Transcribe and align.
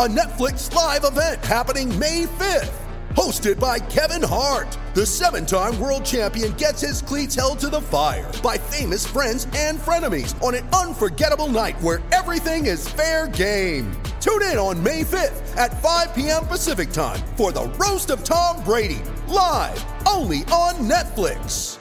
a 0.00 0.08
Netflix 0.08 0.74
live 0.74 1.04
event 1.04 1.44
happening 1.44 1.86
May 1.98 2.24
5th. 2.24 2.72
Hosted 3.10 3.60
by 3.60 3.78
Kevin 3.78 4.26
Hart, 4.26 4.78
the 4.94 5.04
seven 5.04 5.44
time 5.44 5.78
world 5.78 6.06
champion 6.06 6.52
gets 6.52 6.80
his 6.80 7.02
cleats 7.02 7.34
held 7.34 7.58
to 7.58 7.68
the 7.68 7.82
fire 7.82 8.32
by 8.42 8.56
famous 8.56 9.06
friends 9.06 9.46
and 9.54 9.78
frenemies 9.78 10.42
on 10.42 10.54
an 10.54 10.66
unforgettable 10.68 11.48
night 11.48 11.78
where 11.82 12.00
everything 12.12 12.64
is 12.64 12.88
fair 12.88 13.28
game. 13.28 13.92
Tune 14.22 14.40
in 14.44 14.56
on 14.56 14.82
May 14.82 15.02
5th 15.02 15.54
at 15.58 15.82
5 15.82 16.14
p.m. 16.14 16.46
Pacific 16.46 16.92
time 16.92 17.20
for 17.36 17.52
the 17.52 17.68
Roast 17.78 18.08
of 18.08 18.24
Tom 18.24 18.64
Brady, 18.64 19.02
live 19.28 19.84
only 20.08 20.44
on 20.44 20.76
Netflix. 20.88 21.76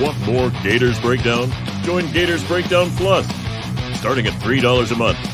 Want 0.00 0.18
more 0.24 0.48
Gators 0.62 0.98
Breakdown? 0.98 1.52
Join 1.82 2.10
Gators 2.10 2.42
Breakdown 2.44 2.88
Plus. 2.92 3.26
Starting 3.98 4.26
at 4.26 4.32
$3 4.40 4.92
a 4.92 4.96
month, 4.96 5.33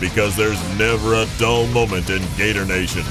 Because 0.00 0.36
there's 0.36 0.60
never 0.78 1.14
a 1.14 1.26
dull 1.38 1.66
moment 1.68 2.10
in 2.10 2.22
Gator 2.36 2.64
Nation. 2.64 3.04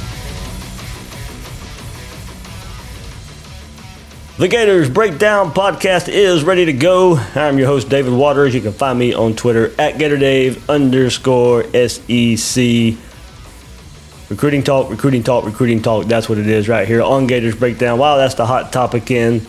The 4.38 4.50
Gators 4.50 4.90
Breakdown 4.90 5.54
podcast 5.54 6.10
is 6.10 6.44
ready 6.44 6.66
to 6.66 6.74
go. 6.74 7.16
I'm 7.36 7.58
your 7.58 7.68
host, 7.68 7.88
David 7.88 8.12
Waters. 8.12 8.54
You 8.54 8.60
can 8.60 8.74
find 8.74 9.00
me 9.00 9.14
on 9.14 9.34
Twitter 9.34 9.68
at 9.80 9.96
GatorDave 9.96 10.68
underscore 10.68 11.64
SEC. 11.72 12.98
Recruiting 14.30 14.62
talk, 14.62 14.90
recruiting 14.90 15.24
talk, 15.24 15.46
recruiting 15.46 15.82
talk. 15.82 16.08
That's 16.08 16.28
what 16.28 16.38
it 16.38 16.48
is 16.48 16.68
right 16.68 16.86
here 16.86 17.02
on 17.02 17.28
Gators 17.28 17.56
Breakdown. 17.56 17.98
Wow, 17.98 18.18
that's 18.18 18.36
the 18.36 18.46
hot 18.46 18.74
topic 18.74 19.10
in. 19.10 19.42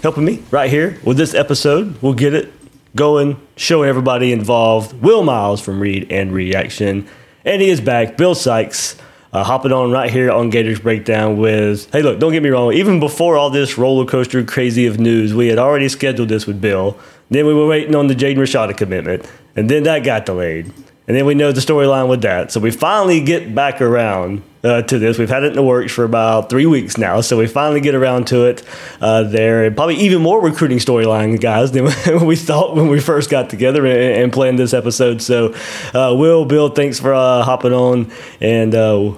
Helping 0.00 0.24
me 0.24 0.44
right 0.52 0.70
here 0.70 1.00
with 1.02 1.16
this 1.16 1.34
episode. 1.34 2.00
We'll 2.00 2.14
get 2.14 2.34
it 2.34 2.52
going, 2.96 3.40
showing 3.56 3.88
everybody 3.88 4.32
involved. 4.32 5.00
Will 5.00 5.22
Miles 5.22 5.60
from 5.60 5.78
Read 5.78 6.10
and 6.10 6.32
Reaction. 6.32 7.06
And 7.44 7.62
he 7.62 7.68
is 7.68 7.80
back. 7.80 8.16
Bill 8.16 8.34
Sykes 8.34 8.96
uh, 9.32 9.44
hopping 9.44 9.72
on 9.72 9.92
right 9.92 10.10
here 10.10 10.30
on 10.30 10.50
Gators 10.50 10.80
Breakdown 10.80 11.36
with, 11.36 11.90
hey, 11.92 12.02
look, 12.02 12.18
don't 12.18 12.32
get 12.32 12.42
me 12.42 12.48
wrong. 12.48 12.72
Even 12.72 12.98
before 12.98 13.36
all 13.36 13.50
this 13.50 13.78
roller 13.78 14.06
coaster 14.06 14.42
crazy 14.42 14.86
of 14.86 14.98
news, 14.98 15.34
we 15.34 15.48
had 15.48 15.58
already 15.58 15.88
scheduled 15.88 16.28
this 16.28 16.46
with 16.46 16.60
Bill. 16.60 16.98
Then 17.30 17.46
we 17.46 17.54
were 17.54 17.66
waiting 17.66 17.94
on 17.94 18.06
the 18.06 18.14
Jaden 18.14 18.38
Rashada 18.38 18.76
commitment. 18.76 19.30
And 19.54 19.68
then 19.68 19.82
that 19.84 20.04
got 20.04 20.26
delayed. 20.26 20.72
And 21.08 21.16
then 21.16 21.24
we 21.24 21.34
know 21.34 21.52
the 21.52 21.60
storyline 21.60 22.08
with 22.08 22.22
that. 22.22 22.50
So 22.50 22.58
we 22.58 22.72
finally 22.72 23.20
get 23.20 23.54
back 23.54 23.80
around 23.80 24.42
uh, 24.64 24.82
to 24.82 24.98
this. 24.98 25.18
We've 25.18 25.28
had 25.28 25.44
it 25.44 25.48
in 25.48 25.52
the 25.52 25.62
works 25.62 25.92
for 25.92 26.02
about 26.02 26.50
three 26.50 26.66
weeks 26.66 26.98
now. 26.98 27.20
So 27.20 27.38
we 27.38 27.46
finally 27.46 27.80
get 27.80 27.94
around 27.94 28.26
to 28.28 28.46
it 28.46 28.64
uh, 29.00 29.22
there. 29.22 29.64
And 29.64 29.76
probably 29.76 29.94
even 29.96 30.20
more 30.20 30.42
recruiting 30.42 30.78
storyline, 30.78 31.40
guys, 31.40 31.70
than 31.70 31.84
we 32.26 32.34
thought 32.34 32.74
when 32.74 32.88
we 32.88 32.98
first 32.98 33.30
got 33.30 33.48
together 33.50 33.86
and, 33.86 34.22
and 34.22 34.32
planned 34.32 34.58
this 34.58 34.74
episode. 34.74 35.22
So, 35.22 35.54
uh, 35.94 36.12
Will, 36.16 36.44
Bill, 36.44 36.70
thanks 36.70 36.98
for 36.98 37.14
uh, 37.14 37.44
hopping 37.44 37.72
on. 37.72 38.10
And 38.40 38.74
uh, 38.74 39.14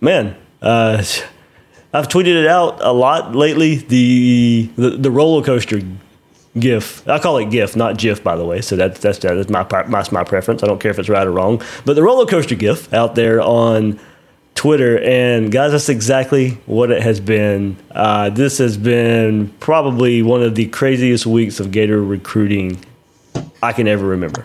man, 0.00 0.36
uh, 0.62 1.02
I've 1.92 2.08
tweeted 2.08 2.40
it 2.42 2.46
out 2.46 2.80
a 2.80 2.92
lot 2.92 3.34
lately. 3.34 3.76
The, 3.76 4.70
the, 4.76 4.90
the 4.90 5.10
roller 5.10 5.44
coaster 5.44 5.80
GIF. 6.58 7.06
I 7.08 7.18
call 7.18 7.38
it 7.38 7.50
GIF, 7.50 7.74
not 7.74 7.98
GIF, 7.98 8.22
by 8.22 8.36
the 8.36 8.44
way. 8.44 8.60
So 8.60 8.76
that's 8.76 9.00
that's 9.00 9.18
that's 9.18 9.50
my 9.50 9.64
that's 9.64 10.12
my 10.12 10.24
preference. 10.24 10.62
I 10.62 10.66
don't 10.66 10.80
care 10.80 10.90
if 10.90 10.98
it's 10.98 11.08
right 11.08 11.26
or 11.26 11.32
wrong. 11.32 11.60
But 11.84 11.94
the 11.94 12.02
roller 12.02 12.26
coaster 12.26 12.54
GIF 12.54 12.92
out 12.94 13.16
there 13.16 13.40
on 13.40 13.98
Twitter, 14.54 15.00
and 15.00 15.50
guys, 15.50 15.72
that's 15.72 15.88
exactly 15.88 16.50
what 16.66 16.90
it 16.90 17.02
has 17.02 17.18
been. 17.18 17.76
Uh, 17.90 18.30
this 18.30 18.58
has 18.58 18.76
been 18.76 19.48
probably 19.58 20.22
one 20.22 20.42
of 20.42 20.54
the 20.54 20.66
craziest 20.66 21.26
weeks 21.26 21.58
of 21.58 21.72
Gator 21.72 22.02
recruiting 22.02 22.78
I 23.62 23.72
can 23.72 23.88
ever 23.88 24.06
remember. 24.06 24.44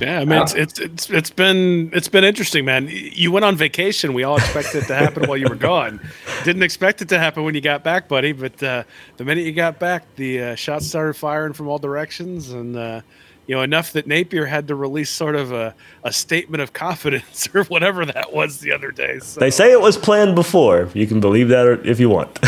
Yeah, 0.00 0.20
I 0.20 0.24
mean, 0.24 0.40
it's, 0.40 0.54
it's 0.54 0.78
it's 0.78 1.10
it's 1.10 1.30
been 1.30 1.90
it's 1.92 2.08
been 2.08 2.24
interesting, 2.24 2.64
man. 2.64 2.88
You 2.90 3.30
went 3.32 3.44
on 3.44 3.56
vacation. 3.56 4.14
We 4.14 4.22
all 4.24 4.36
expected 4.38 4.84
it 4.84 4.86
to 4.86 4.94
happen 4.94 5.28
while 5.28 5.36
you 5.36 5.48
were 5.48 5.54
gone. 5.54 6.00
Didn't 6.44 6.62
expect 6.62 7.02
it 7.02 7.08
to 7.10 7.18
happen 7.18 7.44
when 7.44 7.54
you 7.54 7.60
got 7.60 7.84
back, 7.84 8.08
buddy. 8.08 8.32
But 8.32 8.62
uh, 8.62 8.84
the 9.18 9.24
minute 9.24 9.44
you 9.44 9.52
got 9.52 9.78
back, 9.78 10.04
the 10.16 10.42
uh, 10.42 10.54
shots 10.54 10.86
started 10.86 11.14
firing 11.14 11.52
from 11.52 11.68
all 11.68 11.78
directions, 11.78 12.50
and 12.50 12.76
uh, 12.76 13.00
you 13.46 13.54
know 13.54 13.62
enough 13.62 13.92
that 13.92 14.06
Napier 14.06 14.46
had 14.46 14.68
to 14.68 14.74
release 14.74 15.10
sort 15.10 15.36
of 15.36 15.52
a, 15.52 15.74
a 16.04 16.12
statement 16.12 16.62
of 16.62 16.72
confidence 16.84 17.48
or 17.54 17.64
whatever 17.64 18.06
that 18.06 18.32
was 18.32 18.60
the 18.60 18.72
other 18.72 18.90
day. 18.92 19.18
So, 19.18 19.40
They 19.40 19.50
say 19.50 19.72
it 19.72 19.80
was 19.80 19.98
planned 19.98 20.34
before. 20.34 20.88
You 20.94 21.06
can 21.06 21.20
believe 21.20 21.48
that 21.48 21.80
if 21.84 22.00
you 22.00 22.08
want. 22.08 22.38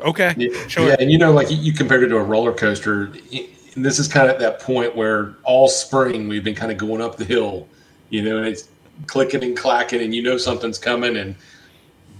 okay, 0.00 0.34
Yeah, 0.36 0.66
sure. 0.68 0.88
yeah, 0.88 0.96
and 0.98 1.10
you 1.10 1.18
know, 1.18 1.32
like 1.32 1.50
you- 1.50 1.56
you 1.58 1.72
compared 1.72 2.02
it 2.02 2.08
to 2.08 2.16
a 2.16 2.22
roller 2.22 2.52
coaster. 2.52 3.12
And 3.74 3.84
this 3.84 3.98
is 3.98 4.08
kind 4.08 4.28
of 4.28 4.34
at 4.34 4.40
that 4.40 4.60
point 4.60 4.96
where 4.96 5.34
all 5.44 5.68
spring 5.68 6.28
we've 6.28 6.44
been 6.44 6.54
kind 6.54 6.72
of 6.72 6.78
going 6.78 7.00
up 7.00 7.16
the 7.16 7.24
hill, 7.24 7.68
you 8.08 8.22
know, 8.22 8.38
and 8.38 8.46
it's 8.46 8.68
clicking 9.06 9.44
and 9.44 9.56
clacking, 9.56 10.00
and 10.00 10.14
you 10.14 10.22
know 10.22 10.36
something's 10.36 10.78
coming, 10.78 11.16
and 11.16 11.36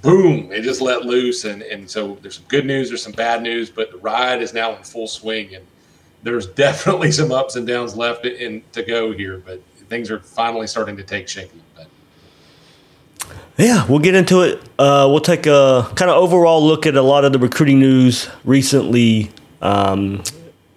boom, 0.03 0.51
it 0.53 0.63
just 0.63 0.81
let 0.81 1.05
loose. 1.05 1.45
And 1.45 1.63
and 1.63 1.91
so 1.91 2.19
there's 2.23 2.37
some 2.37 2.45
good 2.49 2.67
news, 2.67 2.89
there's 2.89 3.03
some 3.03 3.13
bad 3.13 3.43
news, 3.43 3.71
but 3.71 3.91
the 3.91 3.99
ride 3.99 4.43
is 4.43 4.55
now 4.55 4.77
in 4.77 4.83
full 4.83 5.09
swing, 5.09 5.55
and 5.55 5.67
there's 6.23 6.47
definitely 6.67 7.13
some 7.13 7.33
ups 7.33 7.57
and 7.57 7.67
downs 7.67 7.97
left 7.97 8.27
in 8.27 8.63
to 8.73 8.83
go 8.83 9.13
here, 9.13 9.39
but 9.39 9.61
things 9.89 10.11
are 10.11 10.21
finally 10.21 10.67
starting 10.67 10.97
to 10.97 11.03
take 11.03 11.29
shape. 11.29 11.51
But 11.77 11.89
Yeah, 13.57 13.87
we'll 13.87 13.99
get 13.99 14.15
into 14.15 14.43
it. 14.43 14.63
Uh, 14.79 15.07
we'll 15.11 15.21
take 15.21 15.47
a 15.47 15.91
kind 15.97 16.11
of 16.11 16.17
overall 16.17 16.65
look 16.65 16.87
at 16.87 16.97
a 16.97 17.03
lot 17.03 17.25
of 17.25 17.33
the 17.33 17.39
recruiting 17.39 17.81
news 17.81 18.29
recently, 18.45 19.31
um, 19.61 20.23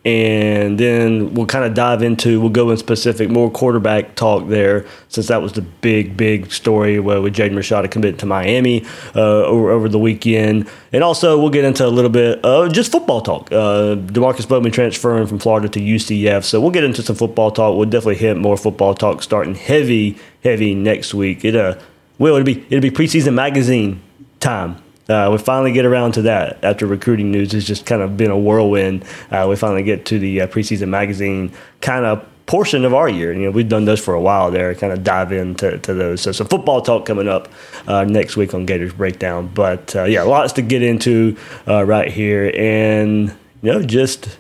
and 0.06 0.78
then 0.78 1.34
we'll 1.34 1.46
kind 1.46 1.64
of 1.64 1.74
dive 1.74 2.04
into. 2.04 2.42
We'll 2.42 2.50
go 2.50 2.72
in 2.72 2.78
specific 2.78 3.30
more 3.30 3.50
quarterback 3.50 4.16
talk 4.16 4.50
there, 4.50 4.86
since 5.08 5.28
that 5.28 5.42
was 5.42 5.54
the 5.54 5.62
big, 5.62 6.18
big 6.18 6.52
story 6.52 7.00
where 7.00 7.22
with 7.22 7.36
Jaden 7.36 7.54
Rashada 7.54 7.90
committing 7.90 8.18
to 8.18 8.26
Miami 8.26 8.86
uh, 9.16 9.46
over 9.46 9.72
over 9.72 9.88
the 9.88 10.00
weekend, 10.00 10.70
and 10.92 11.04
also 11.04 11.40
we'll 11.40 11.50
get 11.50 11.64
into 11.64 11.86
a 11.86 11.88
little 11.88 12.10
bit 12.10 12.44
of 12.44 12.74
just 12.74 12.92
football 12.92 13.22
talk. 13.22 13.52
Uh, 13.52 13.96
Demarkcus 13.96 14.48
Bowman 14.48 14.72
transferring 14.72 15.26
from 15.26 15.40
Florida 15.40 15.70
to 15.70 15.80
UCF, 15.80 16.44
so 16.44 16.60
we'll 16.60 16.72
get 16.72 16.84
into 16.84 17.02
some 17.02 17.16
football 17.16 17.52
talk. 17.52 17.78
We'll 17.78 17.90
definitely 17.90 18.16
hit 18.16 18.38
more 18.38 18.58
football 18.58 18.94
talk 18.94 19.24
starting 19.24 19.56
heavy, 19.56 20.18
heavy 20.44 20.76
next 20.76 21.14
week. 21.14 21.46
It 21.46 21.56
uh 21.56 21.76
well, 22.20 22.36
it'll 22.36 22.46
be 22.46 22.66
it'll 22.70 22.82
be 22.82 22.92
preseason 22.92 23.36
magazine 23.36 24.02
time. 24.42 24.83
Uh, 25.10 25.30
we 25.32 25.38
finally 25.38 25.72
get 25.72 25.86
around 25.86 26.14
to 26.14 26.22
that 26.22 26.64
after 26.64 26.86
recruiting 26.86 27.32
news 27.32 27.52
has 27.52 27.66
just 27.66 27.86
kind 27.86 28.02
of 28.02 28.16
been 28.16 28.32
a 28.32 28.38
whirlwind. 28.38 29.04
Uh, 29.32 29.46
we 29.50 29.56
finally 29.56 29.84
get 29.84 30.06
to 30.06 30.20
the 30.20 30.42
uh, 30.42 30.48
preseason 30.48 30.88
magazine 30.88 31.52
kind 31.82 32.06
of 32.06 32.26
portion 32.46 32.86
of 32.86 32.94
our 32.94 33.10
year. 33.10 33.34
You 33.34 33.46
know, 33.46 33.52
we've 33.52 33.68
done 33.68 33.86
those 33.86 34.00
for 34.00 34.14
a 34.14 34.22
while 34.22 34.52
there. 34.52 34.74
Kind 34.76 34.94
of 34.94 35.04
dive 35.04 35.32
into 35.32 35.78
to 35.80 35.94
those. 35.94 36.22
So 36.22 36.32
some 36.32 36.48
football 36.48 36.82
talk 36.82 37.06
coming 37.06 37.28
up 37.28 37.50
uh, 37.88 38.04
next 38.06 38.38
week 38.38 38.54
on 38.54 38.66
Gators 38.66 38.94
Breakdown. 38.94 39.50
But 39.54 39.96
uh, 39.96 40.04
yeah, 40.04 40.24
lots 40.24 40.54
to 40.54 40.62
get 40.62 40.84
into 40.84 41.38
uh, 41.68 41.84
right 41.84 42.12
here, 42.12 42.52
and 42.56 43.30
you 43.62 43.72
know, 43.72 43.82
just 43.84 44.38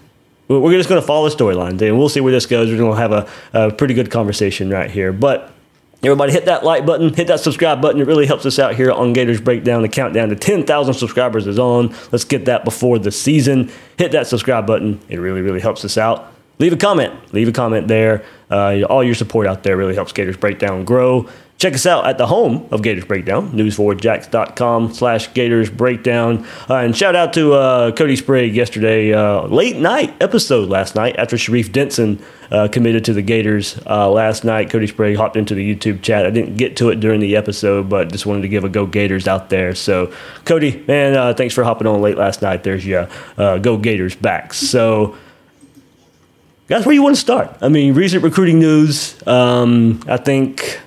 we're 0.47 0.77
just 0.77 0.89
going 0.89 1.01
to 1.01 1.07
follow 1.07 1.29
the 1.29 1.35
storyline, 1.35 1.81
and 1.81 1.97
we'll 1.97 2.09
see 2.09 2.19
where 2.19 2.33
this 2.33 2.45
goes. 2.45 2.69
We're 2.69 2.77
going 2.77 2.95
to 2.95 3.01
have 3.01 3.11
a, 3.11 3.29
a 3.53 3.71
pretty 3.71 3.93
good 3.93 4.11
conversation 4.11 4.69
right 4.69 4.91
here, 4.91 5.13
but 5.13 5.52
Everybody 6.03 6.33
hit 6.33 6.45
that 6.45 6.65
like 6.65 6.85
button, 6.85 7.13
hit 7.13 7.27
that 7.27 7.39
subscribe 7.39 7.81
button. 7.81 8.01
It 8.01 8.07
really 8.07 8.25
helps 8.25 8.45
us 8.45 8.59
out 8.59 8.75
here 8.75 8.91
on 8.91 9.13
Gators 9.13 9.39
Breakdown. 9.39 9.81
The 9.83 9.89
countdown 9.89 10.27
to 10.29 10.35
10,000 10.35 10.93
subscribers 10.93 11.47
is 11.47 11.57
on. 11.57 11.95
Let's 12.11 12.25
get 12.25 12.43
that 12.45 12.65
before 12.65 12.99
the 12.99 13.11
season. 13.11 13.71
Hit 13.97 14.11
that 14.11 14.27
subscribe 14.27 14.67
button. 14.67 14.99
It 15.07 15.19
really, 15.19 15.39
really 15.39 15.61
helps 15.61 15.85
us 15.85 15.97
out. 15.97 16.33
Leave 16.59 16.73
a 16.73 16.77
comment. 16.77 17.33
Leave 17.33 17.47
a 17.47 17.53
comment 17.53 17.87
there. 17.87 18.25
Uh, 18.51 18.81
all 18.83 19.01
your 19.03 19.15
support 19.15 19.47
out 19.47 19.63
there 19.63 19.77
really 19.77 19.95
helps 19.95 20.11
Gators 20.11 20.35
Breakdown 20.35 20.83
grow. 20.83 21.29
Check 21.63 21.75
us 21.75 21.85
out 21.85 22.05
at 22.05 22.17
the 22.17 22.27
home 22.27 22.67
of 22.71 22.81
Gators 22.81 23.05
Breakdown, 23.05 23.53
news4jax.com 23.53 24.93
slash 24.93 25.33
Gators 25.33 25.69
Breakdown. 25.69 26.45
Uh, 26.69 26.75
and 26.75 26.93
shout 26.93 27.15
out 27.15 27.31
to 27.35 27.53
uh, 27.53 27.93
Cody 27.93 28.17
Sprague 28.17 28.53
yesterday, 28.53 29.13
uh, 29.13 29.43
late 29.43 29.77
night 29.77 30.13
episode 30.21 30.67
last 30.67 30.93
night 30.93 31.15
after 31.15 31.37
Sharif 31.37 31.71
Denson 31.71 32.21
uh, 32.51 32.67
committed 32.69 33.05
to 33.05 33.13
the 33.13 33.21
Gators 33.21 33.79
uh, 33.85 34.11
last 34.11 34.43
night. 34.43 34.71
Cody 34.71 34.87
Sprague 34.87 35.15
hopped 35.15 35.37
into 35.37 35.55
the 35.55 35.73
YouTube 35.75 36.01
chat. 36.01 36.25
I 36.25 36.31
didn't 36.31 36.57
get 36.57 36.75
to 36.75 36.89
it 36.89 36.99
during 36.99 37.21
the 37.21 37.37
episode, 37.37 37.87
but 37.87 38.11
just 38.11 38.25
wanted 38.25 38.41
to 38.41 38.49
give 38.49 38.65
a 38.65 38.69
Go 38.69 38.85
Gators 38.85 39.25
out 39.25 39.49
there. 39.49 39.73
So, 39.73 40.11
Cody, 40.43 40.83
man, 40.85 41.15
uh, 41.15 41.33
thanks 41.33 41.53
for 41.53 41.63
hopping 41.63 41.87
on 41.87 42.01
late 42.01 42.17
last 42.17 42.41
night. 42.41 42.65
There's 42.65 42.85
your 42.85 43.07
Go 43.37 43.77
Gators 43.77 44.15
back. 44.17 44.53
So, 44.53 45.15
that's 46.67 46.85
where 46.85 46.93
you 46.93 47.03
want 47.03 47.15
to 47.15 47.21
start. 47.21 47.55
I 47.61 47.69
mean, 47.69 47.93
recent 47.93 48.21
recruiting 48.21 48.59
news. 48.59 49.15
Um, 49.25 50.01
I 50.07 50.17
think 50.17 50.81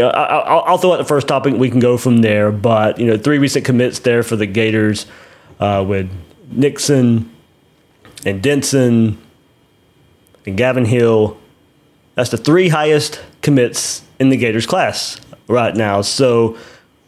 I, 0.00 0.70
will 0.70 0.78
throw 0.78 0.92
out 0.92 0.98
the 0.98 1.04
first 1.04 1.28
topic. 1.28 1.54
We 1.54 1.70
can 1.70 1.80
go 1.80 1.96
from 1.96 2.18
there. 2.18 2.50
But 2.50 2.98
you 2.98 3.06
know, 3.06 3.16
three 3.16 3.38
recent 3.38 3.64
commits 3.64 4.00
there 4.00 4.22
for 4.22 4.36
the 4.36 4.46
Gators 4.46 5.06
uh, 5.60 5.84
with 5.86 6.10
Nixon 6.50 7.34
and 8.24 8.42
Denson 8.42 9.18
and 10.46 10.56
Gavin 10.56 10.84
Hill. 10.84 11.38
That's 12.14 12.30
the 12.30 12.36
three 12.36 12.68
highest 12.68 13.20
commits 13.42 14.02
in 14.18 14.28
the 14.28 14.36
Gators 14.36 14.66
class 14.66 15.20
right 15.46 15.74
now. 15.74 16.02
So 16.02 16.58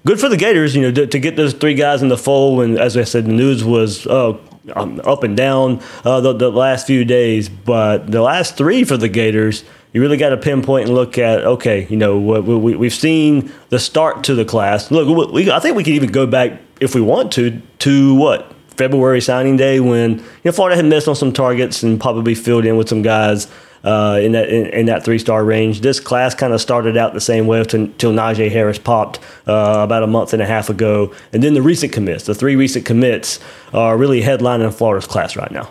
good 0.06 0.20
for 0.20 0.28
the 0.28 0.36
Gators, 0.36 0.74
you 0.74 0.82
know, 0.82 0.92
to, 0.92 1.06
to 1.06 1.18
get 1.18 1.36
those 1.36 1.52
three 1.52 1.74
guys 1.74 2.02
in 2.02 2.08
the 2.08 2.18
fold. 2.18 2.62
And 2.62 2.78
as 2.78 2.96
I 2.96 3.04
said, 3.04 3.26
the 3.26 3.32
news 3.32 3.64
was 3.64 4.06
uh, 4.06 4.38
up 4.74 5.22
and 5.24 5.36
down 5.36 5.82
uh, 6.04 6.20
the, 6.20 6.32
the 6.32 6.50
last 6.50 6.86
few 6.86 7.04
days, 7.04 7.48
but 7.48 8.10
the 8.10 8.22
last 8.22 8.56
three 8.56 8.84
for 8.84 8.96
the 8.96 9.08
Gators 9.08 9.64
you 9.92 10.00
really 10.00 10.16
got 10.16 10.30
to 10.30 10.36
pinpoint 10.36 10.86
and 10.86 10.94
look 10.94 11.18
at 11.18 11.44
okay 11.44 11.86
you 11.88 11.96
know 11.96 12.18
we, 12.18 12.74
we, 12.74 12.86
have 12.86 12.94
seen 12.94 13.52
the 13.70 13.78
start 13.78 14.24
to 14.24 14.34
the 14.34 14.44
class 14.44 14.90
look 14.90 15.32
we, 15.32 15.50
i 15.50 15.58
think 15.58 15.76
we 15.76 15.84
could 15.84 15.94
even 15.94 16.10
go 16.10 16.26
back 16.26 16.60
if 16.80 16.94
we 16.94 17.00
want 17.00 17.32
to 17.32 17.60
to 17.78 18.14
what 18.14 18.52
february 18.68 19.20
signing 19.20 19.56
day 19.56 19.80
when 19.80 20.18
you 20.18 20.24
know 20.44 20.52
florida 20.52 20.76
had 20.76 20.84
missed 20.84 21.08
on 21.08 21.16
some 21.16 21.32
targets 21.32 21.82
and 21.82 22.00
probably 22.00 22.34
filled 22.34 22.64
in 22.64 22.76
with 22.76 22.88
some 22.88 23.02
guys 23.02 23.48
uh, 23.84 24.20
in 24.22 24.32
that 24.32 24.48
in, 24.48 24.66
in 24.66 24.86
that 24.86 25.04
three 25.04 25.18
star 25.18 25.44
range. 25.44 25.80
This 25.80 26.00
class 26.00 26.34
kind 26.34 26.52
of 26.52 26.60
started 26.60 26.96
out 26.96 27.14
the 27.14 27.20
same 27.20 27.46
way 27.46 27.60
until 27.60 28.12
Knijeah 28.12 28.50
Harris 28.50 28.78
popped 28.78 29.20
uh, 29.46 29.80
about 29.82 30.02
a 30.02 30.06
month 30.06 30.32
and 30.32 30.42
a 30.42 30.46
half 30.46 30.68
ago, 30.68 31.14
and 31.32 31.42
then 31.42 31.54
the 31.54 31.62
recent 31.62 31.92
commits, 31.92 32.24
the 32.24 32.34
three 32.34 32.56
recent 32.56 32.84
commits, 32.84 33.40
are 33.72 33.96
really 33.96 34.20
headlining 34.20 34.72
Florida's 34.72 35.06
class 35.06 35.36
right 35.36 35.50
now. 35.50 35.70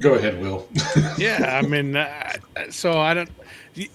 Go 0.00 0.14
ahead, 0.14 0.40
Will. 0.40 0.66
yeah, 1.18 1.60
I 1.62 1.66
mean, 1.66 1.94
uh, 1.94 2.32
so 2.70 2.98
I 2.98 3.14
don't. 3.14 3.30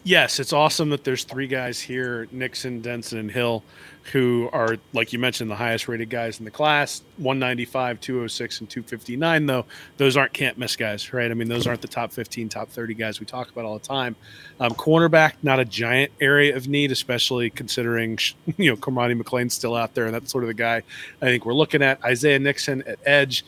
Yes, 0.03 0.39
it's 0.39 0.53
awesome 0.53 0.89
that 0.91 1.03
there's 1.03 1.23
three 1.23 1.47
guys 1.47 1.81
here: 1.81 2.27
Nixon, 2.31 2.79
Denson, 2.81 3.17
and 3.17 3.31
Hill, 3.31 3.63
who 4.11 4.47
are, 4.53 4.77
like 4.93 5.13
you 5.13 5.19
mentioned, 5.19 5.49
the 5.49 5.55
highest 5.55 5.87
rated 5.87 6.11
guys 6.11 6.37
in 6.37 6.45
the 6.45 6.51
class 6.51 7.01
195, 7.17 7.99
206, 7.99 8.59
and 8.59 8.69
259. 8.69 9.45
Though 9.47 9.65
those 9.97 10.15
aren't 10.15 10.31
can't 10.31 10.59
miss 10.59 10.75
guys, 10.75 11.11
right? 11.11 11.31
I 11.31 11.33
mean, 11.33 11.47
those 11.47 11.65
aren't 11.65 11.81
the 11.81 11.87
top 11.87 12.11
15, 12.11 12.49
top 12.49 12.69
30 12.69 12.93
guys 12.93 13.19
we 13.19 13.25
talk 13.25 13.49
about 13.49 13.65
all 13.65 13.77
the 13.77 13.85
time. 13.85 14.15
Um, 14.59 14.73
cornerback, 14.73 15.33
not 15.41 15.59
a 15.59 15.65
giant 15.65 16.11
area 16.21 16.55
of 16.55 16.67
need, 16.67 16.91
especially 16.91 17.49
considering 17.49 18.19
you 18.57 18.69
know 18.69 18.77
Cormani 18.77 19.19
McClain's 19.19 19.55
still 19.55 19.75
out 19.75 19.95
there, 19.95 20.05
and 20.05 20.13
that's 20.13 20.31
sort 20.31 20.43
of 20.43 20.49
the 20.49 20.53
guy 20.53 20.83
I 21.21 21.25
think 21.25 21.45
we're 21.45 21.53
looking 21.53 21.81
at. 21.81 22.03
Isaiah 22.03 22.39
Nixon 22.39 22.83
at 22.83 22.99
edge 23.05 23.43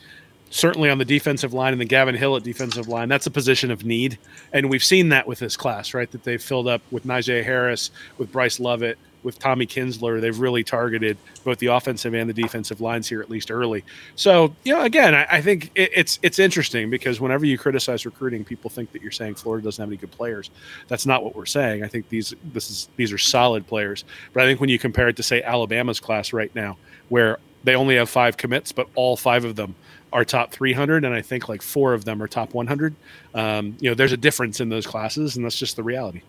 certainly 0.50 0.90
on 0.90 0.98
the 0.98 1.04
defensive 1.04 1.52
line 1.52 1.72
and 1.72 1.80
the 1.80 1.86
Gavin 1.86 2.14
Hill 2.14 2.36
at 2.36 2.42
defensive 2.42 2.88
line, 2.88 3.08
that's 3.08 3.26
a 3.26 3.30
position 3.30 3.70
of 3.70 3.84
need. 3.84 4.18
And 4.52 4.70
we've 4.70 4.84
seen 4.84 5.10
that 5.10 5.26
with 5.26 5.38
this 5.38 5.56
class, 5.56 5.94
right? 5.94 6.10
That 6.10 6.24
they've 6.24 6.42
filled 6.42 6.68
up 6.68 6.82
with 6.90 7.04
Knijeah 7.04 7.44
Harris, 7.44 7.90
with 8.16 8.32
Bryce 8.32 8.58
Lovett, 8.60 8.98
with 9.22 9.38
Tommy 9.38 9.66
Kinsler. 9.66 10.20
They've 10.20 10.38
really 10.38 10.64
targeted 10.64 11.16
both 11.44 11.58
the 11.58 11.66
offensive 11.66 12.14
and 12.14 12.28
the 12.28 12.34
defensive 12.34 12.80
lines 12.80 13.08
here, 13.08 13.20
at 13.20 13.30
least 13.30 13.50
early. 13.50 13.84
So, 14.16 14.54
you 14.64 14.72
know, 14.72 14.82
again, 14.82 15.14
I, 15.14 15.26
I 15.30 15.40
think 15.42 15.70
it, 15.74 15.90
it's 15.94 16.18
it's 16.22 16.38
interesting 16.38 16.90
because 16.90 17.20
whenever 17.20 17.44
you 17.44 17.58
criticize 17.58 18.06
recruiting, 18.06 18.44
people 18.44 18.70
think 18.70 18.92
that 18.92 19.02
you're 19.02 19.10
saying 19.10 19.34
Florida 19.34 19.64
doesn't 19.64 19.82
have 19.82 19.88
any 19.88 19.96
good 19.96 20.12
players. 20.12 20.50
That's 20.86 21.06
not 21.06 21.24
what 21.24 21.34
we're 21.34 21.46
saying. 21.46 21.82
I 21.82 21.88
think 21.88 22.08
these 22.08 22.34
this 22.52 22.70
is 22.70 22.88
these 22.96 23.12
are 23.12 23.18
solid 23.18 23.66
players. 23.66 24.04
But 24.32 24.44
I 24.44 24.46
think 24.46 24.60
when 24.60 24.70
you 24.70 24.78
compare 24.78 25.08
it 25.08 25.16
to 25.16 25.22
say 25.22 25.42
Alabama's 25.42 26.00
class 26.00 26.32
right 26.32 26.54
now, 26.54 26.76
where 27.08 27.38
they 27.64 27.74
only 27.74 27.96
have 27.96 28.08
five 28.08 28.36
commits, 28.36 28.72
but 28.72 28.88
all 28.94 29.16
five 29.16 29.44
of 29.44 29.56
them 29.56 29.74
are 30.12 30.24
top 30.24 30.52
300 30.52 31.04
and 31.04 31.14
i 31.14 31.20
think 31.20 31.48
like 31.48 31.62
four 31.62 31.94
of 31.94 32.04
them 32.04 32.22
are 32.22 32.28
top 32.28 32.54
100 32.54 32.94
um, 33.34 33.76
you 33.80 33.90
know 33.90 33.94
there's 33.94 34.12
a 34.12 34.16
difference 34.16 34.60
in 34.60 34.68
those 34.68 34.86
classes 34.86 35.36
and 35.36 35.44
that's 35.44 35.58
just 35.58 35.76
the 35.76 35.82
reality. 35.82 36.22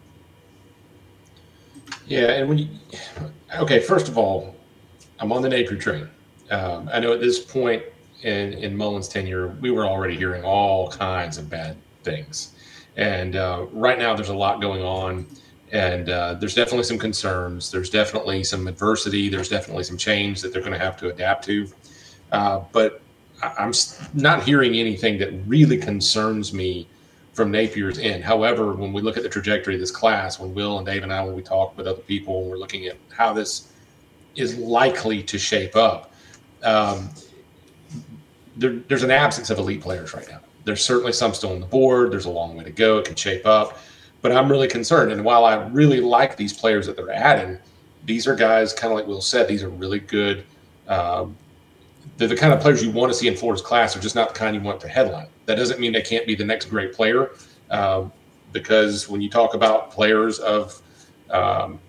Yeah 2.08 2.32
and 2.32 2.50
when 2.50 2.58
you 2.58 2.68
okay 3.56 3.80
first 3.80 4.08
of 4.08 4.18
all 4.18 4.56
i'm 5.20 5.32
on 5.32 5.42
the 5.42 5.50
napier 5.50 5.78
train. 5.78 6.08
Um, 6.52 6.90
i 6.92 7.00
know 7.00 7.14
at 7.14 7.22
this 7.22 7.40
point 7.40 7.84
in 8.24 8.54
in 8.54 8.76
mullen's 8.76 9.08
tenure 9.08 9.50
we 9.62 9.72
were 9.72 9.86
already 9.86 10.16
hearing 10.16 10.44
all 10.44 10.92
kinds 10.92 11.38
of 11.38 11.50
bad 11.50 11.78
things. 12.04 12.56
And 12.98 13.36
uh, 13.36 13.68
right 13.72 13.98
now 13.98 14.14
there's 14.14 14.30
a 14.30 14.36
lot 14.36 14.62
going 14.62 14.82
on 14.82 15.26
and 15.72 16.10
uh, 16.10 16.34
there's 16.36 16.56
definitely 16.56 16.84
some 16.84 16.98
concerns. 16.98 17.72
There's 17.72 17.90
definitely 17.90 18.44
some 18.44 18.68
adversity. 18.68 19.30
There's 19.30 19.50
definitely 19.50 19.84
some 19.84 19.98
change 19.98 20.42
that 20.42 20.52
they're 20.52 20.62
going 20.62 20.74
to 20.74 20.80
have 20.80 20.98
to 20.98 21.10
adapt 21.10 21.46
to. 21.46 21.68
Uh, 22.32 22.62
but 22.72 23.02
I'm 23.42 23.74
not 24.14 24.44
hearing 24.44 24.76
anything 24.76 25.18
that 25.20 25.32
really 25.46 25.78
concerns 25.78 26.54
me 26.54 26.88
from 27.34 27.52
Napier's 27.52 28.00
end. 28.00 28.24
However, 28.24 28.74
when 28.74 28.92
we 28.92 29.02
look 29.02 29.16
at 29.16 29.24
the 29.24 29.30
trajectory 29.30 29.76
of 29.76 29.80
this 29.80 29.92
class, 29.92 30.40
when 30.40 30.54
Will 30.54 30.78
and 30.78 30.86
Dave 30.86 31.04
and 31.04 31.14
I, 31.14 31.24
when 31.24 31.36
we 31.36 31.42
talk 31.42 31.78
with 31.78 31.88
other 31.88 32.02
people, 32.02 32.42
and 32.42 32.50
we're 32.50 32.58
looking 32.58 32.86
at 32.88 32.98
how 33.16 33.32
this 33.34 33.72
is 34.36 34.58
likely 34.58 35.24
to 35.24 35.38
shape 35.38 35.76
up, 35.76 36.12
um, 36.64 37.10
there, 38.58 38.74
there's 38.90 39.04
an 39.04 39.12
absence 39.12 39.50
of 39.50 39.58
elite 39.58 39.82
players 39.82 40.14
right 40.14 40.28
now. 40.30 40.40
There's 40.66 40.84
certainly 40.84 41.14
some 41.14 41.34
still 41.34 41.54
on 41.54 41.62
the 41.62 41.66
board. 41.66 42.12
There's 42.12 42.26
a 42.26 42.30
long 42.30 42.58
way 42.58 42.66
to 42.66 42.72
go. 42.72 42.98
It 42.98 43.06
can 43.06 43.16
shape 43.16 43.46
up, 43.46 43.78
but 44.22 44.32
I'm 44.32 44.52
really 44.52 44.68
concerned. 44.68 45.12
And 45.12 45.24
while 45.24 45.46
I 45.46 45.66
really 45.68 46.02
like 46.02 46.36
these 46.36 46.52
players 46.52 46.86
that 46.88 46.98
they're 46.98 47.12
adding, 47.12 47.58
these 48.06 48.28
are 48.28 48.36
guys, 48.36 48.74
kind 48.74 48.92
of 48.92 48.98
like 48.98 49.08
Will 49.08 49.22
said, 49.22 49.48
these 49.48 49.64
are 49.64 49.70
really 49.70 50.00
good. 50.00 50.44
Um, 50.88 51.38
they're 52.20 52.28
the 52.28 52.36
kind 52.36 52.54
of 52.54 52.60
players 52.60 52.84
you 52.84 52.92
want 52.92 53.10
to 53.12 53.18
see 53.18 53.30
in 53.30 53.36
Florida's 53.36 53.66
class. 53.66 53.94
They're 53.94 54.04
just 54.04 54.14
not 54.14 54.34
the 54.34 54.36
kind 54.36 54.54
you 54.54 54.62
want 54.62 54.82
to 54.82 54.90
headline. 54.90 55.28
That 55.46 55.56
doesn't 55.56 55.80
mean 55.80 55.94
they 55.94 56.02
can't 56.02 56.28
be 56.28 56.36
the 56.36 56.44
next 56.44 56.66
great 56.66 56.94
player, 56.94 57.32
um, 57.72 58.12
because 58.52 59.08
when 59.08 59.22
you 59.22 59.30
talk 59.30 59.54
about 59.54 59.90
players 59.90 60.38
of 60.40 60.82
um, 61.30 61.80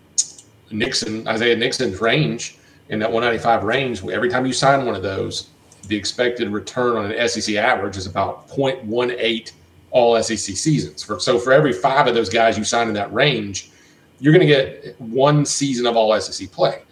Nixon, 0.71 1.27
Isaiah 1.27 1.57
Nixon's 1.57 2.01
range 2.01 2.59
in 2.91 3.01
that 3.01 3.11
195 3.11 3.65
range, 3.65 4.05
every 4.05 4.29
time 4.29 4.47
you 4.47 4.53
sign 4.53 4.87
one 4.87 4.95
of 4.95 5.03
those, 5.03 5.49
the 5.89 5.97
expected 5.97 6.49
return 6.51 6.97
on 6.97 7.11
an 7.11 7.29
SEC 7.29 7.57
average 7.57 7.97
is 7.97 8.07
about 8.07 8.49
0.18 8.49 9.51
all 9.91 10.23
SEC 10.23 10.39
seasons. 10.39 11.03
For, 11.03 11.19
so 11.19 11.41
for 11.41 11.53
every 11.53 11.73
five 11.73 12.07
of 12.07 12.15
those 12.15 12.29
guys 12.29 12.57
you 12.57 12.63
sign 12.63 12.87
in 12.87 12.95
that 12.95 13.13
range, 13.13 13.73
you're 14.21 14.33
going 14.33 14.47
to 14.47 14.55
get 14.55 15.01
one 15.01 15.45
season 15.45 15.87
of 15.87 15.97
all 15.97 16.19
SEC 16.21 16.53
play. 16.53 16.83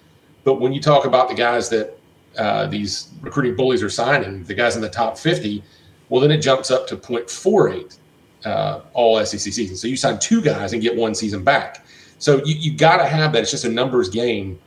But 0.43 0.55
when 0.55 0.73
you 0.73 0.81
talk 0.81 1.05
about 1.05 1.29
the 1.29 1.37
guys 1.37 1.69
that 1.69 1.98
uh, 2.39 2.67
these 2.67 3.09
recruiting 3.21 3.57
bullies 3.57 3.83
are 3.83 3.91
signing, 3.91 4.45
the 4.45 4.55
guys 4.55 4.77
in 4.77 4.83
the 4.83 4.89
top 4.89 5.19
50, 5.19 5.63
well, 6.09 6.21
then 6.21 6.31
it 6.31 6.39
jumps 6.39 6.71
up 6.71 6.87
to 6.87 6.97
0.48 6.97 7.99
uh, 8.45 8.81
all 8.95 9.25
SEC 9.25 9.41
season. 9.53 9.77
So 9.77 9.89
you 9.89 9.97
sign 9.97 10.19
two 10.19 10.41
guys 10.41 10.73
and 10.73 10.81
get 10.81 10.97
one 10.97 11.15
season 11.15 11.45
back. 11.45 11.85
So 12.19 12.43
you, 12.45 12.55
you 12.55 12.77
got 12.77 12.99
to 12.99 13.07
have 13.07 13.33
that. 13.33 13.43
It's 13.43 13.51
just 13.51 13.65
a 13.65 13.69
numbers 13.69 14.09
game. 14.09 14.59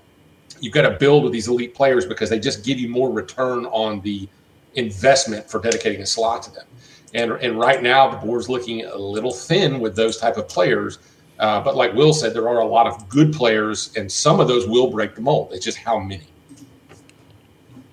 You've 0.60 0.74
got 0.74 0.84
to 0.84 0.92
build 0.92 1.24
with 1.24 1.34
these 1.34 1.48
elite 1.48 1.74
players 1.74 2.06
because 2.06 2.30
they 2.30 2.40
just 2.40 2.64
give 2.64 2.78
you 2.78 2.90
more 2.90 3.12
return 3.12 3.66
on 3.68 4.02
the 4.02 4.28
investment 4.76 5.50
for 5.50 5.60
dedicating 5.60 6.02
a 6.02 6.06
slot 6.06 6.44
to 6.44 6.52
them. 6.52 6.68
And, 7.14 7.32
and 7.34 7.60
right 7.60 7.82
now, 7.82 8.10
the 8.10 8.18
board's 8.18 8.48
looking 8.48 8.86
a 8.86 8.96
little 8.96 9.34
thin 9.34 9.80
with 9.80 9.96
those 9.96 10.18
type 10.18 10.38
of 10.38 10.48
players. 10.48 11.00
Uh, 11.40 11.62
but 11.62 11.76
like 11.76 11.94
Will 11.94 12.14
said, 12.14 12.34
there 12.34 12.48
are 12.48 12.60
a 12.60 12.66
lot 12.66 12.88
of 12.88 13.10
good 13.10 13.34
players, 13.34 13.92
and 13.98 14.10
some 14.10 14.40
of 14.40 14.48
those 14.48 14.68
will 14.68 14.92
break 14.92 15.16
the 15.16 15.22
mold. 15.22 15.52
It's 15.52 15.66
just 15.66 15.78
how 15.78 15.98
many. 16.00 16.31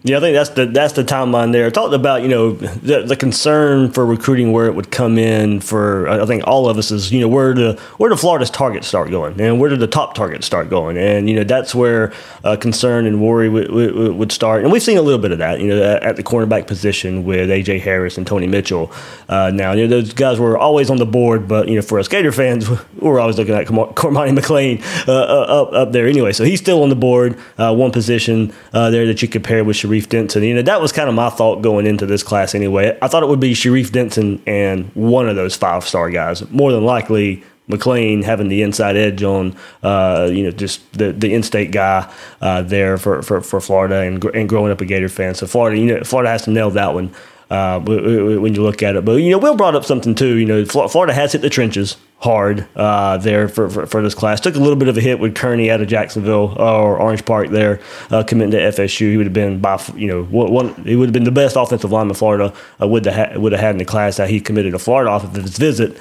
Yeah, 0.08 0.16
I 0.16 0.20
think 0.20 0.34
that's 0.34 0.50
the 0.50 0.64
that's 0.64 0.94
the 0.94 1.04
timeline 1.04 1.52
there. 1.52 1.66
I 1.66 1.70
talked 1.70 1.92
about 1.92 2.22
you 2.22 2.28
know 2.28 2.52
the, 2.52 3.02
the 3.02 3.14
concern 3.14 3.92
for 3.92 4.06
recruiting 4.06 4.52
where 4.52 4.64
it 4.64 4.74
would 4.74 4.90
come 4.90 5.18
in 5.18 5.60
for 5.60 6.08
I 6.08 6.24
think 6.24 6.44
all 6.46 6.66
of 6.66 6.78
us 6.78 6.90
is 6.90 7.12
you 7.12 7.20
know 7.20 7.28
where 7.28 7.52
the 7.52 7.78
where 7.98 8.08
do 8.08 8.16
Florida's 8.16 8.48
targets 8.48 8.88
start 8.88 9.10
going 9.10 9.38
and 9.38 9.60
where 9.60 9.68
do 9.68 9.76
the 9.76 9.86
top 9.86 10.14
targets 10.14 10.46
start 10.46 10.70
going 10.70 10.96
and 10.96 11.28
you 11.28 11.36
know 11.36 11.44
that's 11.44 11.74
where 11.74 12.14
uh, 12.42 12.56
concern 12.56 13.04
and 13.04 13.20
worry 13.20 13.50
would, 13.50 13.70
would, 13.70 14.16
would, 14.16 14.32
start 14.32 14.62
and 14.62 14.72
we've 14.72 14.82
seen 14.82 14.96
a 14.96 15.02
little 15.02 15.20
bit 15.20 15.30
of 15.30 15.38
that 15.38 15.60
you 15.60 15.68
know 15.68 15.98
at, 16.02 16.16
the 16.16 16.22
cornerback 16.22 16.66
position 16.66 17.24
with 17.24 17.50
AJ 17.50 17.80
Harris 17.82 18.16
and 18.16 18.26
Tony 18.26 18.46
Mitchell. 18.46 18.90
Uh, 19.28 19.50
now 19.50 19.72
you 19.72 19.82
know 19.82 19.88
those 19.88 20.14
guys 20.14 20.40
were 20.40 20.56
always 20.56 20.88
on 20.88 20.96
the 20.96 21.06
board, 21.06 21.46
but 21.46 21.68
you 21.68 21.74
know 21.74 21.82
for 21.82 21.98
us 21.98 22.08
Gator 22.08 22.32
fans 22.32 22.66
we're 22.98 23.20
always 23.20 23.36
looking 23.36 23.54
at 23.54 23.66
Cormani 23.66 24.36
McClain 24.38 24.82
uh, 25.06 25.12
uh, 25.12 25.62
up 25.62 25.72
up 25.74 25.92
there 25.92 26.06
anyway. 26.06 26.32
So 26.32 26.44
he's 26.44 26.60
still 26.60 26.82
on 26.82 26.88
the 26.88 26.96
board, 26.96 27.38
uh, 27.58 27.74
one 27.74 27.90
position 27.90 28.54
uh, 28.72 28.88
there 28.88 29.06
that 29.06 29.20
you 29.20 29.28
compare 29.28 29.64
with 29.64 29.76
Sharif 29.76 29.97
Sharif 29.98 30.08
Denson. 30.10 30.42
You 30.44 30.54
know, 30.54 30.62
that 30.62 30.80
was 30.80 30.92
kind 30.92 31.08
of 31.08 31.14
my 31.14 31.28
thought 31.28 31.60
going 31.60 31.86
into 31.86 32.06
this 32.06 32.22
class 32.22 32.54
anyway. 32.54 32.96
I 33.02 33.08
thought 33.08 33.22
it 33.24 33.28
would 33.28 33.40
be 33.40 33.52
Sharif 33.52 33.90
Denson 33.90 34.40
and 34.46 34.90
one 34.94 35.28
of 35.28 35.34
those 35.34 35.56
five 35.56 35.84
star 35.84 36.08
guys. 36.10 36.48
More 36.50 36.70
than 36.70 36.84
likely, 36.84 37.42
McClain 37.68 38.22
having 38.22 38.48
the 38.48 38.62
inside 38.62 38.96
edge 38.96 39.24
on, 39.24 39.56
uh, 39.82 40.28
you 40.32 40.44
know, 40.44 40.52
just 40.52 40.90
the, 40.92 41.12
the 41.12 41.34
in-state 41.34 41.72
guy 41.72 42.10
uh, 42.40 42.62
there 42.62 42.96
for, 42.96 43.22
for, 43.22 43.40
for 43.40 43.60
Florida 43.60 44.00
and, 44.02 44.24
and 44.26 44.48
growing 44.48 44.70
up 44.70 44.80
a 44.80 44.84
Gator 44.84 45.08
fan. 45.08 45.34
So 45.34 45.46
Florida, 45.46 45.78
you 45.78 45.86
know, 45.86 46.04
Florida 46.04 46.30
has 46.30 46.44
to 46.44 46.50
nail 46.50 46.70
that 46.70 46.94
one 46.94 47.12
uh, 47.50 47.80
when 47.80 48.54
you 48.54 48.62
look 48.62 48.82
at 48.82 48.94
it. 48.94 49.04
But 49.04 49.16
you 49.16 49.30
know, 49.30 49.38
Will 49.38 49.56
brought 49.56 49.74
up 49.74 49.84
something 49.84 50.14
too. 50.14 50.36
You 50.36 50.46
know, 50.46 50.64
Florida 50.64 51.12
has 51.12 51.32
hit 51.32 51.42
the 51.42 51.50
trenches 51.50 51.96
hard 52.20 52.66
uh, 52.74 53.16
there 53.18 53.48
for, 53.48 53.70
for, 53.70 53.86
for, 53.86 54.02
this 54.02 54.14
class. 54.14 54.40
Took 54.40 54.56
a 54.56 54.58
little 54.58 54.76
bit 54.76 54.88
of 54.88 54.96
a 54.96 55.00
hit 55.00 55.20
with 55.20 55.36
Kearney 55.36 55.70
out 55.70 55.80
of 55.80 55.86
Jacksonville 55.86 56.56
uh, 56.58 56.82
or 56.82 57.00
Orange 57.00 57.24
Park 57.24 57.50
there, 57.50 57.80
uh, 58.10 58.24
committing 58.24 58.52
to 58.52 58.58
FSU. 58.58 59.10
He 59.12 59.16
would 59.16 59.26
have 59.26 59.32
been 59.32 59.60
by 59.60 59.80
you 59.94 60.08
know 60.08 60.24
one. 60.24 60.74
He 60.84 60.96
would 60.96 61.08
have 61.08 61.12
been 61.12 61.24
the 61.24 61.30
best 61.30 61.56
offensive 61.56 61.92
lineman 61.92 62.16
Florida 62.16 62.52
uh, 62.80 62.88
would 62.88 63.06
have 63.06 63.40
would 63.40 63.52
have 63.52 63.60
had 63.60 63.72
in 63.72 63.78
the 63.78 63.84
class 63.84 64.16
that 64.16 64.28
he 64.28 64.40
committed 64.40 64.72
to 64.72 64.78
Florida 64.78 65.10
off 65.10 65.24
of 65.24 65.34
his 65.34 65.56
visit 65.56 65.98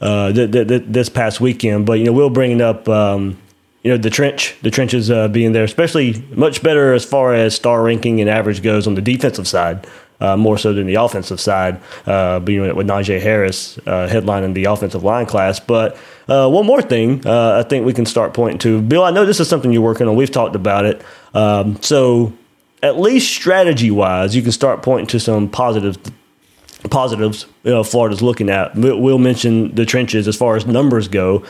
uh, 0.00 0.32
th- 0.32 0.50
th- 0.50 0.84
this 0.86 1.08
past 1.08 1.40
weekend. 1.40 1.84
But 1.84 1.94
you 1.94 2.06
know, 2.06 2.12
Will 2.12 2.30
bringing 2.30 2.60
up. 2.60 2.88
Um, 2.88 3.38
you 3.84 3.92
know 3.92 3.96
the 3.96 4.10
trench, 4.10 4.56
the 4.62 4.72
trenches 4.72 5.08
uh, 5.08 5.28
being 5.28 5.52
there, 5.52 5.62
especially 5.62 6.22
much 6.32 6.64
better 6.64 6.94
as 6.94 7.04
far 7.04 7.32
as 7.32 7.54
star 7.54 7.80
ranking 7.80 8.20
and 8.20 8.28
average 8.28 8.60
goes 8.60 8.88
on 8.88 8.96
the 8.96 9.00
defensive 9.00 9.46
side 9.46 9.86
uh, 10.20 10.36
more 10.36 10.58
so 10.58 10.72
than 10.72 10.86
the 10.86 10.96
offensive 10.96 11.40
side, 11.40 11.80
uh, 12.06 12.40
being 12.40 12.60
with 12.74 12.86
Knijeah 12.86 13.20
Harris 13.20 13.78
uh, 13.78 14.08
headlining 14.10 14.54
the 14.54 14.64
offensive 14.64 15.04
line 15.04 15.26
class. 15.26 15.60
But 15.60 15.96
uh, 16.28 16.48
one 16.48 16.66
more 16.66 16.82
thing 16.82 17.26
uh, 17.26 17.62
I 17.64 17.68
think 17.68 17.86
we 17.86 17.92
can 17.92 18.06
start 18.06 18.34
pointing 18.34 18.58
to. 18.60 18.82
Bill, 18.82 19.04
I 19.04 19.10
know 19.10 19.24
this 19.24 19.40
is 19.40 19.48
something 19.48 19.72
you're 19.72 19.82
working 19.82 20.08
on. 20.08 20.16
We've 20.16 20.30
talked 20.30 20.56
about 20.56 20.84
it. 20.84 21.02
Um, 21.34 21.80
so, 21.82 22.32
at 22.82 22.98
least 22.98 23.32
strategy 23.32 23.90
wise, 23.90 24.36
you 24.36 24.42
can 24.42 24.52
start 24.52 24.82
pointing 24.82 25.08
to 25.08 25.20
some 25.20 25.48
positives. 25.48 25.98
Positives, 26.90 27.46
you 27.64 27.72
know, 27.72 27.82
Florida's 27.82 28.22
looking 28.22 28.48
at. 28.48 28.76
We'll 28.76 29.18
mention 29.18 29.74
the 29.74 29.84
trenches 29.84 30.28
as 30.28 30.36
far 30.36 30.54
as 30.54 30.64
numbers 30.64 31.08
go. 31.08 31.44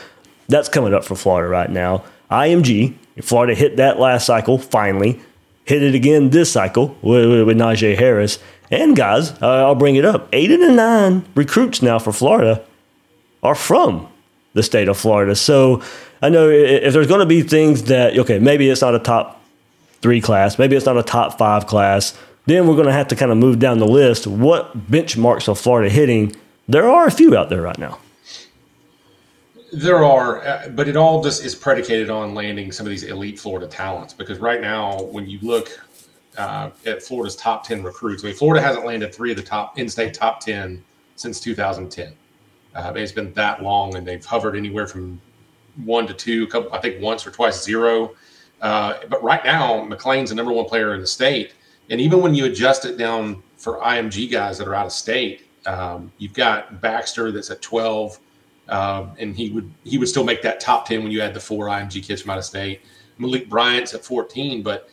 That's 0.47 0.67
coming 0.67 0.91
up 0.91 1.05
for 1.05 1.15
Florida 1.15 1.47
right 1.47 1.69
now. 1.69 2.03
IMG, 2.31 2.95
Florida 3.21 3.53
hit 3.53 3.77
that 3.77 3.99
last 3.99 4.25
cycle 4.25 4.57
finally 4.57 5.21
hit 5.69 5.83
it 5.83 5.93
again 5.93 6.31
this 6.31 6.51
cycle 6.51 6.97
with, 7.03 7.45
with 7.45 7.55
Knijeah 7.55 7.95
Harris. 7.95 8.39
And 8.71 8.95
guys, 8.95 9.31
uh, 9.41 9.65
I'll 9.65 9.75
bring 9.75 9.95
it 9.95 10.05
up. 10.05 10.29
Eight 10.31 10.51
of 10.51 10.59
the 10.59 10.71
nine 10.71 11.25
recruits 11.35 11.81
now 11.81 11.97
for 11.99 12.11
Florida 12.11 12.63
are 13.41 13.55
from 13.55 14.07
the 14.53 14.63
state 14.63 14.87
of 14.87 14.97
Florida. 14.97 15.35
So 15.35 15.81
I 16.21 16.29
know 16.29 16.49
if 16.49 16.93
there's 16.93 17.07
going 17.07 17.21
to 17.21 17.25
be 17.25 17.41
things 17.41 17.83
that, 17.83 18.17
okay, 18.17 18.39
maybe 18.39 18.69
it's 18.69 18.81
not 18.81 18.93
a 18.93 18.99
top 18.99 19.41
three 20.01 20.21
class, 20.21 20.59
maybe 20.59 20.75
it's 20.75 20.85
not 20.85 20.97
a 20.97 21.03
top 21.03 21.37
five 21.37 21.65
class, 21.65 22.17
then 22.45 22.67
we're 22.67 22.75
going 22.75 22.87
to 22.87 22.93
have 22.93 23.07
to 23.09 23.15
kind 23.15 23.31
of 23.31 23.37
move 23.37 23.59
down 23.59 23.79
the 23.79 23.87
list. 23.87 24.27
What 24.27 24.89
benchmarks 24.89 25.47
are 25.47 25.55
Florida 25.55 25.89
hitting? 25.89 26.35
There 26.67 26.87
are 26.89 27.07
a 27.07 27.11
few 27.11 27.35
out 27.35 27.49
there 27.49 27.61
right 27.61 27.77
now. 27.77 27.99
There 29.71 30.03
are, 30.03 30.45
uh, 30.45 30.69
but 30.69 30.87
it 30.87 30.95
all 30.95 31.21
just 31.21 31.45
is 31.45 31.53
predicated 31.53 32.09
on 32.09 32.33
landing 32.33 32.71
some 32.71 32.87
of 32.87 32.89
these 32.89 33.03
elite 33.03 33.39
Florida 33.39 33.67
talents. 33.67 34.13
Because 34.13 34.39
right 34.39 34.61
now, 34.61 35.03
when 35.03 35.29
you 35.29 35.37
look 35.43 35.69
uh, 36.39 36.71
at 36.85 37.03
Florida's 37.03 37.35
top 37.35 37.67
10 37.67 37.83
recruits. 37.83 38.23
I 38.23 38.27
mean, 38.27 38.35
Florida 38.35 38.65
hasn't 38.65 38.85
landed 38.85 39.13
three 39.13 39.31
of 39.31 39.37
the 39.37 39.43
top 39.43 39.77
in 39.77 39.89
state 39.89 40.13
top 40.13 40.39
10 40.39 40.83
since 41.17 41.39
2010. 41.41 42.13
Uh, 42.73 42.93
it's 42.95 43.11
been 43.11 43.33
that 43.33 43.61
long, 43.61 43.95
and 43.95 44.07
they've 44.07 44.25
hovered 44.25 44.55
anywhere 44.55 44.87
from 44.87 45.19
one 45.83 46.07
to 46.07 46.13
two, 46.13 46.47
couple, 46.47 46.71
I 46.73 46.79
think 46.79 47.01
once 47.01 47.27
or 47.27 47.31
twice 47.31 47.61
zero. 47.61 48.15
Uh, 48.61 48.95
but 49.09 49.21
right 49.21 49.43
now, 49.43 49.83
McClain's 49.83 50.29
the 50.29 50.35
number 50.35 50.53
one 50.53 50.65
player 50.65 50.93
in 50.93 51.01
the 51.01 51.07
state. 51.07 51.55
And 51.89 51.99
even 51.99 52.21
when 52.21 52.33
you 52.33 52.45
adjust 52.45 52.85
it 52.85 52.97
down 52.97 53.43
for 53.57 53.79
IMG 53.79 54.31
guys 54.31 54.57
that 54.59 54.67
are 54.67 54.75
out 54.75 54.85
of 54.85 54.91
state, 54.93 55.45
um, 55.65 56.11
you've 56.19 56.33
got 56.33 56.79
Baxter 56.79 57.31
that's 57.31 57.49
at 57.49 57.61
12, 57.61 58.17
um, 58.69 59.11
and 59.17 59.35
he 59.35 59.49
would 59.49 59.69
he 59.83 59.97
would 59.97 60.07
still 60.07 60.23
make 60.23 60.41
that 60.43 60.59
top 60.59 60.87
10 60.87 61.03
when 61.03 61.11
you 61.11 61.21
add 61.21 61.33
the 61.33 61.39
four 61.39 61.65
IMG 61.65 62.03
kids 62.03 62.21
from 62.21 62.31
out 62.31 62.37
of 62.37 62.45
state. 62.45 62.81
Malik 63.17 63.49
Bryant's 63.49 63.93
at 63.93 64.05
14, 64.05 64.61
but 64.61 64.89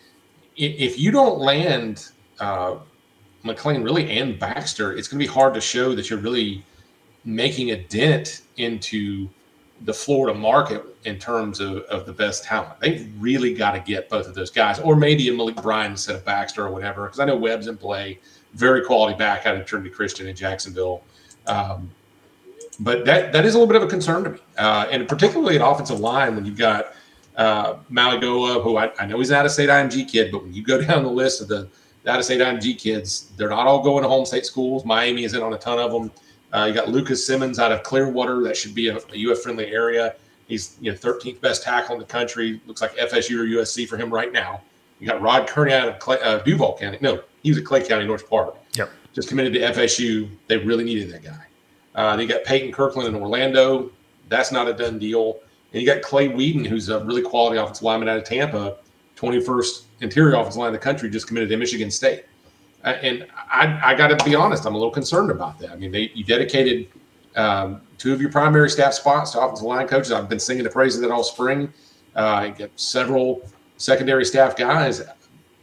if 0.56 0.98
you 0.98 1.10
don't 1.10 1.38
land 1.38 2.08
uh, 2.40 2.76
McClain 3.44 3.84
really 3.84 4.18
and 4.18 4.38
Baxter, 4.38 4.92
it's 4.92 5.08
going 5.08 5.20
to 5.20 5.26
be 5.26 5.32
hard 5.32 5.54
to 5.54 5.60
show 5.60 5.94
that 5.94 6.08
you're 6.08 6.18
really 6.18 6.64
making 7.24 7.72
a 7.72 7.76
dent 7.76 8.42
into 8.56 9.28
the 9.82 9.92
Florida 9.92 10.38
market 10.38 10.82
in 11.04 11.18
terms 11.18 11.60
of, 11.60 11.78
of 11.84 12.06
the 12.06 12.12
best 12.12 12.44
talent. 12.44 12.80
They've 12.80 13.12
really 13.18 13.52
got 13.52 13.72
to 13.72 13.80
get 13.80 14.08
both 14.08 14.26
of 14.26 14.34
those 14.34 14.50
guys, 14.50 14.78
or 14.78 14.96
maybe 14.96 15.28
a 15.28 15.32
Malik 15.32 15.56
Bryan 15.56 15.90
instead 15.92 16.16
of 16.16 16.24
Baxter 16.24 16.64
or 16.66 16.70
whatever, 16.70 17.04
because 17.04 17.20
I 17.20 17.26
know 17.26 17.36
Webb's 17.36 17.66
in 17.66 17.76
play, 17.76 18.18
very 18.54 18.82
quality 18.82 19.16
back 19.18 19.44
out 19.44 19.56
of 19.56 19.66
Trinity 19.66 19.90
Christian 19.90 20.26
in 20.26 20.34
Jacksonville. 20.34 21.02
Um, 21.46 21.90
but 22.80 23.04
that 23.04 23.32
that 23.32 23.44
is 23.44 23.54
a 23.54 23.58
little 23.58 23.72
bit 23.72 23.80
of 23.80 23.86
a 23.86 23.90
concern 23.90 24.24
to 24.24 24.30
me, 24.30 24.38
uh, 24.58 24.86
and 24.90 25.06
particularly 25.08 25.56
at 25.56 25.66
offensive 25.66 26.00
line 26.00 26.34
when 26.34 26.46
you've 26.46 26.58
got– 26.58 26.94
uh, 27.36 27.76
Mauigoa, 27.90 28.62
who 28.62 28.76
I, 28.76 28.90
I, 28.98 29.06
know 29.06 29.18
he's 29.18 29.30
an 29.30 29.36
out 29.36 29.46
of 29.46 29.52
state 29.52 29.68
IMG 29.68 30.10
kid, 30.10 30.32
but 30.32 30.42
when 30.42 30.52
you 30.52 30.62
go 30.62 30.80
down 30.86 31.02
the 31.02 31.10
list 31.10 31.40
of 31.40 31.48
the 31.48 31.68
out 32.06 32.18
of 32.18 32.24
state 32.24 32.40
IMG 32.40 32.78
kids, 32.78 33.32
they're 33.36 33.50
not 33.50 33.66
all 33.66 33.82
going 33.82 34.02
to 34.02 34.08
home 34.08 34.24
state 34.24 34.46
schools. 34.46 34.84
Miami 34.84 35.24
is 35.24 35.34
in 35.34 35.42
on 35.42 35.52
a 35.52 35.58
ton 35.58 35.78
of 35.78 35.92
them. 35.92 36.10
Uh, 36.52 36.66
you 36.66 36.74
got 36.74 36.88
Lucas 36.88 37.26
Simmons 37.26 37.58
out 37.58 37.72
of 37.72 37.82
Clearwater. 37.82 38.42
That 38.42 38.56
should 38.56 38.74
be 38.74 38.88
a, 38.88 38.96
a 38.96 39.32
UF 39.32 39.40
friendly 39.40 39.66
area. 39.66 40.14
He's 40.46 40.76
you 40.80 40.92
know 40.92 40.96
13th 40.96 41.40
best 41.40 41.62
tackle 41.62 41.94
in 41.94 42.00
the 42.00 42.06
country. 42.06 42.60
Looks 42.66 42.80
like 42.80 42.94
FSU 42.96 43.38
or 43.40 43.60
USC 43.60 43.88
for 43.88 43.96
him 43.96 44.12
right 44.12 44.32
now. 44.32 44.62
You 45.00 45.06
got 45.06 45.20
Rod 45.20 45.46
Kearney 45.46 45.74
out 45.74 45.88
of 45.88 45.98
Clay, 45.98 46.18
uh, 46.22 46.38
Duval 46.38 46.78
County. 46.78 46.98
No, 47.00 47.22
he 47.42 47.50
was 47.50 47.58
at 47.58 47.64
Clay 47.64 47.86
County, 47.86 48.06
North 48.06 48.30
Park. 48.30 48.56
Yep. 48.74 48.90
Just 49.12 49.28
committed 49.28 49.52
to 49.54 49.60
FSU. 49.60 50.30
They 50.46 50.56
really 50.56 50.84
needed 50.84 51.10
that 51.12 51.22
guy. 51.22 51.44
Uh, 51.94 52.16
they 52.16 52.26
got 52.26 52.44
Peyton 52.44 52.72
Kirkland 52.72 53.08
in 53.08 53.20
Orlando. 53.20 53.90
That's 54.28 54.52
not 54.52 54.68
a 54.68 54.72
done 54.72 54.98
deal. 54.98 55.40
And 55.76 55.82
you 55.82 55.92
got 55.92 56.00
Clay 56.00 56.30
Wedin, 56.30 56.66
who's 56.66 56.88
a 56.88 57.04
really 57.04 57.20
quality 57.20 57.58
offensive 57.58 57.82
lineman 57.82 58.08
out 58.08 58.16
of 58.16 58.24
Tampa, 58.24 58.78
21st 59.16 59.82
interior 60.00 60.36
offensive 60.36 60.56
line 60.56 60.68
in 60.68 60.72
the 60.72 60.78
country, 60.78 61.10
just 61.10 61.26
committed 61.26 61.50
to 61.50 61.56
Michigan 61.58 61.90
State. 61.90 62.24
Uh, 62.82 62.94
and 63.02 63.26
I, 63.36 63.78
I 63.84 63.94
got 63.94 64.08
to 64.08 64.24
be 64.24 64.34
honest, 64.34 64.64
I'm 64.64 64.74
a 64.74 64.78
little 64.78 64.90
concerned 64.90 65.30
about 65.30 65.58
that. 65.58 65.72
I 65.72 65.76
mean, 65.76 65.92
they, 65.92 66.10
you 66.14 66.24
dedicated 66.24 66.88
um, 67.36 67.82
two 67.98 68.14
of 68.14 68.22
your 68.22 68.32
primary 68.32 68.70
staff 68.70 68.94
spots 68.94 69.32
to 69.32 69.40
offensive 69.42 69.66
line 69.66 69.86
coaches. 69.86 70.12
I've 70.12 70.30
been 70.30 70.38
singing 70.38 70.64
the 70.64 70.70
praises 70.70 71.02
of 71.02 71.10
that 71.10 71.14
all 71.14 71.22
spring. 71.22 71.70
Uh, 72.14 72.52
several 72.76 73.46
secondary 73.76 74.24
staff 74.24 74.56
guys. 74.56 75.02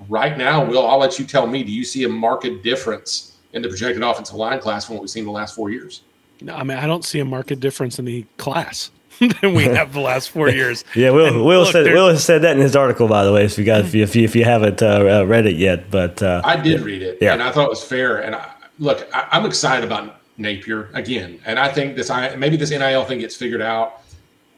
Right 0.10 0.38
now, 0.38 0.63
Will, 0.63 0.86
I'll 0.86 1.00
let 1.00 1.17
you 1.17 1.25
tell 1.25 1.48
me. 1.48 1.63
Do 1.63 1.72
you 1.72 1.84
see 1.84 2.03
a 2.03 2.10
market 2.10 2.62
difference 2.62 3.39
in 3.53 3.63
the 3.63 3.67
projected 3.67 4.03
offensive 4.03 4.36
line 4.36 4.60
class 4.60 4.86
from 4.86 4.98
what 4.98 5.01
we've 5.01 5.10
seen 5.10 5.25
the 5.25 5.32
last 5.32 5.55
four 5.55 5.72
years? 5.72 6.03
No, 6.39 6.53
I 6.53 6.63
mean 6.63 6.77
I 6.77 6.86
don't 6.86 7.03
see 7.03 7.20
a 7.20 7.25
market 7.25 7.60
difference 7.60 7.98
in 7.98 8.05
the 8.05 8.27
class. 8.38 8.91
than 9.41 9.53
we 9.53 9.63
have 9.63 9.93
the 9.93 10.00
last 10.00 10.29
four 10.29 10.50
years. 10.50 10.84
yeah, 10.96 11.10
Will 11.10 11.25
and 11.25 11.46
Will 11.46 11.62
look, 11.62 11.72
said 11.72 11.86
Will 11.86 12.17
said 12.17 12.41
that 12.41 12.55
in 12.55 12.62
his 12.62 12.75
article, 12.75 13.08
by 13.08 13.24
the 13.24 13.32
way. 13.32 13.46
If 13.46 13.58
you 13.58 13.63
guys 13.63 13.86
if 13.86 13.96
you 13.96 14.03
if 14.03 14.15
you, 14.15 14.24
if 14.24 14.36
you 14.36 14.43
haven't 14.43 14.82
uh, 14.82 15.20
uh, 15.20 15.24
read 15.25 15.46
it 15.46 15.55
yet, 15.55 15.89
but 15.91 16.22
uh, 16.22 16.41
I 16.43 16.55
did 16.58 16.82
read 16.82 17.01
it, 17.01 17.17
yeah. 17.22 17.34
and 17.34 17.41
I 17.41 17.51
thought 17.51 17.65
it 17.65 17.70
was 17.70 17.84
fair. 17.84 18.20
And 18.20 18.36
I, 18.36 18.51
look, 18.79 19.08
I, 19.13 19.38
am 19.38 19.46
excited 19.46 19.86
about 19.86 20.20
Napier 20.38 20.89
again, 20.93 21.39
and 21.46 21.60
I 21.60 21.70
think 21.70 21.96
this 21.96 22.10
maybe 22.10 22.58
this 22.58 22.72
NIL 22.72 23.05
thing 23.05 23.20
gets 23.20 23.36
figured 23.36 23.62
out. 23.62 24.01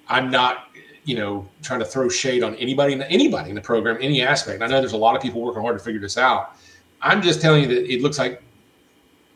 I'm 0.08 0.30
not, 0.30 0.70
you 1.04 1.16
know, 1.16 1.48
trying 1.62 1.80
to 1.80 1.86
throw 1.86 2.10
shade 2.10 2.44
on 2.44 2.56
anybody 2.56 3.02
anybody 3.10 3.50
in 3.50 3.56
the 3.56 3.62
program, 3.62 3.98
any 4.02 4.22
aspect. 4.22 4.62
I 4.62 4.68
know 4.68 4.80
there's 4.80 4.94
a 4.94 4.98
lot 4.98 5.16
of 5.16 5.22
people 5.22 5.42
working 5.42 5.62
hard 5.62 5.78
to 5.78 5.84
figure 5.84 6.02
this 6.02 6.18
out. 6.18 6.56
I'm 7.02 7.22
just 7.22 7.42
telling 7.42 7.64
you 7.64 7.68
that 7.70 7.92
it 7.92 8.02
looks 8.02 8.18
like 8.18 8.42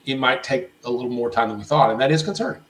it 0.05 0.15
might 0.15 0.43
take 0.43 0.71
a 0.85 0.91
little 0.91 1.11
more 1.11 1.29
time 1.29 1.49
than 1.49 1.57
we 1.57 1.63
thought, 1.63 1.91
and 1.91 1.99
that 2.01 2.11
is 2.11 2.23
concerning. 2.23 2.61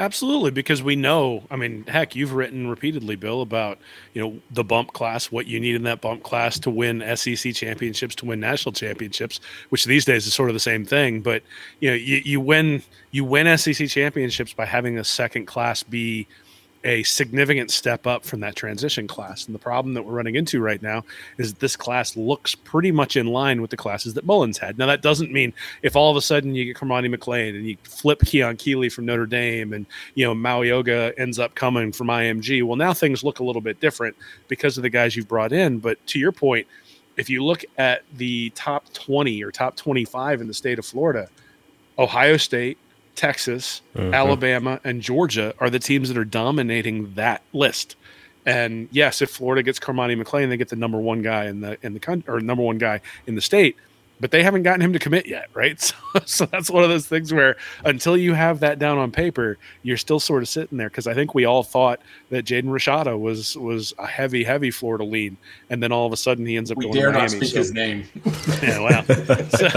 Absolutely, 0.00 0.50
because 0.50 0.82
we 0.82 0.96
know. 0.96 1.44
I 1.50 1.56
mean, 1.56 1.84
heck, 1.86 2.16
you've 2.16 2.32
written 2.32 2.68
repeatedly, 2.68 3.16
Bill, 3.16 3.42
about 3.42 3.78
you 4.14 4.22
know 4.22 4.40
the 4.50 4.64
bump 4.64 4.94
class, 4.94 5.30
what 5.30 5.46
you 5.46 5.60
need 5.60 5.74
in 5.74 5.82
that 5.82 6.00
bump 6.00 6.22
class 6.22 6.58
to 6.60 6.70
win 6.70 7.04
SEC 7.16 7.54
championships, 7.54 8.14
to 8.14 8.24
win 8.24 8.40
national 8.40 8.72
championships, 8.72 9.40
which 9.68 9.84
these 9.84 10.06
days 10.06 10.26
is 10.26 10.32
sort 10.32 10.48
of 10.48 10.54
the 10.54 10.60
same 10.60 10.86
thing. 10.86 11.20
But 11.20 11.42
you 11.80 11.90
know, 11.90 11.96
you, 11.96 12.22
you 12.24 12.40
win 12.40 12.82
you 13.10 13.26
win 13.26 13.58
SEC 13.58 13.88
championships 13.88 14.54
by 14.54 14.64
having 14.64 14.96
a 14.96 15.04
second 15.04 15.44
class 15.44 15.82
be 15.82 16.26
a 16.84 17.02
significant 17.02 17.70
step 17.70 18.06
up 18.06 18.24
from 18.24 18.40
that 18.40 18.56
transition 18.56 19.06
class. 19.06 19.44
And 19.44 19.54
the 19.54 19.58
problem 19.58 19.92
that 19.94 20.02
we're 20.02 20.14
running 20.14 20.36
into 20.36 20.60
right 20.60 20.80
now 20.80 21.04
is 21.36 21.54
this 21.54 21.76
class 21.76 22.16
looks 22.16 22.54
pretty 22.54 22.90
much 22.90 23.16
in 23.16 23.26
line 23.26 23.60
with 23.60 23.70
the 23.70 23.76
classes 23.76 24.14
that 24.14 24.24
Mullen's 24.24 24.56
had. 24.56 24.78
Now, 24.78 24.86
that 24.86 25.02
doesn't 25.02 25.30
mean 25.30 25.52
if 25.82 25.94
all 25.94 26.10
of 26.10 26.16
a 26.16 26.22
sudden 26.22 26.54
you 26.54 26.64
get 26.64 26.76
Cormani 26.76 27.14
McClain 27.14 27.54
and 27.54 27.66
you 27.66 27.76
flip 27.82 28.20
Keon 28.20 28.56
Keeley 28.56 28.88
from 28.88 29.04
Notre 29.04 29.26
Dame 29.26 29.74
and, 29.74 29.84
you 30.14 30.24
know, 30.24 30.34
Mauigoa 30.34 31.12
ends 31.18 31.38
up 31.38 31.54
coming 31.54 31.92
from 31.92 32.06
IMG, 32.06 32.62
well, 32.62 32.76
now 32.76 32.94
things 32.94 33.22
look 33.22 33.40
a 33.40 33.44
little 33.44 33.62
bit 33.62 33.78
different 33.80 34.16
because 34.48 34.78
of 34.78 34.82
the 34.82 34.90
guys 34.90 35.14
you've 35.14 35.28
brought 35.28 35.52
in. 35.52 35.78
But 35.78 36.04
to 36.08 36.18
your 36.18 36.32
point, 36.32 36.66
if 37.16 37.28
you 37.28 37.44
look 37.44 37.64
at 37.76 38.02
the 38.14 38.50
top 38.50 38.90
20 38.94 39.42
or 39.44 39.50
top 39.50 39.76
25 39.76 40.40
in 40.40 40.48
the 40.48 40.54
state 40.54 40.78
of 40.78 40.86
Florida, 40.86 41.28
Ohio 41.98 42.38
State, 42.38 42.78
Texas, 43.16 43.82
Mhm. 43.96 44.14
Alabama, 44.14 44.80
and 44.84 45.00
Georgia 45.02 45.54
are 45.58 45.70
the 45.70 45.78
teams 45.78 46.08
that 46.08 46.16
are 46.18 46.24
dominating 46.24 47.14
that 47.14 47.42
list. 47.52 47.96
And 48.46 48.88
yes, 48.90 49.20
if 49.20 49.30
Florida 49.30 49.62
gets 49.62 49.78
Cormani 49.78 50.20
McClain, 50.20 50.48
they 50.48 50.56
get 50.56 50.68
the 50.70 50.76
number 50.76 50.98
one 50.98 51.20
guy 51.22 51.44
in 51.46 51.60
the 51.60 51.76
in 51.82 51.92
the 51.94 52.00
country 52.00 52.32
or 52.32 52.40
number 52.40 52.62
one 52.62 52.78
guy 52.78 53.00
in 53.26 53.34
the 53.34 53.42
state. 53.42 53.76
But 54.20 54.32
they 54.32 54.42
haven't 54.42 54.64
gotten 54.64 54.82
him 54.82 54.92
to 54.92 54.98
commit 54.98 55.26
yet, 55.26 55.48
right? 55.54 55.80
So, 56.12 56.20
so 56.26 56.46
that's 56.46 56.68
one 56.68 56.82
of 56.82 56.90
those 56.90 57.06
things 57.06 57.32
where 57.32 57.56
until 57.84 58.16
you 58.16 58.34
have 58.34 58.60
that 58.60 58.78
down 58.80 58.98
on 58.98 59.12
paper, 59.12 59.56
you're 59.84 59.96
still 59.96 60.18
sort 60.18 60.42
of 60.42 60.48
sitting 60.48 60.76
there. 60.76 60.88
Because 60.90 61.06
I 61.06 61.14
think 61.14 61.34
we 61.36 61.44
all 61.44 61.62
thought 61.62 62.00
that 62.30 62.44
Jaden 62.44 62.64
Rashada 62.64 63.18
was 63.18 63.56
was 63.56 63.94
a 63.98 64.06
heavy, 64.08 64.42
heavy 64.42 64.70
Florida 64.72 65.04
lean, 65.04 65.36
and 65.70 65.80
then 65.82 65.92
all 65.92 66.06
of 66.06 66.12
a 66.12 66.16
sudden 66.16 66.44
he 66.44 66.56
ends 66.56 66.70
up 66.72 66.76
We 66.78 66.86
going 66.86 66.96
dare 66.96 67.12
to 67.12 67.18
not 67.18 67.30
speak 67.30 67.44
So- 67.50 67.58
his 67.58 67.72
name. 67.72 68.04
yeah, 68.62 68.80
wow. 68.80 69.02
So, 69.08 69.68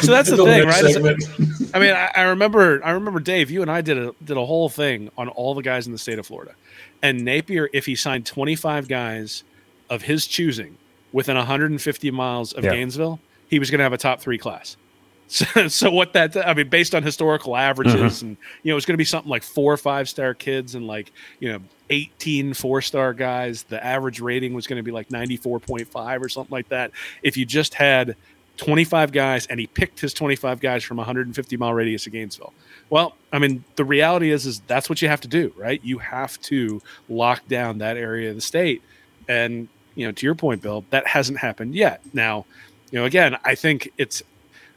so 0.00 0.10
that's 0.10 0.30
the 0.30 0.36
Little 0.36 0.46
thing, 0.46 0.66
right? 0.66 0.84
It's- 0.84 0.94
segment. 0.94 1.74
I 1.74 1.78
mean, 1.78 1.92
I, 1.92 2.10
I 2.16 2.22
remember, 2.22 2.82
I 2.84 2.92
remember 2.92 3.20
Dave. 3.20 3.50
You 3.50 3.60
and 3.62 3.70
I 3.70 3.82
did 3.82 3.98
a 3.98 4.14
did 4.24 4.36
a 4.38 4.44
whole 4.46 4.68
thing 4.70 5.10
on 5.18 5.28
all 5.28 5.54
the 5.54 5.62
guys 5.62 5.86
in 5.86 5.92
the 5.92 5.98
state 5.98 6.18
of 6.18 6.26
Florida, 6.26 6.54
and 7.02 7.24
Napier, 7.24 7.68
if 7.74 7.84
he 7.86 7.94
signed 7.94 8.24
twenty 8.26 8.56
five 8.56 8.88
guys 8.88 9.44
of 9.90 10.02
his 10.02 10.26
choosing 10.26 10.78
within 11.12 11.36
150 11.36 12.10
miles 12.10 12.52
of 12.54 12.64
Yeah. 12.64 12.70
Gainesville, 12.72 13.20
he 13.48 13.58
was 13.58 13.70
going 13.70 13.78
to 13.78 13.84
have 13.84 13.92
a 13.92 13.98
top 13.98 14.20
three 14.20 14.38
class. 14.38 14.76
So, 15.30 15.68
so 15.68 15.90
what 15.90 16.14
that 16.14 16.34
I 16.38 16.54
mean, 16.54 16.70
based 16.70 16.94
on 16.94 17.02
historical 17.02 17.54
averages, 17.54 17.94
uh-huh. 18.22 18.28
and 18.28 18.36
you 18.62 18.72
know, 18.72 18.78
it's 18.78 18.86
going 18.86 18.94
to 18.94 18.98
be 18.98 19.04
something 19.04 19.28
like 19.28 19.42
four 19.42 19.70
or 19.70 19.76
five 19.76 20.08
star 20.08 20.32
kids 20.32 20.74
and 20.74 20.86
like 20.86 21.12
you 21.38 21.52
know 21.52 21.60
18 21.90 22.54
four 22.54 22.80
star 22.80 23.12
guys. 23.12 23.64
The 23.64 23.84
average 23.84 24.20
rating 24.20 24.54
was 24.54 24.66
going 24.66 24.78
to 24.78 24.82
be 24.82 24.90
like 24.90 25.10
94.5 25.10 26.22
or 26.22 26.28
something 26.30 26.50
like 26.50 26.70
that. 26.70 26.92
If 27.22 27.36
you 27.36 27.44
just 27.44 27.74
had 27.74 28.16
25 28.58 29.12
guys 29.12 29.46
and 29.46 29.58
he 29.58 29.66
picked 29.66 30.00
his 30.00 30.12
25 30.12 30.60
guys 30.60 30.84
from 30.84 30.98
150 30.98 31.56
mile 31.56 31.72
radius 31.72 32.06
of 32.06 32.12
Gainesville. 32.12 32.52
Well, 32.90 33.14
I 33.32 33.38
mean, 33.38 33.64
the 33.76 33.84
reality 33.84 34.30
is, 34.30 34.46
is 34.46 34.60
that's 34.66 34.88
what 34.90 35.00
you 35.00 35.08
have 35.08 35.20
to 35.22 35.28
do, 35.28 35.52
right? 35.56 35.80
You 35.82 35.98
have 35.98 36.40
to 36.42 36.82
lock 37.08 37.46
down 37.48 37.78
that 37.78 37.96
area 37.96 38.30
of 38.30 38.36
the 38.36 38.42
state. 38.42 38.82
And, 39.28 39.68
you 39.94 40.06
know, 40.06 40.12
to 40.12 40.26
your 40.26 40.34
point, 40.34 40.60
Bill, 40.60 40.84
that 40.90 41.06
hasn't 41.06 41.38
happened 41.38 41.74
yet. 41.74 42.00
Now, 42.12 42.46
you 42.90 42.98
know, 42.98 43.04
again, 43.04 43.36
I 43.44 43.54
think 43.54 43.90
it's, 43.98 44.22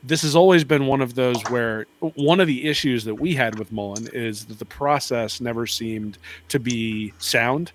this 0.03 0.23
has 0.23 0.35
always 0.35 0.63
been 0.63 0.87
one 0.87 1.01
of 1.01 1.15
those 1.15 1.41
where 1.43 1.85
one 1.99 2.39
of 2.39 2.47
the 2.47 2.67
issues 2.67 3.03
that 3.05 3.15
we 3.15 3.35
had 3.35 3.59
with 3.59 3.71
Mullen 3.71 4.07
is 4.13 4.45
that 4.45 4.57
the 4.57 4.65
process 4.65 5.39
never 5.39 5.67
seemed 5.67 6.17
to 6.49 6.59
be 6.59 7.13
sound. 7.19 7.71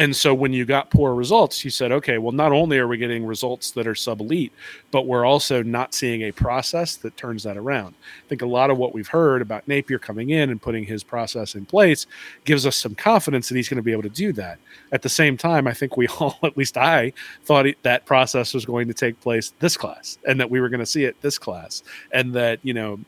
And 0.00 0.16
so 0.16 0.32
when 0.32 0.54
you 0.54 0.64
got 0.64 0.88
poor 0.88 1.14
results, 1.14 1.62
you 1.62 1.70
said, 1.70 1.92
okay, 1.92 2.16
well, 2.16 2.32
not 2.32 2.52
only 2.52 2.78
are 2.78 2.88
we 2.88 2.96
getting 2.96 3.26
results 3.26 3.72
that 3.72 3.86
are 3.86 3.94
sub 3.94 4.22
elite, 4.22 4.50
but 4.90 5.06
we're 5.06 5.26
also 5.26 5.62
not 5.62 5.92
seeing 5.92 6.22
a 6.22 6.32
process 6.32 6.96
that 6.96 7.18
turns 7.18 7.42
that 7.42 7.58
around. 7.58 7.94
I 8.24 8.26
think 8.26 8.40
a 8.40 8.46
lot 8.46 8.70
of 8.70 8.78
what 8.78 8.94
we've 8.94 9.06
heard 9.06 9.42
about 9.42 9.68
Napier 9.68 9.98
coming 9.98 10.30
in 10.30 10.48
and 10.48 10.62
putting 10.62 10.84
his 10.84 11.04
process 11.04 11.54
in 11.54 11.66
place 11.66 12.06
gives 12.46 12.64
us 12.64 12.76
some 12.76 12.94
confidence 12.94 13.50
that 13.50 13.56
he's 13.56 13.68
going 13.68 13.76
to 13.76 13.82
be 13.82 13.92
able 13.92 14.04
to 14.04 14.08
do 14.08 14.32
that. 14.32 14.58
At 14.90 15.02
the 15.02 15.10
same 15.10 15.36
time, 15.36 15.66
I 15.66 15.74
think 15.74 15.98
we 15.98 16.08
all, 16.18 16.38
at 16.42 16.56
least 16.56 16.78
I, 16.78 17.12
thought 17.44 17.66
that 17.82 18.06
process 18.06 18.54
was 18.54 18.64
going 18.64 18.88
to 18.88 18.94
take 18.94 19.20
place 19.20 19.52
this 19.60 19.76
class 19.76 20.16
and 20.26 20.40
that 20.40 20.50
we 20.50 20.62
were 20.62 20.70
going 20.70 20.80
to 20.80 20.86
see 20.86 21.04
it 21.04 21.20
this 21.20 21.36
class 21.36 21.82
and 22.12 22.32
that, 22.32 22.58
you 22.62 22.72
know, 22.72 22.98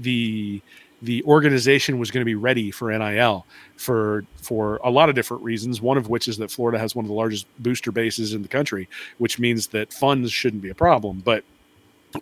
the 0.00 0.62
the 1.02 1.22
organization 1.24 1.98
was 1.98 2.10
going 2.10 2.22
to 2.22 2.24
be 2.24 2.34
ready 2.34 2.70
for 2.70 2.96
NIL 2.96 3.46
for 3.76 4.24
for 4.36 4.80
a 4.82 4.90
lot 4.90 5.08
of 5.08 5.14
different 5.14 5.42
reasons. 5.42 5.80
One 5.80 5.96
of 5.96 6.08
which 6.08 6.28
is 6.28 6.38
that 6.38 6.50
Florida 6.50 6.78
has 6.78 6.94
one 6.94 7.04
of 7.04 7.08
the 7.08 7.14
largest 7.14 7.46
booster 7.60 7.92
bases 7.92 8.34
in 8.34 8.42
the 8.42 8.48
country, 8.48 8.88
which 9.18 9.38
means 9.38 9.68
that 9.68 9.92
funds 9.92 10.32
shouldn't 10.32 10.62
be 10.62 10.70
a 10.70 10.74
problem. 10.74 11.22
But 11.24 11.44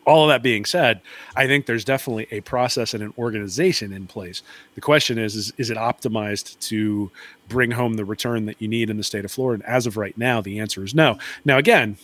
all 0.05 0.25
of 0.25 0.29
that 0.29 0.43
being 0.43 0.65
said, 0.65 1.01
I 1.37 1.47
think 1.47 1.67
there's 1.67 1.85
definitely 1.85 2.27
a 2.31 2.41
process 2.41 2.93
and 2.93 3.03
an 3.03 3.15
organization 3.17 3.93
in 3.93 4.07
place. 4.07 4.43
The 4.75 4.81
question 4.81 5.19
is, 5.19 5.37
is, 5.37 5.53
is 5.59 5.71
it 5.71 5.77
optimized 5.77 6.59
to 6.69 7.11
bring 7.49 7.71
home 7.71 7.95
the 7.95 8.05
return 8.05 8.47
that 8.47 8.61
you 8.61 8.69
need 8.69 8.91
in 8.91 8.97
the 8.97 9.05
state 9.05 9.25
of 9.25 9.31
Florida? 9.31 9.63
And 9.65 9.73
as 9.73 9.87
of 9.87 9.97
right 9.97 10.17
now, 10.19 10.41
the 10.41 10.59
answer 10.59 10.85
is 10.85 10.95
no. 10.95 11.19
Now, 11.45 11.59
again, 11.59 11.97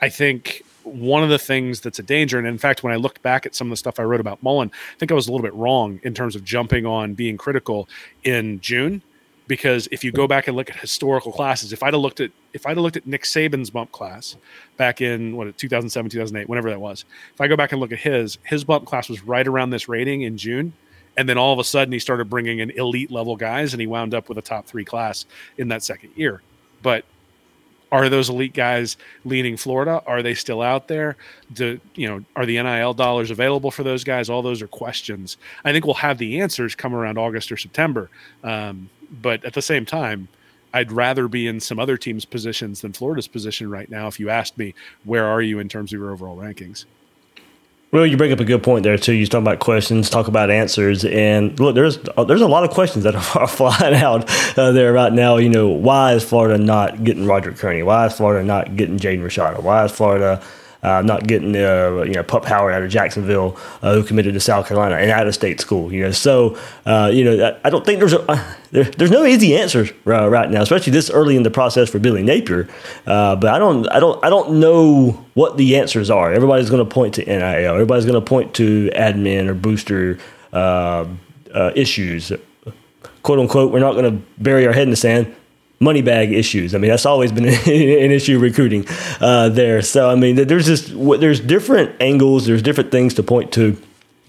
I 0.00 0.08
think 0.08 0.62
one 0.84 1.22
of 1.22 1.30
the 1.30 1.38
things 1.38 1.80
that's 1.80 1.98
a 1.98 2.02
danger, 2.02 2.38
and 2.38 2.46
in 2.46 2.58
fact, 2.58 2.82
when 2.82 2.92
I 2.92 2.96
looked 2.96 3.22
back 3.22 3.46
at 3.46 3.54
some 3.54 3.68
of 3.68 3.70
the 3.70 3.76
stuff 3.76 3.98
I 3.98 4.02
wrote 4.02 4.20
about 4.20 4.42
Mullen, 4.42 4.70
I 4.94 4.98
think 4.98 5.10
I 5.10 5.14
was 5.14 5.28
a 5.28 5.32
little 5.32 5.44
bit 5.44 5.54
wrong 5.54 6.00
in 6.02 6.14
terms 6.14 6.36
of 6.36 6.44
jumping 6.44 6.86
on 6.86 7.14
being 7.14 7.36
critical 7.36 7.88
in 8.22 8.60
June. 8.60 9.02
Because 9.46 9.88
if 9.92 10.02
you 10.02 10.10
go 10.10 10.26
back 10.26 10.48
and 10.48 10.56
look 10.56 10.70
at 10.70 10.76
historical 10.76 11.30
classes, 11.30 11.74
if 11.74 11.82
I'd 11.82 11.92
have 11.92 12.00
looked 12.00 12.20
at 12.20 12.30
if 12.54 12.64
I'd 12.64 12.78
have 12.78 12.78
looked 12.78 12.96
at 12.96 13.06
Nick 13.06 13.24
Saban's 13.24 13.68
bump 13.68 13.92
class 13.92 14.36
back 14.78 15.02
in 15.02 15.36
what 15.36 15.58
2007, 15.58 16.10
2008, 16.10 16.48
whenever 16.48 16.70
that 16.70 16.80
was, 16.80 17.04
if 17.34 17.40
I 17.42 17.46
go 17.46 17.54
back 17.54 17.72
and 17.72 17.80
look 17.80 17.92
at 17.92 17.98
his, 17.98 18.38
his 18.44 18.64
bump 18.64 18.86
class 18.86 19.10
was 19.10 19.22
right 19.22 19.46
around 19.46 19.68
this 19.68 19.86
rating 19.86 20.22
in 20.22 20.38
June, 20.38 20.72
and 21.18 21.28
then 21.28 21.36
all 21.36 21.52
of 21.52 21.58
a 21.58 21.64
sudden 21.64 21.92
he 21.92 21.98
started 21.98 22.30
bringing 22.30 22.60
in 22.60 22.70
elite 22.70 23.10
level 23.10 23.36
guys, 23.36 23.74
and 23.74 23.82
he 23.82 23.86
wound 23.86 24.14
up 24.14 24.30
with 24.30 24.38
a 24.38 24.42
top 24.42 24.66
three 24.66 24.84
class 24.84 25.26
in 25.58 25.68
that 25.68 25.82
second 25.82 26.12
year. 26.16 26.40
But 26.82 27.04
are 28.02 28.08
those 28.08 28.28
elite 28.28 28.54
guys 28.54 28.96
leading 29.24 29.56
Florida? 29.56 30.02
Are 30.06 30.22
they 30.22 30.34
still 30.34 30.60
out 30.62 30.88
there? 30.88 31.16
Do 31.52 31.80
you 31.94 32.08
know? 32.08 32.24
Are 32.34 32.44
the 32.44 32.60
NIL 32.60 32.92
dollars 32.94 33.30
available 33.30 33.70
for 33.70 33.84
those 33.84 34.02
guys? 34.02 34.28
All 34.28 34.42
those 34.42 34.60
are 34.62 34.66
questions. 34.66 35.36
I 35.64 35.72
think 35.72 35.84
we'll 35.84 35.94
have 35.94 36.18
the 36.18 36.40
answers 36.40 36.74
come 36.74 36.94
around 36.94 37.18
August 37.18 37.52
or 37.52 37.56
September. 37.56 38.10
Um, 38.42 38.90
but 39.22 39.44
at 39.44 39.52
the 39.54 39.62
same 39.62 39.86
time, 39.86 40.26
I'd 40.72 40.90
rather 40.90 41.28
be 41.28 41.46
in 41.46 41.60
some 41.60 41.78
other 41.78 41.96
teams' 41.96 42.24
positions 42.24 42.80
than 42.80 42.92
Florida's 42.92 43.28
position 43.28 43.70
right 43.70 43.88
now. 43.88 44.08
If 44.08 44.18
you 44.18 44.28
asked 44.28 44.58
me, 44.58 44.74
where 45.04 45.26
are 45.26 45.40
you 45.40 45.60
in 45.60 45.68
terms 45.68 45.92
of 45.92 46.00
your 46.00 46.10
overall 46.10 46.36
rankings? 46.36 46.86
Well, 47.94 48.04
you 48.04 48.16
bring 48.16 48.32
up 48.32 48.40
a 48.40 48.44
good 48.44 48.64
point 48.64 48.82
there 48.82 48.98
too. 48.98 49.12
You 49.12 49.24
talk 49.24 49.40
about 49.40 49.60
questions, 49.60 50.10
talk 50.10 50.26
about 50.26 50.50
answers, 50.50 51.04
and 51.04 51.56
look, 51.60 51.76
there's 51.76 51.96
there's 52.26 52.40
a 52.40 52.48
lot 52.48 52.64
of 52.64 52.70
questions 52.70 53.04
that 53.04 53.14
are 53.36 53.46
flying 53.46 53.94
out 53.94 54.28
uh, 54.58 54.72
there 54.72 54.92
right 54.92 55.12
now. 55.12 55.36
You 55.36 55.48
know, 55.48 55.68
why 55.68 56.14
is 56.14 56.24
Florida 56.24 56.58
not 56.58 57.04
getting 57.04 57.24
Roger 57.24 57.52
Kearney? 57.52 57.84
Why 57.84 58.06
is 58.06 58.14
Florida 58.14 58.44
not 58.44 58.74
getting 58.74 58.98
Jaden 58.98 59.20
Rashada? 59.20 59.62
Why 59.62 59.84
is 59.84 59.92
Florida 59.92 60.42
uh, 60.84 61.00
not 61.02 61.26
getting 61.26 61.56
uh, 61.56 62.04
you 62.06 62.12
know 62.12 62.22
Pup 62.22 62.44
Howard 62.44 62.74
out 62.74 62.82
of 62.82 62.90
Jacksonville, 62.90 63.58
uh, 63.82 63.94
who 63.94 64.04
committed 64.04 64.34
to 64.34 64.40
South 64.40 64.68
Carolina 64.68 64.96
and 64.96 65.10
out 65.10 65.26
of 65.26 65.34
state 65.34 65.58
school? 65.60 65.92
You 65.92 66.02
know, 66.02 66.10
so 66.12 66.58
uh, 66.84 67.10
you 67.12 67.24
know 67.24 67.46
I, 67.46 67.68
I 67.68 67.70
don't 67.70 67.86
think 67.86 67.98
there's 67.98 68.12
a 68.12 68.20
uh, 68.30 68.54
there, 68.70 68.84
there's 68.84 69.10
no 69.10 69.24
easy 69.24 69.56
answers 69.56 69.90
right 70.04 70.50
now, 70.50 70.60
especially 70.60 70.92
this 70.92 71.10
early 71.10 71.36
in 71.36 71.42
the 71.42 71.50
process 71.50 71.88
for 71.88 71.98
Billy 71.98 72.22
Napier. 72.22 72.68
Uh, 73.06 73.34
but 73.34 73.54
I 73.54 73.58
don't 73.58 73.90
I 73.90 73.98
don't 73.98 74.22
I 74.22 74.28
don't 74.28 74.60
know 74.60 75.24
what 75.32 75.56
the 75.56 75.78
answers 75.78 76.10
are. 76.10 76.32
Everybody's 76.32 76.68
going 76.68 76.86
to 76.86 76.94
point 76.94 77.14
to 77.14 77.24
NIL. 77.24 77.72
Everybody's 77.72 78.04
going 78.04 78.22
to 78.22 78.26
point 78.26 78.54
to 78.56 78.90
admin 78.94 79.48
or 79.48 79.54
booster 79.54 80.18
issues, 81.74 82.30
quote 83.22 83.38
unquote. 83.38 83.72
We're 83.72 83.80
not 83.80 83.92
going 83.92 84.18
to 84.18 84.26
bury 84.36 84.66
our 84.66 84.74
head 84.74 84.82
in 84.82 84.90
the 84.90 84.96
sand 84.96 85.34
money 85.84 86.02
bag 86.02 86.32
issues. 86.32 86.74
I 86.74 86.78
mean, 86.78 86.90
that's 86.90 87.06
always 87.06 87.30
been 87.30 87.44
an 87.48 88.10
issue 88.10 88.38
recruiting 88.38 88.86
uh, 89.20 89.50
there. 89.50 89.82
So 89.82 90.10
I 90.10 90.14
mean, 90.14 90.36
there's 90.36 90.66
just 90.66 90.92
there's 91.20 91.40
different 91.40 91.94
angles, 92.00 92.46
there's 92.46 92.62
different 92.62 92.90
things 92.90 93.14
to 93.14 93.22
point 93.22 93.52
to. 93.52 93.76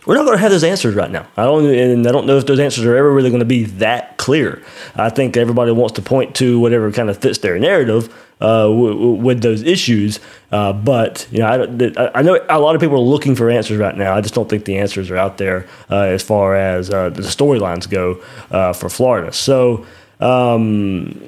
We're 0.05 0.13
not 0.13 0.25
going 0.25 0.37
to 0.37 0.41
have 0.41 0.51
those 0.51 0.63
answers 0.63 0.93
right 0.93 1.09
now. 1.09 1.25
I 1.35 1.45
don't, 1.45 1.65
and 1.65 2.05
I 2.05 2.11
don't 2.11 2.27
know 2.27 2.37
if 2.37 2.45
those 2.45 2.59
answers 2.59 2.85
are 2.85 2.95
ever 2.95 3.11
really 3.11 3.31
going 3.31 3.39
to 3.39 3.45
be 3.45 3.63
that 3.63 4.17
clear. 4.17 4.61
I 4.95 5.09
think 5.09 5.35
everybody 5.35 5.71
wants 5.71 5.95
to 5.95 6.03
point 6.03 6.35
to 6.35 6.59
whatever 6.59 6.91
kind 6.91 7.09
of 7.09 7.17
fits 7.17 7.39
their 7.39 7.57
narrative 7.57 8.13
uh, 8.39 8.63
w- 8.63 8.93
w- 8.93 9.13
with 9.13 9.41
those 9.41 9.63
issues. 9.63 10.19
Uh, 10.51 10.73
but 10.73 11.27
you 11.31 11.39
know, 11.39 11.47
I, 11.47 12.19
I, 12.19 12.21
know 12.21 12.39
a 12.49 12.59
lot 12.59 12.75
of 12.75 12.81
people 12.81 12.97
are 12.97 12.99
looking 12.99 13.35
for 13.35 13.49
answers 13.49 13.77
right 13.77 13.95
now. 13.95 14.15
I 14.15 14.21
just 14.21 14.33
don't 14.33 14.49
think 14.49 14.65
the 14.65 14.77
answers 14.77 15.09
are 15.09 15.17
out 15.17 15.37
there 15.37 15.67
uh, 15.89 16.01
as 16.01 16.21
far 16.21 16.55
as 16.55 16.89
uh, 16.89 17.09
the 17.09 17.21
storylines 17.21 17.89
go 17.89 18.21
uh, 18.51 18.73
for 18.73 18.89
Florida. 18.89 19.33
So. 19.33 19.85
Um, 20.19 21.27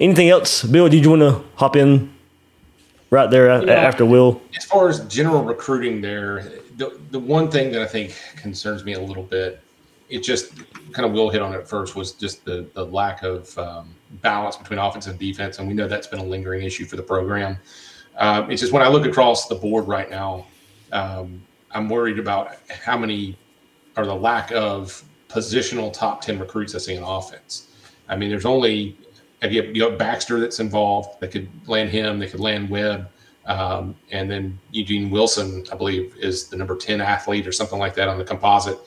anything 0.00 0.28
else, 0.28 0.62
Bill? 0.64 0.88
Did 0.88 1.04
you 1.04 1.10
want 1.10 1.22
to 1.22 1.42
hop 1.56 1.76
in 1.76 2.12
right 3.10 3.30
there 3.30 3.62
Yeah. 3.64 3.72
after 3.72 4.04
Will? 4.04 4.40
As 4.56 4.64
far 4.64 4.88
as 4.88 5.00
general 5.06 5.42
recruiting, 5.42 6.00
there, 6.00 6.52
the, 6.76 6.98
the 7.10 7.18
one 7.18 7.50
thing 7.50 7.72
that 7.72 7.82
I 7.82 7.86
think 7.86 8.14
concerns 8.36 8.84
me 8.84 8.94
a 8.94 9.00
little 9.00 9.22
bit, 9.22 9.60
it 10.08 10.22
just 10.22 10.52
kind 10.92 11.04
of 11.06 11.12
Will 11.12 11.28
hit 11.28 11.42
on 11.42 11.52
it 11.52 11.68
first, 11.68 11.94
was 11.94 12.12
just 12.12 12.44
the 12.44 12.66
the 12.74 12.84
lack 12.84 13.22
of 13.22 13.56
um, 13.58 13.94
balance 14.22 14.56
between 14.56 14.78
offense 14.78 15.06
and 15.06 15.18
defense, 15.18 15.58
and 15.58 15.68
we 15.68 15.74
know 15.74 15.86
that's 15.86 16.06
been 16.06 16.18
a 16.18 16.24
lingering 16.24 16.62
issue 16.62 16.86
for 16.86 16.96
the 16.96 17.02
program. 17.02 17.58
Um, 18.16 18.50
it's 18.50 18.60
just 18.60 18.72
when 18.72 18.82
I 18.82 18.88
look 18.88 19.04
across 19.04 19.48
the 19.48 19.54
board 19.54 19.86
right 19.86 20.10
now, 20.10 20.46
um, 20.92 21.42
I'm 21.72 21.88
worried 21.88 22.18
about 22.18 22.56
how 22.70 22.96
many 22.96 23.36
or 23.96 24.06
the 24.06 24.14
lack 24.14 24.50
of 24.52 25.04
positional 25.28 25.92
top 25.92 26.22
ten 26.22 26.38
recruits 26.38 26.74
I 26.74 26.78
see 26.78 26.94
in 26.94 27.02
offense. 27.02 27.67
I 28.08 28.16
mean, 28.16 28.30
there's 28.30 28.46
only 28.46 28.96
again 29.42 29.74
you 29.74 29.84
have 29.84 29.98
Baxter 29.98 30.40
that's 30.40 30.60
involved. 30.60 31.20
They 31.20 31.28
could 31.28 31.48
land 31.68 31.90
him. 31.90 32.18
They 32.18 32.28
could 32.28 32.40
land 32.40 32.68
Webb. 32.70 33.08
Um, 33.46 33.94
and 34.10 34.30
then 34.30 34.58
Eugene 34.72 35.08
Wilson, 35.08 35.64
I 35.72 35.74
believe, 35.74 36.14
is 36.18 36.48
the 36.48 36.56
number 36.56 36.76
10 36.76 37.00
athlete 37.00 37.46
or 37.46 37.52
something 37.52 37.78
like 37.78 37.94
that 37.94 38.06
on 38.06 38.18
the 38.18 38.24
composite. 38.24 38.78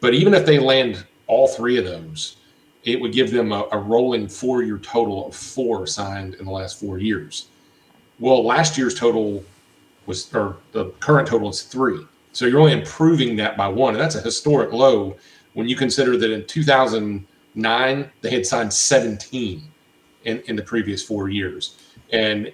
But 0.00 0.14
even 0.14 0.32
if 0.32 0.46
they 0.46 0.58
land 0.58 1.04
all 1.26 1.46
three 1.46 1.76
of 1.76 1.84
those, 1.84 2.36
it 2.84 3.00
would 3.00 3.12
give 3.12 3.30
them 3.30 3.52
a, 3.52 3.68
a 3.70 3.78
rolling 3.78 4.28
four 4.28 4.62
year 4.62 4.78
total 4.78 5.28
of 5.28 5.36
four 5.36 5.86
signed 5.86 6.34
in 6.34 6.46
the 6.46 6.50
last 6.50 6.80
four 6.80 6.98
years. 6.98 7.48
Well, 8.18 8.44
last 8.44 8.78
year's 8.78 8.94
total 8.94 9.44
was, 10.06 10.34
or 10.34 10.56
the 10.72 10.86
current 11.00 11.28
total 11.28 11.50
is 11.50 11.62
three. 11.62 12.04
So 12.32 12.46
you're 12.46 12.60
only 12.60 12.72
improving 12.72 13.36
that 13.36 13.56
by 13.56 13.68
one. 13.68 13.94
And 13.94 14.02
that's 14.02 14.14
a 14.14 14.22
historic 14.22 14.72
low 14.72 15.16
when 15.52 15.68
you 15.68 15.76
consider 15.76 16.16
that 16.16 16.32
in 16.32 16.44
2009, 17.54 18.10
they 18.20 18.30
had 18.30 18.46
signed 18.46 18.72
17 18.72 19.62
in, 20.24 20.40
in 20.46 20.56
the 20.56 20.62
previous 20.62 21.02
four 21.02 21.28
years. 21.28 21.78
And 22.12 22.52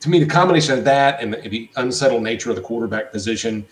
to 0.00 0.08
me, 0.08 0.22
the 0.22 0.26
combination 0.26 0.78
of 0.78 0.84
that 0.84 1.20
and 1.20 1.34
the, 1.34 1.48
the 1.48 1.70
unsettled 1.76 2.22
nature 2.22 2.50
of 2.50 2.56
the 2.56 2.62
quarterback 2.62 3.12
position, 3.12 3.66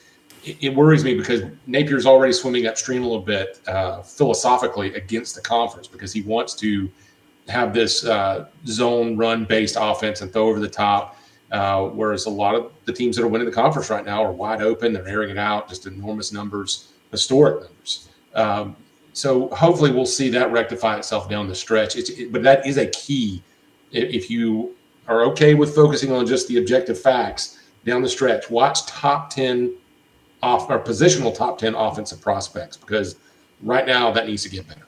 it, 0.44 0.56
it, 0.60 0.74
worries 0.74 1.04
me 1.04 1.14
because 1.14 1.42
Napier's 1.66 2.06
already 2.06 2.32
swimming 2.32 2.66
upstream 2.66 3.02
a 3.02 3.06
little 3.06 3.22
bit 3.22 3.60
uh, 3.66 4.02
philosophically 4.02 4.94
against 4.94 5.34
the 5.34 5.40
conference 5.40 5.86
because 5.86 6.12
he 6.12 6.22
wants 6.22 6.54
to 6.54 6.90
have 7.48 7.72
this 7.74 8.04
uh, 8.04 8.46
zone 8.66 9.16
run 9.16 9.44
based 9.44 9.76
offense 9.78 10.20
and 10.20 10.32
throw 10.32 10.48
over 10.48 10.60
the 10.60 10.68
top. 10.68 11.18
Uh, 11.52 11.84
whereas 11.90 12.26
a 12.26 12.30
lot 12.30 12.56
of 12.56 12.72
the 12.86 12.92
teams 12.92 13.14
that 13.14 13.22
are 13.22 13.28
winning 13.28 13.46
the 13.46 13.54
conference 13.54 13.88
right 13.88 14.04
now 14.04 14.24
are 14.24 14.32
wide 14.32 14.60
open, 14.60 14.92
they're 14.92 15.06
airing 15.06 15.30
it 15.30 15.38
out, 15.38 15.68
just 15.68 15.86
enormous 15.86 16.32
numbers, 16.32 16.92
historic 17.12 17.62
numbers. 17.62 18.08
Um, 18.34 18.76
so 19.16 19.48
hopefully 19.48 19.90
we'll 19.90 20.04
see 20.04 20.28
that 20.28 20.52
rectify 20.52 20.98
itself 20.98 21.26
down 21.26 21.48
the 21.48 21.54
stretch. 21.54 21.96
It, 21.96 22.30
but 22.30 22.42
that 22.42 22.66
is 22.66 22.76
a 22.76 22.86
key 22.88 23.42
if 23.90 24.28
you 24.28 24.74
are 25.08 25.22
okay 25.22 25.54
with 25.54 25.74
focusing 25.74 26.12
on 26.12 26.26
just 26.26 26.48
the 26.48 26.58
objective 26.58 27.00
facts 27.00 27.58
down 27.86 28.02
the 28.02 28.08
stretch, 28.10 28.50
watch 28.50 28.84
top 28.84 29.30
10 29.30 29.74
off 30.42 30.68
or 30.68 30.78
positional 30.78 31.34
top 31.34 31.56
10 31.56 31.74
offensive 31.74 32.20
prospects 32.20 32.76
because 32.76 33.16
right 33.62 33.86
now 33.86 34.10
that 34.10 34.26
needs 34.26 34.42
to 34.42 34.50
get 34.50 34.68
better. 34.68 34.86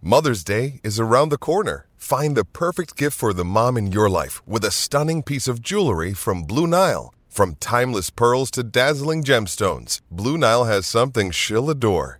Mother's 0.00 0.42
Day 0.42 0.80
is 0.82 0.98
around 0.98 1.28
the 1.28 1.36
corner. 1.36 1.86
Find 1.98 2.34
the 2.34 2.46
perfect 2.46 2.96
gift 2.96 3.18
for 3.18 3.34
the 3.34 3.44
mom 3.44 3.76
in 3.76 3.92
your 3.92 4.08
life 4.08 4.46
with 4.46 4.64
a 4.64 4.70
stunning 4.70 5.22
piece 5.22 5.46
of 5.46 5.60
jewelry 5.60 6.14
from 6.14 6.44
Blue 6.44 6.66
Nile. 6.66 7.12
From 7.28 7.56
timeless 7.56 8.08
pearls 8.08 8.50
to 8.52 8.62
dazzling 8.62 9.22
gemstones, 9.22 10.00
Blue 10.10 10.38
Nile 10.38 10.64
has 10.64 10.86
something 10.86 11.30
she'll 11.30 11.68
adore. 11.68 12.19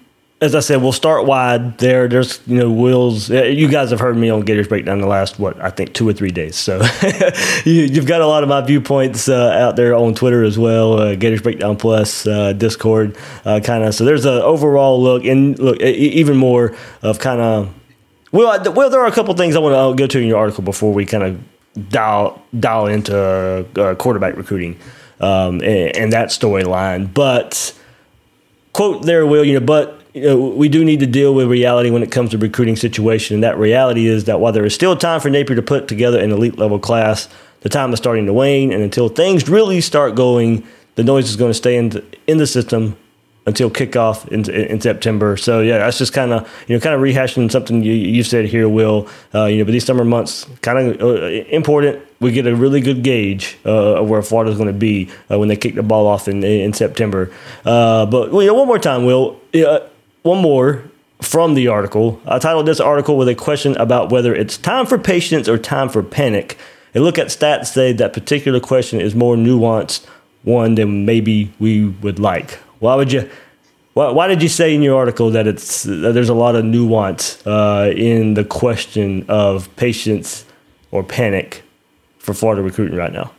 as 0.41 0.55
I 0.55 0.59
said, 0.59 0.81
we'll 0.81 0.91
start 0.91 1.27
wide 1.27 1.77
there. 1.77 2.07
There's, 2.07 2.39
you 2.47 2.57
know, 2.57 2.71
Will's. 2.71 3.29
You 3.29 3.67
guys 3.67 3.91
have 3.91 3.99
heard 3.99 4.17
me 4.17 4.31
on 4.31 4.41
Gators 4.41 4.67
Breakdown 4.67 4.99
the 4.99 5.05
last, 5.05 5.37
what, 5.37 5.61
I 5.61 5.69
think 5.69 5.93
two 5.93 6.09
or 6.09 6.13
three 6.13 6.31
days. 6.31 6.55
So 6.55 6.77
you, 7.65 7.91
have 7.93 8.07
got 8.07 8.21
a 8.21 8.25
lot 8.25 8.41
of 8.41 8.49
my 8.49 8.61
viewpoints 8.61 9.29
uh, 9.29 9.51
out 9.51 9.75
there 9.75 9.93
on 9.93 10.15
Twitter 10.15 10.43
as 10.43 10.57
well, 10.57 10.99
uh, 10.99 11.15
Gators 11.15 11.43
Breakdown 11.43 11.77
Plus, 11.77 12.25
uh, 12.25 12.53
Discord, 12.53 13.15
uh, 13.45 13.59
kind 13.63 13.83
of. 13.83 13.93
So 13.93 14.03
there's 14.03 14.25
an 14.25 14.41
overall 14.41 14.99
look, 15.01 15.25
and 15.25 15.59
look, 15.59 15.79
even 15.79 16.37
more 16.37 16.75
of 17.03 17.19
kind 17.19 17.39
of. 17.39 17.73
Well, 18.31 18.73
well, 18.73 18.89
there 18.89 19.01
are 19.01 19.07
a 19.07 19.11
couple 19.11 19.35
things 19.35 19.55
I 19.55 19.59
want 19.59 19.75
to 19.75 20.01
go 20.01 20.07
to 20.07 20.19
in 20.19 20.27
your 20.27 20.39
article 20.39 20.63
before 20.63 20.91
we 20.91 21.05
kind 21.05 21.23
of 21.23 21.89
dial 21.89 22.41
dial 22.59 22.87
into 22.87 23.15
uh, 23.15 23.95
quarterback 23.95 24.35
recruiting 24.37 24.79
um, 25.19 25.61
and, 25.61 25.95
and 25.95 26.13
that 26.13 26.29
storyline. 26.29 27.13
But 27.13 27.77
quote 28.73 29.03
there, 29.03 29.27
Will, 29.27 29.45
you 29.45 29.59
know, 29.59 29.65
but 29.65 30.00
you 30.13 30.21
know, 30.23 30.37
we 30.37 30.67
do 30.67 30.83
need 30.83 30.99
to 30.99 31.07
deal 31.07 31.33
with 31.33 31.47
reality 31.47 31.89
when 31.89 32.03
it 32.03 32.11
comes 32.11 32.31
to 32.31 32.37
recruiting 32.37 32.75
situation. 32.75 33.35
And 33.35 33.43
that 33.43 33.57
reality 33.57 34.07
is 34.07 34.25
that 34.25 34.39
while 34.39 34.51
there 34.51 34.65
is 34.65 34.73
still 34.73 34.95
time 34.95 35.21
for 35.21 35.29
Napier 35.29 35.55
to 35.55 35.61
put 35.61 35.87
together 35.87 36.19
an 36.19 36.31
elite 36.31 36.57
level 36.57 36.79
class, 36.79 37.29
the 37.61 37.69
time 37.69 37.93
is 37.93 37.99
starting 37.99 38.25
to 38.25 38.33
wane. 38.33 38.73
And 38.73 38.83
until 38.83 39.07
things 39.07 39.47
really 39.47 39.79
start 39.81 40.15
going, 40.15 40.67
the 40.95 41.03
noise 41.03 41.29
is 41.29 41.35
going 41.37 41.51
to 41.51 41.55
stay 41.55 41.77
in 41.77 41.89
the, 41.89 42.03
in 42.27 42.37
the 42.37 42.47
system 42.47 42.97
until 43.45 43.71
kickoff 43.71 44.27
in, 44.27 44.47
in 44.53 44.79
September. 44.81 45.35
So 45.35 45.61
yeah, 45.61 45.79
that's 45.79 45.97
just 45.97 46.13
kind 46.13 46.31
of 46.31 46.49
you 46.67 46.75
know 46.75 46.79
kind 46.79 46.93
of 46.93 47.01
rehashing 47.01 47.49
something 47.49 47.81
you 47.83 47.93
you 47.93 48.23
said 48.23 48.45
here, 48.45 48.69
Will. 48.69 49.07
Uh, 49.33 49.45
you 49.45 49.59
know, 49.59 49.65
but 49.65 49.71
these 49.71 49.85
summer 49.85 50.05
months 50.05 50.45
kind 50.61 50.77
of 50.77 51.01
uh, 51.01 51.25
important. 51.49 52.05
We 52.19 52.31
get 52.31 52.45
a 52.45 52.55
really 52.55 52.81
good 52.81 53.01
gauge 53.01 53.57
uh, 53.65 54.01
of 54.01 54.07
where 54.07 54.21
Florida's 54.21 54.57
going 54.57 54.67
to 54.67 54.77
be 54.77 55.09
uh, 55.31 55.39
when 55.39 55.47
they 55.47 55.55
kick 55.55 55.73
the 55.73 55.81
ball 55.81 56.05
off 56.05 56.27
in 56.27 56.43
in 56.43 56.73
September. 56.73 57.31
Uh, 57.65 58.05
but 58.05 58.31
you 58.31 58.45
know, 58.45 58.53
one 58.53 58.67
more 58.67 58.77
time, 58.77 59.05
Will 59.05 59.39
one 60.23 60.41
more 60.41 60.83
from 61.21 61.53
the 61.53 61.67
article. 61.67 62.19
I 62.25 62.39
titled 62.39 62.65
this 62.65 62.79
article 62.79 63.17
with 63.17 63.27
a 63.27 63.35
question 63.35 63.75
about 63.77 64.11
whether 64.11 64.33
it's 64.33 64.57
time 64.57 64.85
for 64.85 64.97
patience 64.97 65.47
or 65.47 65.57
time 65.57 65.89
for 65.89 66.03
panic. 66.03 66.57
A 66.93 66.99
look 66.99 67.17
at 67.17 67.27
stats 67.27 67.67
say 67.67 67.93
that 67.93 68.13
particular 68.13 68.59
question 68.59 68.99
is 68.99 69.15
more 69.15 69.35
nuanced 69.35 70.05
one 70.43 70.75
than 70.75 71.05
maybe 71.05 71.53
we 71.59 71.87
would 71.87 72.19
like. 72.19 72.55
Why 72.79 72.95
would 72.95 73.11
you? 73.11 73.29
Why, 73.93 74.09
why 74.09 74.27
did 74.27 74.41
you 74.41 74.49
say 74.49 74.73
in 74.73 74.81
your 74.81 74.97
article 74.97 75.31
that 75.31 75.47
it's 75.47 75.83
that 75.83 76.13
there's 76.13 76.29
a 76.29 76.33
lot 76.33 76.55
of 76.55 76.65
nuance 76.65 77.45
uh, 77.45 77.93
in 77.95 78.33
the 78.33 78.43
question 78.43 79.25
of 79.27 79.73
patience 79.75 80.45
or 80.91 81.03
panic 81.03 81.61
for 82.17 82.33
Florida 82.33 82.61
recruiting 82.61 82.97
right 82.97 83.11
now? 83.11 83.31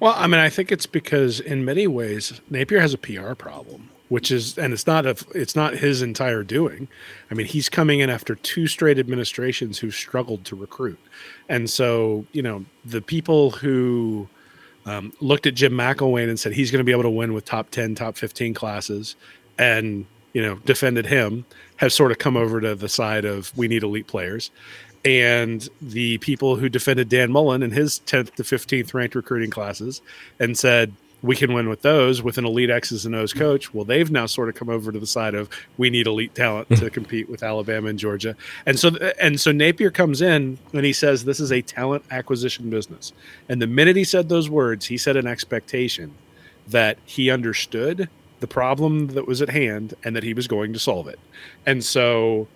Well, 0.00 0.14
I 0.16 0.26
mean, 0.28 0.40
I 0.40 0.48
think 0.48 0.70
it's 0.70 0.86
because 0.86 1.40
in 1.40 1.64
many 1.64 1.86
ways 1.86 2.40
Napier 2.48 2.80
has 2.80 2.94
a 2.94 2.98
PR 2.98 3.34
problem 3.34 3.90
which 4.08 4.30
is 4.30 4.56
and 4.58 4.72
it's 4.72 4.86
not 4.86 5.06
a 5.06 5.16
it's 5.34 5.54
not 5.54 5.74
his 5.74 6.02
entire 6.02 6.42
doing. 6.42 6.88
I 7.30 7.34
mean, 7.34 7.46
he's 7.46 7.68
coming 7.68 8.00
in 8.00 8.10
after 8.10 8.34
two 8.34 8.66
straight 8.66 8.98
administrations 8.98 9.78
who 9.78 9.90
struggled 9.90 10.44
to 10.46 10.56
recruit, 10.56 10.98
and 11.48 11.68
so 11.68 12.24
you 12.32 12.42
know 12.42 12.64
the 12.84 13.02
people 13.02 13.50
who 13.50 14.28
um, 14.86 15.12
looked 15.20 15.46
at 15.46 15.54
Jim 15.54 15.72
McElwain 15.72 16.28
and 16.28 16.40
said 16.40 16.52
he's 16.52 16.70
going 16.70 16.80
to 16.80 16.84
be 16.84 16.92
able 16.92 17.02
to 17.02 17.10
win 17.10 17.32
with 17.32 17.44
top 17.44 17.70
ten, 17.70 17.94
top 17.94 18.16
fifteen 18.16 18.54
classes, 18.54 19.16
and 19.58 20.06
you 20.32 20.42
know 20.42 20.56
defended 20.64 21.06
him 21.06 21.44
have 21.76 21.92
sort 21.92 22.10
of 22.10 22.18
come 22.18 22.36
over 22.36 22.60
to 22.60 22.74
the 22.74 22.88
side 22.88 23.24
of 23.24 23.56
we 23.56 23.68
need 23.68 23.82
elite 23.82 24.06
players. 24.06 24.50
And 25.04 25.66
the 25.80 26.18
people 26.18 26.56
who 26.56 26.68
defended 26.68 27.08
Dan 27.08 27.30
Mullen 27.30 27.62
in 27.62 27.70
his 27.70 28.00
10th 28.04 28.34
to 28.34 28.42
15th 28.42 28.92
ranked 28.92 29.14
recruiting 29.14 29.48
classes 29.48 30.02
and 30.40 30.58
said, 30.58 30.92
we 31.22 31.34
can 31.34 31.52
win 31.52 31.68
with 31.68 31.82
those 31.82 32.22
with 32.22 32.38
an 32.38 32.44
elite 32.44 32.70
X's 32.70 33.04
and 33.04 33.14
O's 33.14 33.32
coach. 33.32 33.74
Well, 33.74 33.84
they've 33.84 34.10
now 34.10 34.26
sort 34.26 34.48
of 34.48 34.54
come 34.54 34.68
over 34.68 34.92
to 34.92 34.98
the 34.98 35.06
side 35.06 35.34
of 35.34 35.48
we 35.76 35.90
need 35.90 36.06
elite 36.06 36.34
talent 36.34 36.68
to 36.76 36.90
compete 36.98 37.28
with 37.28 37.42
Alabama 37.42 37.88
and 37.88 37.98
Georgia. 37.98 38.36
And 38.66 38.78
so 38.78 38.90
and 39.20 39.40
so 39.40 39.50
Napier 39.50 39.90
comes 39.90 40.22
in 40.22 40.58
and 40.72 40.84
he 40.84 40.92
says 40.92 41.24
this 41.24 41.40
is 41.40 41.50
a 41.50 41.62
talent 41.62 42.04
acquisition 42.10 42.70
business. 42.70 43.12
And 43.48 43.60
the 43.60 43.66
minute 43.66 43.96
he 43.96 44.04
said 44.04 44.28
those 44.28 44.48
words, 44.48 44.86
he 44.86 44.96
set 44.96 45.16
an 45.16 45.26
expectation 45.26 46.14
that 46.68 46.98
he 47.04 47.30
understood 47.30 48.08
the 48.40 48.46
problem 48.46 49.08
that 49.08 49.26
was 49.26 49.42
at 49.42 49.48
hand 49.48 49.94
and 50.04 50.14
that 50.14 50.22
he 50.22 50.34
was 50.34 50.46
going 50.46 50.72
to 50.72 50.78
solve 50.78 51.08
it. 51.08 51.18
And 51.66 51.84
so 51.84 52.46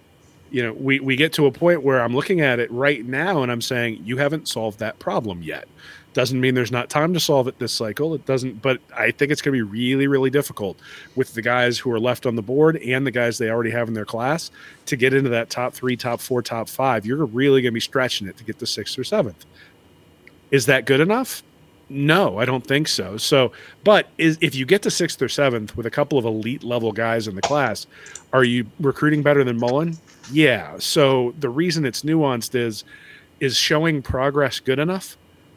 you 0.53 0.63
know, 0.63 0.75
we, 0.75 1.01
we 1.01 1.17
get 1.17 1.33
to 1.33 1.47
a 1.47 1.51
point 1.51 1.83
where 1.83 2.03
I'm 2.03 2.15
looking 2.15 2.43
at 2.43 2.61
it 2.61 2.71
right 2.71 3.05
now 3.05 3.43
and 3.43 3.51
I'm 3.51 3.63
saying, 3.63 4.03
you 4.05 4.19
haven't 4.19 4.49
solved 4.49 4.79
that 4.81 4.99
problem 4.99 5.43
yet. 5.43 5.67
Doesn't 6.15 6.41
mean 6.41 6.55
there's 6.55 6.73
not 6.73 6.91
time 6.91 7.15
to 7.15 7.21
solve 7.21 7.49
it 7.49 7.59
this 7.59 7.73
cycle. 7.73 8.15
It 8.15 8.27
doesn't, 8.27 8.61
but 8.61 8.81
I 8.97 9.11
think 9.13 9.33
it's 9.33 9.41
going 9.41 9.57
to 9.57 9.65
be 9.65 9.71
really, 9.71 10.07
really 10.07 10.29
difficult 10.29 10.79
with 11.17 11.33
the 11.33 11.43
guys 11.43 11.79
who 11.79 11.91
are 11.91 12.01
left 12.01 12.27
on 12.27 12.37
the 12.37 12.43
board 12.43 12.77
and 12.77 13.07
the 13.07 13.11
guys 13.11 13.39
they 13.39 13.51
already 13.51 13.71
have 13.71 13.89
in 13.89 13.95
their 13.95 14.05
class 14.05 14.51
to 14.87 14.97
get 14.97 15.15
into 15.15 15.31
that 15.31 15.49
top 15.49 15.73
three, 15.73 15.97
top 15.97 16.21
four, 16.21 16.43
top 16.43 16.69
five. 16.69 17.07
You're 17.07 17.25
really 17.25 17.63
going 17.63 17.73
to 17.73 17.75
be 17.75 17.81
stretching 17.81 18.29
it 18.29 18.37
to 18.37 18.45
get 18.45 18.59
to 18.59 18.67
sixth 18.67 18.99
or 18.99 19.05
seventh. 19.05 19.47
Is 20.51 20.67
that 20.67 20.85
good 20.85 21.01
enough? 21.01 21.43
No, 21.89 22.39
I 22.39 22.45
don't 22.45 22.67
think 22.67 22.89
so. 22.89 23.17
So, 23.17 23.53
but 23.85 24.09
is, 24.17 24.39
if 24.41 24.55
you 24.55 24.65
get 24.65 24.83
to 24.83 24.91
sixth 24.91 25.21
or 25.21 25.29
seventh 25.29 25.77
with 25.77 25.87
a 25.87 25.91
couple 25.91 26.19
of 26.19 26.25
elite 26.25 26.63
level 26.63 26.93
guys 26.93 27.29
in 27.29 27.35
the 27.35 27.43
class, 27.43 27.87
are 28.33 28.45
you 28.45 28.67
recruiting 28.81 29.23
better 29.23 29.45
than 29.45 29.59
Mullen? 29.59 29.99
Yeah. 30.31 30.79
So 30.79 31.35
the 31.39 31.51
reason 31.51 31.85
it's 31.85 32.03
nuanced 32.03 32.55
is 32.55 32.85
is 33.41 33.57
showing 33.57 34.03
progress 34.03 34.61
good 34.61 34.79
enough? 34.79 35.17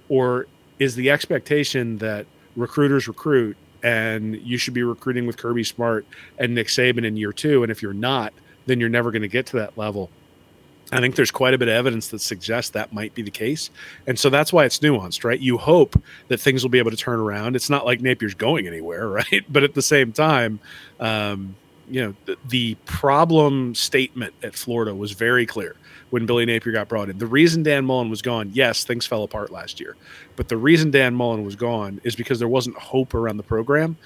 Or 0.09 0.47
is 0.79 0.95
the 0.95 1.09
expectation 1.09 1.97
that 1.99 2.25
recruiters 2.55 3.07
recruit 3.07 3.57
and 3.83 4.35
you 4.37 4.57
should 4.57 4.73
be 4.73 4.83
recruiting 4.83 5.27
with 5.27 5.37
Kirby 5.37 5.63
Smart 5.63 6.05
and 6.39 6.55
Nick 6.55 6.67
Saban 6.67 7.05
in 7.05 7.17
year 7.17 7.31
two, 7.31 7.61
and 7.61 7.71
if 7.71 7.83
you're 7.83 7.93
not, 7.93 8.33
then 8.65 8.79
you're 8.79 8.89
never 8.89 9.11
going 9.11 9.21
to 9.21 9.27
get 9.27 9.45
to 9.47 9.57
that 9.57 9.77
level. 9.77 10.09
I 10.91 10.99
think 10.99 11.15
there's 11.15 11.31
quite 11.31 11.53
a 11.53 11.57
bit 11.57 11.67
of 11.67 11.73
evidence 11.73 12.09
that 12.09 12.19
suggests 12.19 12.71
that 12.71 12.93
might 12.93 13.13
be 13.13 13.21
the 13.21 13.31
case. 13.31 13.69
And 14.07 14.17
so 14.17 14.29
that's 14.29 14.53
why 14.53 14.65
it's 14.65 14.79
nuanced, 14.79 15.23
right? 15.23 15.39
You 15.39 15.57
hope 15.57 16.01
that 16.27 16.39
things 16.39 16.63
will 16.63 16.69
be 16.69 16.79
able 16.79 16.91
to 16.91 16.97
turn 16.97 17.19
around. 17.19 17.55
It's 17.55 17.69
not 17.69 17.85
like 17.85 18.01
Napier's 18.01 18.35
going 18.35 18.67
anywhere, 18.67 19.07
right? 19.09 19.45
But 19.49 19.63
at 19.63 19.73
the 19.73 19.81
same 19.81 20.11
time, 20.11 20.59
um, 20.99 21.55
you 21.87 22.03
know, 22.03 22.15
the, 22.25 22.37
the 22.47 22.75
problem 22.85 23.75
statement 23.75 24.33
at 24.41 24.55
Florida 24.55 24.93
was 24.95 25.11
very 25.11 25.45
clear 25.45 25.75
when 26.15 26.25
Billy 26.25 26.45
Napier 26.45 26.71
got 26.71 26.87
brought 26.87 27.09
in. 27.09 27.17
The 27.17 27.27
reason 27.27 27.61
Dan 27.61 27.83
Mullen 27.83 28.09
was 28.09 28.21
gone, 28.21 28.49
yes, 28.53 28.85
things 28.85 29.05
fell 29.05 29.23
apart 29.23 29.51
last 29.51 29.81
year. 29.81 29.97
But 30.37 30.47
the 30.47 30.55
reason 30.55 30.89
Dan 30.89 31.13
Mullen 31.13 31.43
was 31.43 31.57
gone 31.57 31.99
is 32.05 32.15
because 32.15 32.39
there 32.39 32.47
wasn't 32.47 32.77
hope 32.77 33.13
around 33.13 33.35
the 33.35 33.43
program 33.43 33.97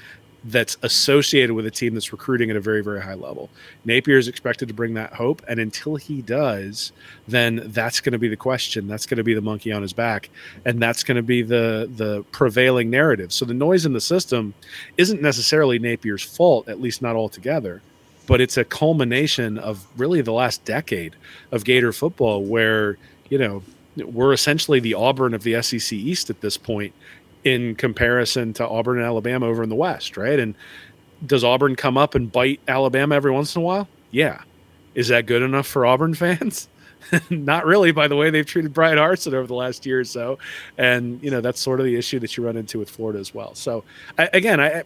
that's 0.46 0.76
associated 0.82 1.54
with 1.54 1.68
a 1.68 1.70
team 1.70 1.94
that's 1.94 2.12
recruiting 2.12 2.50
at 2.50 2.56
a 2.56 2.60
very 2.60 2.82
very 2.82 3.00
high 3.00 3.14
level. 3.14 3.48
Napier 3.86 4.18
is 4.18 4.28
expected 4.28 4.68
to 4.70 4.74
bring 4.74 4.96
that 4.96 5.14
hope 5.14 5.44
and 5.48 5.60
until 5.60 5.98
he 5.98 6.24
does, 6.24 6.94
then 7.28 7.62
that's 7.68 8.02
going 8.02 8.14
to 8.14 8.18
be 8.18 8.28
the 8.28 8.36
question. 8.36 8.88
That's 8.88 9.06
going 9.06 9.18
to 9.18 9.24
be 9.24 9.36
the 9.36 9.42
monkey 9.42 9.72
on 9.72 9.84
his 9.84 9.94
back 9.94 10.32
and 10.66 10.82
that's 10.82 11.04
going 11.04 11.18
to 11.18 11.22
be 11.22 11.44
the 11.44 11.92
the 11.96 12.24
prevailing 12.32 12.90
narrative. 12.90 13.32
So 13.32 13.46
the 13.46 13.54
noise 13.54 13.86
in 13.86 13.94
the 13.94 14.02
system 14.02 14.56
isn't 14.98 15.22
necessarily 15.22 15.78
Napier's 15.78 16.24
fault, 16.24 16.70
at 16.70 16.82
least 16.82 17.04
not 17.04 17.16
altogether, 17.16 17.84
but 18.30 18.40
it's 18.40 18.58
a 18.58 18.64
culmination 18.64 19.58
of 19.58 19.88
really 19.98 20.22
the 20.22 20.32
last 20.32 20.64
decade 20.64 21.16
of 21.52 21.66
Gator 21.66 21.92
football 21.92 22.44
where, 22.46 22.96
you 23.30 23.40
know, 23.40 23.64
we're 23.96 24.34
essentially 24.34 24.80
the 24.80 24.94
Auburn 24.94 25.34
of 25.34 25.42
the 25.42 25.60
SEC 25.64 25.94
East 25.94 26.30
at 26.30 26.40
this 26.40 26.56
point 26.56 26.94
in 27.44 27.74
comparison 27.74 28.54
to 28.54 28.68
Auburn 28.68 28.98
and 28.98 29.06
Alabama 29.08 29.48
over 29.48 29.64
in 29.64 29.70
the 29.70 29.76
West, 29.76 30.16
right? 30.16 30.40
And 30.40 30.54
does 31.26 31.44
Auburn 31.44 31.76
come 31.76 31.98
up 31.98 32.14
and 32.14 32.32
bite 32.32 32.60
Alabama 32.68 33.16
every 33.16 33.32
once 33.32 33.56
in 33.56 33.64
a 33.64 33.66
while? 33.66 33.88
Yeah. 34.12 34.44
Is 34.94 35.08
that 35.08 35.26
good 35.26 35.42
enough 35.42 35.66
for 35.66 35.88
Auburn 35.88 36.14
fans? 36.14 36.68
Not 37.32 37.66
really, 37.66 37.92
by 37.92 38.08
the 38.08 38.16
way 38.16 38.30
they've 38.30 38.46
treated 38.46 38.76
Bryan 38.76 39.00
Harsin 39.00 39.34
over 39.34 39.48
the 39.48 39.56
last 39.56 39.88
year 39.88 40.02
or 40.02 40.06
so, 40.06 40.38
and 40.78 41.24
you 41.24 41.32
know 41.32 41.40
that's 41.40 41.60
sort 41.62 41.80
of 41.80 41.86
the 41.86 41.96
issue 41.96 42.20
that 42.20 42.36
you 42.36 42.46
run 42.46 42.58
into 42.58 42.78
with 42.78 42.90
Florida 42.90 43.18
as 43.20 43.34
well. 43.34 43.56
So, 43.56 43.86
I, 44.18 44.30
again, 44.34 44.60
I 44.60 44.84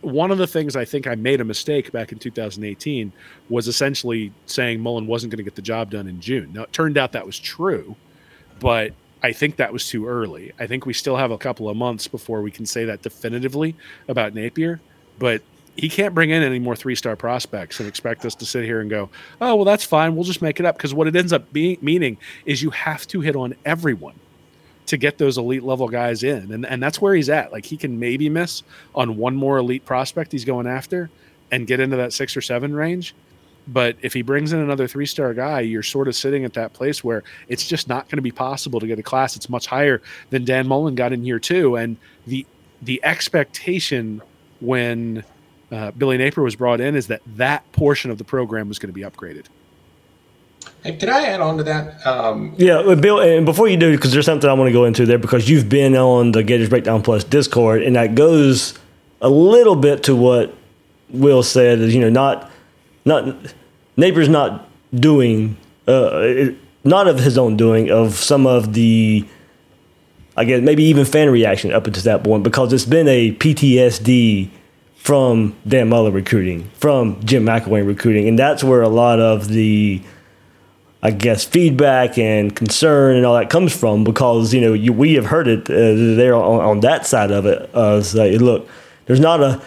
one 0.00 0.30
of 0.30 0.38
the 0.38 0.46
things 0.46 0.76
I 0.76 0.84
think 0.84 1.06
I 1.06 1.14
made 1.14 1.40
a 1.40 1.44
mistake 1.44 1.90
back 1.92 2.12
in 2.12 2.18
2018 2.18 3.12
was 3.48 3.68
essentially 3.68 4.32
saying 4.46 4.80
Mullen 4.80 5.06
wasn't 5.06 5.32
going 5.32 5.38
to 5.38 5.44
get 5.44 5.56
the 5.56 5.62
job 5.62 5.90
done 5.90 6.06
in 6.06 6.20
June. 6.20 6.52
Now 6.52 6.62
it 6.62 6.72
turned 6.72 6.96
out 6.96 7.12
that 7.12 7.26
was 7.26 7.38
true, 7.38 7.96
but 8.60 8.92
I 9.22 9.32
think 9.32 9.56
that 9.56 9.72
was 9.72 9.88
too 9.88 10.06
early. 10.06 10.52
I 10.60 10.66
think 10.66 10.86
we 10.86 10.92
still 10.92 11.16
have 11.16 11.30
a 11.30 11.38
couple 11.38 11.68
of 11.68 11.76
months 11.76 12.06
before 12.06 12.42
we 12.42 12.50
can 12.50 12.66
say 12.66 12.84
that 12.84 13.02
definitively 13.02 13.74
about 14.06 14.34
Napier, 14.34 14.80
but 15.18 15.42
he 15.76 15.88
can't 15.88 16.14
bring 16.14 16.30
in 16.30 16.42
any 16.42 16.58
more 16.58 16.76
three 16.76 16.94
star 16.94 17.16
prospects 17.16 17.80
and 17.80 17.88
expect 17.88 18.24
us 18.24 18.34
to 18.36 18.46
sit 18.46 18.64
here 18.64 18.80
and 18.80 18.90
go, 18.90 19.10
oh, 19.40 19.56
well, 19.56 19.64
that's 19.64 19.84
fine. 19.84 20.14
We'll 20.14 20.24
just 20.24 20.42
make 20.42 20.60
it 20.60 20.66
up. 20.66 20.76
Because 20.76 20.92
what 20.92 21.06
it 21.06 21.14
ends 21.14 21.32
up 21.32 21.52
being 21.52 21.78
meaning 21.80 22.18
is 22.46 22.62
you 22.62 22.70
have 22.70 23.06
to 23.08 23.20
hit 23.20 23.36
on 23.36 23.54
everyone 23.64 24.14
to 24.88 24.96
get 24.96 25.18
those 25.18 25.38
elite 25.38 25.62
level 25.62 25.88
guys 25.88 26.22
in. 26.22 26.52
And, 26.52 26.66
and 26.66 26.82
that's 26.82 27.00
where 27.00 27.14
he's 27.14 27.28
at. 27.28 27.52
Like 27.52 27.64
he 27.64 27.76
can 27.76 27.98
maybe 27.98 28.28
miss 28.28 28.62
on 28.94 29.16
one 29.16 29.36
more 29.36 29.58
elite 29.58 29.84
prospect 29.84 30.32
he's 30.32 30.44
going 30.44 30.66
after 30.66 31.10
and 31.50 31.66
get 31.66 31.80
into 31.80 31.96
that 31.96 32.12
six 32.12 32.36
or 32.36 32.40
seven 32.40 32.74
range. 32.74 33.14
But 33.68 33.96
if 34.00 34.14
he 34.14 34.22
brings 34.22 34.54
in 34.54 34.60
another 34.60 34.88
three 34.88 35.04
star 35.04 35.34
guy, 35.34 35.60
you're 35.60 35.82
sort 35.82 36.08
of 36.08 36.16
sitting 36.16 36.44
at 36.44 36.54
that 36.54 36.72
place 36.72 37.04
where 37.04 37.22
it's 37.48 37.66
just 37.66 37.86
not 37.86 38.08
going 38.08 38.16
to 38.16 38.22
be 38.22 38.30
possible 38.30 38.80
to 38.80 38.86
get 38.86 38.98
a 38.98 39.02
class 39.02 39.34
that's 39.34 39.50
much 39.50 39.66
higher 39.66 40.00
than 40.30 40.44
Dan 40.44 40.66
Mullen 40.66 40.94
got 40.94 41.12
in 41.12 41.22
here 41.22 41.38
too. 41.38 41.76
And 41.76 41.96
the 42.26 42.46
the 42.80 43.00
expectation 43.04 44.22
when 44.60 45.22
uh, 45.70 45.90
Billy 45.92 46.16
Napier 46.16 46.42
was 46.42 46.56
brought 46.56 46.80
in 46.80 46.96
is 46.96 47.08
that 47.08 47.20
that 47.36 47.70
portion 47.72 48.10
of 48.10 48.16
the 48.16 48.24
program 48.24 48.68
was 48.68 48.78
going 48.78 48.92
to 48.92 48.94
be 48.94 49.02
upgraded. 49.02 49.46
Hey, 50.82 50.96
can 50.96 51.08
I 51.08 51.24
add 51.24 51.40
on 51.40 51.56
to 51.58 51.64
that? 51.64 52.06
Um, 52.06 52.54
yeah, 52.56 52.94
Bill. 52.94 53.20
And 53.20 53.44
before 53.44 53.68
you 53.68 53.76
do, 53.76 53.96
because 53.96 54.12
there's 54.12 54.26
something 54.26 54.48
I 54.48 54.52
want 54.52 54.68
to 54.68 54.72
go 54.72 54.84
into 54.84 55.06
there, 55.06 55.18
because 55.18 55.48
you've 55.48 55.68
been 55.68 55.96
on 55.96 56.32
the 56.32 56.42
Gators 56.42 56.68
Breakdown 56.68 57.02
Plus 57.02 57.24
Discord, 57.24 57.82
and 57.82 57.96
that 57.96 58.14
goes 58.14 58.78
a 59.20 59.28
little 59.28 59.76
bit 59.76 60.04
to 60.04 60.14
what 60.14 60.54
Will 61.10 61.42
said. 61.42 61.80
Is 61.80 61.94
you 61.94 62.00
know 62.00 62.10
not 62.10 62.50
not 63.04 63.24
Napier's 63.96 64.28
not 64.28 64.68
doing 64.94 65.56
uh, 65.88 66.52
not 66.84 67.08
of 67.08 67.18
his 67.18 67.36
own 67.36 67.56
doing 67.56 67.90
of 67.90 68.14
some 68.14 68.46
of 68.46 68.72
the 68.74 69.26
I 70.36 70.44
guess 70.44 70.62
maybe 70.62 70.84
even 70.84 71.04
fan 71.04 71.30
reaction 71.30 71.72
up 71.72 71.88
until 71.88 72.04
that 72.04 72.22
point 72.22 72.44
because 72.44 72.72
it's 72.72 72.84
been 72.84 73.08
a 73.08 73.32
PTSD 73.32 74.50
from 74.94 75.56
Dan 75.66 75.88
Mullen 75.88 76.12
recruiting, 76.12 76.70
from 76.74 77.20
Jim 77.24 77.44
McElwain 77.44 77.86
recruiting, 77.86 78.28
and 78.28 78.38
that's 78.38 78.62
where 78.62 78.82
a 78.82 78.88
lot 78.88 79.18
of 79.18 79.48
the 79.48 80.00
I 81.02 81.12
guess 81.12 81.44
feedback 81.44 82.18
and 82.18 82.54
concern 82.54 83.16
and 83.16 83.24
all 83.24 83.36
that 83.36 83.50
comes 83.50 83.76
from 83.76 84.02
because 84.02 84.52
you 84.52 84.60
know 84.60 84.72
you, 84.72 84.92
we 84.92 85.14
have 85.14 85.26
heard 85.26 85.46
it 85.46 85.70
uh, 85.70 86.16
there 86.16 86.34
on, 86.34 86.60
on, 86.60 86.80
that 86.80 87.06
side 87.06 87.30
of 87.30 87.46
it. 87.46 87.70
Uh, 87.72 87.98
look, 88.38 88.68
there's 89.06 89.20
not 89.20 89.40
a 89.40 89.62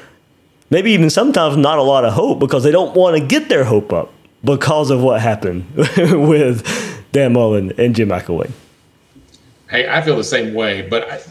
maybe 0.70 0.92
even 0.92 1.10
sometimes 1.10 1.56
not 1.56 1.78
a 1.78 1.84
lot 1.84 2.04
of 2.04 2.14
hope 2.14 2.40
because 2.40 2.64
they 2.64 2.72
don't 2.72 2.96
want 2.96 3.18
to 3.18 3.26
get 3.26 3.48
their 3.48 3.64
hope 3.64 3.94
up 3.94 4.12
because 4.44 4.90
of 4.90 5.02
what 5.02 5.22
happened 5.22 5.66
with 5.76 6.66
Dan 7.14 7.34
Mullen 7.34 7.72
and 7.78 7.96
Jim 7.96 8.10
McElwain. 8.10 8.52
Hey, 9.70 9.88
I 9.88 10.02
feel 10.02 10.18
the 10.18 10.24
same 10.26 10.54
way, 10.54 10.82
but 10.82 11.10
I, 11.10 11.22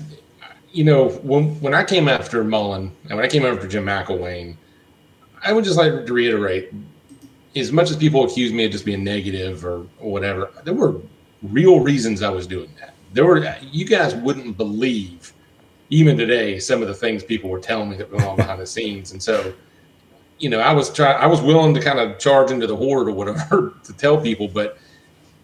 you 0.72 0.84
know, 0.84 1.10
when 1.10 1.60
when 1.60 1.74
I 1.74 1.84
came 1.84 2.08
after 2.08 2.42
Mullen 2.42 2.90
and 3.04 3.16
when 3.16 3.24
I 3.24 3.28
came 3.28 3.44
after 3.44 3.68
Jim 3.68 3.84
McElwain, 3.84 4.56
I 5.44 5.52
would 5.52 5.64
just 5.64 5.76
like 5.76 6.06
to 6.06 6.12
reiterate, 6.12 6.72
as 7.56 7.72
much 7.72 7.90
as 7.90 7.96
people 7.96 8.24
accuse 8.24 8.52
me 8.52 8.64
of 8.64 8.72
just 8.72 8.84
being 8.84 9.02
negative 9.02 9.64
or, 9.64 9.86
or 9.98 10.12
whatever, 10.12 10.50
there 10.64 10.74
were 10.74 11.00
real 11.42 11.80
reasons 11.80 12.22
I 12.22 12.30
was 12.30 12.46
doing 12.46 12.70
that. 12.78 12.94
There 13.12 13.26
were 13.26 13.56
you 13.72 13.84
guys 13.84 14.14
wouldn't 14.14 14.56
believe 14.56 15.32
even 15.90 16.16
today, 16.16 16.58
some 16.60 16.82
of 16.82 16.88
the 16.88 16.94
things 16.94 17.22
people 17.24 17.50
were 17.50 17.58
telling 17.58 17.90
me 17.90 17.96
that 17.96 18.10
went 18.10 18.24
on 18.24 18.36
behind 18.36 18.60
the 18.60 18.66
scenes. 18.66 19.10
And 19.10 19.20
so, 19.20 19.52
you 20.38 20.48
know, 20.48 20.60
I 20.60 20.72
was 20.72 20.92
trying, 20.92 21.16
I 21.16 21.26
was 21.26 21.42
willing 21.42 21.74
to 21.74 21.80
kind 21.80 21.98
of 21.98 22.18
charge 22.18 22.52
into 22.52 22.68
the 22.68 22.76
horde 22.76 23.08
or 23.08 23.12
whatever 23.12 23.74
to 23.84 23.92
tell 23.92 24.20
people. 24.20 24.46
But, 24.46 24.78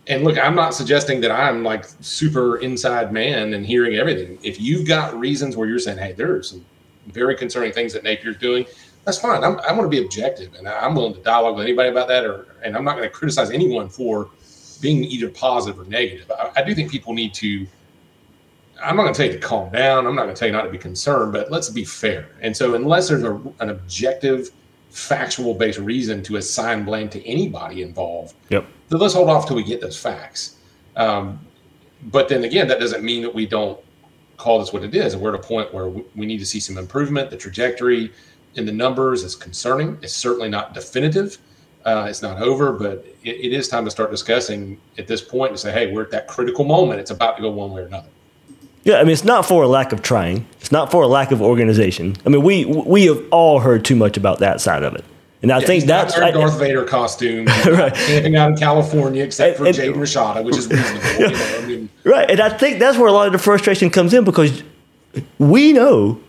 and 0.07 0.23
look, 0.23 0.39
I'm 0.39 0.55
not 0.55 0.73
suggesting 0.73 1.21
that 1.23 1.33
I'm 1.33 1.65
like 1.65 1.85
super 2.01 2.59
inside 2.59 3.13
man 3.13 3.55
and 3.55 3.67
hearing 3.67 3.97
everything. 3.97 4.39
If 4.43 4.61
you've 4.61 4.87
got 4.87 5.19
reasons 5.19 5.57
where 5.57 5.69
you're 5.69 5.81
saying, 5.81 5.99
hey, 5.99 6.13
there 6.13 6.37
are 6.37 6.43
some 6.45 6.65
very 7.09 7.37
concerning 7.37 7.73
things 7.73 7.93
that 7.93 8.05
Napier's 8.05 8.39
doing, 8.39 8.67
that's 9.07 9.19
fine. 9.19 9.43
I'm, 9.43 9.59
I 9.61 9.73
want 9.73 9.83
to 9.83 9.89
be 9.89 10.05
objective 10.05 10.55
and 10.55 10.69
I'm 10.69 10.95
willing 10.95 11.15
to 11.15 11.21
dialogue 11.21 11.57
with 11.57 11.65
anybody 11.65 11.89
about 11.89 12.09
that. 12.09 12.25
Or, 12.25 12.57
and 12.63 12.77
I'm 12.77 12.85
not 12.85 12.97
going 12.97 13.09
to 13.09 13.15
criticize 13.15 13.51
anyone 13.51 13.89
for 13.89 14.29
being 14.83 15.05
either 15.05 15.31
positive 15.31 15.81
or 15.81 15.85
negative. 15.85 16.31
I, 16.31 16.51
I 16.57 16.63
do 16.63 16.75
think 16.75 16.91
people 16.91 17.15
need 17.15 17.33
to 17.35 17.67
I'm 18.83 18.97
not 18.97 19.03
going 19.05 19.15
to 19.15 19.19
tell 19.19 19.33
you 19.33 19.41
to 19.41 19.47
calm 19.47 19.71
down. 19.71 20.07
I'm 20.07 20.15
not 20.15 20.25
going 20.25 20.35
to 20.35 20.39
tell 20.39 20.49
you 20.49 20.53
not 20.53 20.65
to 20.65 20.71
be 20.71 20.79
concerned, 20.79 21.33
but 21.33 21.51
let's 21.51 21.71
be 21.71 21.85
fair. 21.85 22.29
And 22.41 22.57
so, 22.57 22.75
unless 22.75 23.09
there's 23.09 23.23
a, 23.23 23.41
an 23.61 23.71
objective, 23.71 24.51
factual 24.91 25.55
based 25.55 25.79
reason 25.79 26.23
to 26.25 26.37
assign 26.37 26.85
blame 26.85 27.09
to 27.11 27.27
anybody 27.27 27.83
involved, 27.83 28.35
yep. 28.51 28.67
then 28.89 28.99
let's 28.99 29.15
hold 29.15 29.31
off 29.31 29.47
till 29.47 29.57
we 29.57 29.65
get 29.65 29.81
those 29.81 29.99
facts. 29.99 30.57
Um, 30.97 31.41
but 32.05 32.29
then 32.29 32.45
again, 32.45 32.69
that 32.69 32.81
doesn't 32.81 33.03
mean 33.03 33.23
that 33.23 33.35
we 33.35 33.47
don't 33.47 33.81
call 34.37 34.59
this 34.59 34.73
what 34.73 34.85
it 34.85 34.95
is. 34.95 35.15
And 35.15 35.23
we're 35.23 35.35
at 35.35 35.41
a 35.41 35.43
point 35.43 35.73
where 35.73 35.89
we 35.89 36.27
need 36.27 36.39
to 36.39 36.47
see 36.47 36.61
some 36.61 36.77
improvement. 36.77 37.31
The 37.31 37.37
trajectory 37.37 38.13
in 38.57 38.67
the 38.67 38.73
numbers 38.73 39.23
is 39.23 39.37
concerning. 39.37 39.99
It's 40.03 40.15
certainly 40.15 40.49
not 40.49 40.75
definitive. 40.75 41.39
Uh, 41.85 42.07
it's 42.09 42.21
not 42.21 42.43
over, 42.43 42.73
but 42.73 43.07
it, 43.23 43.37
it 43.37 43.53
is 43.53 43.69
time 43.69 43.85
to 43.85 43.91
start 43.91 44.11
discussing 44.11 44.81
at 44.99 45.07
this 45.07 45.23
and 45.33 45.59
say, 45.59 45.73
hey, 45.73 45.93
we're 45.93 46.03
at 46.03 46.11
that 46.11 46.27
critical 46.27 46.65
moment. 46.65 46.99
It's 46.99 47.13
about 47.13 47.37
to 47.37 47.43
go 47.43 47.51
one 47.51 47.71
way 47.71 47.83
or 47.83 47.87
another. 47.87 48.09
Yeah, 48.83 48.99
I 48.99 49.03
mean, 49.03 49.13
it's 49.13 49.25
not 49.25 49.47
for 49.47 49.63
a 49.63 49.69
lack 49.69 49.93
of 49.93 50.03
trying. 50.03 50.47
It's 50.61 50.71
not 50.71 50.91
for 50.91 51.03
a 51.03 51.09
lack 51.09 51.33
of 51.33 51.43
organization. 51.43 52.17
I 52.25 52.29
mean, 52.29 52.43
we 52.43 52.65
we 52.65 53.07
have 53.07 53.21
all 53.33 53.59
heard 53.59 53.85
too 53.85 53.97
much 53.97 54.17
about 54.17 54.39
that 54.39 54.61
side 54.61 54.85
of 54.85 54.95
it, 54.95 55.05
and 55.43 55.51
I 55.51 55.59
yeah, 55.59 55.67
think 55.67 55.85
that's 55.87 56.17
I, 56.17 56.31
Darth 56.31 56.57
Vader 56.57 56.85
costume, 56.85 57.47
right? 57.67 57.93
Camping 57.93 58.37
out 58.37 58.51
in 58.51 58.57
California, 58.57 59.25
except 59.25 59.59
and, 59.59 59.75
for 59.75 59.83
Jaden 59.83 59.95
Rashada, 59.95 60.45
which 60.45 60.57
is 60.57 60.69
reasonable. 60.69 61.21
you 61.21 61.31
know, 61.31 61.59
I 61.59 61.67
mean, 61.67 61.89
right, 62.05 62.31
and 62.31 62.41
I 62.41 62.49
think 62.49 62.79
that's 62.79 62.97
where 62.97 63.09
a 63.09 63.13
lot 63.13 63.27
of 63.27 63.33
the 63.33 63.41
frustration 63.41 63.91
comes 63.91 64.15
in 64.15 64.23
because 64.23 64.63
we 65.39 65.73
know 65.73 66.21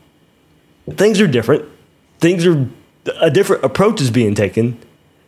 things 0.89 1.21
are 1.21 1.27
different. 1.27 1.63
Things 2.19 2.45
are 2.45 2.69
a 3.21 3.29
different 3.29 3.63
approach 3.63 4.01
is 4.01 4.11
being 4.11 4.35
taken, 4.35 4.77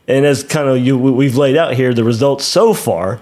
and 0.07 0.25
as 0.25 0.43
kind 0.43 0.67
of 0.67 0.77
you 0.79 0.97
we've 0.97 1.37
laid 1.37 1.55
out 1.55 1.75
here, 1.75 1.93
the 1.93 2.03
results 2.03 2.45
so 2.45 2.73
far 2.73 3.21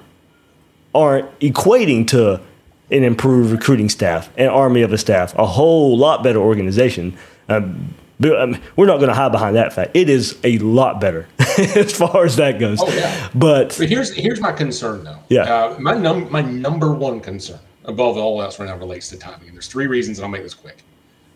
aren't 0.96 1.40
equating 1.40 2.08
to 2.08 2.42
an 2.90 3.04
improved 3.04 3.52
recruiting 3.52 3.90
staff, 3.90 4.30
an 4.38 4.48
army 4.48 4.82
of 4.82 4.94
a 4.94 4.98
staff, 4.98 5.36
a 5.36 5.46
whole 5.46 5.98
lot 5.98 6.24
better 6.24 6.40
organization. 6.40 7.18
Um, 7.50 7.94
um 8.24 8.60
we're 8.76 8.88
not 8.88 8.98
going 8.98 9.10
to 9.10 9.14
hide 9.14 9.32
behind 9.32 9.56
that 9.58 9.74
fact. 9.74 9.92
It 9.94 10.10
is 10.10 10.38
a 10.44 10.58
lot 10.60 11.00
better 11.00 11.28
as 11.58 11.94
far 11.94 12.26
as 12.26 12.38
that 12.38 12.60
goes. 12.60 12.80
Oh 12.82 12.92
yeah. 12.94 13.30
But, 13.36 13.76
but 13.78 13.90
here's 13.90 14.14
here's 14.14 14.40
my 14.40 14.52
concern 14.52 15.04
though. 15.04 15.20
Yeah. 15.30 15.42
Uh, 15.44 15.78
my 15.80 15.94
num 15.94 16.32
my 16.32 16.42
number 16.42 16.94
one 16.94 17.20
concern 17.20 17.60
above 17.86 18.18
all 18.18 18.42
else 18.42 18.60
right 18.60 18.68
now 18.68 18.78
relates 18.78 19.10
to 19.10 19.18
timing. 19.18 19.48
And 19.48 19.56
there's 19.56 19.68
three 19.68 19.88
reasons, 19.88 20.20
and 20.20 20.26
I'll 20.26 20.32
make 20.32 20.44
this 20.44 20.54
quick. 20.54 20.84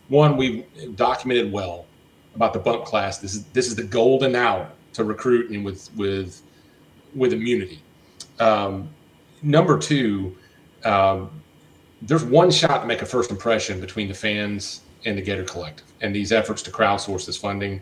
One, 0.08 0.36
we've 0.36 0.64
documented 0.96 1.52
well 1.52 1.86
about 2.34 2.52
the 2.52 2.58
bump 2.58 2.84
class. 2.84 3.18
This 3.18 3.34
is 3.34 3.44
this 3.46 3.66
is 3.66 3.76
the 3.76 3.82
golden 3.82 4.34
hour 4.34 4.70
to 4.94 5.04
recruit 5.04 5.50
and 5.50 5.64
with 5.64 5.90
with 5.96 6.42
with 7.14 7.32
immunity. 7.32 7.80
Um, 8.40 8.88
number 9.42 9.78
two, 9.78 10.36
um, 10.84 11.30
there's 12.00 12.24
one 12.24 12.50
shot 12.50 12.80
to 12.80 12.86
make 12.86 13.02
a 13.02 13.06
first 13.06 13.30
impression 13.30 13.80
between 13.80 14.08
the 14.08 14.14
fans 14.14 14.82
and 15.04 15.16
the 15.16 15.22
Gator 15.22 15.44
Collective 15.44 15.86
and 16.00 16.14
these 16.14 16.32
efforts 16.32 16.62
to 16.62 16.70
crowdsource 16.70 17.26
this 17.26 17.36
funding. 17.36 17.80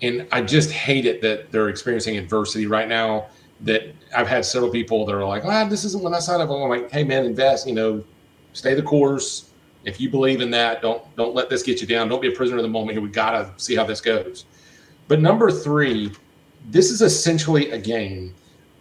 And 0.00 0.26
I 0.32 0.42
just 0.42 0.70
hate 0.70 1.06
it 1.06 1.20
that 1.22 1.52
they're 1.52 1.68
experiencing 1.68 2.16
adversity 2.16 2.66
right 2.66 2.88
now. 2.88 3.26
That 3.60 3.94
I've 4.16 4.26
had 4.26 4.44
several 4.44 4.72
people 4.72 5.06
that 5.06 5.14
are 5.14 5.24
like, 5.24 5.44
ah, 5.44 5.68
this 5.68 5.84
isn't 5.84 6.02
what 6.02 6.12
I 6.12 6.18
signed 6.18 6.42
up 6.42 6.48
for. 6.48 6.64
I'm 6.64 6.68
like, 6.68 6.90
hey 6.90 7.04
man, 7.04 7.24
invest, 7.24 7.66
you 7.68 7.74
know, 7.74 8.02
stay 8.52 8.74
the 8.74 8.82
course. 8.82 9.51
If 9.84 10.00
you 10.00 10.10
believe 10.10 10.40
in 10.40 10.50
that, 10.52 10.82
don't 10.82 11.04
don't 11.16 11.34
let 11.34 11.50
this 11.50 11.62
get 11.62 11.80
you 11.80 11.86
down. 11.86 12.08
Don't 12.08 12.22
be 12.22 12.28
a 12.28 12.36
prisoner 12.36 12.58
of 12.58 12.62
the 12.62 12.68
moment 12.68 12.92
here. 12.92 13.02
We 13.02 13.08
gotta 13.08 13.52
see 13.56 13.74
how 13.74 13.84
this 13.84 14.00
goes. 14.00 14.44
But 15.08 15.20
number 15.20 15.50
three, 15.50 16.12
this 16.70 16.90
is 16.90 17.02
essentially 17.02 17.70
a 17.72 17.78
game 17.78 18.34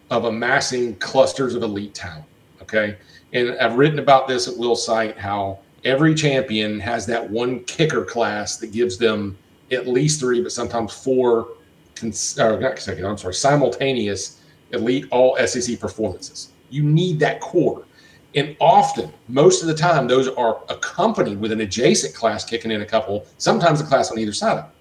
of 0.10 0.26
amassing 0.26 0.96
clusters 0.98 1.56
of 1.56 1.64
elite 1.64 1.96
talent. 1.96 2.26
Okay. 2.62 2.98
And 3.34 3.58
I've 3.60 3.78
written 3.78 4.00
about 4.00 4.28
this 4.28 4.48
at 4.48 4.58
Will 4.58 4.76
site 4.76 5.18
how 5.18 5.60
every 5.84 6.14
champion 6.14 6.80
has 6.80 7.06
that 7.08 7.28
one 7.28 7.64
kicker 7.64 8.04
class 8.04 8.58
that 8.58 8.72
gives 8.72 8.98
them 8.98 9.38
at 9.72 9.88
least 9.88 10.20
three, 10.20 10.42
but 10.42 10.52
sometimes 10.52 10.94
four, 10.94 11.48
cons- 11.96 12.38
or 12.40 12.60
not 12.60 12.76
consecutive, 12.76 13.10
I'm 13.10 13.18
sorry, 13.18 13.34
simultaneous 13.34 14.42
elite 14.72 15.06
all 15.12 15.38
SEC 15.48 15.80
performances. 15.80 16.50
You 16.70 16.84
need 16.84 17.20
that 17.20 17.40
core. 17.40 17.86
And 18.34 18.56
often, 18.60 19.12
most 19.28 19.62
of 19.62 19.68
the 19.68 19.74
time, 19.74 20.08
those 20.08 20.30
are 20.30 20.62
accompanied 20.70 21.40
with 21.40 21.52
an 21.52 21.62
adjacent 21.62 22.16
class 22.16 22.46
kicking 22.46 22.72
in 22.72 22.82
a 22.82 22.86
couple, 22.86 23.26
sometimes 23.38 23.82
a 23.82 23.84
class 23.84 24.10
on 24.12 24.20
either 24.20 24.32
side 24.32 24.58
of 24.58 24.66
it. 24.66 24.72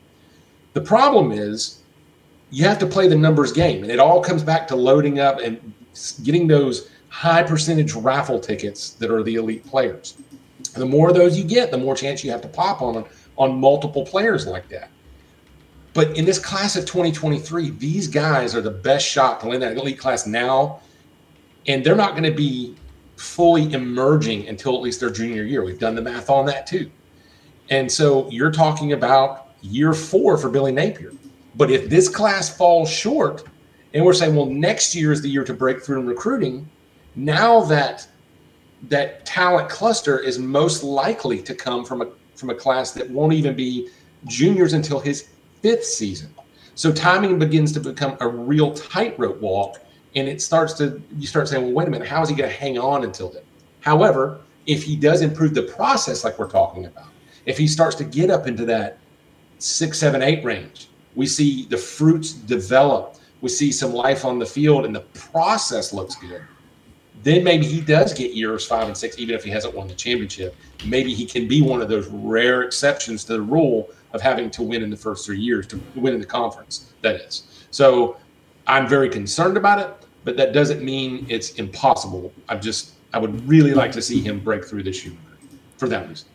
The 0.74 0.80
problem 0.80 1.32
is 1.32 1.82
you 2.50 2.64
have 2.64 2.78
to 2.78 2.86
play 2.86 3.08
the 3.08 3.16
numbers 3.16 3.52
game, 3.52 3.82
and 3.82 3.90
it 3.90 3.98
all 3.98 4.20
comes 4.22 4.42
back 4.42 4.68
to 4.68 4.76
loading 4.76 5.18
up 5.18 5.40
and 5.40 5.72
getting 6.22 6.46
those 6.46 6.90
high 7.08 7.42
percentage 7.42 7.92
raffle 7.94 8.38
tickets 8.38 8.90
that 8.90 9.10
are 9.10 9.24
the 9.24 9.34
elite 9.34 9.66
players. 9.66 10.16
The 10.74 10.86
more 10.86 11.08
of 11.08 11.16
those 11.16 11.36
you 11.36 11.44
get, 11.44 11.72
the 11.72 11.78
more 11.78 11.96
chance 11.96 12.22
you 12.22 12.30
have 12.30 12.42
to 12.42 12.48
pop 12.48 12.82
on 12.82 13.04
on 13.36 13.58
multiple 13.58 14.04
players 14.04 14.46
like 14.46 14.68
that. 14.68 14.90
But 15.92 16.16
in 16.16 16.24
this 16.24 16.38
class 16.38 16.76
of 16.76 16.84
2023, 16.84 17.70
these 17.70 18.06
guys 18.06 18.54
are 18.54 18.60
the 18.60 18.70
best 18.70 19.04
shot 19.04 19.40
to 19.40 19.48
land 19.48 19.62
that 19.62 19.76
elite 19.76 19.98
class 19.98 20.26
now, 20.26 20.80
and 21.66 21.82
they're 21.82 21.96
not 21.96 22.12
going 22.12 22.22
to 22.24 22.30
be 22.30 22.76
fully 23.20 23.70
emerging 23.74 24.48
until 24.48 24.74
at 24.74 24.80
least 24.80 24.98
their 24.98 25.10
junior 25.10 25.42
year. 25.42 25.62
We've 25.62 25.78
done 25.78 25.94
the 25.94 26.00
math 26.00 26.30
on 26.30 26.46
that 26.46 26.66
too. 26.66 26.90
And 27.68 27.90
so 27.90 28.28
you're 28.30 28.50
talking 28.50 28.94
about 28.94 29.48
year 29.60 29.92
four 29.92 30.38
for 30.38 30.48
Billy 30.48 30.72
Napier. 30.72 31.12
But 31.54 31.70
if 31.70 31.90
this 31.90 32.08
class 32.08 32.56
falls 32.56 32.90
short, 32.90 33.44
and 33.92 34.04
we're 34.04 34.14
saying, 34.14 34.34
well, 34.34 34.46
next 34.46 34.94
year 34.94 35.12
is 35.12 35.20
the 35.20 35.28
year 35.28 35.44
to 35.44 35.52
break 35.52 35.82
through 35.82 36.00
in 36.00 36.06
recruiting, 36.06 36.66
now 37.14 37.60
that 37.64 38.08
that 38.88 39.26
talent 39.26 39.68
cluster 39.68 40.18
is 40.18 40.38
most 40.38 40.82
likely 40.82 41.42
to 41.42 41.54
come 41.54 41.84
from 41.84 42.00
a 42.00 42.06
from 42.34 42.48
a 42.48 42.54
class 42.54 42.92
that 42.92 43.10
won't 43.10 43.34
even 43.34 43.54
be 43.54 43.90
juniors 44.26 44.72
until 44.72 44.98
his 44.98 45.28
fifth 45.60 45.84
season. 45.84 46.34
So 46.74 46.90
timing 46.90 47.38
begins 47.38 47.72
to 47.72 47.80
become 47.80 48.16
a 48.20 48.28
real 48.28 48.72
tightrope 48.72 49.42
walk, 49.42 49.82
and 50.14 50.28
it 50.28 50.42
starts 50.42 50.72
to 50.74 51.00
you 51.16 51.26
start 51.26 51.48
saying, 51.48 51.64
well, 51.64 51.72
wait 51.72 51.88
a 51.88 51.90
minute, 51.90 52.08
how 52.08 52.22
is 52.22 52.28
he 52.28 52.34
going 52.34 52.50
to 52.50 52.56
hang 52.56 52.78
on 52.78 53.04
until 53.04 53.30
then? 53.30 53.42
However, 53.80 54.40
if 54.66 54.82
he 54.82 54.96
does 54.96 55.22
improve 55.22 55.54
the 55.54 55.62
process, 55.62 56.24
like 56.24 56.38
we're 56.38 56.50
talking 56.50 56.86
about, 56.86 57.08
if 57.46 57.56
he 57.56 57.66
starts 57.66 57.96
to 57.96 58.04
get 58.04 58.30
up 58.30 58.46
into 58.46 58.64
that 58.66 58.98
six, 59.58 59.98
seven, 59.98 60.22
eight 60.22 60.44
range, 60.44 60.88
we 61.14 61.26
see 61.26 61.66
the 61.66 61.76
fruits 61.76 62.32
develop. 62.32 63.16
We 63.40 63.48
see 63.48 63.72
some 63.72 63.94
life 63.94 64.24
on 64.26 64.38
the 64.38 64.44
field, 64.44 64.84
and 64.84 64.94
the 64.94 65.00
process 65.00 65.92
looks 65.94 66.14
good 66.16 66.42
then 67.22 67.44
maybe 67.44 67.66
he 67.66 67.80
does 67.80 68.14
get 68.14 68.32
years 68.32 68.66
five 68.66 68.86
and 68.86 68.96
six, 68.96 69.18
even 69.18 69.34
if 69.34 69.44
he 69.44 69.50
hasn't 69.50 69.74
won 69.74 69.88
the 69.88 69.94
championship. 69.94 70.54
Maybe 70.86 71.14
he 71.14 71.26
can 71.26 71.46
be 71.46 71.60
one 71.60 71.82
of 71.82 71.88
those 71.88 72.08
rare 72.08 72.62
exceptions 72.62 73.24
to 73.24 73.34
the 73.34 73.42
rule 73.42 73.90
of 74.12 74.20
having 74.22 74.50
to 74.52 74.62
win 74.62 74.82
in 74.82 74.90
the 74.90 74.96
first 74.96 75.26
three 75.26 75.38
years 75.38 75.66
to 75.68 75.80
win 75.94 76.14
in 76.14 76.20
the 76.20 76.26
conference. 76.26 76.92
That 77.02 77.16
is. 77.16 77.66
So 77.70 78.16
I'm 78.66 78.88
very 78.88 79.08
concerned 79.08 79.56
about 79.56 79.78
it, 79.78 79.99
but 80.24 80.36
that 80.36 80.52
doesn't 80.52 80.82
mean 80.82 81.26
it's 81.28 81.54
impossible. 81.54 82.32
I 82.48 82.56
just 82.56 82.92
I 83.12 83.18
would 83.18 83.46
really 83.48 83.74
like 83.74 83.92
to 83.92 84.02
see 84.02 84.20
him 84.20 84.40
break 84.40 84.64
through 84.64 84.84
this 84.84 85.04
year 85.04 85.14
for 85.76 85.88
that 85.88 86.08
reason. 86.08 86.28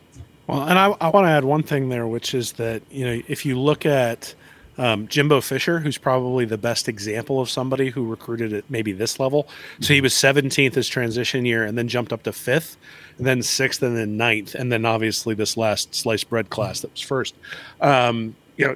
Well, 0.48 0.64
and 0.64 0.78
I, 0.78 0.88
I 1.02 1.10
want 1.10 1.26
to 1.26 1.30
add 1.30 1.44
one 1.44 1.64
thing 1.64 1.90
there, 1.90 2.08
which 2.08 2.34
is 2.34 2.54
that 2.54 2.82
you 2.92 3.06
know 3.06 3.22
if 3.28 3.46
you 3.46 3.60
look 3.60 3.86
at 3.86 4.34
um, 4.78 5.08
Jimbo 5.08 5.42
Fisher, 5.42 5.80
who's 5.80 5.98
probably 5.98 6.46
the 6.46 6.58
best 6.58 6.90
example 6.90 7.40
of 7.40 7.50
somebody 7.50 7.90
who 7.90 8.06
recruited 8.06 8.54
at 8.54 8.70
maybe 8.70 8.92
this 8.92 9.20
level. 9.20 9.48
So 9.80 9.94
he 9.94 10.02
was 10.02 10.14
17th 10.14 10.74
his 10.74 10.88
transition 10.88 11.46
year 11.46 11.64
and 11.64 11.78
then 11.78 11.88
jumped 11.88 12.12
up 12.12 12.24
to 12.24 12.34
fifth, 12.34 12.78
and 13.18 13.26
then 13.26 13.42
sixth, 13.42 13.82
and 13.82 13.96
then 13.96 14.18
ninth, 14.18 14.54
and 14.56 14.72
then 14.72 14.86
obviously 14.86 15.34
this 15.34 15.56
last 15.56 15.96
sliced 15.96 16.30
bread 16.30 16.50
class 16.50 16.82
that 16.82 16.92
was 16.92 17.02
first. 17.02 17.36
Um, 17.80 18.36
you 18.58 18.68
know, 18.68 18.76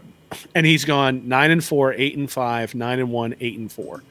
and 0.55 0.65
he's 0.65 0.85
gone 0.85 1.27
nine 1.27 1.51
and 1.51 1.63
four, 1.63 1.93
eight 1.93 2.15
and 2.15 2.29
five, 2.29 2.75
nine 2.75 2.99
and 2.99 3.11
one, 3.11 3.35
eight 3.39 3.57
and 3.57 3.71
four, 3.71 4.03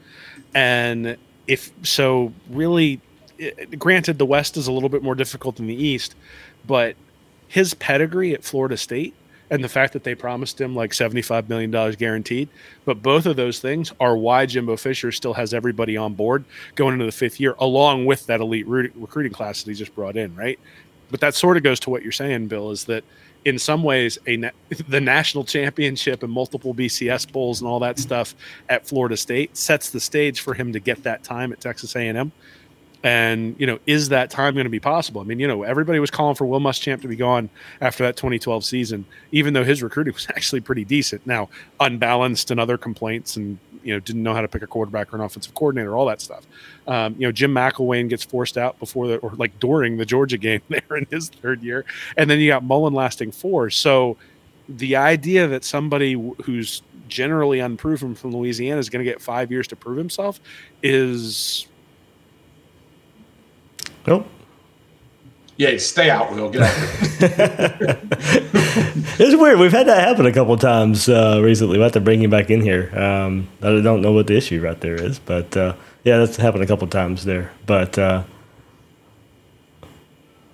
and 0.53 1.17
if 1.47 1.71
so, 1.83 2.33
really, 2.49 3.01
it, 3.37 3.79
granted, 3.79 4.17
the 4.17 4.25
West 4.25 4.57
is 4.57 4.67
a 4.67 4.71
little 4.71 4.89
bit 4.89 5.03
more 5.03 5.15
difficult 5.15 5.55
than 5.55 5.67
the 5.67 5.75
East, 5.75 6.15
but 6.65 6.95
his 7.47 7.73
pedigree 7.73 8.33
at 8.33 8.43
Florida 8.43 8.77
State 8.77 9.13
and 9.49 9.63
the 9.63 9.69
fact 9.69 9.93
that 9.93 10.03
they 10.03 10.13
promised 10.13 10.61
him 10.61 10.75
like 10.75 10.91
$75 10.91 11.49
million 11.49 11.71
guaranteed. 11.95 12.49
But 12.85 13.01
both 13.01 13.25
of 13.25 13.35
those 13.35 13.59
things 13.59 13.91
are 13.99 14.15
why 14.15 14.45
Jimbo 14.45 14.77
Fisher 14.77 15.11
still 15.11 15.33
has 15.33 15.53
everybody 15.53 15.97
on 15.97 16.13
board 16.13 16.45
going 16.75 16.93
into 16.93 17.05
the 17.05 17.11
fifth 17.11 17.39
year, 17.39 17.55
along 17.57 18.05
with 18.05 18.27
that 18.27 18.41
elite 18.41 18.67
recruiting 18.67 19.31
class 19.31 19.63
that 19.63 19.71
he 19.71 19.75
just 19.75 19.95
brought 19.95 20.15
in, 20.15 20.35
right? 20.35 20.59
But 21.09 21.21
that 21.21 21.33
sort 21.33 21.57
of 21.57 21.63
goes 21.63 21.79
to 21.81 21.89
what 21.89 22.03
you're 22.03 22.11
saying, 22.11 22.47
Bill, 22.47 22.69
is 22.69 22.85
that 22.85 23.03
in 23.45 23.57
some 23.59 23.83
ways, 23.83 24.17
a 24.27 24.37
the 24.87 25.01
national 25.01 25.43
championship 25.43 26.23
and 26.23 26.31
multiple 26.31 26.73
BCS 26.73 27.31
bowls 27.31 27.61
and 27.61 27.67
all 27.67 27.79
that 27.79 27.99
stuff 27.99 28.35
at 28.69 28.87
Florida 28.87 29.17
State 29.17 29.55
sets 29.55 29.89
the 29.89 29.99
stage 29.99 30.41
for 30.41 30.53
him 30.53 30.73
to 30.73 30.79
get 30.79 31.03
that 31.03 31.23
time 31.23 31.51
at 31.51 31.59
Texas 31.59 31.95
A&M 31.95 32.31
and 33.03 33.55
you 33.57 33.65
know, 33.65 33.79
is 33.85 34.09
that 34.09 34.29
time 34.29 34.53
going 34.55 34.65
to 34.65 34.69
be 34.69 34.79
possible? 34.79 35.21
I 35.21 35.23
mean, 35.23 35.39
you 35.39 35.47
know, 35.47 35.63
everybody 35.63 35.99
was 35.99 36.11
calling 36.11 36.35
for 36.35 36.45
Will 36.45 36.59
Muschamp 36.59 37.01
to 37.01 37.07
be 37.07 37.15
gone 37.15 37.49
after 37.79 38.03
that 38.03 38.17
2012 38.17 38.65
season, 38.65 39.05
even 39.31 39.53
though 39.53 39.63
his 39.63 39.81
recruiting 39.81 40.13
was 40.15 40.27
actually 40.29 40.61
pretty 40.61 40.83
decent. 40.83 41.25
Now, 41.25 41.49
unbalanced 41.79 42.51
and 42.51 42.59
other 42.59 42.77
complaints, 42.77 43.37
and 43.37 43.57
you 43.83 43.93
know, 43.93 43.99
didn't 43.99 44.23
know 44.23 44.33
how 44.33 44.41
to 44.41 44.47
pick 44.47 44.61
a 44.61 44.67
quarterback 44.67 45.13
or 45.13 45.17
an 45.17 45.23
offensive 45.23 45.53
coordinator, 45.53 45.95
all 45.95 46.05
that 46.07 46.19
stuff. 46.19 46.45
Um, 46.87 47.15
you 47.17 47.25
know, 47.25 47.31
Jim 47.31 47.53
McElwain 47.53 48.09
gets 48.09 48.25
forced 48.25 48.57
out 48.57 48.77
before 48.79 49.07
the 49.07 49.17
or 49.17 49.31
like 49.31 49.57
during 49.59 49.97
the 49.97 50.05
Georgia 50.05 50.37
game 50.37 50.61
there 50.69 50.97
in 50.97 51.07
his 51.09 51.29
third 51.29 51.63
year, 51.63 51.85
and 52.17 52.29
then 52.29 52.39
you 52.39 52.49
got 52.49 52.63
Mullen 52.63 52.93
lasting 52.93 53.31
four. 53.31 53.69
So 53.69 54.17
the 54.67 54.97
idea 54.97 55.47
that 55.47 55.63
somebody 55.63 56.13
who's 56.43 56.81
generally 57.07 57.59
unproven 57.59 58.13
from 58.13 58.31
Louisiana 58.31 58.79
is 58.79 58.89
going 58.89 59.03
to 59.03 59.09
get 59.09 59.21
five 59.21 59.51
years 59.51 59.67
to 59.69 59.75
prove 59.75 59.97
himself 59.97 60.39
is 60.83 61.68
Nope. 64.09 64.27
Yeah, 65.57 65.77
stay 65.77 66.09
out, 66.09 66.31
Will. 66.31 66.49
Get 66.49 66.63
out. 66.63 66.73
it's 69.19 69.35
weird. 69.35 69.59
We've 69.59 69.71
had 69.71 69.87
that 69.87 70.07
happen 70.07 70.25
a 70.25 70.31
couple 70.31 70.57
times 70.57 71.07
uh, 71.07 71.39
recently. 71.43 71.77
We 71.77 71.83
have 71.83 71.91
to 71.91 71.99
bring 71.99 72.23
him 72.23 72.31
back 72.31 72.49
in 72.49 72.61
here. 72.61 72.91
Um, 72.97 73.47
I 73.61 73.79
don't 73.81 74.01
know 74.01 74.11
what 74.11 74.25
the 74.25 74.35
issue 74.35 74.61
right 74.61 74.81
there 74.81 74.95
is, 74.95 75.19
but 75.19 75.55
uh, 75.55 75.75
yeah, 76.05 76.17
that's 76.17 76.37
happened 76.37 76.63
a 76.63 76.65
couple 76.65 76.87
times 76.87 77.23
there. 77.23 77.51
But 77.67 77.99
uh, 77.99 78.23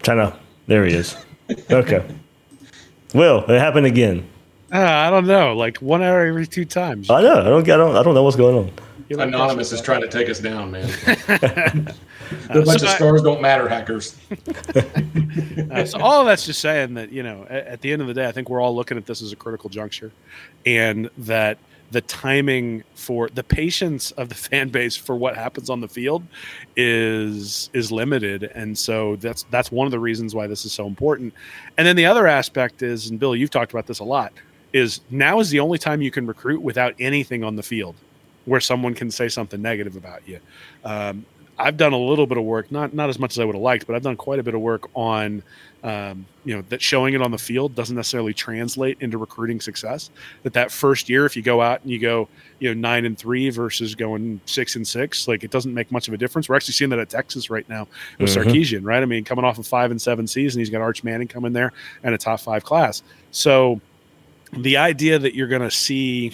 trying 0.03 0.17
to. 0.17 0.37
There 0.67 0.83
he 0.85 0.93
is. 0.93 1.15
Okay. 1.71 2.03
Will 3.13 3.45
it 3.47 3.59
happened 3.59 3.85
again? 3.85 4.27
Uh, 4.73 4.79
I 4.79 5.09
don't 5.11 5.27
know. 5.27 5.55
Like 5.55 5.77
one 5.77 6.01
hour 6.01 6.25
every 6.25 6.47
two 6.47 6.65
times. 6.65 7.09
I 7.09 7.21
know. 7.21 7.39
I 7.39 7.43
don't. 7.43 7.69
I 7.69 7.77
don't. 7.77 7.95
I 7.95 8.03
don't 8.03 8.15
know 8.15 8.23
what's 8.23 8.35
going 8.35 8.57
on. 8.57 8.71
Anonymous 9.09 9.71
is 9.71 9.81
trying 9.81 10.01
to 10.01 10.07
take 10.07 10.29
us 10.29 10.39
down, 10.39 10.71
man. 10.71 10.89
a 12.49 12.63
bunch 12.63 12.79
so 12.79 12.87
of 12.87 12.91
stars 12.91 13.21
don't 13.21 13.41
matter, 13.41 13.67
hackers. 13.67 14.17
uh, 15.71 15.85
so 15.85 15.99
all 15.99 16.21
of 16.21 16.25
that's 16.25 16.45
just 16.45 16.59
saying 16.59 16.95
that 16.95 17.11
you 17.11 17.21
know, 17.21 17.45
at, 17.49 17.67
at, 17.67 17.81
the 17.81 17.91
end 17.91 18.01
of 18.01 18.07
the 18.07 18.13
day, 18.13 18.27
I 18.27 18.31
think 18.31 18.49
we're 18.49 18.61
all 18.61 18.75
looking 18.75 18.97
at 18.97 19.05
this 19.05 19.21
as 19.21 19.31
a 19.31 19.35
critical 19.35 19.69
juncture, 19.69 20.11
and 20.65 21.09
that 21.19 21.57
the 21.91 22.01
timing 22.01 22.83
for 22.95 23.29
the 23.29 23.43
patience 23.43 24.11
of 24.11 24.29
the 24.29 24.35
fan 24.35 24.69
base 24.69 24.95
for 24.95 25.15
what 25.15 25.35
happens 25.35 25.69
on 25.69 25.81
the 25.81 25.87
field 25.87 26.23
is 26.75 27.69
is 27.73 27.91
limited, 27.91 28.43
and 28.55 28.77
so 28.77 29.17
that's 29.17 29.43
that's 29.51 29.71
one 29.71 29.85
of 29.85 29.91
the 29.91 29.99
reasons 29.99 30.33
why 30.33 30.47
this 30.47 30.65
is 30.65 30.73
so 30.73 30.87
important. 30.87 31.33
And 31.77 31.85
then 31.85 31.95
the 31.95 32.07
other 32.07 32.25
aspect 32.25 32.81
is, 32.81 33.09
and 33.09 33.19
Bill, 33.19 33.35
you've 33.35 33.51
talked 33.51 33.71
about 33.71 33.85
this 33.85 33.99
a 33.99 34.03
lot, 34.03 34.33
is 34.73 35.01
now 35.11 35.39
is 35.39 35.51
the 35.51 35.59
only 35.59 35.77
time 35.77 36.01
you 36.01 36.11
can 36.11 36.25
recruit 36.25 36.61
without 36.61 36.95
anything 36.99 37.43
on 37.43 37.55
the 37.55 37.63
field 37.63 37.95
where 38.45 38.59
someone 38.59 38.93
can 38.93 39.11
say 39.11 39.27
something 39.27 39.61
negative 39.61 39.95
about 39.95 40.27
you. 40.27 40.39
Um, 40.83 41.25
I've 41.57 41.77
done 41.77 41.93
a 41.93 41.97
little 41.97 42.27
bit 42.27 42.37
of 42.37 42.43
work, 42.43 42.71
not 42.71 42.93
not 42.93 43.09
as 43.09 43.17
much 43.17 43.31
as 43.31 43.39
I 43.39 43.45
would 43.45 43.55
have 43.55 43.61
liked, 43.61 43.87
but 43.87 43.95
I've 43.95 44.01
done 44.01 44.17
quite 44.17 44.39
a 44.39 44.43
bit 44.43 44.55
of 44.55 44.61
work 44.61 44.89
on, 44.93 45.41
um, 45.83 46.25
you 46.43 46.53
know, 46.53 46.61
that 46.67 46.81
showing 46.81 47.13
it 47.13 47.21
on 47.21 47.31
the 47.31 47.37
field 47.37 47.75
doesn't 47.75 47.95
necessarily 47.95 48.33
translate 48.33 48.97
into 48.99 49.17
recruiting 49.17 49.61
success. 49.61 50.09
That 50.43 50.51
that 50.53 50.69
first 50.69 51.07
year, 51.07 51.25
if 51.25 51.37
you 51.37 51.41
go 51.41 51.61
out 51.61 51.81
and 51.81 51.89
you 51.89 51.97
go, 51.97 52.27
you 52.59 52.73
know, 52.73 52.79
nine 52.79 53.05
and 53.05 53.17
three 53.17 53.49
versus 53.51 53.95
going 53.95 54.41
six 54.45 54.75
and 54.75 54.85
six, 54.85 55.29
like 55.29 55.45
it 55.45 55.51
doesn't 55.51 55.73
make 55.73 55.93
much 55.93 56.09
of 56.09 56.13
a 56.13 56.17
difference. 56.17 56.49
We're 56.49 56.55
actually 56.57 56.73
seeing 56.73 56.89
that 56.89 56.99
at 56.99 57.09
Texas 57.09 57.49
right 57.49 57.67
now 57.69 57.87
with 58.19 58.29
mm-hmm. 58.31 58.49
Sarkisian, 58.49 58.81
right? 58.83 59.01
I 59.01 59.05
mean, 59.05 59.23
coming 59.23 59.45
off 59.45 59.57
a 59.57 59.63
five 59.63 59.91
and 59.91 60.01
seven 60.01 60.27
season, 60.27 60.59
he's 60.59 60.69
got 60.69 60.81
Arch 60.81 61.05
Manning 61.05 61.29
coming 61.29 61.53
there 61.53 61.71
and 62.03 62.13
a 62.13 62.17
top 62.17 62.41
five 62.41 62.65
class. 62.65 63.01
So 63.31 63.79
the 64.57 64.75
idea 64.75 65.19
that 65.19 65.35
you're 65.35 65.47
going 65.47 65.61
to 65.61 65.71
see 65.71 66.33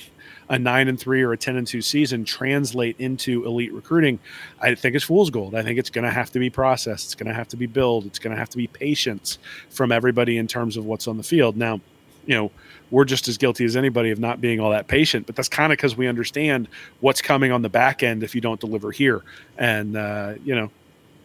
a 0.51 0.59
nine 0.59 0.89
and 0.89 0.99
three 0.99 1.21
or 1.21 1.31
a 1.31 1.37
10 1.37 1.55
and 1.55 1.65
two 1.65 1.81
season 1.81 2.25
translate 2.25 2.97
into 2.99 3.45
elite 3.45 3.71
recruiting, 3.71 4.19
I 4.59 4.75
think 4.75 4.95
it's 4.95 5.05
fool's 5.05 5.29
gold. 5.29 5.55
I 5.55 5.63
think 5.63 5.79
it's 5.79 5.89
going 5.89 6.03
to 6.03 6.11
have 6.11 6.29
to 6.31 6.39
be 6.39 6.49
processed. 6.49 7.05
It's 7.05 7.15
going 7.15 7.29
to 7.29 7.33
have 7.33 7.47
to 7.47 7.57
be 7.57 7.67
built. 7.67 8.05
It's 8.05 8.19
going 8.19 8.35
to 8.35 8.37
have 8.37 8.49
to 8.49 8.57
be 8.57 8.67
patience 8.67 9.39
from 9.69 9.93
everybody 9.93 10.37
in 10.37 10.47
terms 10.47 10.75
of 10.75 10.85
what's 10.85 11.07
on 11.07 11.15
the 11.15 11.23
field. 11.23 11.55
Now, 11.55 11.79
you 12.25 12.35
know, 12.35 12.51
we're 12.91 13.05
just 13.05 13.29
as 13.29 13.37
guilty 13.37 13.63
as 13.63 13.77
anybody 13.77 14.11
of 14.11 14.19
not 14.19 14.41
being 14.41 14.59
all 14.59 14.71
that 14.71 14.89
patient, 14.89 15.25
but 15.25 15.37
that's 15.37 15.47
kind 15.47 15.71
of 15.71 15.77
because 15.77 15.95
we 15.95 16.05
understand 16.07 16.67
what's 16.99 17.21
coming 17.21 17.53
on 17.53 17.61
the 17.61 17.69
back 17.69 18.03
end 18.03 18.21
if 18.21 18.35
you 18.35 18.41
don't 18.41 18.59
deliver 18.59 18.91
here. 18.91 19.21
And, 19.57 19.95
uh, 19.95 20.33
you 20.43 20.53
know, 20.53 20.69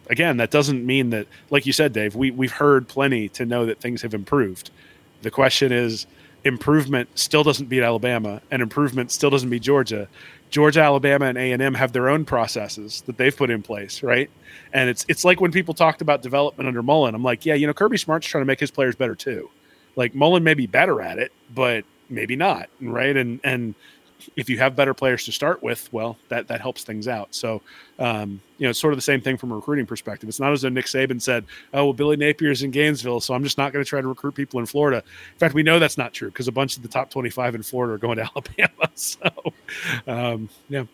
again, 0.08 0.36
that 0.36 0.52
doesn't 0.52 0.86
mean 0.86 1.10
that, 1.10 1.26
like 1.50 1.66
you 1.66 1.72
said, 1.72 1.92
Dave, 1.92 2.14
we, 2.14 2.30
we've 2.30 2.52
heard 2.52 2.86
plenty 2.86 3.28
to 3.30 3.44
know 3.44 3.66
that 3.66 3.80
things 3.80 4.02
have 4.02 4.14
improved. 4.14 4.70
The 5.22 5.32
question 5.32 5.72
is, 5.72 6.06
improvement 6.46 7.08
still 7.18 7.42
doesn't 7.42 7.66
beat 7.66 7.82
Alabama, 7.82 8.40
and 8.50 8.62
improvement 8.62 9.10
still 9.10 9.30
doesn't 9.30 9.50
beat 9.50 9.62
Georgia. 9.62 10.08
Georgia, 10.50 10.80
Alabama, 10.80 11.26
and 11.26 11.36
A 11.36 11.52
and 11.52 11.60
M 11.60 11.74
have 11.74 11.92
their 11.92 12.08
own 12.08 12.24
processes 12.24 13.02
that 13.06 13.16
they've 13.18 13.36
put 13.36 13.50
in 13.50 13.62
place, 13.62 14.02
right? 14.02 14.30
And 14.72 14.88
it's 14.88 15.04
it's 15.08 15.24
like 15.24 15.40
when 15.40 15.50
people 15.50 15.74
talked 15.74 16.00
about 16.00 16.22
development 16.22 16.68
under 16.68 16.82
Mullen. 16.82 17.14
I'm 17.14 17.24
like, 17.24 17.44
yeah, 17.44 17.54
you 17.54 17.66
know, 17.66 17.74
Kirby 17.74 17.98
Smart's 17.98 18.26
trying 18.26 18.42
to 18.42 18.46
make 18.46 18.60
his 18.60 18.70
players 18.70 18.94
better 18.94 19.14
too. 19.14 19.50
Like 19.96 20.14
Mullen 20.14 20.44
may 20.44 20.54
be 20.54 20.66
better 20.66 21.00
at 21.02 21.18
it, 21.18 21.32
but 21.54 21.84
maybe 22.08 22.36
not, 22.36 22.68
right? 22.80 23.16
And 23.16 23.40
and 23.42 23.74
if 24.36 24.50
you 24.50 24.58
have 24.58 24.74
better 24.74 24.94
players 24.94 25.24
to 25.24 25.32
start 25.32 25.62
with, 25.62 25.92
well, 25.92 26.16
that 26.28 26.48
that 26.48 26.60
helps 26.60 26.84
things 26.84 27.08
out. 27.08 27.34
So, 27.34 27.62
um, 27.98 28.40
you 28.58 28.64
know, 28.64 28.70
it's 28.70 28.78
sort 28.78 28.92
of 28.92 28.98
the 28.98 29.02
same 29.02 29.20
thing 29.20 29.36
from 29.36 29.52
a 29.52 29.56
recruiting 29.56 29.86
perspective. 29.86 30.28
It's 30.28 30.40
not 30.40 30.52
as 30.52 30.62
though 30.62 30.68
Nick 30.68 30.86
Saban 30.86 31.20
said, 31.20 31.44
"Oh, 31.72 31.84
well, 31.84 31.92
Billy 31.92 32.16
Napier's 32.16 32.62
in 32.62 32.70
Gainesville, 32.70 33.20
so 33.20 33.34
I'm 33.34 33.42
just 33.44 33.58
not 33.58 33.72
going 33.72 33.84
to 33.84 33.88
try 33.88 34.00
to 34.00 34.08
recruit 34.08 34.34
people 34.34 34.60
in 34.60 34.66
Florida." 34.66 34.98
In 35.32 35.38
fact, 35.38 35.54
we 35.54 35.62
know 35.62 35.78
that's 35.78 35.98
not 35.98 36.12
true 36.12 36.28
because 36.28 36.48
a 36.48 36.52
bunch 36.52 36.76
of 36.76 36.82
the 36.82 36.88
top 36.88 37.10
25 37.10 37.54
in 37.54 37.62
Florida 37.62 37.94
are 37.94 37.98
going 37.98 38.16
to 38.16 38.22
Alabama. 38.34 38.90
So, 38.94 39.30
um, 40.06 40.48
yeah, 40.68 40.84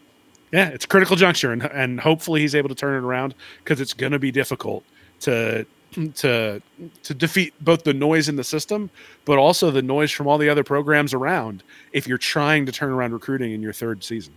yeah, 0.53 0.69
it's 0.69 0.85
a 0.85 0.89
critical 0.89 1.17
juncture, 1.17 1.53
and 1.53 1.63
and 1.65 2.01
hopefully 2.01 2.41
he's 2.41 2.55
able 2.55 2.69
to 2.69 2.75
turn 2.75 2.95
it 2.95 3.07
around 3.07 3.35
because 3.65 3.81
it's 3.81 3.95
going 3.95 4.13
to 4.13 4.19
be 4.19 4.31
difficult 4.31 4.85
to 5.21 5.67
to 5.93 6.63
to 7.03 7.15
defeat 7.15 7.55
both 7.61 7.85
the 7.85 7.95
noise 7.95 8.29
in 8.29 8.37
the 8.37 8.45
system, 8.45 8.91
but 9.25 9.39
also 9.39 9.71
the 9.71 9.83
noise 9.83 10.11
from 10.11 10.27
all 10.27 10.39
the 10.39 10.49
other 10.49 10.65
programs 10.65 11.15
around. 11.15 11.63
If 11.93 12.07
you're 12.07 12.19
trying 12.19 12.67
to 12.67 12.73
turn 12.73 12.91
around 12.91 13.13
recruiting 13.13 13.53
in 13.53 13.63
your 13.63 13.73
third 13.73 14.03
season, 14.03 14.35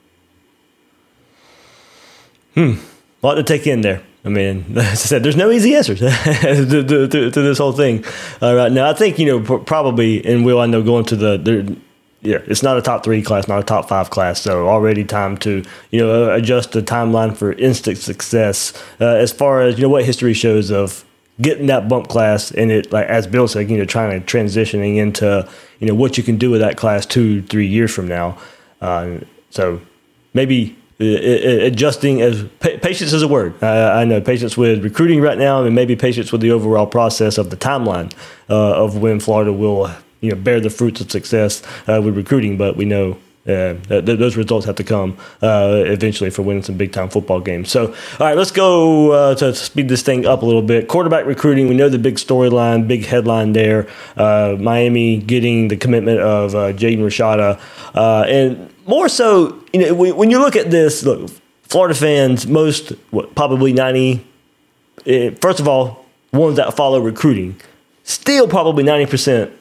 hmm, 2.53 2.73
a 3.23 3.25
lot 3.25 3.35
to 3.35 3.43
take 3.43 3.67
in 3.67 3.81
there. 3.81 4.03
I 4.23 4.29
mean, 4.29 4.65
as 4.77 4.77
I 4.77 4.95
said, 4.95 5.23
there's 5.23 5.35
no 5.35 5.51
easy 5.51 5.75
answers 5.75 5.99
to, 5.99 6.65
to, 6.65 7.07
to, 7.07 7.31
to, 7.31 7.41
this 7.41 7.57
whole 7.57 7.73
thing 7.73 8.03
uh, 8.41 8.55
right 8.55 8.71
now. 8.71 8.89
I 8.89 8.93
think 8.93 9.19
you 9.19 9.25
know 9.25 9.59
probably, 9.59 10.25
and 10.25 10.45
we'll 10.45 10.59
I 10.59 10.65
know 10.65 10.81
going 10.81 11.05
to 11.05 11.15
the 11.15 11.77
yeah, 12.25 12.39
it's 12.47 12.63
not 12.63 12.77
a 12.77 12.81
top 12.81 13.03
three 13.03 13.21
class, 13.21 13.47
not 13.47 13.59
a 13.59 13.63
top 13.63 13.87
five 13.87 14.09
class. 14.09 14.41
So 14.41 14.67
already 14.67 15.03
time 15.03 15.37
to 15.39 15.63
you 15.91 15.99
know 15.99 16.33
adjust 16.33 16.71
the 16.71 16.81
timeline 16.81 17.37
for 17.37 17.53
instant 17.53 17.99
success. 17.99 18.73
Uh, 18.99 19.05
as 19.05 19.31
far 19.31 19.61
as 19.61 19.77
you 19.77 19.83
know, 19.83 19.89
what 19.89 20.05
history 20.05 20.33
shows 20.33 20.71
of 20.71 21.05
getting 21.41 21.67
that 21.67 21.89
bump 21.89 22.07
class 22.07 22.51
and 22.51 22.71
it 22.71 22.91
like 22.91 23.07
as 23.07 23.27
Bill 23.27 23.47
said, 23.47 23.69
you 23.69 23.77
know, 23.77 23.85
trying 23.85 24.21
to 24.21 24.25
transitioning 24.25 24.97
into 24.97 25.47
you 25.79 25.87
know 25.87 25.95
what 25.95 26.17
you 26.17 26.23
can 26.23 26.37
do 26.37 26.51
with 26.51 26.61
that 26.61 26.77
class 26.77 27.05
two, 27.05 27.41
three 27.43 27.67
years 27.67 27.93
from 27.93 28.07
now. 28.07 28.37
Uh, 28.81 29.19
so 29.49 29.81
maybe 30.33 30.77
uh, 30.99 31.03
uh, 31.03 31.65
adjusting 31.65 32.21
as 32.21 32.43
patience 32.59 33.11
is 33.11 33.21
a 33.21 33.27
word. 33.27 33.61
I 33.61 34.05
know 34.05 34.21
patience 34.21 34.55
with 34.55 34.81
recruiting 34.83 35.19
right 35.19 35.37
now, 35.37 35.63
and 35.63 35.75
maybe 35.75 35.95
patience 35.95 36.31
with 36.31 36.39
the 36.39 36.51
overall 36.51 36.87
process 36.87 37.37
of 37.37 37.49
the 37.49 37.57
timeline 37.57 38.13
uh, 38.49 38.83
of 38.83 38.97
when 38.97 39.19
Florida 39.19 39.51
will 39.51 39.91
you 40.21 40.31
know 40.31 40.37
bear 40.37 40.61
the 40.61 40.69
fruits 40.69 41.01
of 41.01 41.11
success 41.11 41.61
uh, 41.87 42.01
with 42.01 42.15
recruiting. 42.15 42.57
But 42.57 42.77
we 42.77 42.85
know 42.85 43.17
uh, 43.47 43.75
th- 43.87 44.03
those 44.05 44.35
results 44.35 44.65
have 44.65 44.75
to 44.75 44.83
come 44.83 45.17
uh, 45.41 45.83
eventually 45.85 46.29
for 46.29 46.41
winning 46.41 46.63
some 46.63 46.77
big 46.77 46.91
time 46.91 47.09
football 47.09 47.39
games. 47.39 47.69
So, 47.69 47.87
all 47.87 47.93
right, 48.19 48.35
let's 48.35 48.51
go 48.51 49.11
uh, 49.11 49.35
to 49.35 49.53
speed 49.53 49.87
this 49.87 50.01
thing 50.01 50.25
up 50.25 50.41
a 50.41 50.45
little 50.45 50.61
bit. 50.61 50.87
Quarterback 50.87 51.25
recruiting, 51.25 51.67
we 51.67 51.75
know 51.75 51.89
the 51.89 51.99
big 51.99 52.15
storyline, 52.15 52.87
big 52.87 53.05
headline 53.05 53.53
there. 53.53 53.87
Uh, 54.17 54.55
Miami 54.59 55.17
getting 55.17 55.67
the 55.67 55.77
commitment 55.77 56.19
of 56.19 56.55
uh, 56.55 56.73
Jaden 56.73 56.99
Rashada. 56.99 57.59
Uh, 57.93 58.23
and 58.27 58.73
more 58.87 59.07
so, 59.09 59.63
you 59.73 59.81
know, 59.81 59.93
when 59.93 60.31
you 60.31 60.39
look 60.39 60.55
at 60.55 60.71
this, 60.71 61.03
look, 61.03 61.29
Florida 61.63 61.95
fans, 61.95 62.47
most, 62.47 62.89
what, 63.11 63.35
probably 63.35 63.73
90, 63.73 64.25
eh, 65.05 65.31
first 65.41 65.59
of 65.59 65.67
all, 65.67 66.05
ones 66.31 66.57
that 66.57 66.75
follow 66.75 66.99
recruiting, 66.99 67.59
still 68.03 68.47
probably 68.47 68.83
90% 68.83 69.51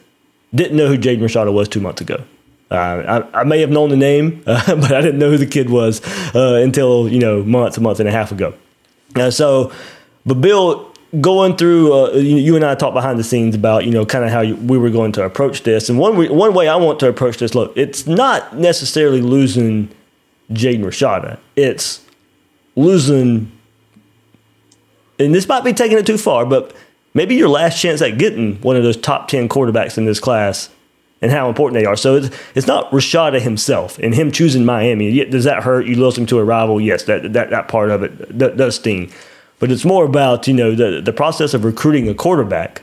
didn't 0.53 0.77
know 0.77 0.87
who 0.87 0.97
Jaden 0.97 1.19
Rashada 1.19 1.53
was 1.53 1.67
two 1.67 1.81
months 1.81 2.01
ago. 2.01 2.23
Uh, 2.71 3.23
I, 3.33 3.41
I, 3.41 3.43
may 3.43 3.59
have 3.61 3.69
known 3.69 3.89
the 3.89 3.95
name, 3.95 4.43
uh, 4.47 4.75
but 4.75 4.91
I 4.91 5.01
didn't 5.01 5.19
know 5.19 5.29
who 5.29 5.37
the 5.37 5.45
kid 5.45 5.69
was 5.69 6.01
uh, 6.33 6.55
until 6.63 7.07
you 7.07 7.19
know 7.19 7.43
months, 7.43 7.77
a 7.77 7.81
month 7.81 7.99
and 7.99 8.09
a 8.09 8.11
half 8.11 8.31
ago. 8.31 8.55
Uh, 9.15 9.29
so, 9.29 9.71
but 10.25 10.41
Bill, 10.41 10.91
going 11.21 11.55
through, 11.57 11.93
uh, 11.93 12.11
you, 12.13 12.37
you, 12.37 12.55
and 12.55 12.65
I 12.65 12.73
talked 12.73 12.95
behind 12.95 13.19
the 13.19 13.23
scenes 13.23 13.53
about 13.53 13.85
you 13.85 13.91
know 13.91 14.03
kind 14.03 14.25
of 14.25 14.31
how 14.31 14.41
you, 14.41 14.55
we 14.55 14.79
were 14.79 14.89
going 14.89 15.11
to 15.13 15.23
approach 15.23 15.61
this, 15.61 15.89
and 15.89 15.99
one 15.99 16.15
one 16.35 16.53
way 16.55 16.67
I 16.67 16.75
want 16.75 16.99
to 17.01 17.07
approach 17.07 17.37
this, 17.37 17.53
look, 17.53 17.71
it's 17.77 18.07
not 18.07 18.57
necessarily 18.57 19.21
losing 19.21 19.89
Jaden 20.51 20.83
Rashada, 20.83 21.37
it's 21.55 22.03
losing, 22.75 23.51
and 25.19 25.35
this 25.35 25.47
might 25.47 25.63
be 25.63 25.73
taking 25.73 25.99
it 25.99 26.07
too 26.07 26.17
far, 26.17 26.47
but 26.47 26.75
maybe 27.13 27.35
your 27.35 27.49
last 27.49 27.79
chance 27.79 28.01
at 28.01 28.17
getting 28.17 28.55
one 28.61 28.75
of 28.75 28.81
those 28.81 28.97
top 28.97 29.27
ten 29.27 29.47
quarterbacks 29.47 29.99
in 29.99 30.05
this 30.05 30.19
class 30.19 30.69
and 31.21 31.31
how 31.31 31.47
important 31.47 31.79
they 31.79 31.85
are. 31.85 31.95
So 31.95 32.15
it's, 32.15 32.35
it's 32.55 32.67
not 32.67 32.91
Rashada 32.91 33.41
himself 33.41 33.97
and 33.99 34.13
him 34.13 34.31
choosing 34.31 34.65
Miami. 34.65 35.23
Does 35.25 35.45
that 35.45 35.63
hurt? 35.63 35.87
You 35.87 35.95
lose 35.95 36.17
him 36.17 36.25
to 36.27 36.39
a 36.39 36.43
rival. 36.43 36.79
Yes, 36.79 37.03
that 37.03 37.33
that, 37.33 37.49
that 37.49 37.67
part 37.67 37.89
of 37.89 38.03
it 38.03 38.37
does 38.37 38.75
sting. 38.75 39.11
But 39.59 39.71
it's 39.71 39.85
more 39.85 40.05
about 40.05 40.47
you 40.47 40.53
know 40.53 40.75
the 40.75 41.01
the 41.01 41.13
process 41.13 41.53
of 41.53 41.63
recruiting 41.63 42.09
a 42.09 42.13
quarterback 42.13 42.81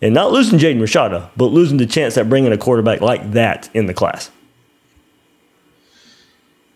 and 0.00 0.14
not 0.14 0.32
losing 0.32 0.58
Jaden 0.58 0.80
Rashada, 0.80 1.30
but 1.36 1.46
losing 1.46 1.78
the 1.78 1.86
chance 1.86 2.16
at 2.16 2.28
bringing 2.28 2.52
a 2.52 2.58
quarterback 2.58 3.00
like 3.00 3.32
that 3.32 3.68
in 3.74 3.86
the 3.86 3.94
class. 3.94 4.30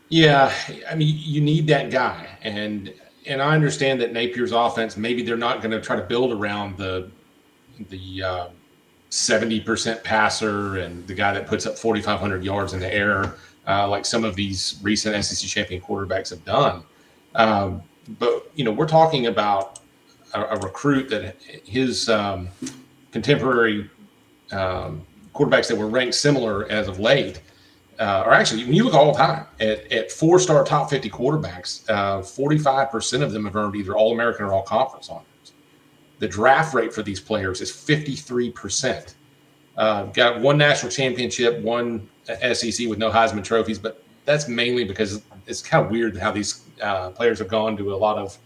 Yeah, 0.09 0.53
I 0.91 0.95
mean 0.95 1.15
you 1.19 1.41
need 1.41 1.67
that 1.69 1.91
guy, 1.91 2.29
and 2.43 2.93
and 3.27 3.41
I 3.41 3.55
understand 3.55 4.01
that 4.01 4.13
Napier's 4.13 4.53
offense 4.53 4.97
maybe 4.97 5.23
they're 5.23 5.37
not 5.37 5.63
going 5.63 5.71
to 5.71 5.81
try 5.81 5.97
to 5.97 6.03
build 6.03 6.33
around 6.33 6.77
the 6.79 7.11
the 7.91 8.23
uh, 8.23 8.49
70% 9.13 10.03
passer 10.03 10.79
and 10.79 11.07
the 11.07 11.13
guy 11.13 11.35
that 11.35 11.47
puts 11.47 11.67
up 11.67 11.77
4,500 11.77 12.43
yards 12.43 12.73
in 12.73 12.81
the 12.81 12.93
air, 12.93 13.35
uh, 13.69 13.87
like 13.87 14.07
some 14.07 14.25
of 14.25 14.35
these 14.35 14.81
recent 14.83 15.23
SEC 15.23 15.47
champion 15.49 15.83
quarterbacks 15.83 16.31
have 16.31 16.43
done. 16.47 16.83
Um, 17.35 17.83
but, 18.19 18.51
you 18.55 18.65
know, 18.65 18.71
we're 18.73 18.89
talking 18.89 19.27
about 19.27 19.81
a, 20.33 20.41
a 20.43 20.57
recruit 20.61 21.11
that 21.11 21.37
his 21.43 22.09
um, 22.09 22.49
contemporary 23.11 23.91
um, 24.51 25.05
quarterbacks 25.35 25.69
that 25.69 25.77
were 25.77 25.89
ranked 25.89 26.15
similar 26.15 26.67
as 26.71 26.89
of 26.89 26.99
late 26.99 27.43
uh, 28.01 28.23
are 28.25 28.33
actually, 28.33 28.65
when 28.65 28.73
you 28.73 28.85
look 28.85 28.95
all 28.95 29.13
the 29.13 29.19
time 29.19 29.45
at, 29.61 29.93
at 29.93 30.11
four 30.11 30.39
star 30.39 30.65
top 30.65 30.89
50 30.89 31.11
quarterbacks, 31.11 31.89
uh, 31.91 32.21
45% 32.21 33.23
of 33.23 33.31
them 33.31 33.45
have 33.45 33.57
earned 33.57 33.77
either 33.77 33.95
All 33.95 34.15
American 34.15 34.47
or 34.47 34.55
All 34.55 34.63
Conference 34.63 35.11
honors. 35.11 35.27
The 36.23 36.29
draft 36.29 36.73
rate 36.73 36.95
for 36.95 37.03
these 37.03 37.19
players 37.19 37.61
is 37.61 37.73
53%. 37.73 39.15
Uh, 39.77 40.05
got 40.05 40.41
one 40.41 40.57
national 40.57 40.93
championship, 40.93 41.61
one 41.63 42.09
SEC 42.27 42.87
with 42.87 42.99
no 42.99 43.11
Heisman 43.11 43.43
trophies, 43.43 43.77
but 43.77 44.05
that's 44.25 44.47
mainly 44.47 44.85
because 44.85 45.21
it's 45.49 45.61
kind 45.61 45.85
of 45.85 45.91
weird 45.91 46.17
how 46.17 46.31
these 46.31 46.63
uh, 46.81 47.11
players 47.11 47.41
have 47.41 47.49
gone 47.49 47.77
to 47.77 47.93
a 47.93 47.97
lot 47.97 48.19
of 48.19 48.39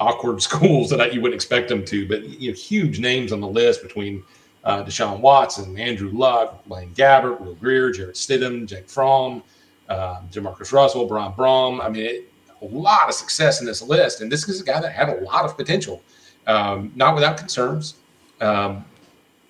awkward 0.00 0.42
schools 0.48 0.90
that 0.90 1.14
you 1.14 1.20
wouldn't 1.20 1.36
expect 1.36 1.68
them 1.68 1.84
to. 1.84 2.08
But 2.08 2.24
you 2.24 2.50
know, 2.50 2.56
huge 2.56 2.98
names 2.98 3.30
on 3.30 3.40
the 3.40 3.46
list 3.46 3.80
between 3.80 4.24
uh, 4.64 4.82
Deshaun 4.82 5.20
Watson, 5.20 5.78
Andrew 5.78 6.10
Luck, 6.10 6.64
Blaine 6.66 6.92
Gabbert, 6.92 7.40
Will 7.40 7.54
Grier, 7.54 7.92
Jarrett 7.92 8.16
Stidham, 8.16 8.66
Jake 8.66 8.88
Fromm, 8.88 9.44
uh, 9.88 10.22
Jamarcus 10.28 10.72
Russell, 10.72 11.06
Brian 11.06 11.34
Brom. 11.34 11.80
I 11.80 11.88
mean, 11.88 12.04
it, 12.04 12.32
a 12.62 12.64
lot 12.64 13.08
of 13.08 13.14
success 13.14 13.60
in 13.60 13.66
this 13.66 13.80
list, 13.80 14.22
and 14.22 14.32
this 14.32 14.48
is 14.48 14.60
a 14.60 14.64
guy 14.64 14.80
that 14.80 14.90
had 14.90 15.08
a 15.08 15.20
lot 15.20 15.44
of 15.44 15.56
potential 15.56 16.02
um, 16.46 16.92
not 16.94 17.14
without 17.14 17.36
concerns. 17.36 17.94
Um, 18.40 18.84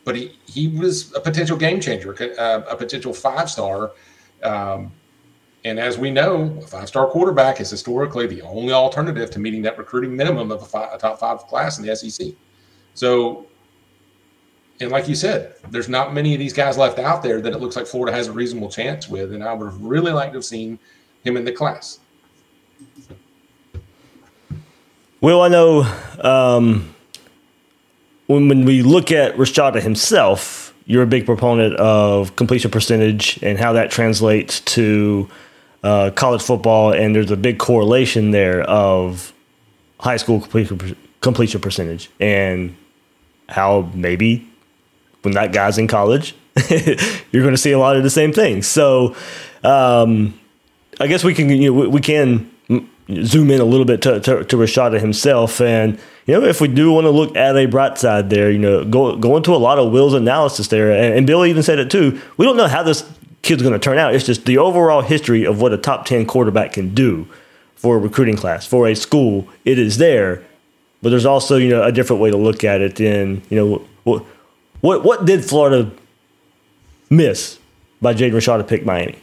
but 0.04 0.16
he, 0.16 0.38
he 0.46 0.68
was 0.68 1.14
a 1.14 1.20
potential 1.20 1.56
game 1.56 1.80
changer, 1.80 2.14
uh, 2.38 2.62
a 2.68 2.76
potential 2.76 3.14
five 3.14 3.48
star. 3.50 3.92
Um, 4.42 4.92
And 5.66 5.80
as 5.80 5.96
we 5.96 6.10
know, 6.10 6.58
a 6.62 6.66
five 6.66 6.88
star 6.88 7.06
quarterback 7.08 7.58
is 7.58 7.70
historically 7.70 8.26
the 8.26 8.42
only 8.42 8.74
alternative 8.74 9.30
to 9.30 9.38
meeting 9.38 9.62
that 9.62 9.78
recruiting 9.78 10.14
minimum 10.14 10.52
of 10.52 10.60
a, 10.60 10.66
five, 10.66 10.90
a 10.92 10.98
top 10.98 11.18
five 11.18 11.38
class 11.48 11.78
in 11.78 11.86
the 11.86 11.96
SEC. 11.96 12.34
So, 12.92 13.46
and 14.80 14.90
like 14.90 15.08
you 15.08 15.14
said, 15.14 15.54
there's 15.70 15.88
not 15.88 16.12
many 16.12 16.34
of 16.34 16.38
these 16.38 16.52
guys 16.52 16.76
left 16.76 16.98
out 16.98 17.22
there 17.22 17.40
that 17.40 17.54
it 17.54 17.60
looks 17.60 17.76
like 17.76 17.86
Florida 17.86 18.14
has 18.14 18.28
a 18.28 18.32
reasonable 18.32 18.68
chance 18.68 19.08
with. 19.08 19.32
And 19.32 19.42
I 19.42 19.54
would 19.54 19.64
have 19.72 19.80
really 19.80 20.12
liked 20.12 20.32
to 20.32 20.38
have 20.38 20.44
seen 20.44 20.78
him 21.24 21.38
in 21.38 21.44
the 21.46 21.52
class. 21.52 22.00
Well, 25.24 25.40
I 25.40 25.48
know 25.48 25.90
um, 26.20 26.94
when, 28.26 28.46
when 28.46 28.66
we 28.66 28.82
look 28.82 29.10
at 29.10 29.36
Rashada 29.36 29.80
himself, 29.80 30.74
you're 30.84 31.02
a 31.02 31.06
big 31.06 31.24
proponent 31.24 31.76
of 31.76 32.36
completion 32.36 32.70
percentage 32.70 33.42
and 33.42 33.58
how 33.58 33.72
that 33.72 33.90
translates 33.90 34.60
to 34.60 35.26
uh, 35.82 36.10
college 36.14 36.42
football, 36.42 36.92
and 36.92 37.16
there's 37.16 37.30
a 37.30 37.38
big 37.38 37.58
correlation 37.58 38.32
there 38.32 38.64
of 38.64 39.32
high 39.98 40.18
school 40.18 40.42
completion, 40.42 40.94
completion 41.22 41.58
percentage 41.58 42.10
and 42.20 42.76
how 43.48 43.90
maybe 43.94 44.46
when 45.22 45.32
that 45.32 45.54
guy's 45.54 45.78
in 45.78 45.88
college, 45.88 46.34
you're 46.68 47.42
going 47.42 47.54
to 47.54 47.56
see 47.56 47.72
a 47.72 47.78
lot 47.78 47.96
of 47.96 48.02
the 48.02 48.10
same 48.10 48.34
things. 48.34 48.66
So, 48.66 49.16
um, 49.62 50.38
I 51.00 51.06
guess 51.06 51.24
we 51.24 51.32
can 51.32 51.48
you 51.48 51.72
know, 51.72 51.88
we 51.88 52.00
can 52.02 52.50
zoom 53.24 53.50
in 53.50 53.60
a 53.60 53.64
little 53.64 53.84
bit 53.84 54.02
to, 54.02 54.20
to, 54.20 54.44
to 54.44 54.56
Rashada 54.56 55.00
himself. 55.00 55.60
And, 55.60 55.98
you 56.26 56.34
know, 56.34 56.46
if 56.46 56.60
we 56.60 56.68
do 56.68 56.92
want 56.92 57.04
to 57.04 57.10
look 57.10 57.36
at 57.36 57.56
a 57.56 57.66
bright 57.66 57.98
side 57.98 58.30
there, 58.30 58.50
you 58.50 58.58
know, 58.58 58.84
go, 58.84 59.16
go 59.16 59.36
into 59.36 59.54
a 59.54 59.56
lot 59.56 59.78
of 59.78 59.92
Will's 59.92 60.14
analysis 60.14 60.68
there. 60.68 60.90
And, 60.92 61.14
and 61.14 61.26
Bill 61.26 61.44
even 61.44 61.62
said 61.62 61.78
it 61.78 61.90
too. 61.90 62.20
We 62.36 62.46
don't 62.46 62.56
know 62.56 62.68
how 62.68 62.82
this 62.82 63.08
kid's 63.42 63.62
going 63.62 63.74
to 63.74 63.78
turn 63.78 63.98
out. 63.98 64.14
It's 64.14 64.24
just 64.24 64.46
the 64.46 64.58
overall 64.58 65.02
history 65.02 65.44
of 65.44 65.60
what 65.60 65.72
a 65.72 65.78
top 65.78 66.06
10 66.06 66.26
quarterback 66.26 66.72
can 66.72 66.94
do 66.94 67.26
for 67.76 67.96
a 67.96 67.98
recruiting 67.98 68.36
class, 68.36 68.66
for 68.66 68.88
a 68.88 68.94
school. 68.94 69.46
It 69.64 69.78
is 69.78 69.98
there. 69.98 70.42
But 71.02 71.10
there's 71.10 71.26
also, 71.26 71.56
you 71.56 71.68
know, 71.68 71.82
a 71.82 71.92
different 71.92 72.22
way 72.22 72.30
to 72.30 72.36
look 72.38 72.64
at 72.64 72.80
it. 72.80 72.98
And, 72.98 73.42
you 73.50 73.58
know, 73.58 73.86
what, 74.04 74.24
what, 74.80 75.04
what 75.04 75.26
did 75.26 75.44
Florida 75.44 75.90
miss 77.10 77.58
by 78.00 78.14
Jaden 78.14 78.32
Rashada 78.32 78.66
pick 78.66 78.86
Miami? 78.86 79.18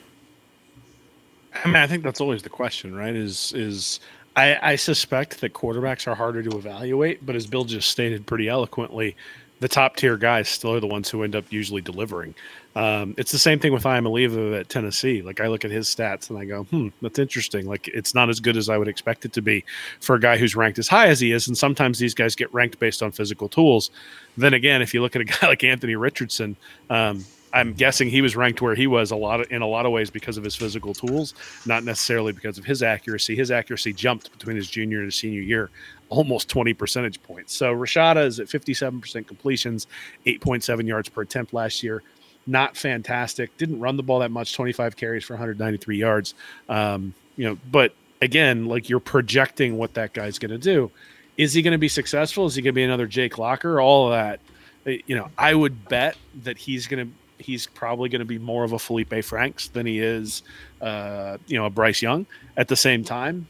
I 1.53 1.67
mean, 1.67 1.75
I 1.75 1.87
think 1.87 2.03
that's 2.03 2.21
always 2.21 2.43
the 2.43 2.49
question, 2.49 2.95
right? 2.95 3.15
Is 3.15 3.53
is 3.53 3.99
I, 4.35 4.57
I 4.61 4.75
suspect 4.75 5.41
that 5.41 5.53
quarterbacks 5.53 6.07
are 6.07 6.15
harder 6.15 6.41
to 6.43 6.57
evaluate, 6.57 7.25
but 7.25 7.35
as 7.35 7.47
Bill 7.47 7.65
just 7.65 7.89
stated 7.89 8.25
pretty 8.25 8.47
eloquently, 8.47 9.15
the 9.59 9.67
top 9.67 9.95
tier 9.95 10.17
guys 10.17 10.49
still 10.49 10.73
are 10.73 10.79
the 10.79 10.87
ones 10.87 11.09
who 11.09 11.23
end 11.23 11.35
up 11.35 11.45
usually 11.51 11.81
delivering. 11.81 12.33
Um, 12.75 13.13
it's 13.17 13.31
the 13.31 13.37
same 13.37 13.59
thing 13.59 13.73
with 13.73 13.85
I 13.85 13.99
Iamaleava 13.99 14.61
at 14.61 14.69
Tennessee. 14.69 15.21
Like 15.21 15.39
I 15.39 15.47
look 15.47 15.65
at 15.65 15.71
his 15.71 15.87
stats 15.87 16.29
and 16.29 16.39
I 16.39 16.45
go, 16.45 16.63
hmm, 16.63 16.87
that's 17.01 17.19
interesting. 17.19 17.67
Like 17.67 17.87
it's 17.89 18.15
not 18.15 18.29
as 18.29 18.39
good 18.39 18.57
as 18.57 18.69
I 18.69 18.77
would 18.77 18.87
expect 18.87 19.25
it 19.25 19.33
to 19.33 19.41
be 19.41 19.63
for 19.99 20.15
a 20.15 20.19
guy 20.19 20.37
who's 20.37 20.55
ranked 20.55 20.79
as 20.79 20.87
high 20.87 21.07
as 21.07 21.19
he 21.19 21.31
is. 21.31 21.47
And 21.47 21.57
sometimes 21.57 21.99
these 21.99 22.13
guys 22.13 22.33
get 22.33 22.51
ranked 22.53 22.79
based 22.79 23.03
on 23.03 23.11
physical 23.11 23.49
tools. 23.49 23.91
Then 24.37 24.53
again, 24.53 24.81
if 24.81 24.93
you 24.93 25.01
look 25.01 25.15
at 25.15 25.21
a 25.21 25.25
guy 25.41 25.47
like 25.47 25.63
Anthony 25.63 25.95
Richardson, 25.95 26.55
um, 26.89 27.25
I'm 27.53 27.73
guessing 27.73 28.09
he 28.09 28.21
was 28.21 28.35
ranked 28.35 28.61
where 28.61 28.75
he 28.75 28.87
was 28.87 29.11
a 29.11 29.15
lot 29.15 29.41
of, 29.41 29.51
in 29.51 29.61
a 29.61 29.67
lot 29.67 29.85
of 29.85 29.91
ways 29.91 30.09
because 30.09 30.37
of 30.37 30.43
his 30.43 30.55
physical 30.55 30.93
tools, 30.93 31.33
not 31.65 31.83
necessarily 31.83 32.31
because 32.31 32.57
of 32.57 32.65
his 32.65 32.81
accuracy. 32.81 33.35
His 33.35 33.51
accuracy 33.51 33.93
jumped 33.93 34.31
between 34.31 34.55
his 34.55 34.69
junior 34.69 34.97
and 34.97 35.05
his 35.05 35.15
senior 35.15 35.41
year, 35.41 35.69
almost 36.09 36.49
20 36.49 36.73
percentage 36.73 37.21
points. 37.23 37.55
So 37.55 37.73
Rashada 37.75 38.25
is 38.25 38.39
at 38.39 38.47
57% 38.47 39.27
completions, 39.27 39.87
8.7 40.25 40.87
yards 40.87 41.09
per 41.09 41.21
attempt 41.21 41.53
last 41.53 41.83
year. 41.83 42.03
Not 42.47 42.75
fantastic. 42.75 43.55
Didn't 43.57 43.79
run 43.79 43.97
the 43.97 44.03
ball 44.03 44.19
that 44.19 44.31
much. 44.31 44.53
25 44.53 44.95
carries 44.95 45.23
for 45.23 45.33
193 45.33 45.97
yards. 45.97 46.33
Um, 46.69 47.13
you 47.35 47.45
know, 47.45 47.57
but 47.69 47.93
again, 48.21 48.65
like 48.65 48.89
you're 48.89 48.99
projecting 48.99 49.77
what 49.77 49.93
that 49.95 50.13
guy's 50.13 50.39
going 50.39 50.51
to 50.51 50.57
do. 50.57 50.89
Is 51.37 51.53
he 51.53 51.61
going 51.61 51.73
to 51.73 51.77
be 51.77 51.87
successful? 51.87 52.45
Is 52.45 52.55
he 52.55 52.61
going 52.61 52.73
to 52.73 52.75
be 52.75 52.83
another 52.83 53.07
Jake 53.07 53.37
Locker? 53.37 53.79
All 53.79 54.07
of 54.07 54.11
that 54.13 54.39
you 54.85 55.15
know, 55.15 55.29
I 55.37 55.53
would 55.53 55.87
bet 55.87 56.17
that 56.43 56.57
he's 56.57 56.87
going 56.87 57.07
to 57.07 57.13
he's 57.41 57.67
probably 57.67 58.09
going 58.09 58.19
to 58.19 58.25
be 58.25 58.37
more 58.37 58.63
of 58.63 58.73
a 58.73 58.77
Feleipe 58.77 59.23
Franks 59.23 59.67
than 59.69 59.85
he 59.85 59.99
is, 59.99 60.43
uh, 60.81 61.37
you 61.47 61.57
know, 61.57 61.65
a 61.65 61.69
Bryce 61.69 62.01
Young. 62.01 62.25
At 62.57 62.67
the 62.67 62.75
same 62.75 63.03
time, 63.03 63.47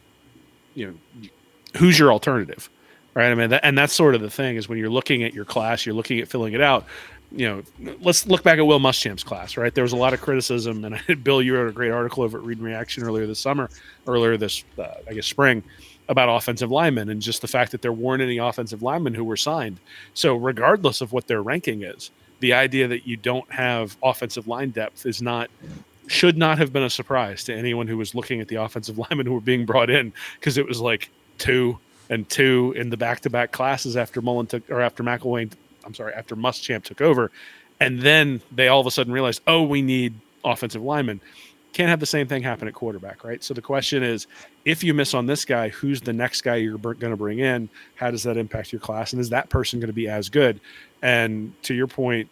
you 0.73 0.87
know, 0.87 1.29
who's 1.77 1.97
your 1.97 2.11
alternative, 2.11 2.69
right? 3.13 3.31
I 3.31 3.35
mean, 3.35 3.49
that, 3.49 3.63
and 3.63 3.77
that's 3.77 3.93
sort 3.93 4.15
of 4.15 4.21
the 4.21 4.29
thing 4.29 4.55
is 4.55 4.69
when 4.69 4.77
you're 4.77 4.89
looking 4.89 5.23
at 5.23 5.33
your 5.33 5.45
class, 5.45 5.85
you're 5.85 5.95
looking 5.95 6.19
at 6.19 6.27
filling 6.27 6.53
it 6.53 6.61
out. 6.61 6.85
You 7.33 7.63
know, 7.79 7.95
let's 8.01 8.27
look 8.27 8.43
back 8.43 8.59
at 8.59 8.65
Will 8.65 8.79
Muschamp's 8.79 9.23
class, 9.23 9.55
right? 9.55 9.73
There 9.73 9.83
was 9.83 9.93
a 9.93 9.97
lot 9.97 10.13
of 10.13 10.19
criticism, 10.19 10.83
and 10.83 11.23
Bill, 11.23 11.41
you 11.41 11.55
wrote 11.55 11.69
a 11.69 11.71
great 11.71 11.91
article 11.91 12.23
over 12.23 12.37
at 12.37 12.43
Read 12.43 12.57
and 12.57 12.65
Reaction 12.65 13.03
earlier 13.03 13.25
this 13.25 13.39
summer, 13.39 13.69
earlier 14.05 14.35
this, 14.35 14.65
uh, 14.77 14.95
I 15.07 15.13
guess, 15.13 15.27
spring, 15.27 15.63
about 16.09 16.27
offensive 16.27 16.69
linemen 16.69 17.07
and 17.09 17.21
just 17.21 17.41
the 17.41 17.47
fact 17.47 17.71
that 17.71 17.81
there 17.81 17.93
weren't 17.93 18.21
any 18.21 18.37
offensive 18.37 18.83
linemen 18.83 19.13
who 19.13 19.23
were 19.23 19.37
signed. 19.37 19.79
So, 20.13 20.35
regardless 20.35 20.99
of 20.99 21.13
what 21.13 21.27
their 21.27 21.41
ranking 21.41 21.83
is, 21.83 22.11
the 22.41 22.53
idea 22.53 22.87
that 22.87 23.07
you 23.07 23.15
don't 23.15 23.49
have 23.51 23.95
offensive 24.03 24.47
line 24.47 24.71
depth 24.71 25.05
is 25.05 25.21
not 25.21 25.49
should 26.07 26.37
not 26.37 26.57
have 26.57 26.73
been 26.73 26.83
a 26.83 26.89
surprise 26.89 27.45
to 27.45 27.55
anyone 27.55 27.87
who 27.87 27.97
was 27.97 28.13
looking 28.13 28.41
at 28.41 28.49
the 28.49 28.55
offensive 28.55 28.97
linemen 29.09 29.25
who 29.25 29.33
were 29.33 29.39
being 29.39 29.65
brought 29.65 29.89
in 29.89 30.11
because 30.39 30.57
it 30.57 30.67
was 30.67 30.81
like 30.81 31.09
two 31.37 31.79
and 32.09 32.27
two 32.29 32.73
in 32.75 32.89
the 32.89 32.97
back-to-back 32.97 33.53
classes 33.53 33.95
after 33.95 34.21
Mullen 34.21 34.45
took 34.45 34.69
or 34.69 34.81
after 34.81 35.03
McElwain. 35.03 35.51
I'm 35.85 35.93
sorry, 35.93 36.13
after 36.13 36.35
Muschamp 36.35 36.83
took 36.83 37.01
over, 37.01 37.31
and 37.79 38.01
then 38.01 38.41
they 38.51 38.67
all 38.67 38.81
of 38.81 38.85
a 38.85 38.91
sudden 38.91 39.13
realized, 39.13 39.41
oh, 39.47 39.63
we 39.63 39.81
need 39.81 40.13
offensive 40.43 40.83
linemen. 40.83 41.21
Can't 41.73 41.89
have 41.89 42.01
the 42.01 42.05
same 42.05 42.27
thing 42.27 42.43
happen 42.43 42.67
at 42.67 42.73
quarterback, 42.73 43.23
right? 43.23 43.41
So 43.41 43.53
the 43.53 43.61
question 43.61 44.03
is, 44.03 44.27
if 44.65 44.83
you 44.83 44.93
miss 44.93 45.13
on 45.13 45.25
this 45.25 45.45
guy, 45.45 45.69
who's 45.69 46.01
the 46.01 46.11
next 46.11 46.41
guy 46.41 46.57
you're 46.57 46.77
going 46.77 46.99
to 46.99 47.15
bring 47.15 47.39
in? 47.39 47.69
How 47.95 48.11
does 48.11 48.23
that 48.23 48.35
impact 48.35 48.73
your 48.73 48.81
class? 48.81 49.13
And 49.13 49.21
is 49.21 49.29
that 49.29 49.49
person 49.49 49.79
going 49.79 49.87
to 49.87 49.93
be 49.93 50.09
as 50.09 50.27
good? 50.27 50.59
And 51.01 51.53
to 51.63 51.73
your 51.73 51.87
point, 51.87 52.29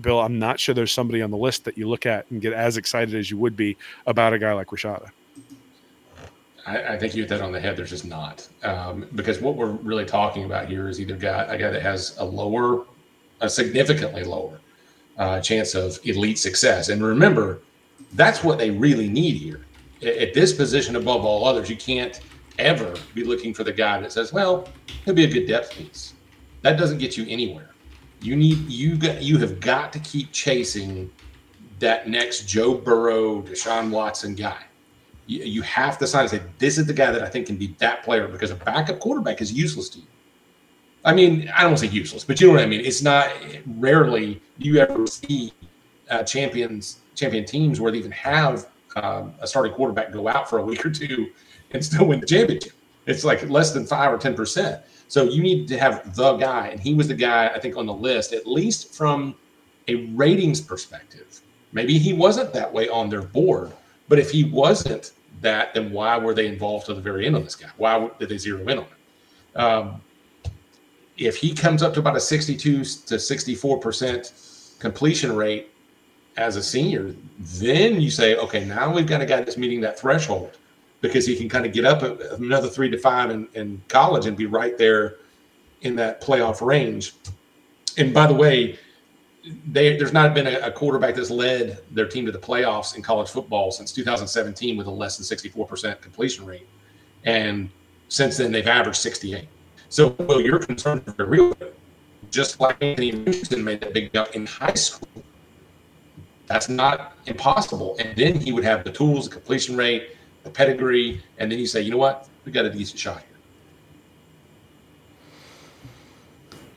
Bill, 0.00 0.20
I'm 0.20 0.38
not 0.38 0.58
sure 0.58 0.74
there's 0.74 0.92
somebody 0.92 1.22
on 1.22 1.30
the 1.30 1.36
list 1.36 1.64
that 1.64 1.78
you 1.78 1.88
look 1.88 2.06
at 2.06 2.30
and 2.30 2.40
get 2.40 2.52
as 2.52 2.76
excited 2.76 3.14
as 3.14 3.30
you 3.30 3.38
would 3.38 3.56
be 3.56 3.76
about 4.06 4.32
a 4.32 4.38
guy 4.38 4.52
like 4.52 4.68
Rashada. 4.68 5.10
I, 6.66 6.94
I 6.94 6.98
think 6.98 7.14
you 7.14 7.22
hit 7.22 7.28
that 7.28 7.42
on 7.42 7.52
the 7.52 7.60
head. 7.60 7.76
There's 7.76 7.90
just 7.90 8.04
not 8.04 8.46
um, 8.62 9.08
because 9.14 9.40
what 9.40 9.56
we're 9.56 9.70
really 9.70 10.04
talking 10.04 10.44
about 10.44 10.68
here 10.68 10.88
is 10.88 11.00
either 11.00 11.16
guy, 11.16 11.44
a 11.44 11.56
guy 11.56 11.70
that 11.70 11.82
has 11.82 12.16
a 12.18 12.24
lower, 12.24 12.84
a 13.40 13.48
significantly 13.48 14.24
lower 14.24 14.58
uh, 15.18 15.40
chance 15.40 15.74
of 15.74 15.98
elite 16.04 16.38
success. 16.38 16.88
And 16.88 17.02
remember, 17.02 17.60
that's 18.14 18.42
what 18.42 18.58
they 18.58 18.70
really 18.70 19.08
need 19.08 19.36
here. 19.36 19.64
At 20.02 20.34
this 20.34 20.52
position 20.52 20.96
above 20.96 21.24
all 21.24 21.46
others, 21.46 21.70
you 21.70 21.76
can't 21.76 22.20
ever 22.58 22.94
be 23.14 23.24
looking 23.24 23.54
for 23.54 23.64
the 23.64 23.72
guy 23.72 24.00
that 24.00 24.12
says, 24.12 24.32
"Well, 24.32 24.68
he'll 25.04 25.14
be 25.14 25.24
a 25.24 25.30
good 25.30 25.46
depth 25.46 25.70
piece." 25.70 26.14
That 26.62 26.76
doesn't 26.76 26.98
get 26.98 27.16
you 27.16 27.24
anywhere. 27.28 27.70
You 28.20 28.36
need 28.36 28.58
you 28.68 28.96
got 28.96 29.22
you 29.22 29.38
have 29.38 29.60
got 29.60 29.92
to 29.92 29.98
keep 30.00 30.32
chasing 30.32 31.10
that 31.78 32.08
next 32.08 32.48
Joe 32.48 32.74
Burrow, 32.74 33.42
Deshaun 33.42 33.90
Watson 33.90 34.34
guy. 34.34 34.62
You, 35.26 35.42
you 35.44 35.62
have 35.62 35.98
to 35.98 36.06
sign 36.06 36.22
and 36.22 36.30
say, 36.30 36.42
this 36.58 36.78
is 36.78 36.86
the 36.86 36.94
guy 36.94 37.10
that 37.10 37.22
I 37.22 37.28
think 37.28 37.46
can 37.46 37.56
be 37.56 37.74
that 37.78 38.02
player 38.02 38.28
because 38.28 38.50
a 38.50 38.54
backup 38.54 38.98
quarterback 39.00 39.40
is 39.40 39.52
useless 39.52 39.88
to 39.90 39.98
you. 39.98 40.06
I 41.04 41.14
mean, 41.14 41.48
I 41.54 41.60
don't 41.60 41.70
want 41.70 41.80
to 41.80 41.86
say 41.86 41.92
useless, 41.92 42.24
but 42.24 42.40
you 42.40 42.48
know 42.48 42.54
what 42.54 42.62
I 42.62 42.66
mean. 42.66 42.80
It's 42.80 43.02
not 43.02 43.30
rarely 43.76 44.40
you 44.58 44.78
ever 44.78 45.06
see 45.06 45.52
uh, 46.10 46.22
champions 46.22 47.00
champion 47.14 47.44
teams 47.44 47.80
where 47.80 47.90
they 47.90 47.98
even 47.98 48.10
have 48.12 48.68
um, 48.96 49.34
a 49.40 49.46
starting 49.46 49.72
quarterback 49.72 50.12
go 50.12 50.28
out 50.28 50.48
for 50.48 50.58
a 50.58 50.62
week 50.62 50.84
or 50.84 50.90
two 50.90 51.30
and 51.70 51.84
still 51.84 52.06
win 52.06 52.20
the 52.20 52.26
championship. 52.26 52.72
It's 53.06 53.24
like 53.24 53.48
less 53.48 53.72
than 53.72 53.86
five 53.86 54.12
or 54.12 54.18
ten 54.18 54.34
percent. 54.34 54.82
So 55.08 55.24
you 55.24 55.42
need 55.42 55.68
to 55.68 55.78
have 55.78 56.14
the 56.16 56.36
guy, 56.36 56.68
and 56.68 56.80
he 56.80 56.94
was 56.94 57.08
the 57.08 57.14
guy 57.14 57.48
I 57.48 57.60
think 57.60 57.76
on 57.76 57.86
the 57.86 57.94
list, 57.94 58.32
at 58.32 58.46
least 58.46 58.94
from 58.94 59.36
a 59.88 60.06
ratings 60.14 60.60
perspective. 60.60 61.40
Maybe 61.72 61.98
he 61.98 62.12
wasn't 62.12 62.52
that 62.52 62.72
way 62.72 62.88
on 62.88 63.08
their 63.08 63.22
board, 63.22 63.72
but 64.08 64.18
if 64.18 64.30
he 64.30 64.44
wasn't 64.44 65.12
that, 65.42 65.74
then 65.74 65.92
why 65.92 66.18
were 66.18 66.34
they 66.34 66.46
involved 66.46 66.86
to 66.86 66.94
the 66.94 67.00
very 67.00 67.26
end 67.26 67.36
on 67.36 67.44
this 67.44 67.54
guy? 67.54 67.68
Why 67.76 68.10
did 68.18 68.28
they 68.28 68.38
zero 68.38 68.62
in 68.68 68.78
on 68.78 68.84
him? 68.84 68.96
Um, 69.54 70.00
if 71.16 71.36
he 71.36 71.54
comes 71.54 71.82
up 71.82 71.94
to 71.94 72.00
about 72.00 72.16
a 72.16 72.20
62 72.20 72.84
to 72.84 73.18
64 73.18 73.78
percent 73.78 74.32
completion 74.78 75.34
rate 75.34 75.70
as 76.36 76.56
a 76.56 76.62
senior, 76.62 77.14
then 77.38 78.00
you 78.00 78.10
say, 78.10 78.36
okay, 78.36 78.64
now 78.64 78.92
we've 78.92 79.06
got 79.06 79.22
a 79.22 79.26
guy 79.26 79.38
that's 79.38 79.56
meeting 79.56 79.80
that 79.80 79.98
threshold 79.98 80.58
because 81.00 81.26
he 81.26 81.36
can 81.36 81.48
kind 81.48 81.66
of 81.66 81.72
get 81.72 81.84
up 81.84 82.02
another 82.38 82.68
three 82.68 82.90
to 82.90 82.98
five 82.98 83.30
in, 83.30 83.48
in 83.54 83.82
college 83.88 84.26
and 84.26 84.36
be 84.36 84.46
right 84.46 84.76
there 84.78 85.16
in 85.82 85.96
that 85.96 86.22
playoff 86.22 86.64
range. 86.66 87.14
And 87.98 88.12
by 88.12 88.26
the 88.26 88.34
way, 88.34 88.78
they, 89.68 89.96
there's 89.96 90.12
not 90.12 90.34
been 90.34 90.46
a, 90.46 90.58
a, 90.58 90.72
quarterback 90.72 91.14
that's 91.14 91.30
led 91.30 91.78
their 91.92 92.06
team 92.06 92.26
to 92.26 92.32
the 92.32 92.38
playoffs 92.38 92.96
in 92.96 93.02
college 93.02 93.28
football 93.28 93.70
since 93.70 93.92
2017 93.92 94.76
with 94.76 94.86
a 94.86 94.90
less 94.90 95.16
than 95.16 95.38
64% 95.38 96.00
completion 96.00 96.44
rate. 96.44 96.66
And 97.24 97.70
since 98.08 98.36
then, 98.36 98.50
they've 98.50 98.66
averaged 98.66 98.98
68. 98.98 99.48
So, 99.88 100.16
well, 100.18 100.40
your 100.40 100.58
concerns 100.58 101.02
are 101.18 101.26
real. 101.26 101.56
Just 102.30 102.60
like 102.60 102.76
Anthony 102.82 103.12
Richardson 103.12 103.62
made 103.62 103.80
that 103.82 103.94
big 103.94 104.12
jump 104.12 104.34
in 104.34 104.46
high 104.46 104.74
school, 104.74 105.08
That's 106.46 106.68
not 106.68 107.16
impossible. 107.26 107.96
And 107.98 108.16
then 108.16 108.40
he 108.40 108.52
would 108.52 108.64
have 108.64 108.82
the 108.82 108.90
tools, 108.90 109.28
the 109.28 109.34
completion 109.34 109.76
rate, 109.76 110.15
the 110.46 110.52
pedigree, 110.52 111.20
and 111.38 111.50
then 111.50 111.58
you 111.58 111.66
say, 111.66 111.82
you 111.82 111.90
know 111.90 111.96
what, 111.98 112.28
we 112.44 112.52
got 112.52 112.64
a 112.64 112.70
decent 112.70 112.98
shot 112.98 113.18
here. 113.18 113.26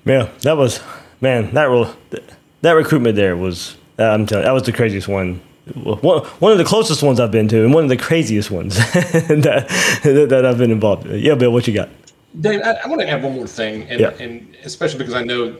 Yeah, 0.06 0.30
that 0.42 0.58
was 0.58 0.82
man. 1.22 1.54
That 1.54 1.66
real, 1.66 1.96
that 2.62 2.72
recruitment 2.72 3.16
there 3.16 3.38
was. 3.38 3.78
Uh, 4.00 4.04
I'm 4.06 4.26
telling 4.26 4.44
you, 4.44 4.48
that 4.48 4.54
was 4.54 4.64
the 4.64 4.72
craziest 4.72 5.08
one. 5.08 5.42
One, 5.76 6.24
one 6.40 6.52
of 6.52 6.58
the 6.58 6.64
closest 6.64 7.04
ones 7.04 7.20
I've 7.20 7.30
been 7.32 7.48
to, 7.50 7.64
and 7.64 7.74
one 7.74 7.84
of 7.84 7.90
the 7.90 7.98
craziest 7.98 8.50
ones 8.50 8.76
that, 8.94 9.68
that 10.30 10.46
I've 10.46 10.58
been 10.58 10.72
involved. 10.72 11.06
in. 11.06 11.20
Yeah, 11.20 11.36
Bill, 11.36 11.52
what 11.52 11.68
you 11.68 11.76
got? 11.76 11.90
Dave, 12.42 12.62
I, 12.64 12.72
I 12.84 12.88
want 12.88 13.02
to 13.02 13.08
add 13.08 13.22
one 13.22 13.36
more 13.36 13.46
thing, 13.46 13.84
and, 13.84 14.00
Yeah. 14.00 14.10
and 14.20 14.56
especially 14.64 14.98
because 14.98 15.14
I 15.14 15.24
know 15.24 15.52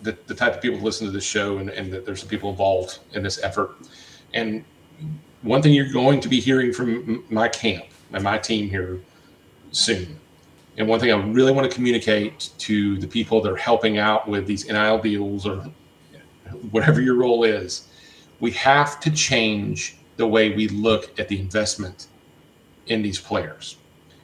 the, 0.00 0.16
the 0.26 0.34
type 0.34 0.54
of 0.54 0.62
people 0.62 0.78
who 0.78 0.84
listen 0.84 1.06
to 1.06 1.12
this 1.12 1.24
show, 1.24 1.58
and, 1.58 1.68
and 1.68 1.92
that 1.92 2.06
there's 2.06 2.20
some 2.20 2.28
people 2.30 2.48
involved 2.48 3.00
in 3.12 3.22
this 3.22 3.42
effort. 3.42 3.76
And 4.32 4.64
one 5.42 5.62
thing 5.62 5.74
you're 5.74 5.92
going 5.92 6.20
to 6.20 6.28
be 6.28 6.40
hearing 6.40 6.72
from 6.72 7.24
my 7.28 7.48
camp 7.48 7.84
and 8.12 8.22
my 8.22 8.38
team 8.38 8.68
here 8.68 9.00
soon, 9.72 10.18
and 10.78 10.88
one 10.88 11.00
thing 11.00 11.12
I 11.12 11.16
really 11.16 11.52
want 11.52 11.68
to 11.70 11.74
communicate 11.74 12.50
to 12.58 12.98
the 12.98 13.06
people 13.06 13.40
that 13.42 13.52
are 13.52 13.56
helping 13.56 13.98
out 13.98 14.28
with 14.28 14.46
these 14.46 14.66
NIL 14.66 14.98
deals 14.98 15.46
or 15.46 15.70
whatever 16.70 17.00
your 17.00 17.16
role 17.16 17.44
is, 17.44 17.88
we 18.40 18.50
have 18.52 19.00
to 19.00 19.10
change 19.10 19.96
the 20.16 20.26
way 20.26 20.54
we 20.54 20.68
look 20.68 21.18
at 21.18 21.28
the 21.28 21.38
investment 21.38 22.06
in 22.86 23.02
these 23.02 23.18
players. 23.18 23.76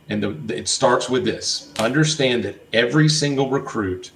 And 0.09 0.23
the, 0.23 0.55
it 0.55 0.69
starts 0.69 1.09
with 1.09 1.25
this 1.25 1.73
understand 1.79 2.45
that 2.45 2.66
every 2.73 3.09
single 3.09 3.51
recruit, 3.51 4.11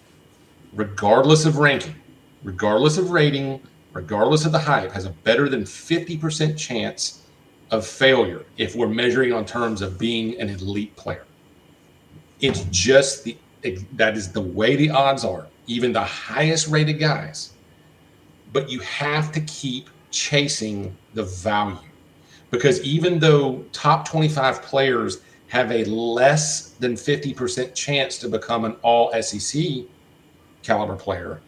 regardless 0.73 1.45
of 1.45 1.59
ranking, 1.59 1.95
regardless 2.43 2.97
of 2.97 3.11
rating, 3.11 3.61
regardless 3.93 4.45
of 4.45 4.53
the 4.53 4.59
hype, 4.59 4.93
has 4.93 5.05
a 5.05 5.11
better 5.11 5.49
than 5.49 5.63
50% 5.63 6.57
chance 6.57 7.23
of 7.71 7.87
failure 7.87 8.45
if 8.59 8.75
we're 8.75 8.89
measuring 8.89 9.33
on 9.33 9.45
terms 9.45 9.83
of 9.83 9.99
being 9.99 10.39
an 10.41 10.49
elite 10.51 10.95
player. 10.97 11.25
It's 12.41 12.65
just 12.71 13.25
the 13.25 13.37
that 13.93 14.17
is 14.17 14.33
the 14.33 14.41
way 14.41 14.75
the 14.75 14.91
odds 14.91 15.25
are. 15.25 15.47
Even 15.69 15.93
the 15.93 16.03
highest 16.03 16.67
rated 16.67 16.99
guys 16.99 17.53
but 18.53 18.69
you 18.71 18.81
have 18.81 19.33
to 19.33 19.41
keep 19.43 19.89
chasing 20.11 20.95
the 21.15 21.23
value 21.23 21.79
because 22.51 22.83
even 22.83 23.19
though 23.19 23.65
top 23.73 24.07
25 24.07 24.63
players 24.63 25.23
have 25.49 25.71
a 25.73 25.85
less 25.85 26.71
than 26.73 26.95
50% 26.95 27.75
chance 27.75 28.19
to 28.19 28.29
become 28.29 28.65
an 28.65 28.77
all 28.83 29.13
SEC 29.23 29.63
caliber 30.63 30.97
player, 30.97 31.41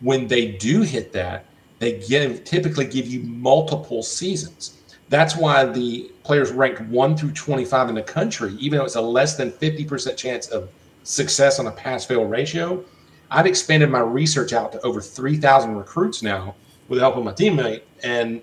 when 0.00 0.26
they 0.26 0.52
do 0.52 0.82
hit 0.82 1.12
that, 1.12 1.46
they 1.78 2.00
give 2.00 2.44
typically 2.44 2.86
give 2.86 3.06
you 3.06 3.20
multiple 3.20 4.02
seasons. 4.02 4.78
That's 5.08 5.36
why 5.36 5.64
the 5.64 6.10
players 6.22 6.50
ranked 6.52 6.82
1 6.82 7.16
through 7.16 7.32
25 7.32 7.88
in 7.88 7.94
the 7.94 8.02
country, 8.02 8.54
even 8.58 8.78
though 8.78 8.84
it's 8.84 8.96
a 8.96 9.00
less 9.00 9.36
than 9.36 9.50
50% 9.52 10.16
chance 10.16 10.48
of 10.48 10.68
success 11.04 11.58
on 11.58 11.66
a 11.66 11.70
pass 11.70 12.04
fail 12.04 12.24
ratio, 12.24 12.84
I've 13.30 13.46
expanded 13.46 13.90
my 13.90 14.00
research 14.00 14.52
out 14.52 14.72
to 14.72 14.80
over 14.82 15.00
3,000 15.00 15.76
recruits 15.76 16.22
now 16.22 16.54
with 16.88 16.98
the 16.98 17.04
help 17.04 17.16
of 17.16 17.24
my 17.24 17.32
teammate, 17.32 17.82
and 18.02 18.42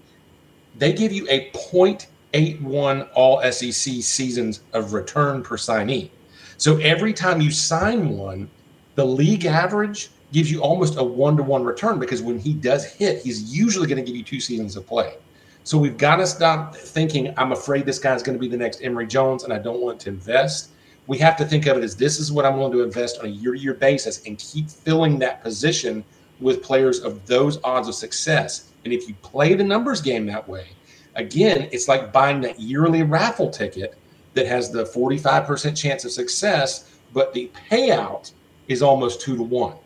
they 0.77 0.93
give 0.93 1.11
you 1.11 1.27
a 1.29 1.51
0.81 1.51 3.09
all 3.13 3.41
SEC 3.51 3.93
seasons 4.03 4.61
of 4.73 4.93
return 4.93 5.43
per 5.43 5.57
signee. 5.57 6.09
So 6.57 6.77
every 6.77 7.13
time 7.13 7.41
you 7.41 7.51
sign 7.51 8.09
one, 8.09 8.49
the 8.95 9.05
league 9.05 9.45
average 9.45 10.09
gives 10.35 10.51
you 10.51 10.59
almost 10.59 10.97
a 10.97 11.03
one 11.03 11.37
to 11.37 11.43
one 11.43 11.63
return 11.63 11.97
because 11.97 12.21
when 12.21 12.37
he 12.37 12.53
does 12.53 12.83
hit, 12.83 13.23
he's 13.23 13.55
usually 13.57 13.87
going 13.87 13.95
to 13.97 14.03
give 14.03 14.17
you 14.17 14.21
two 14.21 14.41
seasons 14.41 14.75
of 14.75 14.85
play. 14.85 15.15
So 15.63 15.77
we've 15.77 15.97
got 15.97 16.17
to 16.17 16.27
stop 16.27 16.75
thinking, 16.75 17.33
I'm 17.37 17.53
afraid 17.53 17.85
this 17.85 17.99
guy's 17.99 18.21
going 18.21 18.37
to 18.37 18.39
be 18.39 18.49
the 18.49 18.57
next 18.57 18.81
Emory 18.83 19.07
Jones 19.07 19.45
and 19.45 19.53
I 19.53 19.59
don't 19.59 19.79
want 19.79 19.97
to 20.01 20.09
invest. 20.09 20.71
We 21.07 21.17
have 21.19 21.37
to 21.37 21.45
think 21.45 21.67
of 21.67 21.77
it 21.77 21.85
as 21.85 21.95
this 21.95 22.19
is 22.19 22.33
what 22.33 22.45
I'm 22.45 22.57
willing 22.57 22.73
to 22.73 22.83
invest 22.83 23.17
on 23.19 23.27
a 23.27 23.29
year 23.29 23.53
to 23.53 23.57
year 23.57 23.75
basis 23.75 24.25
and 24.25 24.37
keep 24.37 24.69
filling 24.69 25.19
that 25.19 25.41
position 25.41 26.03
with 26.41 26.61
players 26.61 26.99
of 26.99 27.25
those 27.25 27.57
odds 27.63 27.87
of 27.87 27.95
success. 27.95 28.73
And 28.83 28.91
if 28.91 29.07
you 29.07 29.15
play 29.21 29.53
the 29.53 29.63
numbers 29.63 30.01
game 30.01 30.25
that 30.25 30.45
way, 30.49 30.67
again, 31.15 31.69
it's 31.71 31.87
like 31.87 32.11
buying 32.11 32.41
that 32.41 32.59
yearly 32.59 33.03
raffle 33.03 33.49
ticket 33.49 33.97
that 34.33 34.47
has 34.47 34.69
the 34.69 34.83
45% 34.83 35.77
chance 35.77 36.03
of 36.03 36.11
success, 36.11 36.91
but 37.13 37.33
the 37.33 37.49
payout 37.71 38.33
is 38.67 38.81
almost 38.81 39.21
two 39.21 39.37
to 39.37 39.43
one. 39.43 39.77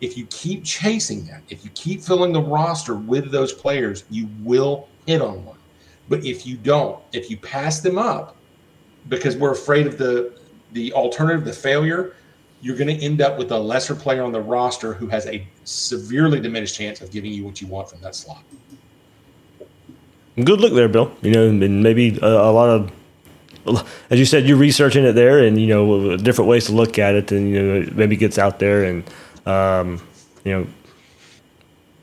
If 0.00 0.16
you 0.16 0.26
keep 0.26 0.64
chasing 0.64 1.26
that, 1.26 1.42
if 1.50 1.64
you 1.64 1.70
keep 1.74 2.02
filling 2.02 2.32
the 2.32 2.40
roster 2.40 2.94
with 2.94 3.30
those 3.30 3.52
players, 3.52 4.04
you 4.10 4.28
will 4.42 4.88
hit 5.06 5.20
on 5.20 5.44
one. 5.44 5.58
But 6.08 6.24
if 6.24 6.46
you 6.46 6.56
don't, 6.56 7.00
if 7.12 7.30
you 7.30 7.36
pass 7.36 7.80
them 7.80 7.98
up 7.98 8.36
because 9.08 9.36
we're 9.36 9.52
afraid 9.52 9.86
of 9.86 9.98
the 9.98 10.32
the 10.72 10.92
alternative, 10.92 11.44
the 11.44 11.52
failure, 11.52 12.14
you're 12.60 12.76
going 12.76 12.88
to 12.88 13.04
end 13.04 13.20
up 13.20 13.38
with 13.38 13.50
a 13.50 13.58
lesser 13.58 13.94
player 13.94 14.22
on 14.22 14.32
the 14.32 14.40
roster 14.40 14.92
who 14.92 15.08
has 15.08 15.26
a 15.26 15.46
severely 15.64 16.40
diminished 16.40 16.76
chance 16.76 17.00
of 17.00 17.10
giving 17.10 17.32
you 17.32 17.44
what 17.44 17.60
you 17.60 17.66
want 17.66 17.88
from 17.90 18.00
that 18.02 18.14
slot. 18.14 18.42
Good 20.36 20.60
look 20.60 20.74
there, 20.74 20.88
Bill. 20.88 21.12
You 21.22 21.32
know, 21.32 21.48
and 21.48 21.82
maybe 21.82 22.18
a, 22.22 22.26
a 22.26 22.52
lot 22.52 22.70
of, 22.70 23.86
as 24.10 24.18
you 24.18 24.24
said, 24.24 24.46
you're 24.46 24.56
researching 24.56 25.04
it 25.04 25.12
there, 25.12 25.38
and 25.44 25.60
you 25.60 25.66
know, 25.66 26.16
different 26.16 26.48
ways 26.48 26.66
to 26.66 26.72
look 26.72 26.98
at 26.98 27.14
it, 27.14 27.32
and 27.32 27.50
you 27.50 27.62
know, 27.62 27.92
maybe 27.94 28.16
gets 28.16 28.38
out 28.38 28.58
there, 28.58 28.84
and 28.84 29.04
um, 29.46 30.00
you 30.44 30.52
know, 30.52 30.66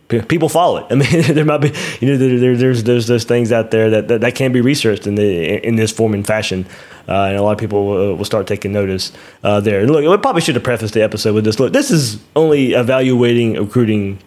p- 0.07 0.21
people 0.21 0.49
follow 0.49 0.77
it. 0.77 0.85
I 0.91 0.95
mean, 0.95 1.33
there 1.33 1.45
might 1.45 1.59
be, 1.59 1.73
you 1.99 2.09
know, 2.09 2.17
there, 2.17 2.39
there, 2.39 2.55
there's 2.55 2.83
there's 2.83 3.07
those 3.07 3.23
things 3.23 3.51
out 3.51 3.71
there 3.71 3.89
that, 3.89 4.07
that, 4.07 4.21
that 4.21 4.35
can 4.35 4.51
be 4.51 4.61
researched 4.61 5.07
in 5.07 5.15
the 5.15 5.65
in 5.65 5.75
this 5.75 5.91
form 5.91 6.13
and 6.13 6.25
fashion, 6.25 6.65
uh, 7.07 7.23
and 7.23 7.37
a 7.37 7.41
lot 7.41 7.51
of 7.51 7.57
people 7.57 7.85
will, 7.85 8.15
will 8.15 8.25
start 8.25 8.47
taking 8.47 8.71
notice 8.71 9.11
uh, 9.43 9.59
there. 9.59 9.81
And 9.81 9.91
look, 9.91 10.05
we 10.05 10.17
probably 10.17 10.41
should 10.41 10.55
have 10.55 10.63
prefaced 10.63 10.93
the 10.93 11.03
episode 11.03 11.35
with 11.35 11.45
this. 11.45 11.59
Look, 11.59 11.73
this 11.73 11.91
is 11.91 12.21
only 12.35 12.73
evaluating 12.73 13.53
recruiting 13.53 14.19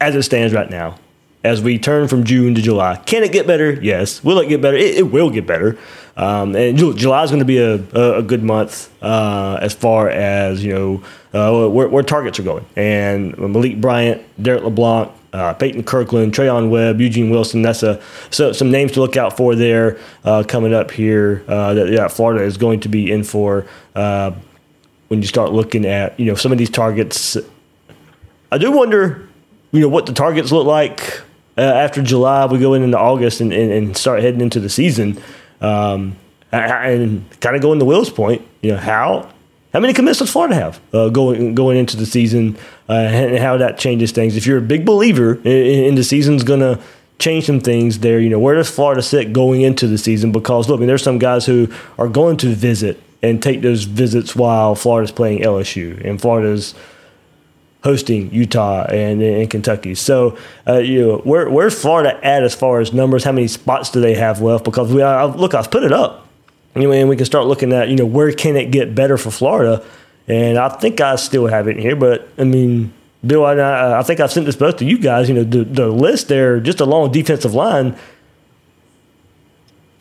as 0.00 0.14
it 0.14 0.22
stands 0.22 0.52
right 0.52 0.70
now. 0.70 0.98
As 1.44 1.60
we 1.60 1.78
turn 1.78 2.08
from 2.08 2.24
June 2.24 2.54
to 2.54 2.62
July, 2.62 2.96
can 2.96 3.22
it 3.22 3.30
get 3.30 3.46
better? 3.46 3.72
Yes. 3.72 4.24
Will 4.24 4.38
it 4.38 4.48
get 4.48 4.62
better? 4.62 4.78
It, 4.78 4.96
it 4.96 5.12
will 5.12 5.28
get 5.28 5.46
better. 5.46 5.76
Um, 6.16 6.56
and 6.56 6.78
July 6.78 7.22
is 7.24 7.30
going 7.30 7.40
to 7.40 7.44
be 7.44 7.58
a, 7.58 7.74
a, 7.92 8.18
a 8.18 8.22
good 8.22 8.42
month 8.42 8.90
uh, 9.02 9.58
as 9.60 9.74
far 9.74 10.08
as 10.08 10.64
you 10.64 10.72
know 10.72 11.04
uh, 11.34 11.68
where, 11.68 11.88
where 11.88 12.02
targets 12.02 12.38
are 12.38 12.44
going. 12.44 12.64
And 12.76 13.36
Malik 13.36 13.80
Bryant, 13.80 14.22
Derek 14.42 14.62
LeBlanc, 14.62 15.12
uh, 15.34 15.52
Peyton 15.54 15.82
Kirkland, 15.82 16.32
Trayon 16.32 16.70
Webb, 16.70 17.00
Eugene 17.00 17.28
Wilson. 17.30 17.62
That's 17.62 17.82
a 17.82 18.00
so 18.30 18.52
some 18.52 18.70
names 18.70 18.92
to 18.92 19.00
look 19.00 19.16
out 19.16 19.36
for 19.36 19.56
there 19.56 19.98
uh, 20.24 20.44
coming 20.46 20.72
up 20.72 20.92
here. 20.92 21.44
Uh, 21.48 21.74
that 21.74 21.90
yeah, 21.90 22.08
Florida 22.08 22.44
is 22.44 22.56
going 22.56 22.80
to 22.80 22.88
be 22.88 23.10
in 23.10 23.24
for 23.24 23.66
uh, 23.96 24.32
when 25.08 25.20
you 25.20 25.26
start 25.26 25.52
looking 25.52 25.84
at 25.84 26.18
you 26.18 26.26
know 26.26 26.36
some 26.36 26.52
of 26.52 26.58
these 26.58 26.70
targets. 26.70 27.36
I 28.52 28.58
do 28.58 28.70
wonder, 28.70 29.28
you 29.72 29.80
know, 29.80 29.88
what 29.88 30.06
the 30.06 30.12
targets 30.12 30.52
look 30.52 30.66
like 30.66 31.22
uh, 31.56 31.60
after 31.60 32.02
July. 32.02 32.46
We 32.46 32.58
go 32.58 32.74
in 32.74 32.82
into 32.82 32.98
August 32.98 33.40
and, 33.40 33.52
and, 33.52 33.72
and 33.72 33.96
start 33.96 34.22
heading 34.22 34.40
into 34.40 34.60
the 34.60 34.70
season. 34.70 35.20
Um, 35.60 36.16
and 36.52 37.40
kind 37.40 37.56
of 37.56 37.62
going 37.62 37.78
to 37.78 37.84
Will's 37.84 38.10
point, 38.10 38.42
you 38.62 38.72
know, 38.72 38.76
how 38.76 39.30
how 39.72 39.80
many 39.80 39.92
commits 39.92 40.20
does 40.20 40.30
Florida 40.30 40.54
have 40.54 40.80
uh, 40.92 41.08
going 41.08 41.54
going 41.54 41.76
into 41.78 41.96
the 41.96 42.06
season, 42.06 42.56
uh, 42.88 42.92
and 42.92 43.38
how 43.38 43.56
that 43.56 43.76
changes 43.76 44.12
things? 44.12 44.36
If 44.36 44.46
you're 44.46 44.58
a 44.58 44.62
big 44.62 44.84
believer 44.86 45.34
in, 45.34 45.84
in 45.84 45.94
the 45.96 46.04
season's 46.04 46.44
going 46.44 46.60
to 46.60 46.80
change 47.18 47.46
some 47.46 47.60
things 47.60 47.98
there, 47.98 48.20
you 48.20 48.30
know, 48.30 48.38
where 48.38 48.54
does 48.54 48.70
Florida 48.70 49.02
sit 49.02 49.32
going 49.32 49.62
into 49.62 49.88
the 49.88 49.98
season? 49.98 50.30
Because 50.30 50.68
look, 50.68 50.78
I 50.78 50.80
mean, 50.80 50.86
there's 50.86 51.02
some 51.02 51.18
guys 51.18 51.44
who 51.44 51.72
are 51.98 52.08
going 52.08 52.36
to 52.38 52.48
visit 52.54 53.02
and 53.22 53.42
take 53.42 53.62
those 53.62 53.84
visits 53.84 54.36
while 54.36 54.74
Florida's 54.74 55.10
playing 55.10 55.42
LSU 55.42 56.04
and 56.04 56.20
Florida's 56.20 56.74
hosting 57.84 58.32
Utah 58.32 58.84
and, 58.86 59.22
and 59.22 59.48
Kentucky. 59.50 59.94
So, 59.94 60.36
uh, 60.66 60.78
you 60.78 61.06
know, 61.06 61.18
where, 61.18 61.48
where's 61.50 61.78
Florida 61.78 62.18
at 62.24 62.42
as 62.42 62.54
far 62.54 62.80
as 62.80 62.92
numbers? 62.92 63.22
How 63.22 63.32
many 63.32 63.46
spots 63.46 63.90
do 63.90 64.00
they 64.00 64.14
have 64.14 64.40
left? 64.40 64.64
Because 64.64 64.92
we 64.92 65.02
I, 65.02 65.26
look, 65.26 65.54
I've 65.54 65.70
put 65.70 65.84
it 65.84 65.92
up. 65.92 66.26
Anyway, 66.74 66.98
and 66.98 67.08
we 67.08 67.16
can 67.16 67.26
start 67.26 67.46
looking 67.46 67.72
at 67.72 67.88
you 67.88 67.94
know 67.94 68.06
where 68.06 68.32
can 68.32 68.56
it 68.56 68.72
get 68.72 68.96
better 68.96 69.16
for 69.16 69.30
Florida, 69.30 69.84
and 70.26 70.58
I 70.58 70.68
think 70.70 71.00
I 71.00 71.14
still 71.16 71.46
have 71.46 71.68
it 71.68 71.76
in 71.76 71.82
here. 71.82 71.94
But 71.94 72.28
I 72.36 72.42
mean, 72.42 72.92
Bill, 73.24 73.44
I, 73.44 74.00
I 74.00 74.02
think 74.02 74.18
I've 74.18 74.32
sent 74.32 74.46
this 74.46 74.56
both 74.56 74.78
to 74.78 74.84
you 74.84 74.98
guys. 74.98 75.28
You 75.28 75.36
know, 75.36 75.44
the, 75.44 75.62
the 75.62 75.88
list 75.88 76.26
there 76.26 76.58
just 76.58 76.80
along 76.80 77.12
defensive 77.12 77.54
line. 77.54 77.96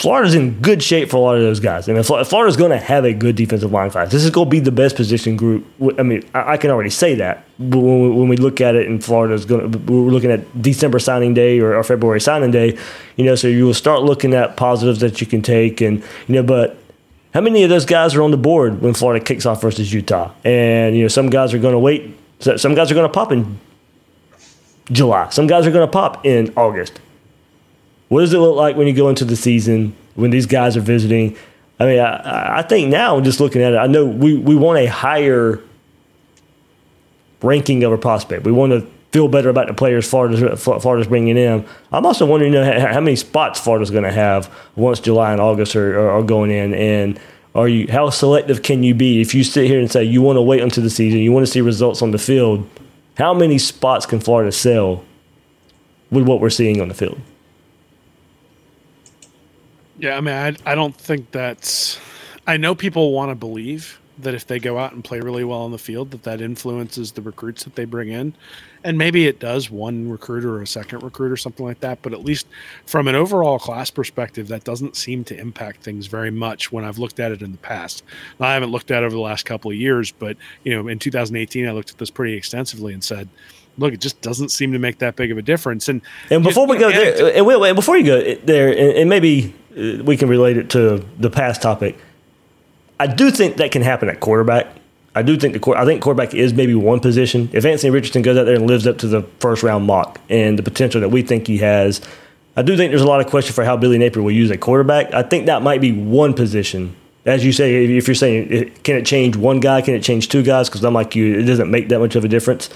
Florida's 0.04 0.36
in 0.36 0.60
good 0.60 0.84
shape 0.84 1.10
for 1.10 1.16
a 1.16 1.20
lot 1.22 1.38
of 1.38 1.44
those 1.44 1.62
guys. 1.62 1.88
I 1.88 1.94
mean, 1.94 2.04
Florida's 2.04 2.58
going 2.58 2.72
to 2.72 2.78
have 2.78 3.06
a 3.06 3.14
good 3.14 3.38
defensive 3.38 3.72
line 3.72 3.90
class. 3.90 4.12
This 4.12 4.26
is 4.26 4.32
going 4.32 4.48
to 4.48 4.50
be 4.50 4.60
the 4.60 4.70
best 4.70 4.98
position 4.98 5.38
group. 5.38 5.66
I 5.98 6.04
mean, 6.04 6.30
I 6.34 6.58
can 6.58 6.72
already 6.72 6.90
say 6.90 7.16
that. 7.16 7.46
But 7.58 7.80
when 7.80 8.02
we, 8.02 8.10
when 8.10 8.28
we 8.28 8.36
look 8.36 8.60
at 8.60 8.76
it, 8.76 8.86
and 8.86 9.02
Florida's 9.02 9.46
going 9.46 9.72
to, 9.72 9.78
we're 9.78 10.12
looking 10.12 10.30
at 10.30 10.62
December 10.62 11.00
signing 11.00 11.34
day 11.34 11.62
or, 11.62 11.74
or 11.74 11.86
February 11.86 12.20
signing 12.20 12.52
day, 12.52 12.78
you 13.16 13.24
know, 13.24 13.36
so 13.36 13.48
you 13.48 13.66
will 13.66 13.74
start 13.74 14.04
looking 14.04 14.34
at 14.34 14.58
positives 14.58 15.00
that 15.00 15.22
you 15.22 15.26
can 15.26 15.42
take. 15.42 15.80
And, 15.80 16.04
you 16.28 16.36
know, 16.36 16.44
but 16.44 16.76
how 17.34 17.40
many 17.40 17.64
of 17.64 17.70
those 17.70 17.86
guys 17.86 18.14
are 18.14 18.24
on 18.24 18.32
the 18.32 18.38
board 18.38 18.82
when 18.82 18.94
Florida 18.94 19.24
kicks 19.24 19.46
off 19.46 19.62
versus 19.62 19.94
Utah? 19.94 20.34
And, 20.44 20.98
you 20.98 21.04
know, 21.04 21.08
some 21.08 21.30
guys 21.30 21.54
are 21.54 21.60
going 21.60 21.76
to 21.76 21.80
wait. 21.80 22.14
Some 22.42 22.76
guys 22.76 22.92
are 22.92 22.94
going 22.94 23.08
to 23.08 23.14
pop 23.14 23.32
in 23.32 23.58
July. 24.92 25.30
Some 25.30 25.48
guys 25.48 25.66
are 25.66 25.72
going 25.72 25.88
to 25.88 25.92
pop 25.94 26.26
in 26.26 26.52
August. 26.58 27.00
What 28.14 28.22
does 28.22 28.32
it 28.32 28.38
look 28.38 28.56
like 28.56 28.76
when 28.76 28.86
you 28.86 28.94
go 28.94 29.10
into 29.10 29.26
the 29.26 29.36
season 29.36 29.96
when 30.14 30.30
these 30.30 30.46
guys 30.46 30.78
are 30.78 30.82
visiting? 30.82 31.36
I 31.80 31.86
mean, 31.86 32.00
I, 32.00 32.60
I 32.60 32.62
think 32.62 32.90
now, 32.90 33.20
just 33.20 33.40
looking 33.40 33.64
at 33.64 33.74
it, 33.74 33.78
I 33.78 33.88
know 33.88 34.06
we, 34.06 34.38
we 34.38 34.56
want 34.56 34.78
a 34.78 34.86
higher 34.86 35.60
ranking 37.42 37.84
of 37.84 37.92
a 37.92 37.98
prospect. 37.98 38.46
We 38.46 38.52
want 38.52 38.72
to 38.72 38.88
feel 39.12 39.28
better 39.28 39.50
about 39.50 39.66
the 39.66 39.74
players 39.74 40.08
Florida's, 40.08 40.62
Florida's 40.62 41.08
bringing 41.08 41.38
in. 41.38 41.66
I'm 41.92 42.06
also 42.06 42.28
wondering 42.28 42.54
you 42.54 42.60
know, 42.60 42.88
how 42.88 43.00
many 43.00 43.16
spots 43.16 43.60
Florida's 43.60 43.90
going 43.90 44.04
to 44.04 44.12
have 44.12 44.48
once 44.76 45.00
July 45.00 45.32
and 45.32 45.42
August 45.42 45.76
are, 45.76 46.00
are, 46.00 46.12
are 46.12 46.24
going 46.24 46.52
in. 46.52 46.76
And 46.76 47.20
are 47.56 47.68
you 47.68 47.92
how 47.92 48.12
selective 48.12 48.62
can 48.62 48.84
you 48.84 48.94
be 48.94 49.22
if 49.22 49.34
you 49.34 49.44
sit 49.44 49.66
here 49.66 49.80
and 49.80 49.92
say 49.92 50.04
you 50.04 50.22
want 50.22 50.38
to 50.38 50.42
wait 50.44 50.62
until 50.62 50.84
the 50.84 50.92
season, 50.92 51.20
you 51.20 51.32
want 51.32 51.48
to 51.48 51.52
see 51.52 51.62
results 51.62 52.04
on 52.04 52.12
the 52.12 52.20
field? 52.20 52.70
How 53.18 53.34
many 53.34 53.58
spots 53.58 54.06
can 54.06 54.20
Florida 54.20 54.52
sell 54.52 55.04
with 56.12 56.28
what 56.28 56.42
we're 56.42 56.52
seeing 56.52 56.80
on 56.80 56.90
the 56.90 56.94
field? 56.94 57.20
Yeah, 60.04 60.18
I 60.18 60.20
mean, 60.20 60.36
I, 60.36 60.54
I 60.70 60.76
don't 60.76 60.94
think 60.94 61.32
that's. 61.32 61.98
I 62.46 62.58
know 62.58 62.76
people 62.76 63.14
want 63.14 63.32
to 63.32 63.36
believe 63.36 64.02
that 64.18 64.34
if 64.34 64.46
they 64.46 64.60
go 64.60 64.78
out 64.78 64.92
and 64.92 65.02
play 65.02 65.22
really 65.22 65.46
well 65.46 65.62
on 65.62 65.72
the 65.72 65.78
field, 65.78 66.12
that 66.12 66.24
that 66.24 66.42
influences 66.42 67.14
the 67.14 67.22
recruits 67.22 67.64
that 67.64 67.76
they 67.76 67.86
bring 67.86 68.10
in, 68.10 68.36
and 68.84 68.98
maybe 68.98 69.28
it 69.28 69.40
does 69.40 69.72
one 69.72 70.10
recruiter 70.10 70.56
or 70.56 70.62
a 70.62 70.68
second 70.68 71.04
recruit 71.04 71.32
or 71.32 71.38
something 71.38 71.66
like 71.66 71.80
that. 71.80 72.02
But 72.02 72.12
at 72.12 72.22
least 72.22 72.48
from 72.86 73.08
an 73.08 73.16
overall 73.16 73.58
class 73.58 73.90
perspective, 73.90 74.50
that 74.50 74.66
doesn't 74.66 74.98
seem 74.98 75.24
to 75.24 75.40
impact 75.40 75.84
things 75.84 76.08
very 76.08 76.32
much 76.32 76.70
when 76.70 76.84
I've 76.84 76.98
looked 76.98 77.22
at 77.22 77.32
it 77.32 77.42
in 77.42 77.54
the 77.54 77.58
past. 77.60 78.04
Now, 78.42 78.48
I 78.48 78.56
haven't 78.56 78.72
looked 78.72 78.92
at 78.92 79.04
it 79.04 79.06
over 79.06 79.16
the 79.16 79.22
last 79.22 79.46
couple 79.46 79.72
of 79.72 79.78
years, 79.78 80.12
but 80.12 80.36
you 80.66 80.76
know, 80.76 80.90
in 80.90 81.00
2018, 81.00 81.66
I 81.66 81.72
looked 81.72 81.92
at 81.92 81.98
this 81.98 82.12
pretty 82.12 82.34
extensively 82.34 82.92
and 82.94 83.02
said 83.02 83.30
look, 83.78 83.94
it 83.94 84.02
just 84.02 84.22
doesn't 84.22 84.50
seem 84.50 84.72
to 84.74 84.80
make 84.80 85.00
that 85.00 85.16
big 85.16 85.32
of 85.32 85.38
a 85.38 85.42
difference. 85.42 85.90
And 85.90 86.02
and 86.30 86.44
before 86.44 86.68
we 86.68 86.78
go 86.78 86.92
there, 86.92 87.36
and 87.36 87.46
wait, 87.46 87.74
before 87.74 87.98
you 87.98 88.06
go 88.06 88.36
there, 88.44 88.70
and, 88.70 88.98
and, 88.98 89.10
maybe 89.10 89.54
uh, 89.72 90.04
we 90.04 90.18
can 90.18 90.30
relate 90.30 90.58
it 90.58 90.70
to 90.72 91.06
the 91.18 91.30
past 91.30 91.62
topic. 91.62 91.98
I 93.00 93.08
do 93.08 93.32
think 93.32 93.58
that 93.58 93.72
can 93.72 93.82
happen 93.82 94.10
at 94.10 94.20
quarterback. 94.20 94.68
I 95.16 95.22
do 95.22 95.38
think 95.38 95.54
the 95.54 95.74
I 95.76 95.86
think 95.86 96.02
quarterback 96.02 96.34
is 96.34 96.54
maybe 96.54 96.74
one 96.74 97.00
position. 97.00 97.50
If 97.54 97.66
Anthony 97.66 97.92
Richardson 97.92 98.22
goes 98.22 98.38
out 98.38 98.46
there 98.46 98.56
and 98.56 98.66
lives 98.66 98.88
up 98.88 98.98
to 99.00 99.08
the 99.08 99.24
first 99.40 99.62
round 99.64 99.86
mock 99.86 100.20
and 100.30 100.58
the 100.58 100.64
potential 100.64 101.02
that 101.02 101.10
we 101.10 101.22
think 101.22 101.48
he 101.48 101.60
has, 101.60 102.02
I 102.56 102.62
do 102.62 102.76
think 102.78 102.92
there's 102.92 103.02
a 103.02 103.08
lot 103.08 103.20
of 103.20 103.28
question 103.28 103.54
for 103.54 103.64
how 103.64 103.78
Billy 103.78 103.98
Napier 103.98 104.24
will 104.24 104.32
use 104.32 104.50
a 104.50 104.58
quarterback. 104.58 105.14
I 105.14 105.24
think 105.24 105.46
that 105.48 105.62
might 105.62 105.82
be 105.82 105.92
one 105.92 106.34
position. 106.34 106.96
As 107.26 107.46
you 107.46 107.54
say, 107.54 107.86
if 107.86 108.08
you're 108.08 108.16
saying, 108.16 108.72
can 108.84 108.98
it 108.98 109.06
change 109.06 109.38
one 109.38 109.60
guy? 109.60 109.82
Can 109.82 109.94
it 109.94 110.04
change 110.04 110.28
two 110.28 110.44
guys? 110.44 110.68
Because 110.68 110.84
I'm 110.84 110.94
like 110.94 111.16
you, 111.16 111.40
it 111.40 111.44
doesn't 111.44 111.72
make 111.72 111.90
that 111.90 112.00
much 112.00 112.16
of 112.16 112.26
a 112.26 112.28
difference. 112.28 112.70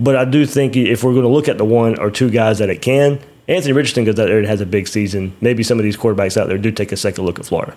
But 0.00 0.16
I 0.16 0.24
do 0.24 0.46
think 0.46 0.76
if 0.76 1.04
we're 1.04 1.12
going 1.12 1.24
to 1.24 1.28
look 1.28 1.46
at 1.46 1.58
the 1.58 1.64
one 1.64 1.98
or 1.98 2.10
two 2.10 2.30
guys 2.30 2.58
that 2.58 2.70
it 2.70 2.80
can, 2.80 3.20
Anthony 3.46 3.74
Richardson 3.74 4.04
goes 4.04 4.18
out 4.18 4.26
there 4.26 4.38
and 4.38 4.46
has 4.46 4.62
a 4.62 4.66
big 4.66 4.88
season. 4.88 5.36
Maybe 5.40 5.62
some 5.62 5.78
of 5.78 5.84
these 5.84 5.96
quarterbacks 5.96 6.40
out 6.40 6.48
there 6.48 6.56
do 6.56 6.72
take 6.72 6.90
a 6.90 6.96
second 6.96 7.24
look 7.26 7.38
at 7.38 7.44
Florida. 7.44 7.76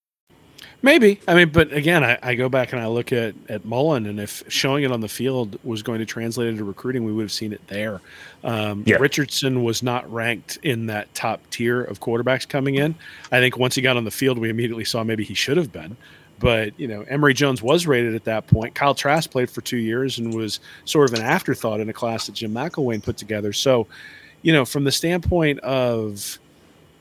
Maybe. 0.83 1.19
I 1.27 1.35
mean, 1.35 1.49
but 1.49 1.71
again, 1.71 2.03
I, 2.03 2.17
I, 2.23 2.35
go 2.35 2.49
back 2.49 2.73
and 2.73 2.81
I 2.81 2.87
look 2.87 3.13
at, 3.13 3.35
at 3.49 3.65
Mullen, 3.65 4.07
and 4.07 4.19
if 4.19 4.43
showing 4.47 4.83
it 4.83 4.91
on 4.91 4.99
the 4.99 5.07
field 5.07 5.59
was 5.63 5.83
going 5.83 5.99
to 5.99 6.05
translate 6.05 6.47
into 6.47 6.63
recruiting, 6.63 7.03
we 7.03 7.13
would 7.13 7.21
have 7.21 7.31
seen 7.31 7.53
it 7.53 7.65
there. 7.67 8.01
Um, 8.43 8.83
yeah. 8.87 8.95
Richardson 8.95 9.63
was 9.63 9.83
not 9.83 10.11
ranked 10.11 10.57
in 10.63 10.87
that 10.87 11.13
top 11.13 11.47
tier 11.51 11.83
of 11.83 11.99
quarterbacks 11.99 12.49
coming 12.49 12.75
in. 12.75 12.95
I 13.31 13.39
think 13.39 13.57
once 13.57 13.75
he 13.75 13.81
got 13.81 13.95
on 13.95 14.05
the 14.05 14.11
field, 14.11 14.39
we 14.39 14.49
immediately 14.49 14.85
saw 14.85 15.03
maybe 15.03 15.23
he 15.23 15.35
should 15.35 15.57
have 15.57 15.71
been. 15.71 15.95
But, 16.39 16.79
you 16.79 16.87
know, 16.87 17.03
Emory 17.03 17.35
Jones 17.35 17.61
was 17.61 17.85
rated 17.85 18.15
at 18.15 18.23
that 18.23 18.47
point. 18.47 18.73
Kyle 18.73 18.95
Trask 18.95 19.29
played 19.29 19.51
for 19.51 19.61
two 19.61 19.77
years 19.77 20.17
and 20.17 20.33
was 20.33 20.59
sort 20.85 21.11
of 21.11 21.19
an 21.19 21.23
afterthought 21.23 21.79
in 21.79 21.89
a 21.89 21.93
class 21.93 22.25
that 22.25 22.33
Jim 22.33 22.51
McElwain 22.51 23.03
put 23.03 23.17
together. 23.17 23.53
So, 23.53 23.85
you 24.41 24.51
know, 24.51 24.65
from 24.65 24.83
the 24.83 24.91
standpoint 24.91 25.59
of– 25.59 26.39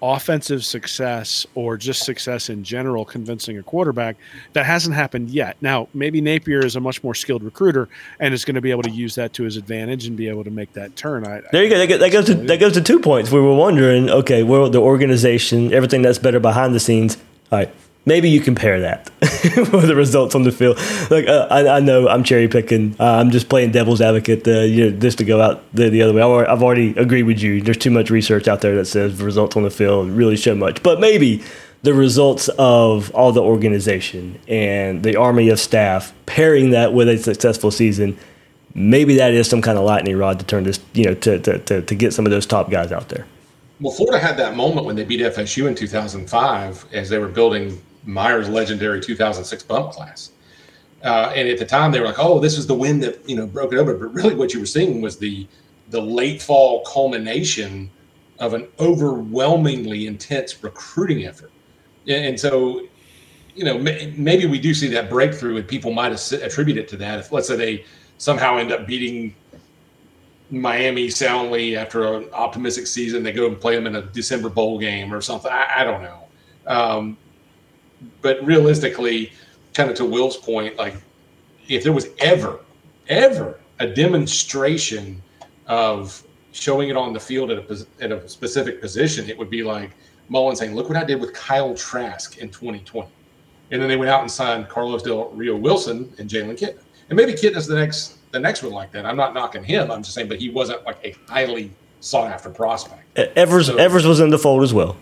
offensive 0.02 0.64
success 0.64 1.46
or 1.54 1.76
just 1.76 2.04
success 2.04 2.48
in 2.48 2.64
general 2.64 3.04
convincing 3.04 3.58
a 3.58 3.62
quarterback 3.62 4.16
that 4.52 4.66
hasn't 4.66 4.94
happened 4.94 5.30
yet. 5.30 5.56
Now 5.60 5.88
maybe 5.94 6.20
napier 6.20 6.64
is 6.64 6.76
a 6.76 6.80
much 6.80 7.02
more 7.04 7.14
skilled 7.14 7.42
recruiter 7.42 7.88
and 8.18 8.32
is 8.32 8.44
going 8.44 8.54
to 8.54 8.60
be 8.60 8.70
able 8.70 8.82
to 8.82 8.90
use 8.90 9.14
that 9.16 9.32
to 9.34 9.42
his 9.44 9.56
advantage 9.56 10.06
and 10.06 10.16
be 10.16 10.28
able 10.28 10.44
to 10.44 10.50
make 10.50 10.72
that 10.74 10.96
turn. 10.96 11.26
I, 11.26 11.42
there 11.52 11.64
you 11.64 11.70
go 11.70 11.98
that, 11.98 12.12
goes 12.12 12.26
to 12.26 12.34
that 12.34 12.60
goes 12.60 12.72
to 12.74 12.80
two 12.80 13.00
points. 13.00 13.30
We 13.30 13.40
were 13.40 13.54
wondering 13.54 14.10
okay 14.10 14.42
well 14.42 14.70
the 14.70 14.80
organization 14.80 15.72
everything 15.72 16.02
that's 16.02 16.18
better 16.18 16.40
behind 16.40 16.74
the 16.74 16.80
scenes. 16.80 17.16
All 17.52 17.58
right 17.58 17.74
maybe 18.06 18.30
you 18.30 18.40
compare 18.40 18.80
that 18.80 19.10
with 19.20 19.86
the 19.86 19.94
results 19.94 20.34
on 20.34 20.42
the 20.42 20.52
field. 20.52 20.78
Like 21.10 21.28
uh, 21.28 21.46
I, 21.50 21.76
I, 21.76 21.80
know 21.80 22.08
I'm 22.08 22.24
cherry 22.24 22.48
picking. 22.48 22.96
Uh, 22.98 23.04
I'm 23.04 23.30
just 23.30 23.48
playing 23.48 23.72
devil's 23.72 24.00
advocate. 24.00 24.46
Uh, 24.46 24.60
you 24.60 24.90
know, 24.90 24.98
just 24.98 25.18
to 25.18 25.24
go 25.24 25.40
out 25.40 25.62
the, 25.74 25.88
the 25.90 26.02
other 26.02 26.12
way. 26.12 26.22
I've 26.22 26.62
already 26.62 26.90
agreed 26.96 27.24
with 27.24 27.40
you. 27.40 27.60
There's 27.60 27.78
too 27.78 27.90
much 27.90 28.10
research 28.10 28.48
out 28.48 28.60
there 28.60 28.74
that 28.76 28.86
says 28.86 29.20
results 29.20 29.56
on 29.56 29.62
the 29.62 29.70
field 29.70 30.10
really 30.10 30.36
show 30.36 30.54
much. 30.54 30.82
But 30.82 31.00
maybe 31.00 31.42
the 31.82 31.94
results 31.94 32.48
of 32.58 33.10
all 33.14 33.32
the 33.32 33.42
organization 33.42 34.38
and 34.46 35.02
the 35.02 35.16
army 35.16 35.48
of 35.48 35.58
staff 35.58 36.12
pairing 36.26 36.70
that 36.70 36.92
with 36.92 37.08
a 37.08 37.18
successful 37.18 37.70
season. 37.70 38.18
Maybe 38.72 39.16
that 39.16 39.34
is 39.34 39.48
some 39.48 39.62
kind 39.62 39.78
of 39.78 39.84
lightning 39.84 40.16
rod 40.16 40.38
to 40.38 40.46
turn 40.46 40.62
this, 40.62 40.78
you 40.92 41.06
know, 41.06 41.14
to, 41.14 41.40
to, 41.40 41.58
to, 41.58 41.82
to 41.82 41.94
get 41.94 42.12
some 42.12 42.24
of 42.24 42.30
those 42.30 42.46
top 42.46 42.70
guys 42.70 42.92
out 42.92 43.08
there. 43.08 43.26
Well, 43.80 43.92
Florida 43.92 44.24
had 44.24 44.36
that 44.36 44.54
moment 44.54 44.86
when 44.86 44.94
they 44.94 45.04
beat 45.04 45.20
FSU 45.20 45.66
in 45.66 45.74
2005 45.74 46.86
as 46.92 47.08
they 47.08 47.18
were 47.18 47.28
building 47.28 47.80
Meyer's 48.04 48.48
legendary 48.48 49.00
2006 49.00 49.62
bump 49.64 49.92
class. 49.92 50.32
Uh, 51.02 51.32
and 51.34 51.48
at 51.48 51.58
the 51.58 51.64
time, 51.64 51.92
they 51.92 52.00
were 52.00 52.06
like, 52.06 52.18
"Oh, 52.18 52.40
this 52.40 52.58
is 52.58 52.66
the 52.66 52.74
wind 52.74 53.02
that 53.02 53.26
you 53.28 53.36
know 53.36 53.46
broke 53.46 53.72
it 53.72 53.78
over." 53.78 53.94
But 53.94 54.12
really, 54.12 54.34
what 54.34 54.52
you 54.52 54.60
were 54.60 54.66
seeing 54.66 55.00
was 55.00 55.16
the 55.16 55.46
the 55.88 56.00
late 56.00 56.40
fall 56.40 56.84
culmination 56.84 57.90
of 58.38 58.54
an 58.54 58.66
overwhelmingly 58.78 60.06
intense 60.06 60.62
recruiting 60.64 61.26
effort. 61.26 61.52
And, 62.08 62.40
so, 62.40 62.86
you 63.54 63.64
know, 63.64 63.78
maybe 63.78 64.46
we 64.46 64.58
do 64.58 64.72
see 64.72 64.88
that 64.88 65.10
breakthrough, 65.10 65.58
and 65.58 65.68
people 65.68 65.92
might 65.92 66.12
attribute 66.32 66.78
it 66.78 66.88
to 66.88 66.96
that. 66.96 67.18
If 67.18 67.30
let's 67.30 67.48
say 67.48 67.56
they 67.56 67.84
somehow 68.16 68.56
end 68.56 68.72
up 68.72 68.86
beating 68.86 69.34
Miami 70.50 71.10
soundly 71.10 71.76
after 71.76 72.14
an 72.14 72.28
optimistic 72.32 72.86
season, 72.86 73.22
they 73.22 73.32
go 73.32 73.46
and 73.46 73.60
play 73.60 73.74
them 73.74 73.86
in 73.86 73.96
a 73.96 74.02
December 74.02 74.48
bowl 74.48 74.78
game 74.78 75.12
or 75.12 75.20
something. 75.20 75.52
I, 75.52 75.80
I 75.80 75.84
don't 75.84 76.02
know. 76.02 76.24
Um, 76.66 77.16
but 78.22 78.44
realistically, 78.44 79.32
kind 79.74 79.90
of 79.90 79.96
to 79.96 80.04
Will's 80.04 80.36
point, 80.36 80.76
like 80.76 80.94
if 81.68 81.82
there 81.82 81.92
was 81.92 82.08
ever, 82.18 82.60
ever 83.08 83.60
a 83.78 83.86
demonstration 83.86 85.22
of 85.66 86.22
showing 86.52 86.88
it 86.88 86.96
on 86.96 87.12
the 87.12 87.20
field 87.20 87.50
at 87.50 87.70
a, 87.70 87.86
at 88.00 88.12
a 88.12 88.28
specific 88.28 88.80
position, 88.80 89.28
it 89.28 89.38
would 89.38 89.50
be 89.50 89.62
like 89.62 89.90
Mullen 90.28 90.56
saying, 90.56 90.74
"Look 90.74 90.88
what 90.88 90.98
I 90.98 91.04
did 91.04 91.20
with 91.20 91.32
Kyle 91.34 91.74
Trask 91.74 92.38
in 92.38 92.50
2020," 92.50 93.08
and 93.70 93.80
then 93.80 93.88
they 93.88 93.96
went 93.96 94.10
out 94.10 94.22
and 94.22 94.30
signed 94.30 94.68
Carlos 94.68 95.02
Del 95.02 95.30
Rio-Wellington 95.30 96.12
and 96.18 96.28
Jalen 96.28 96.58
Kitna, 96.58 96.80
and 97.08 97.16
maybe 97.16 97.32
Kitna's 97.32 97.66
the 97.66 97.76
next 97.76 98.18
the 98.32 98.40
next 98.40 98.62
one 98.62 98.72
like 98.72 98.92
that. 98.92 99.06
I'm 99.06 99.16
not 99.16 99.34
knocking 99.34 99.64
him. 99.64 99.90
I'm 99.90 100.02
just 100.02 100.14
saying, 100.14 100.28
but 100.28 100.38
he 100.38 100.50
wasn't 100.50 100.84
like 100.84 100.98
a 101.04 101.14
highly 101.30 101.70
sought 102.00 102.30
after 102.30 102.50
prospect. 102.50 103.18
Evers 103.36 103.66
so, 103.66 103.76
Evers 103.76 104.06
was 104.06 104.20
in 104.20 104.30
the 104.30 104.38
fold 104.38 104.62
as 104.62 104.72
well. 104.72 104.96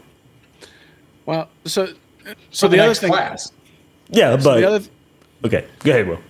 Well, 1.27 1.49
so 1.65 1.93
so 2.51 2.69
the, 2.69 2.77
the 2.77 2.83
other 2.83 2.95
thing, 2.95 3.11
class. 3.11 3.53
Yeah, 4.09 4.39
so 4.39 4.45
but 4.45 4.65
other, 4.65 4.85
okay, 5.45 5.67
go 5.81 5.91
ahead, 5.91 6.09
Will. 6.09 6.21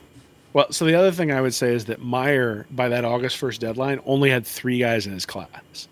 Well, 0.52 0.72
so 0.72 0.84
the 0.84 0.94
other 0.94 1.12
thing 1.12 1.30
I 1.30 1.40
would 1.40 1.54
say 1.54 1.74
is 1.74 1.84
that 1.86 2.00
Meyer, 2.00 2.66
by 2.70 2.88
that 2.88 3.04
August 3.04 3.36
first 3.36 3.60
deadline, 3.60 4.00
only 4.06 4.30
had 4.30 4.46
three 4.46 4.78
guys 4.78 5.06
in 5.06 5.12
his 5.12 5.26
class, 5.26 5.88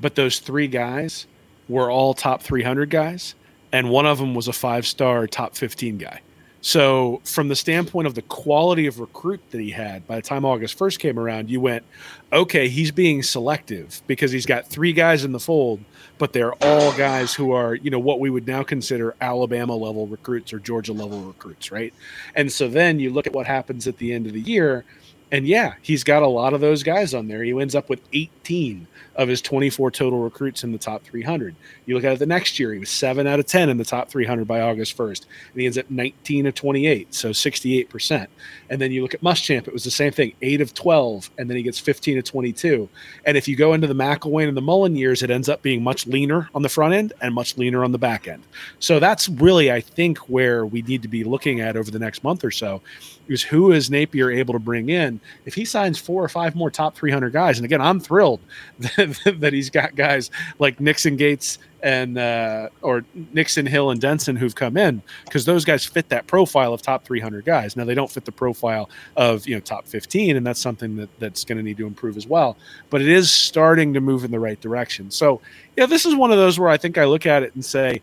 but 0.00 0.14
those 0.14 0.38
three 0.38 0.66
guys 0.66 1.26
were 1.68 1.90
all 1.90 2.14
top 2.14 2.42
300 2.42 2.90
guys, 2.90 3.34
and 3.72 3.90
one 3.90 4.06
of 4.06 4.18
them 4.18 4.34
was 4.34 4.48
a 4.48 4.52
five 4.52 4.86
star 4.86 5.26
top 5.26 5.54
15 5.54 5.98
guy. 5.98 6.20
So, 6.64 7.20
from 7.24 7.48
the 7.48 7.56
standpoint 7.56 8.06
of 8.06 8.14
the 8.14 8.22
quality 8.22 8.86
of 8.86 9.00
recruit 9.00 9.40
that 9.50 9.60
he 9.60 9.70
had, 9.70 10.06
by 10.06 10.16
the 10.16 10.22
time 10.22 10.44
August 10.44 10.78
1st 10.78 11.00
came 11.00 11.18
around, 11.18 11.50
you 11.50 11.60
went, 11.60 11.84
okay, 12.32 12.68
he's 12.68 12.92
being 12.92 13.24
selective 13.24 14.00
because 14.06 14.30
he's 14.30 14.46
got 14.46 14.68
three 14.68 14.92
guys 14.92 15.24
in 15.24 15.32
the 15.32 15.40
fold, 15.40 15.80
but 16.18 16.32
they're 16.32 16.54
all 16.64 16.92
guys 16.96 17.34
who 17.34 17.52
are, 17.52 17.74
you 17.74 17.90
know, 17.90 17.98
what 17.98 18.20
we 18.20 18.30
would 18.30 18.46
now 18.46 18.62
consider 18.62 19.14
Alabama 19.20 19.74
level 19.74 20.06
recruits 20.06 20.52
or 20.52 20.58
Georgia 20.60 20.92
level 20.92 21.20
recruits, 21.22 21.72
right? 21.72 21.92
And 22.36 22.52
so 22.52 22.68
then 22.68 23.00
you 23.00 23.10
look 23.10 23.26
at 23.26 23.32
what 23.32 23.46
happens 23.46 23.88
at 23.88 23.98
the 23.98 24.12
end 24.12 24.26
of 24.26 24.32
the 24.32 24.40
year, 24.40 24.84
And 25.32 25.46
yeah, 25.48 25.74
he's 25.80 26.04
got 26.04 26.22
a 26.22 26.28
lot 26.28 26.52
of 26.52 26.60
those 26.60 26.82
guys 26.82 27.14
on 27.14 27.26
there. 27.26 27.42
He 27.42 27.58
ends 27.58 27.74
up 27.74 27.88
with 27.88 28.02
18 28.12 28.86
of 29.16 29.28
his 29.28 29.40
24 29.40 29.90
total 29.90 30.18
recruits 30.22 30.62
in 30.62 30.72
the 30.72 30.78
top 30.78 31.04
300. 31.04 31.56
You 31.86 31.94
look 31.94 32.04
at 32.04 32.12
it 32.12 32.18
the 32.18 32.26
next 32.26 32.58
year, 32.60 32.74
he 32.74 32.78
was 32.78 32.90
7 32.90 33.26
out 33.26 33.40
of 33.40 33.46
10 33.46 33.70
in 33.70 33.78
the 33.78 33.84
top 33.84 34.10
300 34.10 34.46
by 34.46 34.60
August 34.60 34.94
1st. 34.94 35.24
And 35.52 35.60
he 35.60 35.64
ends 35.64 35.78
up 35.78 35.90
19 35.90 36.46
of 36.46 36.54
28, 36.54 37.14
so 37.14 37.30
68%. 37.30 38.26
And 38.72 38.80
then 38.80 38.90
you 38.90 39.02
look 39.02 39.12
at 39.12 39.20
Muschamp, 39.20 39.68
it 39.68 39.72
was 39.72 39.84
the 39.84 39.90
same 39.90 40.12
thing 40.12 40.32
8 40.40 40.62
of 40.62 40.72
12, 40.72 41.30
and 41.36 41.50
then 41.50 41.58
he 41.58 41.62
gets 41.62 41.78
15 41.78 42.16
of 42.16 42.24
22. 42.24 42.88
And 43.26 43.36
if 43.36 43.46
you 43.46 43.54
go 43.54 43.74
into 43.74 43.86
the 43.86 43.94
McElwain 43.94 44.48
and 44.48 44.56
the 44.56 44.62
Mullen 44.62 44.96
years, 44.96 45.22
it 45.22 45.30
ends 45.30 45.50
up 45.50 45.60
being 45.60 45.84
much 45.84 46.06
leaner 46.06 46.48
on 46.54 46.62
the 46.62 46.70
front 46.70 46.94
end 46.94 47.12
and 47.20 47.34
much 47.34 47.58
leaner 47.58 47.84
on 47.84 47.92
the 47.92 47.98
back 47.98 48.26
end. 48.26 48.42
So 48.78 48.98
that's 48.98 49.28
really, 49.28 49.70
I 49.70 49.82
think, 49.82 50.16
where 50.30 50.64
we 50.64 50.80
need 50.80 51.02
to 51.02 51.08
be 51.08 51.22
looking 51.22 51.60
at 51.60 51.76
over 51.76 51.90
the 51.90 51.98
next 51.98 52.24
month 52.24 52.44
or 52.44 52.50
so 52.50 52.80
is 53.28 53.42
who 53.42 53.72
is 53.72 53.90
Napier 53.90 54.30
able 54.30 54.54
to 54.54 54.58
bring 54.58 54.88
in? 54.88 55.20
If 55.44 55.54
he 55.54 55.66
signs 55.66 55.98
four 55.98 56.24
or 56.24 56.28
five 56.28 56.54
more 56.54 56.70
top 56.70 56.96
300 56.96 57.30
guys, 57.30 57.58
and 57.58 57.66
again, 57.66 57.80
I'm 57.80 58.00
thrilled 58.00 58.40
that, 58.78 59.36
that 59.40 59.52
he's 59.52 59.68
got 59.70 59.94
guys 59.94 60.30
like 60.58 60.80
Nixon 60.80 61.16
Gates 61.16 61.58
and 61.82 62.16
uh, 62.16 62.68
or 62.80 63.04
Nixon 63.32 63.66
Hill 63.66 63.90
and 63.90 64.00
Denson 64.00 64.36
who've 64.36 64.54
come 64.54 64.76
in 64.76 65.02
because 65.24 65.44
those 65.44 65.64
guys 65.64 65.84
fit 65.84 66.08
that 66.10 66.26
profile 66.26 66.72
of 66.72 66.82
top 66.82 67.04
300 67.04 67.44
guys. 67.44 67.76
Now 67.76 67.84
they 67.84 67.94
don't 67.94 68.10
fit 68.10 68.24
the 68.24 68.32
profile 68.32 68.88
of 69.16 69.46
you 69.46 69.54
know 69.54 69.60
top 69.60 69.86
15, 69.86 70.36
and 70.36 70.46
that's 70.46 70.60
something 70.60 70.96
that 70.96 71.08
that's 71.18 71.44
going 71.44 71.58
to 71.58 71.64
need 71.64 71.76
to 71.78 71.86
improve 71.86 72.16
as 72.16 72.26
well. 72.26 72.56
But 72.90 73.02
it 73.02 73.08
is 73.08 73.30
starting 73.30 73.94
to 73.94 74.00
move 74.00 74.24
in 74.24 74.30
the 74.30 74.40
right 74.40 74.60
direction. 74.60 75.10
So 75.10 75.40
yeah, 75.76 75.86
this 75.86 76.06
is 76.06 76.14
one 76.14 76.30
of 76.30 76.38
those 76.38 76.58
where 76.58 76.68
I 76.68 76.76
think 76.76 76.98
I 76.98 77.04
look 77.04 77.26
at 77.26 77.42
it 77.42 77.54
and 77.54 77.64
say 77.64 78.02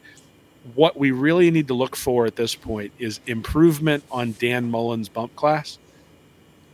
what 0.76 0.98
we 0.98 1.12
really 1.12 1.52
need 1.52 1.68
to 1.68 1.74
look 1.74 1.96
for 1.96 2.26
at 2.26 2.36
this 2.36 2.56
point 2.56 2.92
is 3.00 3.20
improvement 3.28 4.04
on 4.12 4.36
Dan 4.40 4.70
Mullen's 4.70 5.10
bump 5.10 5.36
class. 5.36 5.78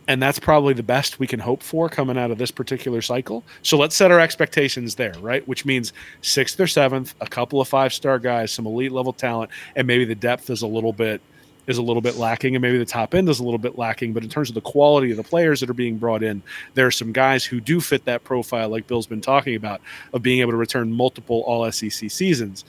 And 0.07 0.21
that's 0.21 0.37
probably 0.37 0.73
the 0.73 0.83
best 0.83 1.19
we 1.19 1.25
can 1.25 1.39
hope 1.39 1.63
for 1.63 1.89
coming 1.89 2.17
out 2.17 2.29
of 2.29 2.37
this 2.37 2.51
particular 2.51 3.01
cycle. 3.01 3.43
So 3.63 3.77
let's 3.77 3.95
set 3.95 4.11
our 4.11 4.19
expectations 4.19 4.95
there, 4.95 5.13
right? 5.19 5.45
Which 5.47 5.65
means 5.65 5.93
sixth 6.21 6.59
or 6.59 6.67
seventh, 6.67 7.15
a 7.21 7.27
couple 7.27 7.59
of 7.59 7.67
five 7.67 7.91
star 7.91 8.19
guys, 8.19 8.51
some 8.51 8.67
elite 8.67 8.91
level 8.91 9.13
talent, 9.13 9.49
and 9.75 9.87
maybe 9.87 10.05
the 10.05 10.15
depth 10.15 10.49
is 10.49 10.61
a 10.61 10.67
little 10.67 10.93
bit 10.93 11.21
is 11.67 11.77
a 11.79 11.81
little 11.81 12.01
bit 12.01 12.15
lacking, 12.15 12.55
and 12.55 12.61
maybe 12.61 12.77
the 12.77 12.85
top 12.85 13.15
end 13.15 13.27
is 13.27 13.39
a 13.39 13.43
little 13.43 13.57
bit 13.57 13.77
lacking. 13.77 14.13
But 14.13 14.23
in 14.23 14.29
terms 14.29 14.49
of 14.49 14.55
the 14.55 14.61
quality 14.61 15.11
of 15.11 15.17
the 15.17 15.23
players 15.23 15.59
that 15.59 15.69
are 15.69 15.73
being 15.73 15.97
brought 15.97 16.23
in, 16.23 16.43
there 16.75 16.85
are 16.85 16.91
some 16.91 17.11
guys 17.11 17.43
who 17.43 17.59
do 17.59 17.81
fit 17.81 18.05
that 18.05 18.23
profile, 18.23 18.69
like 18.69 18.87
Bill's 18.87 19.07
been 19.07 19.21
talking 19.21 19.55
about, 19.55 19.81
of 20.13 20.21
being 20.21 20.41
able 20.41 20.51
to 20.51 20.57
return 20.57 20.91
multiple 20.91 21.43
All 21.47 21.69
SEC 21.71 22.11
seasons 22.11 22.65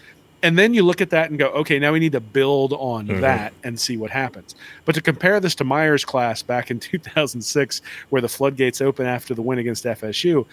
and 0.47 0.57
then 0.57 0.75
you 0.75 0.85
look 0.85 1.01
at 1.01 1.11
that 1.11 1.29
and 1.29 1.41
go, 1.41 1.49
okay, 1.49 1.81
now 1.81 1.93
we 1.93 1.99
need 1.99 2.13
to 2.13 2.21
build 2.21 2.73
on 2.75 3.09
mm-hmm. 3.09 3.21
that 3.21 3.53
and 3.65 3.81
see 3.81 3.97
what 3.97 4.13
happens. 4.13 4.55
But 4.85 4.95
to 4.95 5.01
compare 5.01 5.41
this 5.41 5.57
to 5.57 5.65
Meyer's 5.65 6.05
class 6.05 6.41
back 6.41 6.71
in 6.71 6.79
2006, 6.81 7.83
where 8.11 8.23
the 8.23 8.29
floodgates 8.29 8.81
open 8.81 9.07
after 9.07 9.35
the 9.35 9.43
win 9.43 9.59
against 9.59 9.85
FSU, 9.85 10.47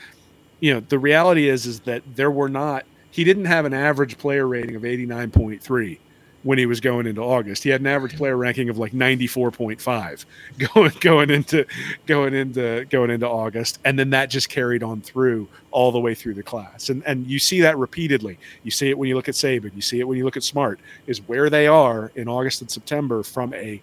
you 0.61 0.73
know, 0.73 0.79
the 0.79 0.97
reality 0.97 1.47
is 1.47 1.67
is 1.67 1.81
that 1.81 2.01
there 2.15 2.31
were 2.31 2.49
not. 2.49 2.87
He 3.11 3.23
didn't 3.23 3.45
have 3.45 3.65
an 3.65 3.75
average 3.75 4.17
player 4.17 4.47
rating 4.47 4.75
of 4.75 4.81
89.3 4.81 5.99
when 6.43 6.57
he 6.57 6.65
was 6.65 6.79
going 6.79 7.07
into 7.07 7.21
August. 7.21 7.63
He 7.63 7.69
had 7.69 7.81
an 7.81 7.87
average 7.87 8.15
player 8.15 8.37
ranking 8.37 8.69
of 8.69 8.77
like 8.77 8.91
94.5 8.91 10.25
going 10.73 10.91
going 10.99 11.29
into 11.29 11.65
going 12.05 12.33
into 12.33 12.85
going 12.89 13.09
into 13.09 13.27
August 13.27 13.79
and 13.85 13.97
then 13.97 14.09
that 14.11 14.29
just 14.29 14.49
carried 14.49 14.83
on 14.83 15.01
through 15.01 15.47
all 15.71 15.91
the 15.91 15.99
way 15.99 16.13
through 16.13 16.35
the 16.35 16.43
class. 16.43 16.89
And 16.89 17.03
and 17.05 17.25
you 17.27 17.39
see 17.39 17.61
that 17.61 17.77
repeatedly. 17.77 18.37
You 18.63 18.71
see 18.71 18.89
it 18.89 18.97
when 18.97 19.09
you 19.09 19.15
look 19.15 19.29
at 19.29 19.35
Saban, 19.35 19.73
you 19.75 19.81
see 19.81 19.99
it 19.99 20.07
when 20.07 20.17
you 20.17 20.25
look 20.25 20.37
at 20.37 20.43
Smart 20.43 20.79
is 21.07 21.19
where 21.27 21.49
they 21.49 21.67
are 21.67 22.11
in 22.15 22.27
August 22.27 22.61
and 22.61 22.69
September 22.69 23.23
from 23.23 23.53
a 23.53 23.81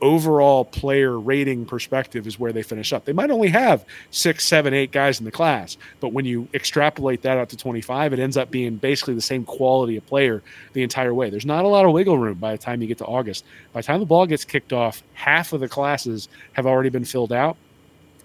overall 0.00 0.64
player 0.64 1.18
rating 1.18 1.66
perspective 1.66 2.26
is 2.26 2.38
where 2.38 2.52
they 2.52 2.62
finish 2.62 2.92
up. 2.92 3.04
They 3.04 3.12
might 3.12 3.30
only 3.30 3.48
have 3.48 3.84
six, 4.10 4.46
seven, 4.46 4.72
eight 4.72 4.92
guys 4.92 5.18
in 5.18 5.24
the 5.24 5.30
class, 5.30 5.76
but 6.00 6.12
when 6.12 6.24
you 6.24 6.48
extrapolate 6.54 7.22
that 7.22 7.38
out 7.38 7.48
to 7.50 7.56
25, 7.56 8.12
it 8.12 8.18
ends 8.18 8.36
up 8.36 8.50
being 8.50 8.76
basically 8.76 9.14
the 9.14 9.20
same 9.20 9.44
quality 9.44 9.96
of 9.96 10.06
player 10.06 10.42
the 10.72 10.82
entire 10.82 11.14
way. 11.14 11.30
There's 11.30 11.46
not 11.46 11.64
a 11.64 11.68
lot 11.68 11.84
of 11.84 11.92
wiggle 11.92 12.18
room 12.18 12.38
by 12.38 12.52
the 12.52 12.58
time 12.58 12.80
you 12.82 12.88
get 12.88 12.98
to 12.98 13.06
August. 13.06 13.44
By 13.72 13.80
the 13.80 13.86
time 13.86 14.00
the 14.00 14.06
ball 14.06 14.26
gets 14.26 14.44
kicked 14.44 14.72
off, 14.72 15.02
half 15.14 15.52
of 15.52 15.60
the 15.60 15.68
classes 15.68 16.28
have 16.52 16.66
already 16.66 16.90
been 16.90 17.04
filled 17.04 17.32
out. 17.32 17.56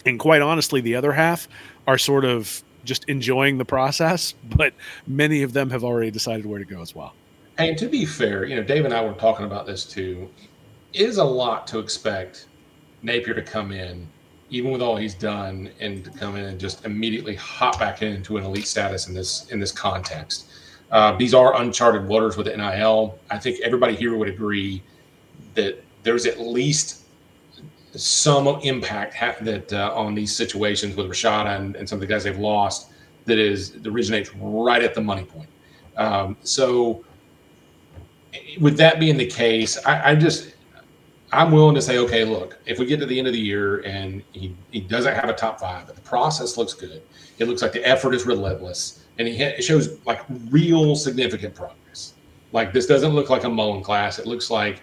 And 0.06 0.20
quite 0.20 0.42
honestly, 0.42 0.82
the 0.82 0.96
other 0.96 1.12
half 1.12 1.48
are 1.88 1.98
sort 1.98 2.26
of 2.26 2.64
just 2.84 3.04
enjoying 3.06 3.58
the 3.58 3.66
process, 3.66 4.34
but 4.56 4.74
many 5.08 5.44
of 5.44 5.54
them 5.54 5.70
have 5.72 5.84
already 5.84 6.12
decided 6.12 6.46
where 6.46 6.60
to 6.60 6.66
go 6.66 6.82
as 6.82 6.96
well. 6.96 7.14
And 7.58 7.78
to 7.78 7.88
be 7.88 8.06
fair, 8.06 8.46
you 8.46 8.56
know, 8.56 8.64
Dave 8.64 8.84
and 8.86 8.94
I 8.94 9.04
were 9.04 9.14
talking 9.14 9.46
about 9.46 9.66
this 9.66 9.86
too 9.86 10.30
is 10.96 11.18
a 11.18 11.24
lot 11.24 11.68
to 11.68 11.80
expect 11.80 12.48
Napier 13.02 13.34
to 13.34 13.42
come 13.42 13.72
in, 13.72 14.08
even 14.50 14.72
with 14.72 14.82
all 14.82 14.96
he's 14.96 15.16
done, 15.16 15.70
and 15.80 16.04
to 16.06 16.10
come 16.12 16.36
in 16.36 16.46
and 16.46 16.60
just 16.60 16.86
immediately 16.86 17.36
hop 17.36 17.80
back 17.80 18.02
into 18.02 18.38
an 18.38 18.44
elite 18.44 18.68
status 18.68 19.08
in 19.08 19.14
this 19.14 19.48
in 19.50 19.60
this 19.60 19.72
context. 19.72 20.50
Uh, 20.92 21.16
these 21.18 21.34
are 21.34 21.60
uncharted 21.62 22.08
waters 22.08 22.38
with 22.38 22.48
NIL. 22.48 23.20
I 23.30 23.38
think 23.38 23.60
everybody 23.62 23.96
here 23.96 24.16
would 24.16 24.30
agree 24.30 24.84
that 25.56 25.84
there's 26.04 26.26
at 26.26 26.40
least 26.40 27.06
some 27.96 28.48
impact 28.64 29.14
ha- 29.14 29.36
that 29.42 29.72
uh, 29.74 29.94
on 29.96 30.14
these 30.14 30.36
situations 30.36 30.96
with 30.96 31.08
Rashada 31.08 31.58
and, 31.58 31.76
and, 31.76 31.88
some 31.88 31.98
of 31.98 32.02
the 32.02 32.08
guys 32.08 32.26
they've 32.26 32.38
lost 32.38 32.92
that 33.24 33.40
is 33.40 33.72
that 33.72 33.88
originates 33.88 34.34
right 34.36 34.84
at 34.84 34.94
the 34.94 35.02
money 35.02 35.24
point. 35.24 35.50
Um, 35.98 36.36
so, 36.44 37.04
with 38.60 38.78
that 38.78 39.00
being 39.00 39.18
the 39.18 39.26
case, 39.26 39.78
I, 39.86 40.12
I 40.12 40.16
just 40.16 40.55
I'm 41.36 41.52
willing 41.52 41.76
to 41.76 41.82
say, 41.82 41.98
okay, 42.00 42.24
look, 42.24 42.58
if 42.66 42.80
we 42.80 42.86
get 42.86 43.00
to 43.02 43.06
the 43.06 43.18
end 43.18 43.28
of 43.28 43.34
the 43.34 43.40
year 43.40 43.80
and 43.86 44.24
he, 44.32 44.56
he 44.72 44.80
doesn't 44.80 45.14
have 45.14 45.30
a 45.30 45.34
top 45.34 45.60
five, 45.60 45.86
but 45.88 45.96
the 45.96 46.02
process 46.02 46.58
looks 46.58 46.74
good, 46.74 47.02
it 47.40 47.48
looks 47.48 47.62
like 47.62 47.74
the 47.74 47.86
effort 47.86 48.14
is 48.16 48.26
relentless, 48.26 49.04
and 49.18 49.28
he 49.28 49.38
ha- 49.38 49.56
it 49.58 49.64
shows 49.64 50.00
like 50.06 50.22
real 50.50 50.96
significant 50.96 51.54
progress. 51.54 52.14
Like 52.52 52.72
this 52.74 52.86
doesn't 52.86 53.14
look 53.14 53.30
like 53.30 53.44
a 53.44 53.50
Mullen 53.50 53.84
class. 53.84 54.18
It 54.20 54.26
looks 54.26 54.50
like 54.50 54.82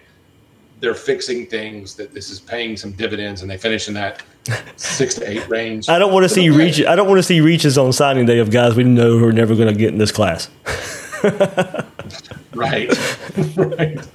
they're 0.79 0.93
fixing 0.93 1.47
things 1.47 1.95
that 1.95 2.13
this 2.13 2.29
is 2.29 2.39
paying 2.39 2.77
some 2.77 2.91
dividends, 2.91 3.41
and 3.41 3.49
they 3.49 3.57
finish 3.57 3.87
in 3.87 3.93
that 3.95 4.23
six 4.75 5.15
to 5.15 5.29
eight 5.29 5.47
range. 5.49 5.89
I 5.89 5.97
don't 5.97 6.13
want 6.13 6.23
to 6.23 6.29
see 6.29 6.49
okay. 6.49 6.57
reach. 6.57 6.85
I 6.85 6.95
don't 6.95 7.07
want 7.07 7.19
to 7.19 7.23
see 7.23 7.41
reaches 7.41 7.77
on 7.77 7.91
signing 7.93 8.25
day 8.25 8.39
of 8.39 8.51
guys 8.51 8.75
we 8.75 8.83
know 8.83 9.17
who 9.17 9.25
are 9.25 9.33
never 9.33 9.55
going 9.55 9.73
to 9.73 9.79
get 9.79 9.89
in 9.89 9.97
this 9.97 10.11
class. 10.11 10.49
right, 12.53 12.89
right 13.55 14.07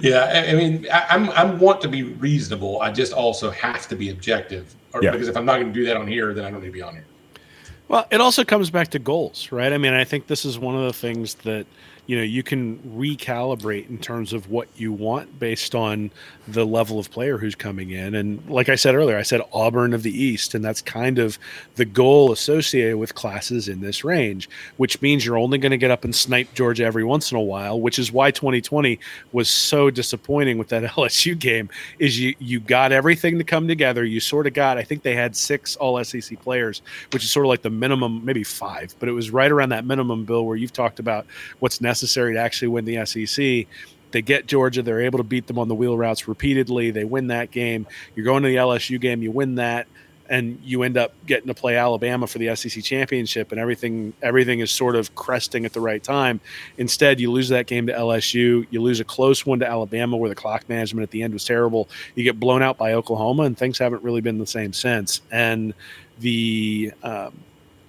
yeah, 0.00 0.46
I, 0.48 0.54
mean, 0.54 0.86
I, 0.92 1.14
am 1.14 1.30
I 1.30 1.44
want 1.44 1.80
to 1.82 1.88
be 1.88 2.02
reasonable. 2.02 2.80
I 2.80 2.92
just 2.92 3.12
also 3.12 3.50
have 3.50 3.88
to 3.88 3.96
be 3.96 4.10
objective, 4.10 4.74
or, 4.92 5.02
yeah. 5.02 5.10
because 5.10 5.28
if 5.28 5.36
I'm 5.36 5.44
not 5.44 5.56
going 5.56 5.72
to 5.72 5.78
do 5.78 5.86
that 5.86 5.96
on 5.96 6.06
here, 6.06 6.34
then 6.34 6.44
I 6.44 6.50
don't 6.50 6.60
need 6.60 6.66
to 6.66 6.72
be 6.72 6.82
on 6.82 6.94
here. 6.94 7.04
Well, 7.88 8.06
it 8.10 8.20
also 8.20 8.44
comes 8.44 8.70
back 8.70 8.88
to 8.88 8.98
goals, 9.00 9.50
right? 9.50 9.72
I 9.72 9.78
mean, 9.78 9.94
I 9.94 10.04
think 10.04 10.28
this 10.28 10.44
is 10.44 10.58
one 10.58 10.76
of 10.76 10.82
the 10.82 10.92
things 10.92 11.34
that 11.36 11.66
you 12.10 12.16
know 12.16 12.22
you 12.24 12.42
can 12.42 12.76
recalibrate 12.96 13.88
in 13.88 13.96
terms 13.96 14.32
of 14.32 14.50
what 14.50 14.66
you 14.74 14.92
want 14.92 15.38
based 15.38 15.76
on 15.76 16.10
the 16.48 16.66
level 16.66 16.98
of 16.98 17.08
player 17.08 17.38
who's 17.38 17.54
coming 17.54 17.90
in. 17.90 18.16
And 18.16 18.44
like 18.50 18.68
i 18.68 18.74
said 18.74 18.96
earlier 18.96 19.16
i 19.16 19.22
said 19.22 19.40
auburn 19.52 19.94
of 19.94 20.02
the 20.02 20.10
east 20.10 20.56
and 20.56 20.64
that's 20.64 20.82
kind 20.82 21.20
of 21.20 21.38
the 21.76 21.84
goal 21.84 22.32
associated 22.32 22.96
with 22.96 23.14
classes 23.14 23.68
in 23.68 23.80
this 23.80 24.02
range 24.02 24.50
which 24.76 25.00
means 25.00 25.24
you're 25.24 25.38
only 25.38 25.56
going 25.56 25.70
to 25.70 25.78
get 25.78 25.92
up 25.92 26.02
and 26.02 26.12
snipe 26.12 26.52
georgia 26.54 26.82
every 26.82 27.04
once 27.04 27.30
in 27.30 27.36
a 27.36 27.40
while 27.40 27.80
which 27.80 27.96
is 27.96 28.10
why 28.10 28.32
2020 28.32 28.98
was 29.30 29.48
so 29.48 29.88
disappointing 29.88 30.58
with 30.58 30.68
that 30.68 30.82
lsu 30.90 31.38
game 31.38 31.70
is 32.00 32.18
you 32.18 32.34
you 32.40 32.58
got 32.58 32.90
everything 32.90 33.38
to 33.38 33.44
come 33.44 33.68
together. 33.68 34.04
You 34.04 34.18
sort 34.18 34.48
of 34.48 34.52
got 34.52 34.78
i 34.78 34.82
think 34.82 35.04
they 35.04 35.14
had 35.14 35.36
six 35.36 35.76
all 35.76 36.02
sec 36.02 36.40
players 36.40 36.82
which 37.12 37.22
is 37.22 37.30
sort 37.30 37.46
of 37.46 37.50
like 37.50 37.62
the 37.62 37.70
minimum 37.70 38.24
maybe 38.24 38.42
five 38.42 38.96
but 38.98 39.08
it 39.08 39.12
was 39.12 39.30
right 39.30 39.52
around 39.52 39.68
that 39.68 39.84
minimum 39.84 40.24
bill 40.24 40.44
where 40.44 40.56
you've 40.56 40.72
talked 40.72 40.98
about 40.98 41.24
what's 41.60 41.80
necessary 41.80 41.99
to 42.06 42.40
actually 42.40 42.68
win 42.68 42.84
the 42.84 43.04
sec 43.04 43.66
they 44.10 44.22
get 44.22 44.46
Georgia. 44.46 44.82
They're 44.82 45.02
able 45.02 45.18
to 45.18 45.24
beat 45.24 45.46
them 45.46 45.58
on 45.58 45.68
the 45.68 45.74
wheel 45.74 45.96
routes 45.96 46.28
repeatedly. 46.28 46.90
They 46.90 47.04
win 47.04 47.28
that 47.28 47.50
game. 47.50 47.86
You're 48.14 48.24
going 48.24 48.42
to 48.42 48.48
the 48.48 48.56
LSU 48.56 49.00
game. 49.00 49.22
You 49.22 49.30
win 49.30 49.56
that, 49.56 49.86
and 50.28 50.58
you 50.62 50.82
end 50.82 50.96
up 50.96 51.12
getting 51.26 51.48
to 51.48 51.54
play 51.54 51.76
Alabama 51.76 52.26
for 52.26 52.38
the 52.38 52.54
SEC 52.54 52.82
championship, 52.82 53.52
and 53.52 53.60
everything 53.60 54.12
everything 54.22 54.60
is 54.60 54.70
sort 54.70 54.96
of 54.96 55.14
cresting 55.14 55.64
at 55.64 55.72
the 55.72 55.80
right 55.80 56.02
time. 56.02 56.40
Instead, 56.78 57.20
you 57.20 57.30
lose 57.30 57.48
that 57.50 57.66
game 57.66 57.86
to 57.86 57.92
LSU. 57.92 58.66
You 58.70 58.82
lose 58.82 59.00
a 59.00 59.04
close 59.04 59.44
one 59.46 59.60
to 59.60 59.68
Alabama, 59.68 60.16
where 60.16 60.28
the 60.28 60.34
clock 60.36 60.68
management 60.68 61.02
at 61.02 61.10
the 61.10 61.22
end 61.22 61.32
was 61.32 61.44
terrible. 61.44 61.88
You 62.14 62.24
get 62.24 62.40
blown 62.40 62.62
out 62.62 62.78
by 62.78 62.94
Oklahoma, 62.94 63.44
and 63.44 63.56
things 63.56 63.78
haven't 63.78 64.02
really 64.02 64.20
been 64.20 64.38
the 64.38 64.46
same 64.46 64.72
since. 64.72 65.22
And 65.30 65.74
the 66.18 66.92
um, 67.02 67.32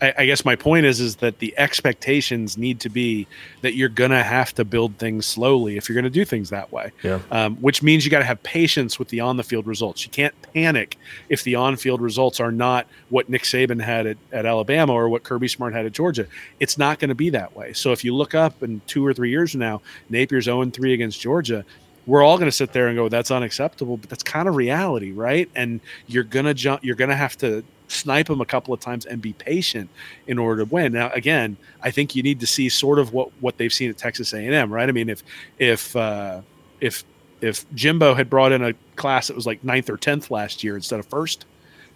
I, 0.01 0.13
I, 0.17 0.25
guess 0.25 0.43
my 0.43 0.55
point 0.55 0.85
is 0.85 0.99
is 0.99 1.17
that 1.17 1.39
the 1.39 1.53
expectations 1.57 2.57
need 2.57 2.79
to 2.81 2.89
be 2.89 3.27
that 3.61 3.75
you're 3.75 3.89
gonna 3.89 4.23
have 4.23 4.53
to 4.55 4.65
build 4.65 4.97
things 4.97 5.25
slowly 5.25 5.77
if 5.77 5.87
you're 5.87 5.95
gonna 5.95 6.09
do 6.09 6.25
things 6.25 6.49
that 6.49 6.71
way. 6.71 6.91
Yeah. 7.03 7.19
Um, 7.29 7.55
which 7.57 7.83
means 7.83 8.03
you 8.03 8.11
got 8.11 8.19
to 8.19 8.25
have 8.25 8.41
patience 8.43 8.97
with 8.97 9.09
the 9.09 9.19
on 9.19 9.37
the 9.37 9.43
field 9.43 9.67
results. 9.67 10.03
You 10.03 10.11
can't 10.11 10.33
panic 10.53 10.97
if 11.29 11.43
the 11.43 11.55
on 11.55 11.75
field 11.75 12.01
results 12.01 12.39
are 12.39 12.51
not 12.51 12.87
what 13.09 13.29
Nick 13.29 13.43
Saban 13.43 13.81
had 13.81 14.07
at, 14.07 14.17
at 14.31 14.45
Alabama 14.45 14.93
or 14.93 15.09
what 15.09 15.23
Kirby 15.23 15.47
Smart 15.47 15.73
had 15.73 15.85
at 15.85 15.91
Georgia. 15.91 16.27
It's 16.59 16.77
not 16.77 16.99
going 16.99 17.09
to 17.09 17.15
be 17.15 17.29
that 17.31 17.55
way. 17.55 17.73
So 17.73 17.91
if 17.91 18.03
you 18.03 18.15
look 18.15 18.33
up 18.33 18.63
in 18.63 18.81
two 18.87 19.05
or 19.05 19.13
three 19.13 19.29
years 19.29 19.51
from 19.51 19.59
now, 19.59 19.81
Napier's 20.09 20.45
0 20.45 20.65
3 20.65 20.93
against 20.93 21.21
Georgia 21.21 21.63
we're 22.07 22.23
all 22.23 22.37
going 22.37 22.47
to 22.47 22.55
sit 22.55 22.73
there 22.73 22.87
and 22.87 22.97
go, 22.97 23.09
"That's 23.09 23.31
unacceptable," 23.31 23.97
but 23.97 24.09
that's 24.09 24.23
kind 24.23 24.47
of 24.47 24.55
reality, 24.55 25.11
right? 25.11 25.49
And 25.55 25.79
you're 26.07 26.23
gonna 26.23 26.53
jump. 26.53 26.83
You're 26.83 26.95
gonna 26.95 27.15
have 27.15 27.37
to 27.37 27.63
snipe 27.91 28.27
them 28.27 28.41
a 28.41 28.45
couple 28.45 28.73
of 28.73 28.79
times 28.79 29.05
and 29.05 29.21
be 29.21 29.33
patient 29.33 29.89
in 30.27 30.37
order 30.37 30.63
to 30.63 30.73
win. 30.73 30.93
Now, 30.93 31.09
again, 31.11 31.57
I 31.81 31.91
think 31.91 32.15
you 32.15 32.23
need 32.23 32.39
to 32.39 32.47
see 32.47 32.69
sort 32.69 32.99
of 32.99 33.13
what 33.13 33.29
what 33.41 33.57
they've 33.57 33.73
seen 33.73 33.89
at 33.89 33.97
Texas 33.97 34.33
A&M, 34.33 34.73
right? 34.73 34.87
I 34.87 34.91
mean, 34.91 35.09
if 35.09 35.23
if 35.59 35.95
uh, 35.95 36.41
if 36.79 37.03
if 37.41 37.71
Jimbo 37.73 38.13
had 38.13 38.29
brought 38.29 38.51
in 38.51 38.63
a 38.63 38.73
class 38.95 39.27
that 39.27 39.35
was 39.35 39.45
like 39.45 39.63
ninth 39.63 39.89
or 39.89 39.97
tenth 39.97 40.31
last 40.31 40.63
year 40.63 40.75
instead 40.75 40.99
of 40.99 41.05
first, 41.07 41.45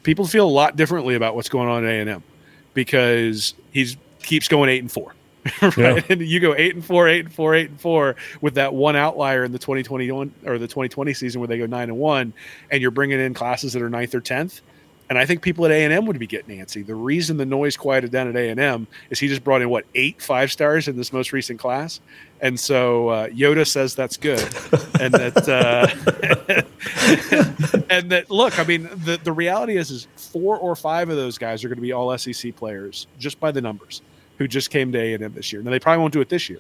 people 0.04 0.26
feel 0.26 0.48
a 0.48 0.50
lot 0.50 0.76
differently 0.76 1.16
about 1.16 1.36
what's 1.36 1.50
going 1.50 1.70
on 1.70 1.86
at 1.86 2.08
A&M 2.08 2.24
because 2.74 3.54
he's 3.72 3.98
keeps 4.22 4.48
going 4.48 4.70
eight 4.70 4.82
and 4.82 4.92
four. 4.92 5.14
right? 5.62 5.78
Yeah. 5.78 6.02
And 6.10 6.22
you 6.22 6.40
go 6.40 6.56
eight 6.56 6.74
and 6.74 6.84
four, 6.84 7.08
eight 7.08 7.26
and 7.26 7.34
four, 7.34 7.54
eight 7.54 7.70
and 7.70 7.80
four 7.80 8.16
with 8.42 8.56
that 8.56 8.74
one 8.74 8.96
outlier 8.96 9.44
in 9.44 9.52
the 9.52 9.60
2021 9.60 10.34
or 10.44 10.58
the 10.58 10.68
2020 10.68 11.14
season 11.14 11.40
where 11.40 11.48
they 11.48 11.60
go 11.60 11.68
nine 11.68 11.90
and 11.90 12.00
one, 12.00 12.34
and 12.72 12.82
you're 12.82 12.90
bringing 12.90 13.20
in 13.20 13.36
classes 13.36 13.74
that 13.74 13.82
are 13.84 13.90
ninth 13.90 14.16
or 14.16 14.22
tenth 14.22 14.62
and 15.10 15.18
I 15.20 15.26
think 15.26 15.42
people 15.42 15.66
at 15.66 15.72
A 15.72 15.84
and 15.84 15.94
M 15.94 16.06
would 16.06 16.18
be 16.18 16.28
getting 16.28 16.60
antsy. 16.60 16.86
The 16.86 16.96
reason 16.96 17.38
the 17.38 17.46
noise 17.46 17.78
quieted 17.78 18.12
down 18.12 18.28
at 18.28 18.36
A 18.36 18.50
and 18.50 18.60
M 18.60 18.88
is 19.10 19.20
he 19.20 19.28
just 19.28 19.44
brought 19.44 19.62
in 19.62 19.70
what 19.70 19.86
eight 19.94 20.22
five 20.22 20.52
stars 20.52 20.88
in 20.88 20.98
this 20.98 21.14
most 21.14 21.32
recent 21.32 21.60
class, 21.60 22.00
and 22.42 22.60
so 22.60 23.10
uh, 23.10 23.28
Yoda 23.28 23.68
says 23.68 23.96
that's 23.96 24.18
good, 24.18 24.42
and 25.00 25.14
that 25.14 25.48
uh, 25.48 25.88
and 27.90 28.10
that 28.12 28.30
look, 28.30 28.58
I 28.60 28.64
mean, 28.64 28.90
the 29.04 29.20
the 29.24 29.32
reality 29.32 29.78
is 29.78 29.92
is 29.92 30.08
four 30.16 30.58
or 30.58 30.76
five 30.76 31.10
of 31.10 31.16
those 31.16 31.38
guys 31.38 31.64
are 31.64 31.68
going 31.68 31.78
to 31.78 31.82
be 31.82 31.92
all 31.92 32.16
SEC 32.18 32.56
players 32.56 33.08
just 33.20 33.40
by 33.40 33.52
the 33.52 33.62
numbers 33.62 34.02
who 34.38 34.48
just 34.48 34.70
came 34.70 34.92
to 34.92 35.00
A 35.00 35.14
and 35.14 35.24
M 35.24 35.34
this 35.34 35.54
year. 35.54 35.62
Now 35.62 35.72
they 35.72 35.80
probably 35.80 36.02
won't 36.02 36.14
do 36.14 36.22
it 36.22 36.30
this 36.30 36.50
year. 36.50 36.60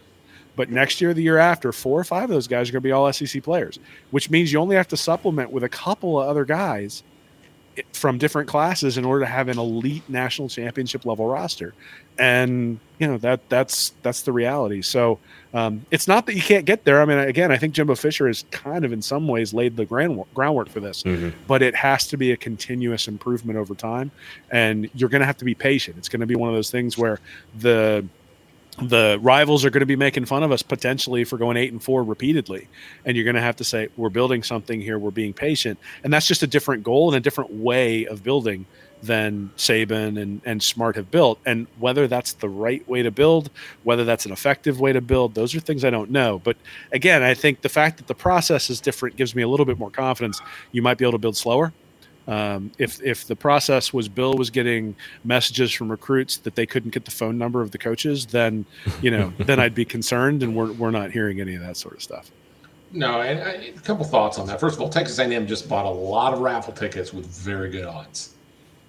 But 0.56 0.70
next 0.70 1.02
year, 1.02 1.14
the 1.14 1.22
year 1.22 1.38
after, 1.38 1.74
four 1.74 2.00
or 2.00 2.06
five 2.06 2.24
of 2.24 2.30
those 2.30 2.48
guys 2.48 2.70
are 2.70 2.72
going 2.72 2.82
to 2.82 2.88
be 2.88 2.94
all 2.94 3.12
SEC 3.12 3.44
players, 3.44 3.78
which 4.12 4.30
means 4.30 4.54
you 4.54 4.60
only 4.60 4.78
have 4.78 4.88
to 4.88 4.96
supplement 4.96 5.52
with 5.52 5.66
a 5.66 5.70
couple 5.70 6.22
of 6.22 6.30
other 6.30 6.46
guys 6.46 7.04
from 7.94 8.18
different 8.18 8.48
classes 8.48 8.98
in 8.98 9.06
order 9.06 9.22
to 9.22 9.30
have 9.30 9.48
an 9.48 9.58
elite 9.58 10.04
national 10.10 10.50
championship 10.50 11.06
level 11.06 11.28
roster. 11.28 11.74
And 12.18 12.80
you 13.00 13.08
know 13.08 13.18
that 13.18 13.50
that's 13.50 13.94
that's 14.02 14.22
the 14.22 14.32
reality. 14.32 14.82
So 14.82 15.20
um, 15.54 15.86
it's 15.92 16.08
not 16.08 16.26
that 16.28 16.36
you 16.36 16.42
can't 16.42 16.66
get 16.66 16.86
there. 16.86 17.02
I 17.02 17.06
mean 17.06 17.18
again 17.18 17.52
i 17.52 17.58
think 17.58 17.74
jimbo 17.74 17.96
fisher 17.96 18.28
has 18.28 18.46
kind 18.52 18.86
of 18.86 18.94
in 18.94 19.02
some 19.02 19.28
ways 19.28 19.54
laid 19.54 19.76
the 19.76 19.86
groundwork, 19.86 20.34
groundwork 20.34 20.70
for 20.70 20.80
this 20.80 21.04
mm-hmm. 21.04 21.30
but 21.48 21.62
it 21.62 21.76
has 21.76 22.08
to 22.08 22.18
be 22.18 22.32
a 22.32 22.38
continuous 22.38 23.08
improvement 23.08 23.58
over 23.58 23.76
time. 23.76 24.12
And 24.52 24.90
you're 24.94 25.10
going 25.10 25.22
to 25.22 25.26
have 25.26 25.38
to 25.38 25.46
be 25.46 25.56
patient. 25.56 25.98
It's 25.98 26.10
going 26.10 26.22
to 26.22 26.26
be 26.26 26.36
one 26.36 26.50
of 26.50 26.56
those 26.56 26.72
things 26.72 26.98
where 26.98 27.20
the 27.60 28.06
the 28.82 29.18
rivals 29.22 29.64
are 29.64 29.70
going 29.70 29.82
to 29.82 29.86
be 29.86 29.96
making 29.96 30.26
fun 30.26 30.44
of 30.44 30.52
us 30.52 30.62
potentially 30.62 31.24
for 31.24 31.38
going 31.38 31.58
eight 31.58 31.72
and 31.72 31.82
four 31.82 32.04
repeatedly. 32.04 32.68
And 33.06 33.16
you're 33.16 33.24
going 33.24 33.36
to 33.36 33.42
have 33.42 33.56
to 33.58 33.64
say, 33.64 33.88
we're 33.96 34.10
building 34.10 34.44
something 34.44 34.82
here, 34.82 35.00
we're 35.00 35.12
being 35.12 35.34
patient. 35.34 35.80
And 36.04 36.12
that's 36.12 36.28
just 36.28 36.44
a 36.44 36.48
different 36.48 36.84
goal 36.84 37.10
and 37.10 37.18
a 37.18 37.22
different 37.22 37.52
way 37.52 38.06
of 38.06 38.24
building 38.24 38.66
than 39.02 39.52
Saban 39.56 40.20
and, 40.22 40.42
and 40.46 40.62
Smart 40.62 40.96
have 40.96 41.12
built. 41.12 41.40
And 41.46 41.68
whether 41.80 42.08
that's 42.08 42.34
the 42.34 42.50
right 42.50 42.88
way 42.88 43.04
to 43.04 43.12
build, 43.12 43.50
whether 43.84 44.04
that's 44.04 44.26
an 44.26 44.32
effective 44.32 44.80
way 44.80 44.94
to 44.94 45.02
build, 45.02 45.36
those 45.36 45.54
are 45.56 45.60
things 45.60 45.86
I 45.86 45.90
don't 45.90 46.12
know. 46.12 46.40
But 46.44 46.58
again, 46.92 47.24
I 47.24 47.34
think 47.34 47.62
the 47.62 47.70
fact 47.70 47.98
that 47.98 48.08
the 48.08 48.16
process 48.16 48.70
is 48.70 48.82
different 48.82 49.16
gives 49.16 49.36
me 49.36 49.44
a 49.44 49.48
little 49.48 49.66
bit 49.66 49.78
more 49.78 49.92
confidence. 49.92 50.42
You 50.72 50.82
might 50.82 50.98
be 50.98 51.06
able 51.06 51.14
to 51.14 51.18
build 51.18 51.38
slower 51.38 51.72
um, 52.28 52.72
if 52.78 53.02
if 53.04 53.26
the 53.26 53.36
process 53.36 53.94
was 53.94 54.08
Bill 54.08 54.34
was 54.34 54.50
getting 54.50 54.96
messages 55.24 55.72
from 55.72 55.92
recruits 55.92 56.38
that 56.38 56.56
they 56.56 56.66
couldn't 56.66 56.92
get 56.92 57.06
the 57.06 57.12
phone 57.12 57.38
number 57.38 57.62
of 57.62 57.72
the 57.72 57.78
coaches, 57.78 58.26
then 58.26 58.66
you 59.02 59.12
know 59.12 59.32
then 59.40 59.60
I'd 59.60 59.76
be 59.76 59.86
concerned, 59.86 60.44
and 60.44 60.56
we're 60.56 60.72
we're 60.74 60.92
not 60.92 61.12
hearing 61.12 61.40
any 61.40 61.56
of 61.56 61.62
that 61.62 61.78
sort 61.78 61.96
of 61.96 62.02
stuff. 62.02 62.32
No, 62.92 63.22
and 63.22 63.40
I, 63.42 63.52
a 63.52 63.72
couple 63.74 64.06
thoughts 64.06 64.40
on 64.40 64.48
that. 64.48 64.60
First 64.60 64.76
of 64.76 64.82
all, 64.82 64.90
Texas 64.90 65.20
A&M 65.20 65.48
just 65.48 65.68
bought 65.68 65.86
a 65.86 65.90
lot 65.90 66.34
of 66.34 66.40
raffle 66.40 66.74
tickets 66.74 67.14
with 67.14 67.26
very 67.26 67.70
good 67.70 67.84
odds. 67.84 68.36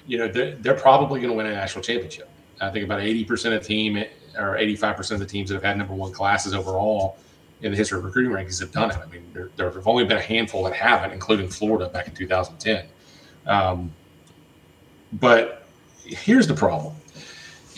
You 0.06 0.18
know, 0.18 0.28
they're, 0.28 0.54
they're 0.54 0.74
probably 0.74 1.18
going 1.18 1.32
to 1.32 1.36
win 1.36 1.46
a 1.46 1.52
national 1.52 1.82
championship. 1.82 2.28
I 2.60 2.70
think 2.70 2.84
about 2.84 3.00
80% 3.00 3.56
of 3.56 3.62
the 3.62 3.68
team 3.68 3.96
or 4.38 4.56
85% 4.56 5.12
of 5.12 5.18
the 5.18 5.26
teams 5.26 5.48
that 5.48 5.56
have 5.56 5.64
had 5.64 5.76
number 5.76 5.94
one 5.94 6.12
classes 6.12 6.54
overall 6.54 7.18
in 7.62 7.72
the 7.72 7.76
history 7.76 7.98
of 7.98 8.04
recruiting 8.04 8.30
rankings 8.30 8.60
have 8.60 8.70
done 8.70 8.90
it. 8.90 8.96
I 8.96 9.06
mean, 9.06 9.24
there, 9.32 9.50
there 9.56 9.70
have 9.70 9.88
only 9.88 10.04
been 10.04 10.18
a 10.18 10.22
handful 10.22 10.62
that 10.64 10.74
haven't, 10.74 11.12
including 11.12 11.48
Florida 11.48 11.88
back 11.88 12.06
in 12.06 12.14
2010. 12.14 12.86
Um, 13.46 13.92
but 15.14 15.66
here's 16.04 16.46
the 16.46 16.54
problem. 16.54 16.94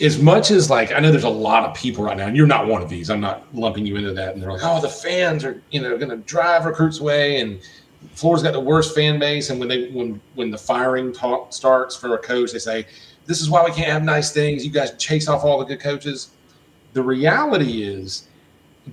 As 0.01 0.21
much 0.21 0.49
as 0.51 0.69
like 0.69 0.93
I 0.93 0.99
know 0.99 1.11
there's 1.11 1.23
a 1.23 1.29
lot 1.29 1.65
of 1.65 1.75
people 1.75 2.05
right 2.05 2.15
now, 2.15 2.27
and 2.27 2.35
you're 2.35 2.47
not 2.47 2.67
one 2.67 2.81
of 2.81 2.89
these. 2.89 3.09
I'm 3.09 3.19
not 3.19 3.53
lumping 3.53 3.85
you 3.85 3.97
into 3.97 4.13
that. 4.13 4.33
And 4.33 4.41
they're 4.41 4.51
like, 4.51 4.61
oh, 4.63 4.79
the 4.81 4.89
fans 4.89 5.43
are 5.43 5.61
you 5.71 5.81
know 5.81 5.97
going 5.97 6.09
to 6.09 6.17
drive 6.17 6.65
recruits 6.65 6.99
away, 6.99 7.41
and 7.41 7.59
Florida's 8.13 8.43
got 8.43 8.53
the 8.53 8.59
worst 8.59 8.95
fan 8.95 9.19
base. 9.19 9.49
And 9.49 9.59
when 9.59 9.67
they 9.67 9.89
when 9.89 10.21
when 10.35 10.51
the 10.51 10.57
firing 10.57 11.11
talk 11.11 11.51
starts 11.51 11.97
for 11.97 12.15
a 12.15 12.17
coach, 12.17 12.53
they 12.53 12.59
say 12.59 12.85
this 13.25 13.41
is 13.41 13.49
why 13.49 13.63
we 13.63 13.71
can't 13.71 13.91
have 13.91 14.03
nice 14.03 14.31
things. 14.31 14.65
You 14.65 14.71
guys 14.71 14.95
chase 14.97 15.27
off 15.27 15.43
all 15.43 15.59
the 15.59 15.65
good 15.65 15.81
coaches. 15.81 16.31
The 16.93 17.03
reality 17.03 17.83
is 17.83 18.27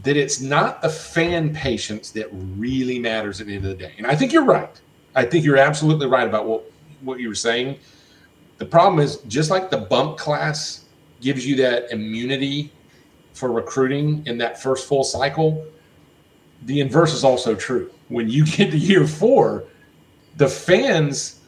that 0.03 0.17
it's 0.17 0.41
not 0.41 0.83
the 0.83 0.91
fan 0.91 1.55
patience 1.55 2.11
that 2.11 2.29
really 2.33 2.99
matters 2.99 3.41
at 3.41 3.47
the 3.47 3.55
end 3.55 3.65
of 3.65 3.71
the 3.71 3.85
day. 3.85 3.95
And 3.97 4.07
I 4.07 4.15
think 4.15 4.33
you're 4.33 4.45
right. 4.45 4.81
I 5.17 5.25
think 5.25 5.47
you're 5.47 5.57
absolutely 5.57 6.07
right 6.07 6.29
about 6.29 6.47
what 6.47 6.71
what 7.01 7.19
you 7.19 7.29
were 7.29 7.35
saying. 7.35 7.79
The 8.59 8.67
problem 8.67 9.01
is 9.01 9.17
just 9.29 9.51
like 9.51 9.71
the 9.71 9.79
bump 9.79 10.19
class 10.19 10.85
gives 11.21 11.47
you 11.47 11.57
that 11.57 11.91
immunity 11.91 12.71
for 13.33 13.51
recruiting 13.51 14.23
in 14.27 14.39
that 14.39 14.63
first 14.63 14.87
full 14.87 15.05
cycle, 15.05 15.67
the 16.65 16.81
inverse 16.81 17.13
is 17.13 17.25
also 17.25 17.55
true. 17.55 17.91
When 18.09 18.29
you 18.29 18.45
get 18.47 18.71
to 18.71 18.79
year 18.79 19.07
four, 19.07 19.65
the 20.37 20.49
fans 20.49 21.41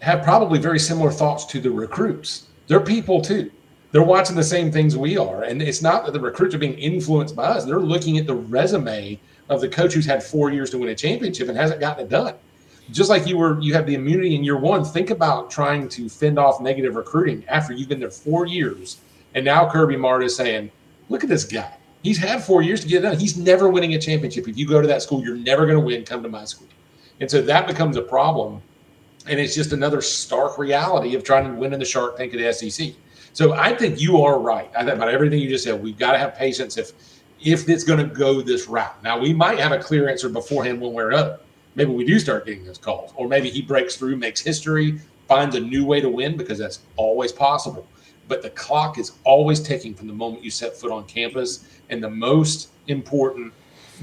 have 0.00 0.22
probably 0.22 0.58
very 0.58 0.78
similar 0.78 1.10
thoughts 1.10 1.44
to 1.46 1.60
the 1.60 1.70
recruits. 1.70 2.48
They're 2.66 2.80
people 2.80 3.20
too. 3.20 3.50
They're 3.92 4.02
watching 4.02 4.36
the 4.36 4.42
same 4.42 4.72
things 4.72 4.96
we 4.96 5.18
are. 5.18 5.42
And 5.42 5.60
it's 5.60 5.82
not 5.82 6.06
that 6.06 6.12
the 6.12 6.20
recruits 6.20 6.54
are 6.54 6.58
being 6.58 6.78
influenced 6.78 7.36
by 7.36 7.44
us. 7.44 7.66
They're 7.66 7.78
looking 7.78 8.16
at 8.16 8.26
the 8.26 8.34
resume 8.34 9.20
of 9.50 9.60
the 9.60 9.68
coach 9.68 9.92
who's 9.92 10.06
had 10.06 10.22
four 10.22 10.50
years 10.50 10.70
to 10.70 10.78
win 10.78 10.88
a 10.88 10.94
championship 10.94 11.48
and 11.48 11.56
hasn't 11.56 11.80
gotten 11.80 12.06
it 12.06 12.08
done 12.08 12.34
just 12.90 13.10
like 13.10 13.26
you 13.26 13.36
were 13.36 13.60
you 13.60 13.72
have 13.74 13.86
the 13.86 13.94
immunity 13.94 14.34
in 14.34 14.44
year 14.44 14.56
one 14.56 14.84
think 14.84 15.10
about 15.10 15.50
trying 15.50 15.88
to 15.88 16.08
fend 16.08 16.38
off 16.38 16.60
negative 16.60 16.96
recruiting 16.96 17.44
after 17.48 17.72
you've 17.72 17.88
been 17.88 18.00
there 18.00 18.10
four 18.10 18.46
years. 18.46 18.98
And 19.34 19.44
now 19.44 19.68
kirby 19.70 19.96
Smart 19.96 20.24
is 20.24 20.36
saying 20.36 20.70
look 21.08 21.22
at 21.22 21.28
this 21.28 21.44
guy. 21.44 21.76
He's 22.02 22.18
had 22.18 22.42
four 22.42 22.62
years 22.62 22.80
to 22.80 22.88
get 22.88 22.98
it 22.98 23.02
done. 23.02 23.18
He's 23.18 23.36
never 23.36 23.68
winning 23.68 23.94
a 23.94 24.00
championship. 24.00 24.48
If 24.48 24.58
you 24.58 24.66
go 24.66 24.80
to 24.80 24.88
that 24.88 25.02
school 25.02 25.22
you're 25.22 25.36
never 25.36 25.66
going 25.66 25.78
to 25.78 25.84
win 25.84 26.04
come 26.04 26.22
to 26.22 26.28
my 26.28 26.44
school. 26.44 26.68
And 27.20 27.30
so 27.30 27.40
that 27.42 27.66
becomes 27.66 27.96
a 27.96 28.02
problem. 28.02 28.60
And 29.28 29.38
it's 29.38 29.54
just 29.54 29.72
another 29.72 30.00
stark 30.00 30.58
reality 30.58 31.14
of 31.14 31.22
trying 31.22 31.44
to 31.44 31.52
win 31.52 31.72
in 31.72 31.78
the 31.78 31.84
shark 31.84 32.16
tank 32.16 32.34
of 32.34 32.40
the 32.40 32.52
sec 32.52 32.94
so 33.34 33.54
i 33.54 33.74
think 33.74 34.00
you 34.00 34.20
are 34.20 34.38
right. 34.38 34.70
I 34.76 34.84
think 34.84 34.96
about 34.96 35.08
everything 35.08 35.40
you 35.40 35.48
just 35.48 35.64
said. 35.64 35.82
We've 35.82 35.96
got 35.96 36.12
to 36.12 36.18
have 36.18 36.34
patience 36.34 36.76
if 36.76 36.92
if 37.40 37.68
it's 37.68 37.82
going 37.82 37.98
to 37.98 38.14
go 38.14 38.40
this 38.40 38.68
route. 38.68 39.02
Now 39.02 39.18
we 39.18 39.32
might 39.32 39.58
have 39.58 39.72
a 39.72 39.78
clear 39.78 40.08
answer 40.08 40.28
beforehand 40.28 40.80
one 40.80 40.92
way 40.92 41.04
or 41.04 41.10
another 41.10 41.40
maybe 41.74 41.92
we 41.92 42.04
do 42.04 42.18
start 42.18 42.46
getting 42.46 42.64
those 42.64 42.78
calls, 42.78 43.12
or 43.16 43.28
maybe 43.28 43.50
he 43.50 43.62
breaks 43.62 43.96
through, 43.96 44.16
makes 44.16 44.40
history, 44.40 44.98
finds 45.28 45.56
a 45.56 45.60
new 45.60 45.84
way 45.84 46.00
to 46.00 46.08
win 46.08 46.36
because 46.36 46.58
that's 46.58 46.80
always 46.96 47.32
possible. 47.32 47.86
But 48.28 48.42
the 48.42 48.50
clock 48.50 48.98
is 48.98 49.12
always 49.24 49.60
ticking 49.60 49.94
from 49.94 50.06
the 50.06 50.12
moment 50.12 50.44
you 50.44 50.50
set 50.50 50.76
foot 50.76 50.90
on 50.90 51.04
campus, 51.04 51.64
and 51.90 52.02
the 52.02 52.10
most 52.10 52.68
important 52.88 53.52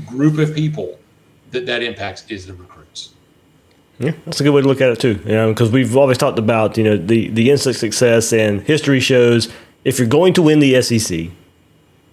group 0.06 0.38
of 0.38 0.56
people 0.56 1.00
that 1.52 1.66
that 1.66 1.82
impacts 1.84 2.26
is 2.30 2.46
the 2.46 2.54
recruits. 2.54 3.14
Yeah, 4.00 4.12
that's 4.26 4.40
a 4.40 4.44
good 4.44 4.52
way 4.52 4.62
to 4.62 4.68
look 4.68 4.82
at 4.82 4.90
it 4.90 5.00
too. 5.00 5.20
You 5.26 5.34
know, 5.34 5.50
because 5.52 5.72
we've 5.72 5.96
always 5.98 6.18
talked 6.18 6.40
about 6.40 6.78
you 6.78 6.84
know 6.84 6.98
the 6.98 7.30
the 7.30 7.52
instant 7.52 7.76
success, 7.76 8.32
and 8.32 8.62
history 8.62 9.00
shows 9.00 9.50
if 9.84 10.00
you're 10.00 10.08
going 10.08 10.34
to 10.34 10.42
win 10.42 10.60
the 10.60 10.82
SEC, 10.82 11.28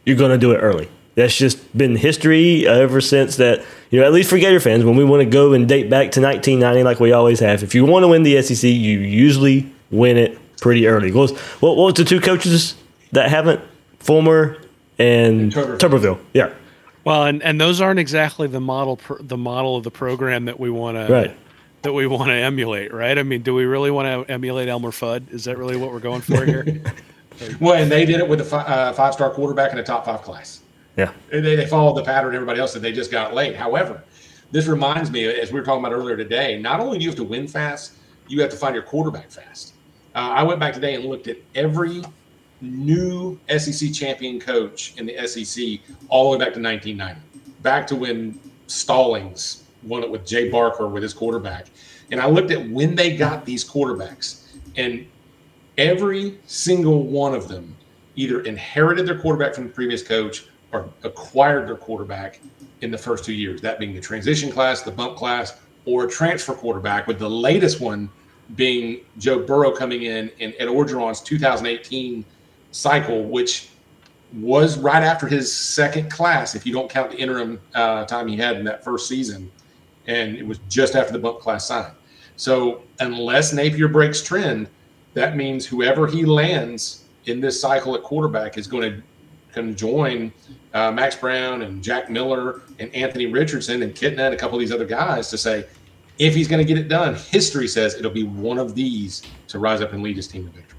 you're 0.05 0.17
going 0.17 0.31
to 0.33 0.39
do 0.39 0.53
it 0.53 0.59
early. 0.59 0.89
That's 1.17 1.35
just 1.35 1.77
been 1.77 1.97
history 1.97 2.69
ever 2.69 3.01
since 3.01 3.37
that, 3.37 3.65
you 3.91 3.99
know, 3.99 4.07
at 4.07 4.13
least 4.13 4.29
for 4.29 4.39
Gator 4.39 4.61
fans, 4.61 4.85
when 4.85 4.97
we 4.97 5.05
want 5.05 5.23
to 5.23 5.29
go 5.29 5.55
and 5.55 5.67
date 5.67 5.89
back 5.89 6.13
to 6.13 6.21
1990 6.21 6.83
like 6.83 7.01
we 7.01 7.13
always 7.13 7.41
have, 7.41 7.63
if 7.63 7.75
you 7.75 7.87
want 7.87 8.03
to 8.03 8.09
win 8.09 8.23
the 8.23 8.41
SEC, 8.43 8.65
you 8.65 8.99
usually 8.99 9.73
win 9.91 10.19
it 10.19 10.39
pretty 10.59 10.87
early. 10.87 11.11
What 11.13 11.31
was, 11.31 11.39
what, 11.61 11.77
was 11.77 11.95
the 11.95 12.05
two 12.05 12.21
coaches 12.21 12.77
that 13.13 13.31
haven't? 13.31 13.63
Fulmer 13.99 14.59
and 14.99 15.53
Tuberville. 15.53 15.79
Tuberville. 15.79 16.19
Yeah. 16.35 16.53
Well, 17.05 17.25
and, 17.25 17.43
and 17.43 17.59
those 17.59 17.81
aren't 17.81 17.99
exactly 17.99 18.47
the 18.47 18.61
model 18.61 19.01
the 19.21 19.37
model 19.39 19.77
of 19.77 19.85
the 19.85 19.91
program 19.91 20.45
that 20.45 20.61
we 20.61 20.71
want 20.71 20.97
to 20.97 21.13
right. 21.13 21.37
that 21.83 21.93
we 21.93 22.07
want 22.07 22.29
to 22.29 22.35
emulate, 22.35 22.93
right? 22.93 23.17
I 23.17 23.23
mean, 23.23 23.43
do 23.43 23.55
we 23.55 23.65
really 23.65 23.91
want 23.91 24.29
to 24.29 24.33
emulate 24.33 24.69
Elmer 24.69 24.91
Fudd? 24.91 25.33
Is 25.33 25.45
that 25.45 25.57
really 25.57 25.77
what 25.77 25.93
we're 25.93 26.01
going 26.01 26.21
for 26.21 26.45
here? 26.45 26.83
well, 27.61 27.75
and 27.75 27.91
they 27.91 28.05
did 28.05 28.21
it 28.21 28.29
with 28.29 28.41
a 28.43 28.45
fi- 28.45 28.65
uh, 28.65 28.93
five 28.93 29.15
star 29.15 29.31
quarterback 29.31 29.73
in 29.73 29.79
a 29.79 29.83
top 29.83 30.05
five 30.05 30.23
class. 30.23 30.61
Yeah. 30.97 31.13
They, 31.31 31.41
they 31.41 31.67
followed 31.67 31.95
the 31.95 32.05
pattern 32.05 32.35
everybody 32.35 32.61
else 32.61 32.73
that 32.73 32.81
they 32.81 32.93
just 32.93 33.11
got 33.11 33.35
late. 33.35 33.55
However, 33.55 34.03
this 34.51 34.67
reminds 34.67 35.11
me, 35.11 35.27
as 35.27 35.53
we 35.53 35.61
were 35.61 35.67
talking 35.67 35.85
about 35.85 35.95
earlier 35.95 36.17
today, 36.17 36.61
not 36.61 36.81
only 36.81 36.99
do 36.99 37.05
you 37.05 37.11
have 37.11 37.19
to 37.19 37.25
win 37.25 37.47
fast, 37.47 37.93
you 38.29 38.41
have 38.41 38.51
to 38.51 38.57
find 38.57 38.75
your 38.75 38.85
quarterback 38.85 39.31
fast. 39.31 39.75
Uh, 40.15 40.19
I 40.19 40.43
went 40.43 40.59
back 40.59 40.73
today 40.73 40.95
and 40.95 41.05
looked 41.05 41.29
at 41.29 41.37
every 41.55 42.03
new 42.61 43.39
SEC 43.49 43.93
champion 43.93 44.41
coach 44.41 44.95
in 44.97 45.07
the 45.07 45.27
SEC 45.27 45.81
all 46.09 46.31
the 46.31 46.39
way 46.39 46.45
back 46.45 46.55
to 46.55 46.61
1990, 46.61 47.21
back 47.63 47.87
to 47.89 47.97
when 47.97 48.41
Stallings 48.67 49.65
won 49.83 50.03
it 50.03 50.11
with 50.11 50.27
Jay 50.27 50.49
Barker 50.49 50.89
with 50.89 51.03
his 51.03 51.13
quarterback. 51.13 51.67
And 52.11 52.21
I 52.21 52.29
looked 52.29 52.51
at 52.51 52.69
when 52.71 52.95
they 52.95 53.17
got 53.17 53.45
these 53.45 53.69
quarterbacks, 53.69 54.45
and 54.77 55.07
every 55.77 56.39
single 56.47 57.03
one 57.05 57.35
of 57.35 57.49
them 57.49 57.77
either 58.15 58.41
inherited 58.43 59.07
their 59.07 59.19
quarterback 59.19 59.55
from 59.55 59.65
the 59.65 59.73
previous 59.73 60.03
coach 60.03 60.47
or 60.77 60.91
acquired 61.03 61.69
their 61.69 61.77
quarterback 61.77 62.41
in 62.83 62.91
the 62.91 62.99
first 62.99 63.25
two 63.25 63.33
years, 63.33 63.61
that 63.63 63.79
being 63.79 63.95
the 63.95 64.01
transition 64.01 64.51
class, 64.51 64.83
the 64.83 64.91
bump 64.91 65.17
class, 65.17 65.59
or 65.85 66.05
a 66.05 66.09
transfer 66.09 66.53
quarterback, 66.53 67.07
with 67.07 67.19
the 67.19 67.29
latest 67.29 67.81
one 67.81 68.11
being 68.55 69.01
Joe 69.19 69.41
Burrow 69.41 69.73
coming 69.73 70.03
in 70.03 70.31
in 70.39 70.53
Ed 70.59 70.69
Orgeron's 70.69 71.21
2018 71.21 72.25
cycle, 72.71 73.25
which 73.25 73.71
was 74.35 74.79
right 74.79 75.03
after 75.03 75.27
his 75.27 75.53
second 75.55 76.11
class, 76.11 76.55
if 76.55 76.67
you 76.67 76.73
don't 76.73 76.91
count 76.91 77.11
the 77.11 77.17
interim 77.17 77.61
uh, 77.75 78.05
time 78.05 78.29
he 78.29 78.37
had 78.37 78.57
in 78.57 78.65
that 78.65 78.85
first 78.85 79.09
season. 79.09 79.51
And 80.07 80.37
it 80.37 80.47
was 80.47 80.59
just 80.69 80.95
after 80.95 81.13
the 81.13 81.19
bump 81.19 81.41
class 81.41 81.67
signed. 81.67 81.95
So 82.37 82.83
unless 83.01 83.53
Napier 83.53 83.89
breaks 83.89 84.23
trend, 84.23 84.69
that 85.15 85.37
means 85.37 85.65
whoever 85.65 86.07
he 86.07 86.25
lands 86.25 87.05
in 87.25 87.41
this 87.41 87.61
cycle 87.61 87.95
at 87.95 88.03
quarterback 88.03 88.59
is 88.59 88.67
going 88.67 88.93
to 88.93 89.03
can 89.57 89.75
join 89.75 90.31
uh, 90.75 90.93
Max 90.93 91.17
Brown 91.17 91.63
and 91.63 91.83
Jack 91.83 92.11
Miller 92.11 92.61
and 92.79 92.95
Anthony 92.95 93.25
Richardson 93.25 93.83
and 93.83 93.95
Kitna 93.95 94.27
and 94.27 94.35
a 94.35 94.37
couple 94.37 94.57
of 94.57 94.61
these 94.61 94.73
other 94.73 94.85
guys 94.85 95.31
to 95.31 95.39
say, 95.39 95.65
if 96.19 96.35
he's 96.35 96.47
going 96.47 96.59
to 96.59 96.65
get 96.65 96.79
it 96.79 96.89
done, 96.89 97.15
history 97.15 97.67
says 97.67 97.95
it'll 97.95 98.11
be 98.11 98.25
one 98.25 98.59
of 98.59 98.75
these 98.75 99.23
to 99.49 99.59
rise 99.59 99.81
up 99.81 99.95
and 99.95 100.03
lead 100.03 100.17
his 100.17 100.29
team 100.29 100.47
to 100.47 100.51
victory. 100.51 100.77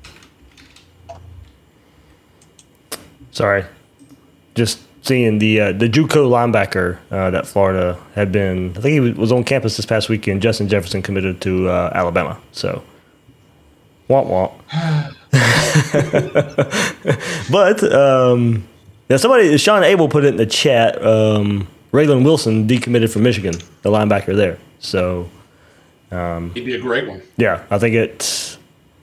Sorry, 3.32 3.66
just 4.56 4.80
seeing 5.02 5.38
the 5.38 5.62
uh, 5.62 5.72
the 5.74 5.88
JUCO 5.88 6.28
linebacker 6.28 6.98
uh, 7.12 7.30
that 7.30 7.46
Florida 7.46 8.00
had 8.16 8.32
been. 8.32 8.72
I 8.78 8.82
think 8.82 8.94
he 8.94 9.12
was 9.12 9.32
on 9.32 9.44
campus 9.44 9.78
this 9.78 9.86
past 9.86 10.10
weekend. 10.10 10.42
Justin 10.42 10.68
Jefferson 10.68 11.04
committed 11.04 11.40
to 11.42 11.70
uh, 11.70 11.92
Alabama. 11.94 12.40
So, 12.52 12.84
womp 14.10 14.28
womp. 14.28 15.07
but 17.52 17.84
um, 17.94 18.68
yeah, 19.10 19.18
somebody 19.18 19.58
Sean 19.58 19.84
Abel 19.84 20.10
put 20.10 20.26
it 20.26 20.30
in 20.30 20.38
the 20.38 20.46
chat. 20.46 21.02
Um, 21.04 21.68
Raylen 21.92 22.24
Wilson 22.24 22.68
decommitted 22.68 23.12
from 23.12 23.24
Michigan, 23.24 23.54
the 23.82 23.90
linebacker 23.90 24.36
there. 24.36 24.60
So 24.80 25.30
um, 26.12 26.54
he'd 26.54 26.66
be 26.66 26.76
a 26.76 26.80
great 26.80 27.08
one. 27.08 27.22
Yeah, 27.38 27.64
I 27.70 27.80
think 27.80 27.96
it's. 27.96 28.58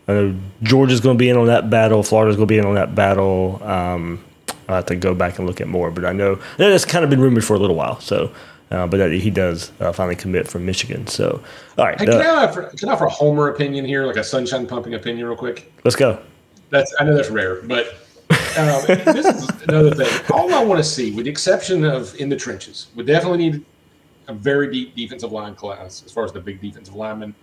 I 0.06 0.12
know 0.12 0.36
Georgia's 0.62 1.00
going 1.00 1.16
to 1.16 1.18
be 1.18 1.30
in 1.30 1.36
on 1.36 1.46
that 1.46 1.70
battle. 1.70 2.02
Florida's 2.02 2.36
going 2.36 2.46
to 2.46 2.52
be 2.52 2.58
in 2.58 2.66
on 2.66 2.74
that 2.74 2.94
battle. 2.94 3.62
Um, 3.62 4.22
I 4.68 4.76
have 4.76 4.86
to 4.86 4.96
go 4.96 5.14
back 5.14 5.38
and 5.38 5.46
look 5.46 5.60
at 5.60 5.68
more, 5.68 5.90
but 5.90 6.04
I 6.04 6.12
know 6.12 6.38
that's 6.58 6.84
kind 6.84 7.04
of 7.04 7.10
been 7.10 7.20
rumored 7.20 7.44
for 7.44 7.54
a 7.54 7.58
little 7.58 7.76
while. 7.76 8.00
So, 8.00 8.30
uh, 8.70 8.86
but 8.86 9.12
he 9.12 9.30
does 9.30 9.72
uh, 9.80 9.92
finally 9.92 10.16
commit 10.16 10.46
from 10.46 10.66
Michigan. 10.66 11.06
So, 11.06 11.42
all 11.78 11.86
right. 11.86 11.98
Hey, 11.98 12.06
can, 12.06 12.20
I 12.20 12.44
offer, 12.44 12.62
can 12.76 12.88
I 12.88 12.92
offer 12.92 13.06
a 13.06 13.10
homer 13.10 13.48
opinion 13.48 13.86
here, 13.86 14.04
like 14.06 14.16
a 14.16 14.24
sunshine 14.24 14.66
pumping 14.66 14.94
opinion, 14.94 15.26
real 15.26 15.36
quick? 15.36 15.72
Let's 15.84 15.96
go. 15.96 16.20
That's 16.70 16.94
I 16.98 17.04
know 17.04 17.14
that's 17.14 17.30
rare, 17.30 17.62
but 17.62 17.94
um, 18.56 18.82
this 18.86 19.26
is 19.26 19.62
another 19.62 19.94
thing. 19.94 20.08
All 20.32 20.52
I 20.54 20.62
want 20.62 20.78
to 20.78 20.84
see, 20.84 21.12
with 21.12 21.24
the 21.24 21.30
exception 21.30 21.84
of 21.84 22.14
in 22.20 22.28
the 22.28 22.36
trenches, 22.36 22.88
we 22.94 23.04
definitely 23.04 23.38
need 23.38 23.64
a 24.28 24.34
very 24.34 24.70
deep 24.70 24.94
defensive 24.94 25.32
line 25.32 25.54
class 25.54 26.02
as 26.04 26.12
far 26.12 26.24
as 26.24 26.32
the 26.32 26.40
big 26.40 26.60
defensive 26.60 26.94
linemen 26.94 27.34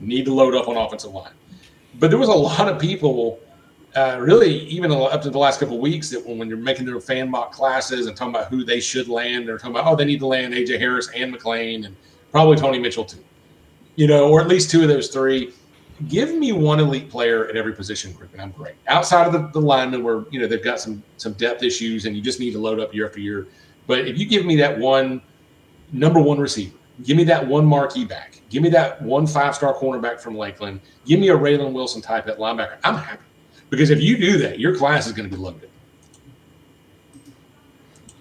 need 0.00 0.24
to 0.26 0.34
load 0.34 0.54
up 0.54 0.68
on 0.68 0.76
offensive 0.76 1.12
line. 1.12 1.32
But 1.98 2.10
there 2.10 2.18
was 2.18 2.28
a 2.28 2.34
lot 2.34 2.68
of 2.68 2.78
people, 2.78 3.40
uh, 3.94 4.18
really, 4.20 4.58
even 4.66 4.92
up 4.92 5.22
to 5.22 5.30
the 5.30 5.38
last 5.38 5.60
couple 5.60 5.78
weeks, 5.78 6.10
that 6.10 6.26
when, 6.26 6.38
when 6.38 6.48
you're 6.48 6.58
making 6.58 6.84
their 6.84 7.00
fan 7.00 7.30
mock 7.30 7.52
classes 7.52 8.06
and 8.06 8.16
talking 8.16 8.34
about 8.34 8.48
who 8.48 8.64
they 8.64 8.80
should 8.80 9.08
land, 9.08 9.48
they're 9.48 9.58
talking 9.58 9.76
about, 9.76 9.90
oh, 9.90 9.96
they 9.96 10.04
need 10.04 10.20
to 10.20 10.26
land 10.26 10.52
AJ 10.52 10.78
Harris 10.78 11.08
and 11.14 11.34
McClain 11.34 11.86
and 11.86 11.96
probably 12.32 12.56
Tony 12.56 12.78
Mitchell 12.78 13.04
too. 13.04 13.24
You 13.94 14.06
know, 14.06 14.28
or 14.28 14.42
at 14.42 14.48
least 14.48 14.70
two 14.70 14.82
of 14.82 14.88
those 14.88 15.08
three. 15.08 15.52
Give 16.08 16.34
me 16.34 16.52
one 16.52 16.78
elite 16.78 17.08
player 17.08 17.48
at 17.48 17.56
every 17.56 17.72
position 17.72 18.12
group, 18.12 18.32
and 18.32 18.42
I'm 18.42 18.50
great. 18.50 18.74
Outside 18.86 19.26
of 19.26 19.32
the, 19.32 19.48
the 19.58 19.64
linemen, 19.64 20.02
where 20.02 20.24
you 20.30 20.38
know 20.38 20.46
they've 20.46 20.62
got 20.62 20.78
some 20.78 21.02
some 21.16 21.32
depth 21.34 21.62
issues, 21.62 22.04
and 22.04 22.14
you 22.14 22.20
just 22.20 22.38
need 22.38 22.52
to 22.52 22.58
load 22.58 22.80
up 22.80 22.94
year 22.94 23.06
after 23.06 23.20
year. 23.20 23.46
But 23.86 24.00
if 24.00 24.18
you 24.18 24.26
give 24.26 24.44
me 24.44 24.56
that 24.56 24.78
one 24.78 25.22
number 25.92 26.20
one 26.20 26.38
receiver. 26.38 26.76
Give 27.02 27.16
me 27.16 27.24
that 27.24 27.46
one 27.46 27.66
marquee 27.66 28.04
back. 28.04 28.40
Give 28.48 28.62
me 28.62 28.70
that 28.70 29.00
one 29.02 29.26
five 29.26 29.54
star 29.54 29.74
cornerback 29.74 30.20
from 30.20 30.36
Lakeland. 30.36 30.80
Give 31.04 31.20
me 31.20 31.28
a 31.28 31.36
Raylen 31.36 31.72
Wilson 31.72 32.00
type 32.00 32.26
at 32.28 32.38
linebacker. 32.38 32.78
I'm 32.84 32.96
happy 32.96 33.24
because 33.70 33.90
if 33.90 34.00
you 34.00 34.16
do 34.16 34.38
that, 34.38 34.58
your 34.58 34.76
class 34.76 35.06
is 35.06 35.12
going 35.12 35.28
to 35.28 35.34
be 35.34 35.40
loaded. 35.40 35.70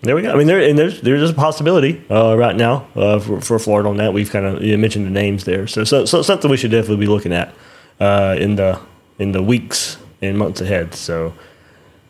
There 0.02 0.16
we 0.16 0.22
go. 0.22 0.32
I 0.32 0.36
mean, 0.36 0.46
there 0.46 0.60
and 0.60 0.78
there's 0.78 1.02
there's 1.02 1.30
a 1.30 1.34
possibility 1.34 2.04
uh, 2.12 2.36
right 2.38 2.56
now 2.56 2.88
uh, 2.96 3.20
for, 3.20 3.42
for, 3.42 3.58
Florida 3.58 3.90
on 3.90 3.98
that. 3.98 4.14
We've 4.14 4.30
kind 4.30 4.46
of 4.46 4.62
mentioned 4.62 5.06
the 5.06 5.10
names 5.10 5.46
there, 5.46 5.66
so, 5.66 5.84
so 5.84 6.06
so 6.06 6.22
something 6.22 6.52
we 6.52 6.58
should 6.58 6.70
definitely 6.70 6.98
be 6.98 7.08
looking 7.08 7.34
at 7.34 7.56
uh, 8.00 8.36
in 8.40 8.56
the 8.56 8.80
in 9.20 9.32
the 9.32 9.42
weeks 9.42 9.98
and 10.22 10.38
months 10.38 10.62
ahead. 10.62 10.94
So, 10.94 11.34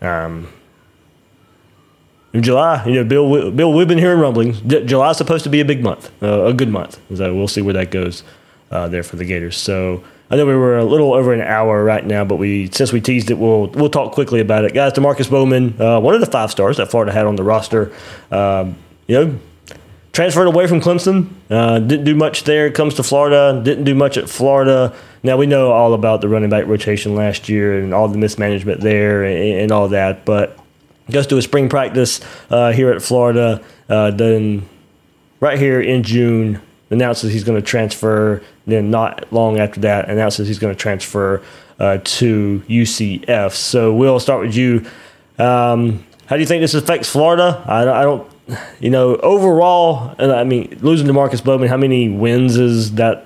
um, 0.01 0.47
in 2.33 2.43
July, 2.43 2.83
you 2.85 2.95
know, 2.95 3.03
Bill, 3.03 3.51
Bill, 3.51 3.71
we've 3.71 3.87
been 3.87 3.97
hearing 3.97 4.19
rumblings. 4.19 4.59
July 4.61 5.11
is 5.11 5.17
supposed 5.17 5.43
to 5.45 5.49
be 5.49 5.61
a 5.61 5.65
big 5.65 5.83
month, 5.83 6.11
uh, 6.21 6.45
a 6.45 6.53
good 6.53 6.69
month. 6.69 6.99
So 7.15 7.33
we'll 7.33 7.47
see 7.47 7.61
where 7.61 7.73
that 7.73 7.91
goes 7.91 8.23
uh, 8.71 8.87
there 8.87 9.03
for 9.03 9.15
the 9.15 9.25
Gators. 9.25 9.55
So 9.55 10.03
I 10.29 10.35
know 10.35 10.45
we 10.45 10.55
were 10.55 10.77
a 10.77 10.83
little 10.83 11.13
over 11.13 11.33
an 11.33 11.41
hour 11.41 11.83
right 11.83 12.05
now, 12.05 12.25
but 12.25 12.37
we 12.37 12.69
since 12.71 12.91
we 12.91 12.99
teased 12.99 13.29
it, 13.29 13.37
we'll 13.37 13.67
we'll 13.67 13.89
talk 13.89 14.11
quickly 14.11 14.39
about 14.39 14.65
it, 14.65 14.73
guys. 14.73 14.93
Demarkcus 14.93 15.29
Bowman, 15.29 15.79
uh, 15.79 15.99
one 15.99 16.15
of 16.15 16.19
the 16.19 16.25
five 16.25 16.51
stars 16.51 16.77
that 16.77 16.89
Florida 16.89 17.11
had 17.11 17.25
on 17.25 17.35
the 17.35 17.43
roster, 17.43 17.93
um, 18.31 18.75
you 19.07 19.15
know, 19.15 19.39
transferred 20.11 20.47
away 20.47 20.65
from 20.65 20.81
Clemson. 20.81 21.29
Uh, 21.49 21.79
didn't 21.79 22.05
do 22.05 22.15
much 22.15 22.43
there. 22.43 22.71
Comes 22.71 22.95
to 22.95 23.03
Florida, 23.03 23.61
didn't 23.63 23.83
do 23.83 23.93
much 23.93 24.17
at 24.17 24.27
Florida. 24.27 24.95
Now 25.25 25.37
we 25.37 25.47
know 25.47 25.71
all 25.71 25.95
about 25.95 26.21
the 26.21 26.29
running 26.29 26.51
back 26.51 26.67
rotation 26.67 27.15
last 27.15 27.49
year 27.49 27.79
and 27.79 27.95
all 27.95 28.07
the 28.07 28.17
mismanagement 28.19 28.81
there 28.81 29.23
and, 29.23 29.61
and 29.61 29.71
all 29.71 29.87
that, 29.87 30.23
but 30.23 30.55
goes 31.09 31.25
to 31.27 31.37
a 31.37 31.41
spring 31.41 31.67
practice 31.67 32.21
uh, 32.51 32.71
here 32.71 32.91
at 32.91 33.01
Florida. 33.01 33.63
Uh, 33.89 34.11
then, 34.11 34.69
right 35.39 35.57
here 35.57 35.81
in 35.81 36.03
June, 36.03 36.61
announces 36.91 37.33
he's 37.33 37.43
going 37.43 37.59
to 37.59 37.65
transfer. 37.65 38.43
Then, 38.67 38.91
not 38.91 39.33
long 39.33 39.57
after 39.57 39.79
that, 39.79 40.11
announces 40.11 40.47
he's 40.47 40.59
going 40.59 40.75
to 40.75 40.79
transfer 40.79 41.41
uh, 41.79 41.97
to 42.03 42.63
UCF. 42.67 43.53
So, 43.53 43.95
we'll 43.95 44.19
start 44.19 44.45
with 44.45 44.55
you. 44.55 44.85
Um, 45.39 46.05
how 46.27 46.35
do 46.35 46.41
you 46.41 46.47
think 46.47 46.61
this 46.61 46.75
affects 46.75 47.09
Florida? 47.09 47.63
I, 47.65 47.81
I 47.81 48.03
don't, 48.03 48.31
you 48.79 48.91
know, 48.91 49.15
overall, 49.17 50.13
I 50.19 50.43
mean, 50.43 50.77
losing 50.81 51.07
Demarkcus 51.07 51.43
Bowman, 51.43 51.67
how 51.67 51.77
many 51.77 52.09
wins 52.09 52.57
is 52.57 52.93
that 52.95 53.25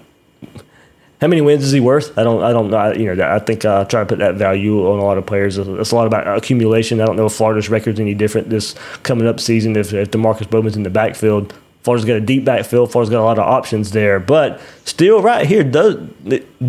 how 1.21 1.27
many 1.27 1.41
wins 1.41 1.65
is 1.65 1.71
he 1.73 1.81
worth? 1.81 2.17
I 2.17 2.23
don't. 2.23 2.41
I 2.41 2.53
don't 2.53 2.69
know. 2.69 2.93
You 2.93 3.13
know, 3.13 3.29
I 3.29 3.39
think 3.39 3.65
I 3.65 3.77
uh, 3.77 3.85
try 3.85 3.99
to 3.99 4.05
put 4.05 4.19
that 4.19 4.35
value 4.35 4.89
on 4.89 4.99
a 4.99 5.03
lot 5.03 5.17
of 5.17 5.25
players. 5.25 5.57
It's 5.57 5.91
a 5.91 5.95
lot 5.95 6.07
about 6.07 6.37
accumulation. 6.37 7.01
I 7.01 7.05
don't 7.05 7.17
know 7.17 7.25
if 7.25 7.33
Florida's 7.33 7.69
record's 7.69 7.99
any 7.99 8.13
different 8.13 8.49
this 8.49 8.73
coming 9.03 9.27
up 9.27 9.39
season. 9.39 9.75
If 9.75 9.93
if 9.93 10.11
Demarkcus 10.11 10.49
Bowman's 10.49 10.77
in 10.77 10.83
the 10.83 10.89
backfield, 10.89 11.53
Florida's 11.83 12.05
got 12.05 12.15
a 12.15 12.21
deep 12.21 12.45
backfield. 12.45 12.91
Florida's 12.91 13.11
got 13.11 13.21
a 13.21 13.25
lot 13.25 13.37
of 13.37 13.45
options 13.45 13.91
there, 13.91 14.19
but 14.19 14.61
still, 14.85 15.21
right 15.21 15.45
here, 15.45 15.63
does 15.63 15.97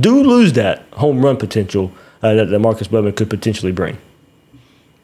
do 0.01 0.23
lose 0.23 0.53
that 0.55 0.83
home 0.95 1.25
run 1.25 1.37
potential 1.37 1.93
uh, 2.23 2.35
that 2.35 2.59
Marcus 2.59 2.89
Bowman 2.89 3.13
could 3.13 3.31
potentially 3.31 3.73
bring. 3.73 3.99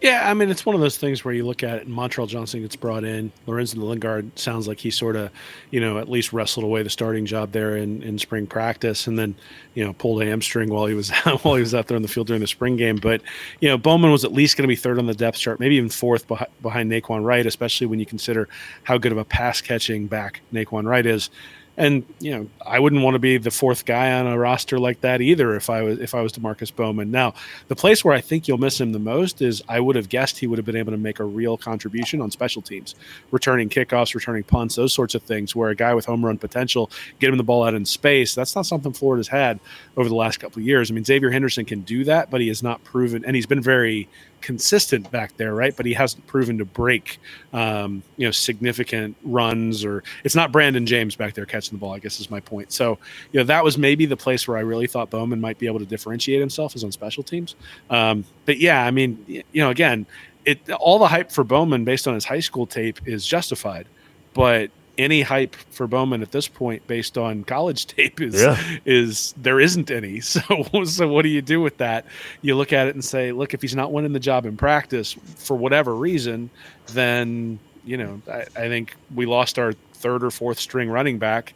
Yeah, 0.07 0.31
I 0.31 0.35
mean, 0.35 0.51
it's 0.51 0.65
one 0.65 0.77
of 0.77 0.81
those 0.81 0.97
things 0.97 1.25
where 1.25 1.35
you 1.35 1.45
look 1.45 1.65
at 1.65 1.79
it, 1.79 1.89
and 1.89 1.97
Montrell 1.97 2.29
Johnson 2.29 2.63
gets 2.63 2.77
brought 2.77 3.03
in. 3.03 3.33
Lorenzo 3.49 3.81
Lingard 3.81 4.39
sounds 4.39 4.69
like 4.69 4.79
he 4.79 4.89
sort 4.93 5.17
of, 5.17 5.33
you 5.73 5.81
know, 5.81 5.99
at 5.99 6.09
least 6.09 6.33
wrestled 6.33 6.63
away 6.63 6.85
the 6.85 6.91
starting 6.91 7.27
job 7.27 7.51
there 7.51 7.77
in, 7.77 8.05
in 8.05 8.17
spring 8.17 8.47
practice, 8.47 9.09
and 9.09 9.19
then, 9.19 9.35
you 9.75 9.85
know, 9.85 9.95
pulled 9.95 10.23
a 10.23 10.25
hamstring 10.25 10.71
while 10.71 10.87
he 10.87 10.95
was 10.95 11.11
while 11.43 11.57
he 11.57 11.61
was 11.61 11.75
out 11.75 11.89
there 11.89 11.97
in 11.97 12.05
the 12.05 12.09
field 12.09 12.29
during 12.29 12.41
the 12.41 12.47
spring 12.47 12.77
game. 12.77 12.99
But, 12.99 13.21
you 13.59 13.69
know, 13.69 13.77
Bowman 13.77 14.13
was 14.13 14.25
at 14.25 14.31
least 14.31 14.57
going 14.57 14.63
to 14.63 14.69
be 14.69 14.77
third 14.77 15.01
on 15.01 15.07
the 15.07 15.15
depth 15.15 15.39
chart, 15.39 15.59
maybe 15.59 15.75
even 15.75 15.91
fourth 15.91 16.29
behind, 16.29 16.53
behind 16.63 16.89
Nay'Quan 16.89 17.25
Wright, 17.25 17.45
especially 17.45 17.89
when 17.89 17.99
you 17.99 18.07
consider 18.07 18.49
how 18.85 18.99
good 18.99 19.11
of 19.11 19.19
a 19.19 19.25
pass 19.25 19.61
catching 19.61 20.07
back 20.07 20.41
Nay'Quan 20.53 20.85
Wright 20.85 21.05
is 21.05 21.31
and 21.77 22.05
you 22.20 22.31
know 22.31 22.49
I 22.64 22.79
wouldn't 22.79 23.03
want 23.03 23.14
to 23.14 23.18
be 23.18 23.39
the 23.39 23.51
fourth 23.51 23.85
guy 23.85 24.12
on 24.12 24.27
a 24.27 24.39
roster 24.39 24.79
like 24.79 25.01
that 25.03 25.20
either 25.20 25.55
if 25.55 25.68
I 25.68 25.83
was 25.83 25.99
if 25.99 26.14
I 26.14 26.22
was 26.22 26.33
Demarkcus 26.33 26.74
Bowman. 26.74 27.11
Now, 27.11 27.35
the 27.68 27.77
place 27.77 28.05
where 28.05 28.14
I 28.14 28.20
think 28.20 28.49
you'll 28.49 28.59
miss 28.59 28.81
him 28.81 28.93
the 28.93 28.99
most 28.99 29.43
is 29.43 29.62
I 29.68 29.81
would 29.81 29.97
have 29.97 30.09
guessed 30.09 30.39
he 30.39 30.47
would 30.47 30.59
have 30.59 30.66
been 30.66 30.77
able 30.77 30.93
to 30.93 30.99
make 30.99 31.20
a 31.20 31.24
real 31.24 31.57
contribution 31.57 32.20
on 32.20 32.31
special 32.31 32.62
teams, 32.62 32.95
returning 33.31 33.68
kickoffs, 33.68 34.14
returning 34.14 34.43
punts, 34.43 34.77
those 34.77 34.93
sorts 34.93 35.14
of 35.14 35.22
things. 35.22 35.55
Where 35.55 35.70
a 35.70 35.77
guy 35.77 35.95
with 35.95 36.07
home 36.07 36.24
run 36.24 36.39
potential, 36.39 36.91
get 37.20 37.31
him 37.31 37.37
the 37.37 37.45
ball 37.45 37.64
out 37.64 37.74
in 37.74 37.85
space, 37.85 38.35
that's 38.35 38.55
not 38.57 38.66
something 38.66 38.93
Florida's 38.93 39.29
had 39.29 39.61
over 39.97 40.09
the 40.09 40.14
last 40.14 40.39
couple 40.39 40.61
of 40.61 40.66
years. 40.66 40.91
I 40.91 40.95
mean, 40.95 41.05
Xavier 41.05 41.31
Henderson 41.31 41.64
can 41.64 41.83
do 41.83 42.05
that, 42.05 42.31
but 42.31 42.41
he 42.41 42.49
has 42.49 42.62
not 42.62 42.83
proven, 42.85 43.24
and 43.24 43.37
he's 43.37 43.47
been 43.47 43.62
very 43.62 44.09
consistent 44.41 45.11
back 45.11 45.37
there, 45.37 45.55
right? 45.55 45.77
But 45.77 45.87
he 45.87 45.95
hasn't 45.95 46.27
proven 46.27 46.59
to 46.59 46.65
break, 46.65 47.19
um, 47.53 48.03
you 48.17 48.27
know, 48.27 48.31
significant 48.31 49.17
runs 49.25 49.85
or 49.85 50.03
it's 50.25 50.35
not 50.35 50.53
Brandon 50.53 50.87
James 50.87 51.17
back 51.17 51.35
there 51.35 51.47
catching 51.47 51.77
the 51.77 51.81
ball. 51.81 51.93
I 51.93 51.99
guess 51.99 52.21
is 52.21 52.31
my 52.31 52.41
point. 52.41 52.73
So, 52.73 52.99
you 53.33 53.41
know, 53.41 53.45
that 53.45 53.65
was 53.65 53.77
maybe 53.77 54.07
the 54.07 54.17
place 54.17 54.47
where 54.47 54.57
I 54.57 54.61
really 54.61 54.87
thought 54.87 55.11
Bowman 55.11 55.41
might 55.41 55.59
be 55.59 55.67
able 55.67 55.79
to 55.81 55.87
differentiate 55.87 56.41
himself 56.41 56.77
is 56.77 56.85
on 56.85 56.93
special 56.93 57.23
teams. 57.23 57.57
Um, 57.91 58.25
but 58.45 58.59
yeah, 58.59 58.85
I 58.85 58.91
mean, 58.91 59.25
you 59.27 59.43
know, 59.55 59.71
again, 59.71 60.07
it 60.45 60.71
all 60.71 60.99
the 60.99 61.09
hype 61.09 61.31
for 61.31 61.45
Bowman 61.45 61.85
based 61.85 62.07
on 62.07 62.15
his 62.15 62.25
high 62.25 62.41
school 62.41 62.67
tape 62.67 63.01
is 63.07 63.27
justified, 63.27 63.87
but 64.33 64.71
any 64.98 65.23
hype 65.23 65.55
for 65.70 65.86
Bowman 65.86 66.23
at 66.23 66.32
this 66.32 66.48
point 66.48 66.86
based 66.86 67.16
on 67.18 67.44
college 67.44 67.86
tape 67.97 68.20
is 68.20 68.40
Yeah. 68.40 68.59
is 68.85 69.35
there 69.36 69.60
isn't 69.60 69.90
any. 69.90 70.20
So 70.20 70.40
so 70.85 71.09
what 71.09 71.23
do 71.23 71.28
you 71.28 71.43
do 71.43 71.60
with 71.60 71.78
that? 71.78 72.06
You 72.43 72.55
look 72.56 72.73
at 72.73 72.86
it 72.89 72.94
and 72.94 73.05
say, 73.05 73.32
look, 73.32 73.55
if 73.55 73.62
he's 73.62 73.74
not 73.77 73.93
winning 73.93 74.12
the 74.12 74.20
job 74.20 74.47
in 74.47 74.56
practice 74.56 75.12
for 75.36 75.56
whatever 75.56 75.94
reason, 75.94 76.51
then 76.89 77.59
you 77.85 77.97
know 77.97 78.20
I, 78.31 78.40
I 78.56 78.68
think 78.68 78.94
we 79.14 79.27
lost 79.27 79.59
our 79.59 79.73
third 79.94 80.23
or 80.24 80.31
fourth 80.31 80.59
string 80.59 80.89
running 80.90 81.18
back. 81.18 81.55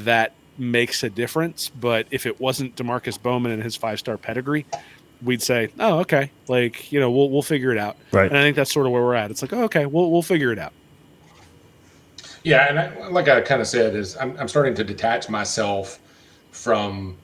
That 0.00 0.32
makes 0.58 1.02
a 1.02 1.10
difference. 1.10 1.68
But 1.70 2.06
if 2.10 2.26
it 2.26 2.40
wasn't 2.40 2.76
Demarkcus 2.76 3.20
Bowman 3.20 3.52
and 3.52 3.62
his 3.62 3.76
five 3.76 3.98
star 3.98 4.16
pedigree, 4.16 4.66
we'd 5.22 5.42
say, 5.42 5.68
oh 5.80 5.98
okay, 6.00 6.30
like 6.48 6.92
you 6.92 7.00
know 7.00 7.10
we'll 7.10 7.30
we'll 7.30 7.42
figure 7.42 7.72
it 7.72 7.78
out. 7.78 7.96
Right. 8.12 8.28
And 8.28 8.36
I 8.38 8.42
think 8.42 8.56
that's 8.56 8.72
sort 8.72 8.86
of 8.86 8.92
where 8.92 9.02
we're 9.02 9.14
at. 9.14 9.30
It's 9.30 9.42
like, 9.42 9.52
oh, 9.52 9.64
okay, 9.64 9.86
we'll 9.86 10.10
we'll 10.10 10.22
figure 10.22 10.52
it 10.52 10.58
out. 10.58 10.72
Yeah, 12.42 12.68
and 12.68 12.78
I, 12.78 13.08
like 13.08 13.28
I 13.28 13.40
kind 13.40 13.60
of 13.60 13.66
said, 13.66 13.94
is 13.94 14.16
I'm, 14.16 14.36
I'm 14.38 14.48
starting 14.48 14.74
to 14.74 14.84
detach 14.84 15.28
myself 15.28 15.98
from 16.50 17.16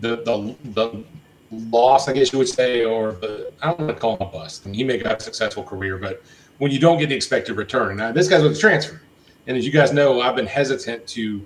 the 0.00 0.16
the 0.16 0.56
the 0.72 1.04
loss, 1.50 2.08
I 2.08 2.12
guess 2.12 2.32
you 2.32 2.38
would 2.38 2.48
say, 2.48 2.84
or 2.84 3.12
the 3.12 3.52
I 3.60 3.68
don't 3.68 3.80
want 3.80 3.90
to 3.90 4.00
call 4.00 4.16
him 4.16 4.22
a 4.22 4.30
bust. 4.30 4.62
I 4.64 4.68
mean, 4.68 4.74
he 4.74 4.84
may 4.84 4.98
have 4.98 5.18
a 5.18 5.20
successful 5.20 5.64
career, 5.64 5.98
but 5.98 6.22
when 6.58 6.70
you 6.70 6.78
don't 6.78 6.98
get 6.98 7.08
the 7.08 7.14
expected 7.14 7.56
return, 7.56 7.96
now 7.96 8.12
this 8.12 8.28
guy's 8.28 8.42
with 8.42 8.56
a 8.56 8.58
transfer, 8.58 9.00
and 9.46 9.56
as 9.56 9.66
you 9.66 9.72
guys 9.72 9.92
know, 9.92 10.20
I've 10.20 10.36
been 10.36 10.46
hesitant 10.46 11.06
to 11.08 11.44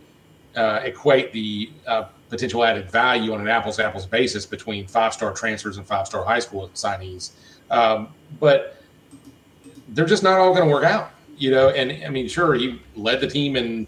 uh, 0.55 0.81
equate 0.85 1.33
the 1.33 1.71
uh, 1.87 2.05
potential 2.29 2.65
added 2.65 2.91
value 2.91 3.33
on 3.33 3.41
an 3.41 3.49
apples 3.49 3.77
to 3.77 3.87
apples 3.87 4.05
basis 4.05 4.45
between 4.45 4.87
five 4.87 5.15
star 5.15 5.33
transfers 5.33 5.79
and 5.79 5.87
five 5.87 6.07
star 6.07 6.23
high 6.23 6.41
school 6.41 6.69
signees, 6.75 7.31
um, 7.71 8.09
but 8.41 8.77
they're 9.89 10.05
just 10.05 10.23
not 10.23 10.39
all 10.39 10.55
going 10.55 10.67
to 10.67 10.73
work 10.73 10.85
out 10.85 11.13
you 11.37 11.51
know, 11.51 11.71
and 11.71 12.05
I 12.05 12.09
mean, 12.09 12.29
sure, 12.29 12.55
he 12.55 12.81
led 12.97 13.21
the 13.21 13.27
team 13.27 13.57
in 13.57 13.87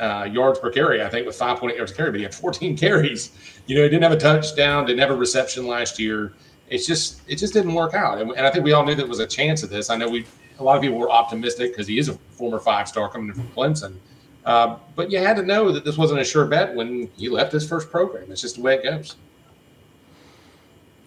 uh, 0.00 0.28
yards 0.30 0.58
per 0.58 0.70
carry, 0.70 1.02
I 1.02 1.08
think, 1.08 1.26
with 1.26 1.38
5.8 1.38 1.76
yards 1.76 1.92
per 1.92 1.96
carry, 1.96 2.10
but 2.10 2.18
he 2.18 2.22
had 2.24 2.34
14 2.34 2.76
carries. 2.84 3.30
You 3.66 3.76
know, 3.76 3.82
he 3.82 3.88
didn't 3.88 4.02
have 4.02 4.12
a 4.12 4.18
touchdown, 4.18 4.86
didn't 4.86 5.00
have 5.00 5.10
a 5.10 5.16
reception 5.16 5.66
last 5.66 5.98
year. 5.98 6.32
It's 6.68 6.86
just, 6.86 7.20
it 7.28 7.36
just 7.36 7.52
didn't 7.52 7.74
work 7.74 7.94
out. 7.94 8.20
And, 8.20 8.30
and 8.32 8.46
I 8.46 8.50
think 8.50 8.64
we 8.64 8.72
all 8.72 8.84
knew 8.84 8.94
there 8.94 9.06
was 9.06 9.20
a 9.20 9.26
chance 9.26 9.62
of 9.62 9.70
this. 9.70 9.90
I 9.90 9.96
know 9.96 10.08
we, 10.08 10.26
a 10.58 10.62
lot 10.62 10.76
of 10.76 10.82
people 10.82 10.98
were 10.98 11.10
optimistic 11.10 11.72
because 11.72 11.86
he 11.86 11.98
is 11.98 12.08
a 12.08 12.14
former 12.14 12.58
five 12.58 12.88
star 12.88 13.08
coming 13.08 13.32
from 13.32 13.48
Clemson. 13.48 13.96
Uh, 14.44 14.76
but 14.94 15.10
you 15.10 15.18
had 15.18 15.36
to 15.36 15.42
know 15.42 15.72
that 15.72 15.84
this 15.84 15.96
wasn't 15.96 16.20
a 16.20 16.24
sure 16.24 16.44
bet 16.44 16.74
when 16.74 17.08
he 17.16 17.28
left 17.28 17.52
his 17.52 17.66
first 17.66 17.90
program. 17.90 18.30
It's 18.30 18.40
just 18.40 18.56
the 18.56 18.62
way 18.62 18.74
it 18.74 18.82
goes. 18.82 19.16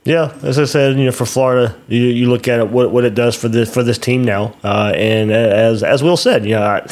Yeah, 0.07 0.34
as 0.41 0.57
I 0.57 0.63
said, 0.63 0.97
you 0.97 1.03
know, 1.03 1.11
for 1.11 1.25
Florida, 1.25 1.75
you, 1.89 1.99
you 1.99 2.29
look 2.29 2.47
at 2.47 2.59
it 2.61 2.69
what 2.69 2.91
what 2.91 3.03
it 3.03 3.13
does 3.13 3.35
for 3.35 3.49
this 3.49 3.73
for 3.73 3.84
this 3.84 3.97
team 3.97 4.23
now, 4.23 4.55
uh, 4.63 4.93
and 4.95 5.29
as 5.31 5.84
as 5.84 6.01
Will 6.01 6.15
said, 6.15 6.45
you 6.45 6.51
know, 6.51 6.85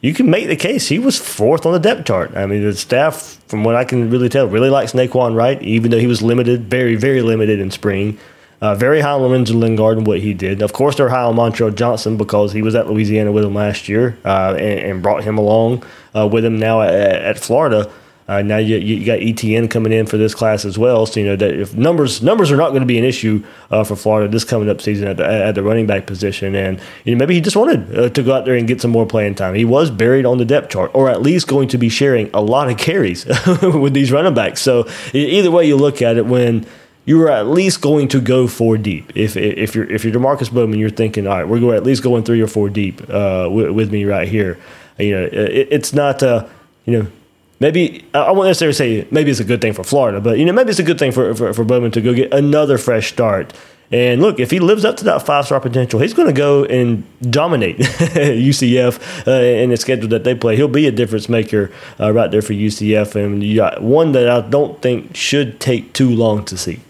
you 0.00 0.14
can 0.14 0.30
make 0.30 0.46
the 0.48 0.56
case 0.56 0.88
he 0.88 0.98
was 0.98 1.18
fourth 1.18 1.66
on 1.66 1.74
the 1.74 1.78
depth 1.78 2.06
chart. 2.06 2.34
I 2.34 2.46
mean, 2.46 2.62
the 2.62 2.74
staff, 2.74 3.38
from 3.46 3.62
what 3.62 3.76
I 3.76 3.84
can 3.84 4.08
really 4.08 4.30
tell, 4.30 4.46
really 4.46 4.70
likes 4.70 4.94
Nay'Quan 4.94 5.36
Wright, 5.36 5.62
even 5.62 5.90
though 5.90 5.98
he 5.98 6.06
was 6.06 6.22
limited, 6.22 6.70
very 6.70 6.94
very 6.94 7.20
limited 7.20 7.60
in 7.60 7.70
spring. 7.70 8.18
Uh, 8.62 8.74
very 8.74 9.00
high 9.00 9.12
on 9.12 9.22
Lorenzo 9.22 9.54
Lingard 9.54 9.96
and 9.96 10.06
what 10.06 10.20
he 10.20 10.34
did. 10.34 10.60
Of 10.60 10.74
course, 10.74 10.96
they're 10.96 11.08
high 11.08 11.22
on 11.22 11.34
Montrell 11.34 11.74
Johnson 11.74 12.18
because 12.18 12.52
he 12.52 12.60
was 12.60 12.74
at 12.74 12.88
Louisiana 12.88 13.32
with 13.32 13.44
him 13.44 13.54
last 13.54 13.88
year 13.88 14.18
uh, 14.22 14.54
and, 14.58 14.80
and 14.80 15.02
brought 15.02 15.24
him 15.24 15.38
along 15.38 15.82
uh, 16.14 16.26
with 16.26 16.44
him 16.44 16.58
now 16.58 16.82
at, 16.82 16.92
at 16.92 17.38
Florida. 17.38 17.90
Uh, 18.30 18.42
now 18.42 18.58
you, 18.58 18.76
you 18.76 19.04
got 19.04 19.18
ETN 19.18 19.68
coming 19.68 19.92
in 19.92 20.06
for 20.06 20.16
this 20.16 20.36
class 20.36 20.64
as 20.64 20.78
well, 20.78 21.04
so 21.04 21.18
you 21.18 21.26
know 21.26 21.34
that 21.34 21.50
if 21.52 21.74
numbers 21.74 22.22
numbers 22.22 22.52
are 22.52 22.56
not 22.56 22.68
going 22.68 22.80
to 22.80 22.86
be 22.86 22.96
an 22.96 23.02
issue 23.02 23.44
uh, 23.72 23.82
for 23.82 23.96
Florida 23.96 24.30
this 24.30 24.44
coming 24.44 24.70
up 24.70 24.80
season 24.80 25.08
at 25.08 25.16
the, 25.16 25.26
at 25.26 25.56
the 25.56 25.64
running 25.64 25.84
back 25.84 26.06
position, 26.06 26.54
and 26.54 26.80
you 27.04 27.12
know 27.12 27.18
maybe 27.18 27.34
he 27.34 27.40
just 27.40 27.56
wanted 27.56 27.98
uh, 27.98 28.08
to 28.08 28.22
go 28.22 28.32
out 28.32 28.44
there 28.44 28.54
and 28.54 28.68
get 28.68 28.80
some 28.80 28.92
more 28.92 29.04
playing 29.04 29.34
time. 29.34 29.56
He 29.56 29.64
was 29.64 29.90
buried 29.90 30.26
on 30.26 30.38
the 30.38 30.44
depth 30.44 30.70
chart, 30.70 30.92
or 30.94 31.10
at 31.10 31.22
least 31.22 31.48
going 31.48 31.66
to 31.70 31.78
be 31.78 31.88
sharing 31.88 32.30
a 32.32 32.40
lot 32.40 32.70
of 32.70 32.78
carries 32.78 33.26
with 33.62 33.94
these 33.94 34.12
running 34.12 34.32
backs. 34.32 34.62
So 34.62 34.88
either 35.12 35.50
way 35.50 35.66
you 35.66 35.76
look 35.76 36.00
at 36.00 36.16
it, 36.16 36.26
when 36.26 36.66
you 37.06 37.20
are 37.22 37.30
at 37.30 37.48
least 37.48 37.80
going 37.80 38.06
to 38.06 38.20
go 38.20 38.46
four 38.46 38.78
deep. 38.78 39.10
If 39.16 39.36
if 39.36 39.74
you're 39.74 39.90
if 39.90 40.04
you're 40.04 40.14
Demarkcus 40.14 40.52
Bowman, 40.52 40.78
you're 40.78 40.88
thinking, 40.88 41.26
all 41.26 41.36
right, 41.36 41.48
we're 41.48 41.58
going 41.58 41.76
at 41.76 41.82
least 41.82 42.04
going 42.04 42.22
three 42.22 42.40
or 42.40 42.46
four 42.46 42.70
deep 42.70 43.02
uh, 43.10 43.48
with, 43.50 43.70
with 43.70 43.90
me 43.90 44.04
right 44.04 44.28
here. 44.28 44.56
You 44.98 45.16
know, 45.16 45.24
it, 45.24 45.66
it's 45.72 45.92
not 45.92 46.22
uh, 46.22 46.46
you 46.84 46.96
know 46.96 47.10
maybe 47.60 48.04
I 48.14 48.32
won't 48.32 48.48
necessarily 48.48 48.74
say 48.74 49.06
maybe 49.10 49.30
it's 49.30 49.40
a 49.40 49.44
good 49.44 49.60
thing 49.60 49.72
for 49.72 49.84
Florida, 49.84 50.20
but 50.20 50.38
you 50.38 50.44
know 50.44 50.52
maybe 50.52 50.70
it's 50.70 50.78
a 50.78 50.84
good 50.84 50.98
thing 50.98 51.12
for 51.12 51.34
for, 51.34 51.52
for 51.52 51.64
Bowman 51.64 51.92
to 51.92 52.00
go 52.00 52.12
get 52.14 52.32
another 52.34 52.78
fresh 52.78 53.12
start. 53.12 53.52
And 53.92 54.22
look, 54.22 54.38
if 54.38 54.52
he 54.52 54.60
lives 54.60 54.84
up 54.84 54.96
to 54.98 55.04
that 55.04 55.26
five 55.26 55.46
star 55.46 55.60
potential, 55.60 55.98
he's 55.98 56.14
going 56.14 56.28
to 56.28 56.32
go 56.32 56.64
and 56.64 57.02
dominate 57.28 57.76
UCF 57.78 59.26
uh, 59.26 59.30
in 59.32 59.70
the 59.70 59.76
schedule 59.76 60.08
that 60.10 60.22
they 60.22 60.34
play. 60.34 60.54
He'll 60.54 60.68
be 60.68 60.86
a 60.86 60.92
difference 60.92 61.28
maker 61.28 61.72
uh, 61.98 62.12
right 62.12 62.30
there 62.30 62.42
for 62.42 62.52
UCF, 62.52 63.16
and 63.16 63.82
one 63.84 64.12
that 64.12 64.28
I 64.28 64.48
don't 64.48 64.80
think 64.80 65.16
should 65.16 65.58
take 65.58 65.92
too 65.92 66.10
long 66.10 66.44
to 66.44 66.56
see. 66.56 66.80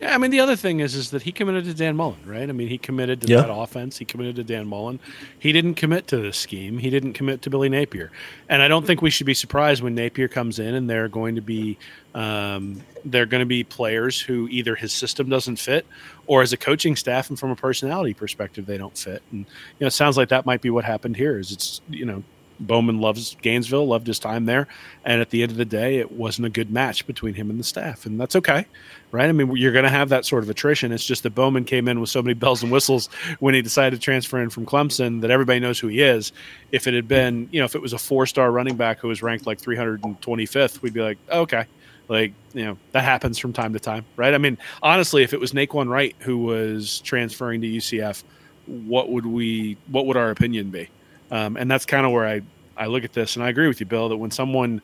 Yeah, 0.00 0.14
I 0.14 0.18
mean 0.18 0.30
the 0.30 0.38
other 0.38 0.54
thing 0.54 0.78
is 0.78 0.94
is 0.94 1.10
that 1.10 1.22
he 1.22 1.32
committed 1.32 1.64
to 1.64 1.74
Dan 1.74 1.96
Mullen, 1.96 2.20
right? 2.24 2.48
I 2.48 2.52
mean 2.52 2.68
he 2.68 2.78
committed 2.78 3.20
to 3.22 3.26
Yeah. 3.28 3.40
that 3.40 3.52
offense. 3.52 3.98
He 3.98 4.04
committed 4.04 4.36
to 4.36 4.44
Dan 4.44 4.68
Mullen. 4.68 5.00
He 5.40 5.50
didn't 5.50 5.74
commit 5.74 6.06
to 6.08 6.18
the 6.18 6.32
scheme. 6.32 6.78
He 6.78 6.88
didn't 6.88 7.14
commit 7.14 7.42
to 7.42 7.50
Billy 7.50 7.68
Napier. 7.68 8.12
And 8.48 8.62
I 8.62 8.68
don't 8.68 8.86
think 8.86 9.02
we 9.02 9.10
should 9.10 9.26
be 9.26 9.34
surprised 9.34 9.82
when 9.82 9.96
Napier 9.96 10.28
comes 10.28 10.60
in 10.60 10.74
and 10.74 10.88
they're 10.88 11.08
going 11.08 11.34
to 11.34 11.40
be 11.40 11.78
um, 12.14 12.80
they're 13.04 13.26
going 13.26 13.40
to 13.42 13.46
be 13.46 13.64
players 13.64 14.20
who 14.20 14.46
either 14.50 14.74
his 14.76 14.92
system 14.92 15.28
doesn't 15.28 15.56
fit 15.56 15.84
or 16.26 16.42
as 16.42 16.52
a 16.52 16.56
coaching 16.56 16.94
staff 16.94 17.28
and 17.28 17.38
from 17.38 17.50
a 17.50 17.56
personality 17.56 18.14
perspective 18.14 18.66
they 18.66 18.78
don't 18.78 18.96
fit. 18.96 19.22
And 19.32 19.40
you 19.40 19.46
know 19.80 19.88
it 19.88 19.92
sounds 19.92 20.16
like 20.16 20.28
that 20.28 20.46
might 20.46 20.60
be 20.60 20.70
what 20.70 20.84
happened 20.84 21.16
here. 21.16 21.38
Is 21.40 21.50
it's 21.50 21.80
you 21.90 22.04
know 22.04 22.22
Bowman 22.60 23.00
loves 23.00 23.36
Gainesville, 23.42 23.86
loved 23.86 24.06
his 24.06 24.18
time 24.18 24.46
there, 24.46 24.66
and 25.04 25.20
at 25.20 25.30
the 25.30 25.42
end 25.42 25.52
of 25.52 25.58
the 25.58 25.64
day, 25.64 25.98
it 25.98 26.12
wasn't 26.12 26.46
a 26.46 26.50
good 26.50 26.70
match 26.70 27.06
between 27.06 27.34
him 27.34 27.50
and 27.50 27.58
the 27.58 27.64
staff, 27.64 28.06
and 28.06 28.20
that's 28.20 28.36
okay, 28.36 28.66
right? 29.12 29.28
I 29.28 29.32
mean, 29.32 29.56
you're 29.56 29.72
going 29.72 29.84
to 29.84 29.90
have 29.90 30.08
that 30.08 30.24
sort 30.24 30.42
of 30.42 30.50
attrition. 30.50 30.92
It's 30.92 31.04
just 31.04 31.22
that 31.22 31.34
Bowman 31.34 31.64
came 31.64 31.88
in 31.88 32.00
with 32.00 32.10
so 32.10 32.22
many 32.22 32.34
bells 32.34 32.62
and 32.62 32.72
whistles 32.72 33.08
when 33.38 33.54
he 33.54 33.62
decided 33.62 33.96
to 33.96 34.02
transfer 34.02 34.40
in 34.42 34.50
from 34.50 34.66
Clemson 34.66 35.20
that 35.20 35.30
everybody 35.30 35.60
knows 35.60 35.78
who 35.78 35.88
he 35.88 36.00
is. 36.00 36.32
If 36.72 36.86
it 36.86 36.94
had 36.94 37.08
been, 37.08 37.48
you 37.52 37.60
know, 37.60 37.64
if 37.64 37.74
it 37.74 37.82
was 37.82 37.92
a 37.92 37.98
four-star 37.98 38.50
running 38.50 38.76
back 38.76 38.98
who 38.98 39.08
was 39.08 39.22
ranked 39.22 39.46
like 39.46 39.60
325th, 39.60 40.82
we'd 40.82 40.94
be 40.94 41.02
like, 41.02 41.18
oh, 41.30 41.42
okay, 41.42 41.66
like 42.08 42.32
you 42.54 42.64
know 42.64 42.78
that 42.92 43.04
happens 43.04 43.38
from 43.38 43.52
time 43.52 43.72
to 43.74 43.78
time, 43.78 44.04
right? 44.16 44.34
I 44.34 44.38
mean, 44.38 44.58
honestly, 44.82 45.22
if 45.22 45.32
it 45.32 45.40
was 45.40 45.52
Nay'Quan 45.52 45.88
Wright 45.88 46.16
who 46.20 46.38
was 46.38 47.00
transferring 47.00 47.60
to 47.60 47.66
UCF, 47.66 48.24
what 48.66 49.10
would 49.10 49.26
we? 49.26 49.76
What 49.88 50.06
would 50.06 50.16
our 50.16 50.30
opinion 50.30 50.70
be? 50.70 50.88
Um, 51.30 51.56
and 51.56 51.70
that's 51.70 51.84
kind 51.84 52.06
of 52.06 52.12
where 52.12 52.26
I, 52.26 52.42
I 52.76 52.86
look 52.86 53.04
at 53.04 53.12
this 53.12 53.36
and 53.36 53.44
I 53.44 53.48
agree 53.48 53.68
with 53.68 53.80
you, 53.80 53.86
Bill, 53.86 54.08
that 54.08 54.16
when 54.16 54.30
someone 54.30 54.80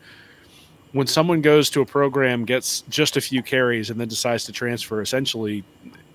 when 0.93 1.09
someone 1.09 1.41
goes 1.41 1.71
to 1.71 1.81
a 1.81 1.87
program, 1.87 2.45
gets 2.45 2.83
just 2.83 3.17
a 3.17 3.21
few 3.21 3.43
carries, 3.43 3.91
and 3.91 4.01
then 4.01 4.07
decides 4.07 4.45
to 4.45 4.53
transfer, 4.53 5.03
essentially, 5.03 5.65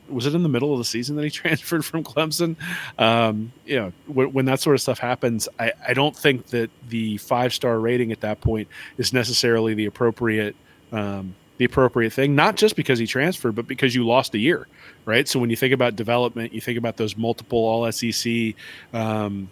was 0.08 0.26
it 0.26 0.34
in 0.34 0.42
the 0.42 0.50
middle 0.50 0.72
of 0.72 0.78
the 0.78 0.86
season 0.86 1.18
that 1.18 1.24
he 1.24 1.30
transferred 1.30 1.84
from 1.84 2.04
Clemson? 2.04 2.56
Um, 2.98 3.52
you 3.66 3.76
know, 3.76 3.92
when, 4.08 4.46
that 4.46 4.62
sort 4.62 4.76
of 4.76 4.82
stuff 4.82 4.98
happens, 4.98 5.50
I, 5.60 5.74
I 5.88 5.94
don't 5.94 6.16
think 6.16 6.48
that 6.48 6.70
the 6.88 7.18
five 7.18 7.54
star 7.54 7.78
rating 7.80 8.12
at 8.12 8.22
that 8.22 8.40
point 8.42 8.70
is 8.98 9.14
necessarily 9.14 9.74
the 9.74 9.86
appropriate 9.86 10.56
um, 10.92 11.36
the 11.58 11.66
appropriate 11.66 12.14
thing. 12.14 12.36
Not 12.36 12.56
just 12.56 12.78
because 12.78 13.00
he 13.00 13.06
transferred, 13.06 13.54
but 13.54 13.68
because 13.68 13.94
you 13.94 14.08
lost 14.08 14.34
a 14.34 14.40
year, 14.40 14.66
right? 15.06 15.28
So 15.28 15.40
when 15.40 15.50
you 15.50 15.58
think 15.58 15.74
about 15.74 15.98
development, 15.98 16.54
you 16.54 16.62
think 16.62 16.78
about 16.78 16.96
those 16.96 17.18
multiple 17.18 17.60
All 17.60 17.92
SEC. 17.92 18.56
Um, 18.94 19.50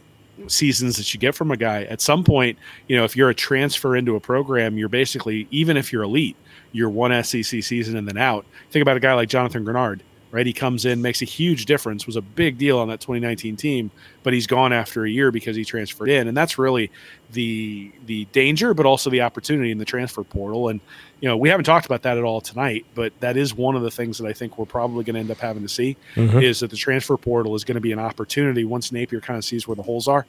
seasons 0.48 0.98
that 0.98 1.14
you 1.14 1.20
get 1.20 1.34
from 1.34 1.52
a 1.52 1.58
guy 1.58 1.84
at 1.86 2.00
some 2.00 2.24
point 2.24 2.58
you 2.88 2.96
know 2.96 3.04
if 3.04 3.16
you're 3.16 3.30
a 3.30 3.36
transfer 3.36 3.96
into 3.96 4.16
a 4.16 4.20
program 4.20 4.78
you're 4.78 4.90
basically 4.90 5.48
even 5.52 5.78
if 5.78 5.92
you're 5.92 6.04
elite 6.04 6.36
you're 6.72 6.90
one 6.90 7.12
sec 7.24 7.44
season 7.44 7.96
and 7.98 8.08
then 8.08 8.18
out. 8.18 8.46
Think 8.70 8.82
about 8.82 8.98
a 8.98 9.00
guy 9.00 9.14
like 9.14 9.30
jonathan 9.30 9.66
greenard 9.66 10.02
right? 10.32 10.46
He 10.46 10.54
comes 10.54 10.86
in 10.86 11.02
makes 11.02 11.22
a 11.22 11.26
huge 11.26 11.66
difference 11.66 12.06
was 12.06 12.16
a 12.16 12.22
big 12.22 12.58
deal 12.58 12.80
on 12.80 12.88
that 12.90 13.00
2019 13.00 13.56
team 13.56 13.92
but 14.24 14.34
he's 14.34 14.46
gone 14.48 14.74
after 14.74 15.06
a 15.06 15.10
year 15.10 15.32
because 15.32 15.56
he 15.56 15.64
transferred 15.64 16.10
in. 16.10 16.28
And 16.28 16.36
that's 16.36 16.58
really 16.58 16.92
the 17.32 17.92
the 18.06 18.26
danger 18.34 18.74
but 18.74 18.86
also 18.86 19.10
the 19.10 19.22
opportunity 19.22 19.72
in 19.72 19.78
the 19.78 19.86
transfer 19.86 20.24
portal. 20.24 20.70
And 20.70 20.80
you 21.22 21.28
know 21.30 21.38
we 21.38 21.50
haven't 21.50 21.66
talked 21.66 21.86
about 21.86 22.02
that 22.04 22.18
at 22.18 22.24
all 22.24 22.42
tonight 22.42 22.86
but 22.96 23.12
that 23.22 23.38
is 23.38 23.54
one 23.56 23.76
of 23.76 23.82
the 23.82 23.90
things 23.90 24.18
that 24.20 24.28
i 24.28 24.34
think 24.34 24.58
we're 24.60 24.66
probably 24.66 25.04
going 25.04 25.16
to 25.16 25.20
end 25.20 25.32
up 25.32 25.40
having 25.40 25.64
to 25.64 25.70
see 25.70 25.98
Mhm. 26.16 26.44
is 26.44 26.60
that 26.60 26.70
the 26.70 26.78
transfer 26.78 27.18
portal 27.18 27.56
is 27.56 27.64
going 27.64 27.74
to 27.76 27.82
be 27.82 27.92
an 27.92 27.98
opportunity 28.00 28.64
once 28.66 28.92
napier 28.92 29.20
kind 29.20 29.36
of 29.38 29.44
sees 29.44 29.68
where 29.68 29.76
the 29.76 29.82
holes 29.82 30.08
are 30.08 30.28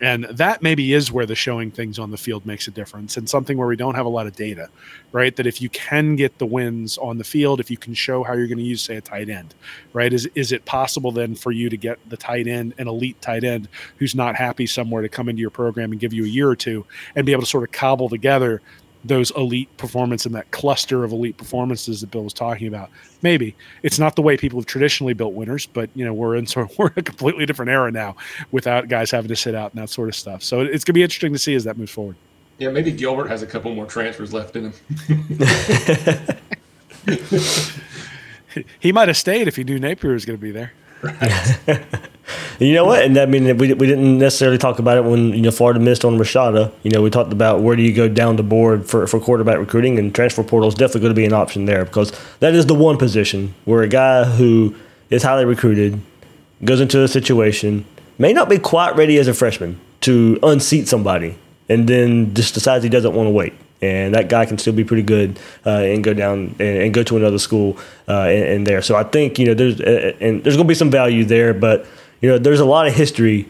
and 0.00 0.24
that 0.24 0.62
maybe 0.62 0.92
is 0.92 1.10
where 1.10 1.26
the 1.26 1.34
showing 1.34 1.70
things 1.70 1.98
on 1.98 2.10
the 2.10 2.16
field 2.16 2.46
makes 2.46 2.68
a 2.68 2.70
difference 2.70 3.16
and 3.16 3.28
something 3.28 3.58
where 3.58 3.66
we 3.66 3.76
don't 3.76 3.94
have 3.94 4.06
a 4.06 4.10
lot 4.10 4.26
of 4.26 4.36
data, 4.36 4.68
right? 5.10 5.34
That 5.34 5.46
if 5.46 5.60
you 5.60 5.68
can 5.70 6.14
get 6.14 6.38
the 6.38 6.46
wins 6.46 6.98
on 6.98 7.18
the 7.18 7.24
field, 7.24 7.58
if 7.58 7.70
you 7.70 7.76
can 7.76 7.94
show 7.94 8.22
how 8.22 8.34
you're 8.34 8.46
going 8.46 8.58
to 8.58 8.64
use, 8.64 8.82
say, 8.82 8.96
a 8.96 9.00
tight 9.00 9.28
end, 9.28 9.54
right? 9.92 10.12
Is, 10.12 10.28
is 10.34 10.52
it 10.52 10.64
possible 10.64 11.10
then 11.10 11.34
for 11.34 11.50
you 11.50 11.68
to 11.68 11.76
get 11.76 11.98
the 12.08 12.16
tight 12.16 12.46
end, 12.46 12.74
an 12.78 12.86
elite 12.86 13.20
tight 13.20 13.44
end 13.44 13.68
who's 13.96 14.14
not 14.14 14.36
happy 14.36 14.66
somewhere 14.66 15.02
to 15.02 15.08
come 15.08 15.28
into 15.28 15.40
your 15.40 15.50
program 15.50 15.90
and 15.90 16.00
give 16.00 16.12
you 16.12 16.24
a 16.24 16.28
year 16.28 16.48
or 16.48 16.56
two 16.56 16.86
and 17.16 17.26
be 17.26 17.32
able 17.32 17.42
to 17.42 17.48
sort 17.48 17.64
of 17.64 17.72
cobble 17.72 18.08
together 18.08 18.62
those 19.08 19.30
elite 19.32 19.74
performance 19.76 20.26
and 20.26 20.34
that 20.34 20.50
cluster 20.50 21.04
of 21.04 21.12
elite 21.12 21.36
performances 21.36 22.00
that 22.00 22.10
Bill 22.10 22.24
was 22.24 22.32
talking 22.32 22.68
about. 22.68 22.90
Maybe 23.22 23.54
it's 23.82 23.98
not 23.98 24.16
the 24.16 24.22
way 24.22 24.36
people 24.36 24.60
have 24.60 24.66
traditionally 24.66 25.14
built 25.14 25.34
winners, 25.34 25.66
but 25.66 25.90
you 25.94 26.04
know 26.04 26.12
we're 26.12 26.36
in 26.36 26.46
sort 26.46 26.70
of, 26.70 26.78
we're 26.78 26.88
in 26.88 26.94
a 26.96 27.02
completely 27.02 27.46
different 27.46 27.70
era 27.70 27.90
now 27.90 28.16
without 28.52 28.88
guys 28.88 29.10
having 29.10 29.28
to 29.28 29.36
sit 29.36 29.54
out 29.54 29.72
and 29.72 29.82
that 29.82 29.90
sort 29.90 30.08
of 30.08 30.14
stuff. 30.14 30.42
So 30.42 30.60
it's 30.60 30.84
going 30.84 30.92
to 30.92 30.94
be 30.94 31.02
interesting 31.02 31.32
to 31.32 31.38
see 31.38 31.54
as 31.54 31.64
that 31.64 31.76
moves 31.76 31.92
forward. 31.92 32.16
Yeah, 32.58 32.70
maybe 32.70 32.90
Gilbert 32.90 33.28
has 33.28 33.42
a 33.42 33.46
couple 33.46 33.72
more 33.74 33.86
transfers 33.86 34.32
left 34.32 34.56
in 34.56 34.72
him. 34.72 35.08
he 38.80 38.92
might 38.92 39.08
have 39.08 39.16
stayed 39.16 39.48
if 39.48 39.56
he 39.56 39.64
knew 39.64 39.78
Napier 39.78 40.12
was 40.12 40.24
going 40.24 40.38
to 40.38 40.42
be 40.42 40.50
there. 40.50 40.72
You 42.58 42.74
know 42.74 42.84
what? 42.84 43.02
And 43.02 43.16
I 43.16 43.26
mean, 43.26 43.44
we, 43.56 43.72
we 43.72 43.86
didn't 43.86 44.18
necessarily 44.18 44.58
talk 44.58 44.78
about 44.78 44.96
it 44.96 45.04
when 45.04 45.32
you 45.32 45.42
know 45.42 45.50
Florida 45.50 45.78
missed 45.78 46.04
on 46.04 46.18
Rashada. 46.18 46.72
You 46.82 46.90
know, 46.90 47.02
we 47.02 47.10
talked 47.10 47.32
about 47.32 47.60
where 47.60 47.76
do 47.76 47.82
you 47.82 47.92
go 47.92 48.08
down 48.08 48.36
the 48.36 48.42
board 48.42 48.88
for, 48.88 49.06
for 49.06 49.20
quarterback 49.20 49.58
recruiting, 49.58 49.98
and 49.98 50.14
transfer 50.14 50.42
portal 50.42 50.68
is 50.68 50.74
definitely 50.74 51.02
going 51.02 51.14
to 51.14 51.20
be 51.20 51.24
an 51.24 51.32
option 51.32 51.66
there 51.66 51.84
because 51.84 52.12
that 52.40 52.54
is 52.54 52.66
the 52.66 52.74
one 52.74 52.98
position 52.98 53.54
where 53.64 53.82
a 53.82 53.88
guy 53.88 54.24
who 54.24 54.74
is 55.10 55.22
highly 55.22 55.44
recruited 55.44 56.00
goes 56.64 56.80
into 56.80 57.02
a 57.02 57.08
situation 57.08 57.84
may 58.18 58.32
not 58.32 58.48
be 58.48 58.58
quite 58.58 58.96
ready 58.96 59.18
as 59.18 59.28
a 59.28 59.34
freshman 59.34 59.78
to 60.00 60.38
unseat 60.42 60.88
somebody, 60.88 61.36
and 61.68 61.88
then 61.88 62.34
just 62.34 62.54
decides 62.54 62.82
he 62.82 62.90
doesn't 62.90 63.14
want 63.14 63.26
to 63.26 63.30
wait 63.30 63.52
and 63.80 64.14
that 64.14 64.28
guy 64.28 64.44
can 64.44 64.58
still 64.58 64.72
be 64.72 64.82
pretty 64.82 65.04
good 65.04 65.38
uh, 65.64 65.70
and 65.70 66.02
go 66.02 66.12
down 66.12 66.54
and, 66.58 66.60
and, 66.60 66.94
go 66.94 67.04
to 67.04 67.16
another 67.16 67.38
school 67.38 67.78
uh, 68.08 68.22
and, 68.22 68.44
and, 68.44 68.66
there. 68.66 68.82
So 68.82 68.96
I 68.96 69.04
think 69.04 69.38
you 69.38 69.46
know 69.46 69.54
there's 69.54 69.80
uh, 69.80 70.16
and 70.20 70.42
there's 70.42 70.56
going 70.56 70.66
to 70.66 70.68
be 70.68 70.74
some 70.74 70.90
value 70.90 71.24
there, 71.24 71.54
but 71.54 71.86
you 72.20 72.28
know 72.28 72.38
there's 72.38 72.60
a 72.60 72.64
lot 72.64 72.86
of 72.86 72.94
history 72.94 73.48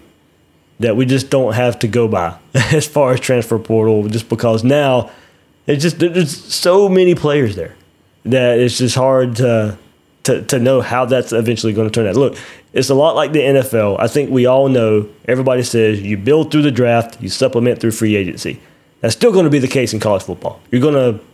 that 0.80 0.96
we 0.96 1.06
just 1.06 1.30
don't 1.30 1.54
have 1.54 1.78
to 1.80 1.88
go 1.88 2.06
by 2.06 2.38
as 2.54 2.86
far 2.86 3.12
as 3.12 3.20
transfer 3.20 3.58
portal, 3.58 4.08
just 4.08 4.28
because 4.28 4.64
now 4.64 5.10
it's 5.66 5.82
just 5.82 5.98
there's 5.98 6.36
so 6.36 6.88
many 6.88 7.14
players 7.14 7.56
there 7.56 7.74
that 8.24 8.58
it's 8.58 8.78
just 8.78 8.94
hard 8.94 9.36
to. 9.36 9.78
To, 10.24 10.42
to 10.42 10.58
know 10.58 10.82
how 10.82 11.06
that's 11.06 11.32
eventually 11.32 11.72
going 11.72 11.88
to 11.88 11.94
turn 11.94 12.06
out. 12.06 12.14
Look, 12.14 12.36
it's 12.74 12.90
a 12.90 12.94
lot 12.94 13.16
like 13.16 13.32
the 13.32 13.38
NFL. 13.38 13.98
I 13.98 14.08
think 14.08 14.28
we 14.28 14.44
all 14.44 14.68
know, 14.68 15.08
everybody 15.24 15.62
says 15.62 16.02
you 16.02 16.18
build 16.18 16.50
through 16.50 16.62
the 16.62 16.70
draft, 16.70 17.18
you 17.22 17.30
supplement 17.30 17.80
through 17.80 17.92
free 17.92 18.14
agency 18.14 18.60
that's 19.00 19.14
still 19.14 19.32
going 19.32 19.44
to 19.44 19.50
be 19.50 19.58
the 19.58 19.68
case 19.68 19.92
in 19.92 20.00
college 20.00 20.22
football. 20.22 20.60
You're 20.70 20.80
going 20.80 20.94
to 20.94 21.24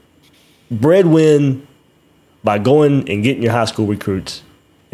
bread 0.75 1.07
win 1.07 1.67
by 2.43 2.59
going 2.59 3.09
and 3.09 3.23
getting 3.23 3.43
your 3.43 3.53
high 3.53 3.65
school 3.65 3.87
recruits 3.87 4.43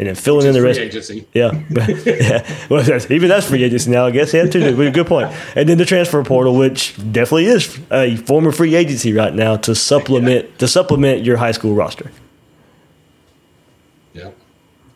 and 0.01 0.07
then 0.07 0.15
filling 0.15 0.47
in 0.47 0.53
the 0.53 0.63
rest. 0.63 0.79
Agency. 0.79 1.27
Yeah, 1.31 1.61
yeah. 1.69 2.57
Well, 2.71 2.81
that's, 2.81 3.11
even 3.11 3.29
that's 3.29 3.45
free 3.47 3.63
agency 3.63 3.91
now. 3.91 4.07
I 4.07 4.11
guess 4.11 4.33
yeah, 4.33 4.47
too. 4.47 4.91
Good 4.91 5.05
point. 5.05 5.31
And 5.55 5.69
then 5.69 5.77
the 5.77 5.85
transfer 5.85 6.23
portal, 6.23 6.55
which 6.55 6.95
definitely 6.97 7.45
is 7.45 7.79
a 7.91 8.15
former 8.15 8.51
free 8.51 8.73
agency 8.73 9.13
right 9.13 9.33
now 9.33 9.57
to 9.57 9.75
supplement 9.75 10.45
yeah. 10.45 10.57
to 10.57 10.67
supplement 10.67 11.23
your 11.23 11.37
high 11.37 11.51
school 11.51 11.75
roster. 11.75 12.09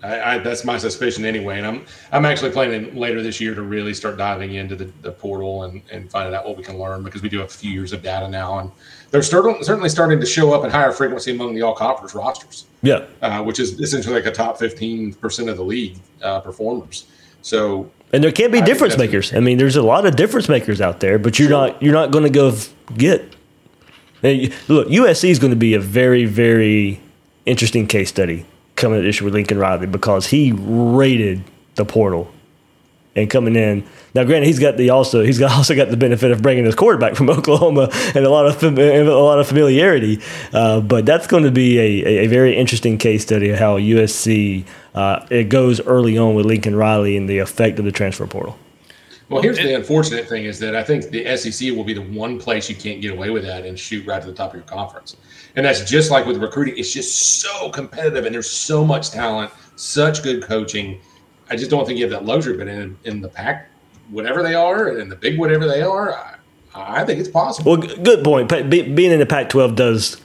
I, 0.06 0.36
I, 0.36 0.38
that's 0.38 0.64
my 0.64 0.78
suspicion 0.78 1.26
anyway. 1.26 1.58
And 1.58 1.66
I'm 1.66 1.86
I'm 2.12 2.26
actually 2.26 2.52
planning 2.52 2.96
later 2.96 3.22
this 3.22 3.42
year 3.42 3.56
to 3.56 3.62
really 3.62 3.94
start 3.94 4.18
diving 4.18 4.54
into 4.54 4.76
the, 4.76 4.86
the 5.02 5.12
portal 5.12 5.64
and, 5.64 5.82
and 5.92 6.10
finding 6.10 6.36
out 6.36 6.46
what 6.46 6.58
we 6.58 6.64
can 6.64 6.78
learn 6.78 7.04
because 7.04 7.22
we 7.22 7.30
do 7.30 7.40
have 7.40 7.48
a 7.48 7.54
few 7.54 7.72
years 7.72 7.92
of 7.92 8.04
data 8.04 8.28
now, 8.28 8.60
and 8.60 8.72
they're 9.16 9.24
start, 9.24 9.66
certainly 9.66 9.88
starting 9.88 10.20
to 10.20 10.26
show 10.26 10.54
up 10.54 10.66
at 10.66 10.72
higher 10.72 10.92
frequency 10.92 11.32
among 11.32 11.56
the 11.56 11.62
all 11.62 11.74
conference 11.74 12.14
rosters. 12.14 12.66
Yeah, 12.82 13.06
uh, 13.22 13.42
which 13.44 13.60
is 13.60 13.80
essentially 13.80 14.14
like 14.14 14.26
a 14.26 14.32
top 14.32 14.60
fifteen 14.60 15.14
percent 15.14 15.50
of 15.50 15.56
the 15.56 15.64
league 15.64 15.98
uh, 16.22 16.42
performers. 16.42 17.08
So 17.42 17.90
and 18.12 18.22
there 18.22 18.34
can 18.34 18.52
be 18.52 18.60
I 18.60 18.66
difference 18.66 18.98
makers. 18.98 19.34
I 19.34 19.40
mean, 19.40 19.58
there's 19.58 19.78
a 19.78 19.82
lot 19.82 20.06
of 20.06 20.18
difference 20.18 20.50
makers 20.50 20.82
out 20.82 21.00
there, 21.00 21.18
but 21.18 21.40
you're 21.40 21.48
sure. 21.48 21.68
not 21.68 21.82
you're 21.82 21.94
not 21.94 22.12
going 22.12 22.26
to 22.26 22.30
go 22.30 22.58
get. 22.98 23.34
Look, 24.22 24.90
USC 24.90 25.30
is 25.30 25.40
going 25.40 25.52
to 25.52 25.58
be 25.58 25.76
a 25.76 25.80
very 25.80 26.26
very 26.26 27.00
interesting 27.46 27.88
case 27.88 28.10
study 28.10 28.46
coming 28.76 29.00
at 29.00 29.06
issue 29.06 29.24
with 29.24 29.34
Lincoln 29.34 29.58
Riley 29.58 29.88
because 29.88 30.28
he 30.28 30.52
raided 30.52 31.42
the 31.76 31.86
portal 31.86 32.30
and 33.16 33.30
coming 33.30 33.56
in. 33.56 33.86
Now, 34.14 34.24
granted, 34.24 34.48
he's 34.48 34.60
got 34.60 34.78
the 34.78 34.90
also 34.90 35.24
he's 35.24 35.40
got 35.40 35.52
also 35.58 35.76
got 35.76 35.90
the 35.90 35.98
benefit 35.98 36.32
of 36.32 36.42
bringing 36.42 36.66
his 36.66 36.76
quarterback 36.76 37.16
from 37.16 37.30
Oklahoma 37.38 37.90
and 38.16 38.26
a 38.26 38.30
lot 38.30 38.46
of 38.46 38.64
a 38.64 39.04
lot 39.04 39.40
of 39.40 39.48
familiarity. 39.48 40.22
Uh, 40.54 40.82
but 40.82 41.06
that's 41.06 41.28
going 41.28 41.44
to 41.44 41.52
be 41.52 41.80
a, 41.80 42.24
a, 42.24 42.28
very 42.28 42.56
interesting 42.56 42.98
case 42.98 43.24
study 43.24 43.50
of 43.50 43.60
how 43.60 43.78
USC 43.78 44.66
uh, 44.94 45.26
it 45.30 45.50
goes 45.50 45.80
early 45.82 46.18
on 46.18 46.36
with 46.36 46.46
Lincoln 46.46 46.76
Riley 46.76 47.18
and 47.18 47.30
the 47.30 47.40
effect 47.40 47.80
of 47.80 47.86
the 47.86 47.92
transfer 47.92 48.28
portal. 48.28 48.58
Well, 49.28 49.42
here's 49.42 49.58
the 49.58 49.74
unfortunate 49.74 50.30
thing 50.30 50.46
is 50.46 50.60
that 50.60 50.76
I 50.76 50.84
think 50.84 51.10
the 51.10 51.36
SEC 51.36 51.72
will 51.72 51.84
be 51.84 51.96
the 51.96 52.02
one 52.02 52.40
place 52.40 52.70
you 52.70 52.76
can't 52.76 53.02
get 53.02 53.12
away 53.12 53.32
with 53.32 53.44
that 53.44 53.66
and 53.66 53.78
shoot 53.78 54.06
right 54.06 54.22
to 54.22 54.28
the 54.28 54.34
top 54.34 54.52
of 54.52 54.56
your 54.56 54.64
conference. 54.66 55.18
And 55.56 55.66
that's 55.66 55.90
just 55.90 56.12
like 56.12 56.28
with 56.28 56.38
recruiting. 56.38 56.78
It's 56.78 56.94
just 56.94 57.42
so 57.42 57.72
competitive 57.72 58.26
and 58.26 58.36
there's 58.36 58.50
so 58.50 58.86
much 58.86 59.10
talent, 59.10 59.52
such 59.78 60.22
good 60.22 60.44
coaching. 60.44 61.02
I 61.50 61.56
just 61.56 61.70
don't 61.70 61.86
think 61.86 62.00
you 62.00 62.06
have 62.06 62.12
that 62.12 62.26
luxury. 62.26 62.58
But 62.58 62.68
in, 62.68 62.98
in 63.04 63.22
the 63.22 63.30
pack, 63.30 63.70
whatever 64.10 64.44
they 64.44 64.56
are, 64.56 64.88
and 64.88 65.00
in 65.00 65.10
the 65.10 65.16
big 65.16 65.40
whatever 65.40 65.68
they 65.68 65.82
are, 65.82 66.14
I, 66.14 67.02
I 67.02 67.06
think 67.06 67.20
it's 67.20 67.30
possible. 67.30 67.78
Well, 67.78 67.88
good 68.04 68.24
point. 68.24 68.50
Being 68.50 69.12
in 69.12 69.20
the 69.20 69.26
Pac 69.26 69.50
12 69.50 69.76
does 69.76 70.22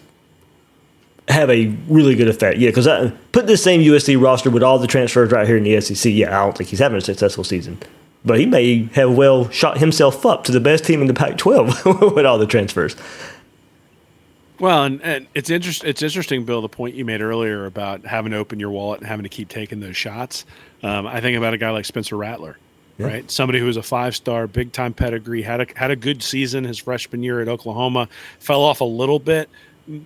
have 1.29 1.51
a 1.51 1.67
really 1.89 2.17
good 2.17 2.29
effect. 2.29 2.59
Yeah, 2.59 2.71
because 2.71 3.13
put 3.33 3.47
this 3.47 3.63
same 3.63 3.81
USC 3.81 4.21
roster 4.21 4.51
with 4.51 4.63
all 4.63 4.79
the 4.79 4.87
transfers 4.87 5.31
right 5.31 5.47
here 5.47 5.57
in 5.57 5.65
the 5.65 5.81
SEC. 5.81 6.13
Yeah, 6.13 6.37
I 6.37 6.45
don't 6.45 6.57
think 6.57 6.71
he's 6.71 6.81
having 6.81 6.99
a 6.99 7.03
successful 7.03 7.45
season 7.45 7.79
but 8.25 8.39
he 8.39 8.47
may 8.47 8.85
have 8.95 9.17
well 9.17 9.49
shot 9.51 9.79
himself 9.79 10.25
up 10.27 10.45
to 10.45 10.53
the 10.53 10.61
best 10.61 10.85
team 10.85 11.01
in 11.01 11.07
the 11.07 11.15
Pac-12 11.15 12.15
with 12.15 12.27
all 12.27 12.39
the 12.39 12.47
transfers. 12.47 12.97
Well, 14.61 14.85
and, 14.85 15.03
and 15.03 15.27
it's 15.35 15.49
interesting. 15.49 15.89
It's 15.89 16.03
interesting, 16.03 16.45
Bill. 16.45 16.61
The 16.61 16.69
point 16.69 16.95
you 16.95 17.05
made 17.07 17.23
earlier 17.23 17.65
about 17.65 18.05
having 18.05 18.33
to 18.33 18.37
open 18.37 18.61
your 18.61 18.71
wallet 18.71 19.01
and 19.01 19.09
having 19.09 19.23
to 19.23 19.31
keep 19.31 19.49
taking 19.49 19.81
those 19.81 19.97
shots. 19.97 20.45
Um, 20.83 21.07
I 21.07 21.23
think 21.23 21.39
about 21.39 21.55
a 21.55 21.59
guy 21.59 21.71
like 21.71 21.87
Spencer 21.87 22.17
Rattler, 22.17 22.59
yeah. 22.99 23.07
right? 23.07 23.31
Somebody 23.31 23.59
who 23.59 23.65
was 23.65 23.79
a 23.79 23.83
five-star, 23.83 24.47
big-time 24.47 24.93
pedigree, 24.93 25.41
had 25.41 25.63
a 25.63 25.67
had 25.77 25.91
a 25.91 25.97
good 25.97 26.23
season 26.23 26.65
his 26.65 26.77
freshman 26.77 27.23
year 27.23 27.41
at 27.41 27.49
Oklahoma. 27.49 28.07
Fell 28.39 28.61
off 28.61 28.83
a 28.83 28.85
little 28.85 29.19
bit, 29.19 29.49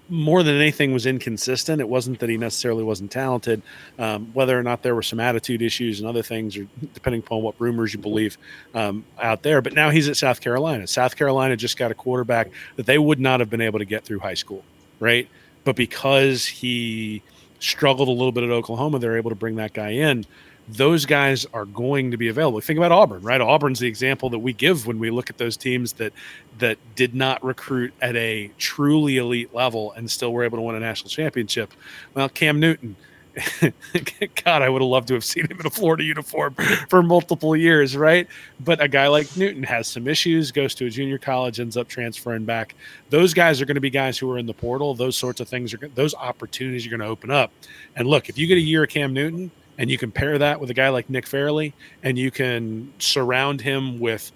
more 0.08 0.42
than 0.42 0.56
anything 0.56 0.92
was 0.92 1.06
inconsistent. 1.06 1.80
It 1.80 1.88
wasn't 1.88 2.20
that 2.20 2.28
he 2.28 2.36
necessarily 2.36 2.84
wasn't 2.84 3.10
talented, 3.10 3.62
um, 3.98 4.30
whether 4.32 4.58
or 4.58 4.62
not 4.62 4.82
there 4.82 4.94
were 4.94 5.02
some 5.02 5.20
attitude 5.20 5.62
issues 5.62 6.00
and 6.00 6.08
other 6.08 6.22
things, 6.22 6.56
or 6.56 6.66
depending 6.94 7.20
upon 7.20 7.42
what 7.42 7.54
rumors 7.58 7.92
you 7.92 8.00
believe 8.00 8.38
um, 8.74 9.04
out 9.20 9.42
there. 9.42 9.62
But 9.62 9.74
now 9.74 9.90
he's 9.90 10.08
at 10.08 10.16
South 10.16 10.40
Carolina. 10.40 10.86
South 10.86 11.16
Carolina 11.16 11.56
just 11.56 11.76
got 11.76 11.90
a 11.90 11.94
quarterback 11.94 12.50
that 12.76 12.86
they 12.86 12.98
would 12.98 13.20
not 13.20 13.40
have 13.40 13.50
been 13.50 13.60
able 13.60 13.78
to 13.78 13.84
get 13.84 14.04
through 14.04 14.20
high 14.20 14.34
school, 14.34 14.64
right? 15.00 15.28
But 15.64 15.76
because 15.76 16.46
he 16.46 17.22
struggled 17.58 18.08
a 18.08 18.12
little 18.12 18.32
bit 18.32 18.44
at 18.44 18.50
Oklahoma, 18.50 18.98
they're 18.98 19.16
able 19.16 19.30
to 19.30 19.36
bring 19.36 19.56
that 19.56 19.72
guy 19.72 19.90
in 19.90 20.26
those 20.68 21.04
guys 21.04 21.46
are 21.52 21.66
going 21.66 22.10
to 22.10 22.16
be 22.16 22.28
available. 22.28 22.60
Think 22.60 22.78
about 22.78 22.92
Auburn, 22.92 23.22
right? 23.22 23.40
Auburn's 23.40 23.80
the 23.80 23.88
example 23.88 24.30
that 24.30 24.38
we 24.38 24.52
give 24.52 24.86
when 24.86 24.98
we 24.98 25.10
look 25.10 25.28
at 25.28 25.38
those 25.38 25.56
teams 25.56 25.94
that 25.94 26.12
that 26.58 26.78
did 26.94 27.14
not 27.14 27.42
recruit 27.44 27.92
at 28.00 28.16
a 28.16 28.50
truly 28.58 29.18
elite 29.18 29.54
level 29.54 29.92
and 29.92 30.10
still 30.10 30.32
were 30.32 30.44
able 30.44 30.58
to 30.58 30.62
win 30.62 30.76
a 30.76 30.80
national 30.80 31.10
championship. 31.10 31.72
Well, 32.14 32.28
Cam 32.28 32.60
Newton. 32.60 32.96
God, 34.44 34.62
I 34.62 34.68
would 34.68 34.80
have 34.80 34.88
loved 34.88 35.08
to 35.08 35.14
have 35.14 35.24
seen 35.24 35.46
him 35.50 35.58
in 35.58 35.66
a 35.66 35.70
Florida 35.70 36.04
uniform 36.04 36.54
for 36.88 37.02
multiple 37.02 37.56
years, 37.56 37.96
right? 37.96 38.28
But 38.60 38.80
a 38.80 38.86
guy 38.86 39.08
like 39.08 39.36
Newton 39.36 39.64
has 39.64 39.88
some 39.88 40.06
issues, 40.06 40.52
goes 40.52 40.72
to 40.76 40.86
a 40.86 40.90
junior 40.90 41.18
college, 41.18 41.58
ends 41.58 41.76
up 41.76 41.88
transferring 41.88 42.44
back. 42.44 42.76
Those 43.10 43.34
guys 43.34 43.60
are 43.60 43.66
going 43.66 43.74
to 43.74 43.80
be 43.80 43.90
guys 43.90 44.16
who 44.18 44.30
are 44.30 44.38
in 44.38 44.46
the 44.46 44.54
portal. 44.54 44.94
Those 44.94 45.16
sorts 45.16 45.40
of 45.40 45.48
things 45.48 45.74
are 45.74 45.78
those 45.96 46.14
opportunities 46.14 46.86
are 46.86 46.90
going 46.90 47.00
to 47.00 47.06
open 47.06 47.32
up. 47.32 47.50
And 47.96 48.06
look, 48.06 48.28
if 48.28 48.38
you 48.38 48.46
get 48.46 48.56
a 48.56 48.60
year 48.60 48.84
of 48.84 48.90
Cam 48.90 49.12
Newton, 49.12 49.50
and 49.78 49.90
you 49.90 49.98
can 49.98 50.10
pair 50.10 50.38
that 50.38 50.60
with 50.60 50.70
a 50.70 50.74
guy 50.74 50.88
like 50.88 51.10
Nick 51.10 51.26
Fairley, 51.26 51.74
and 52.02 52.18
you 52.18 52.30
can 52.30 52.92
surround 52.98 53.60
him 53.60 53.98
with 53.98 54.32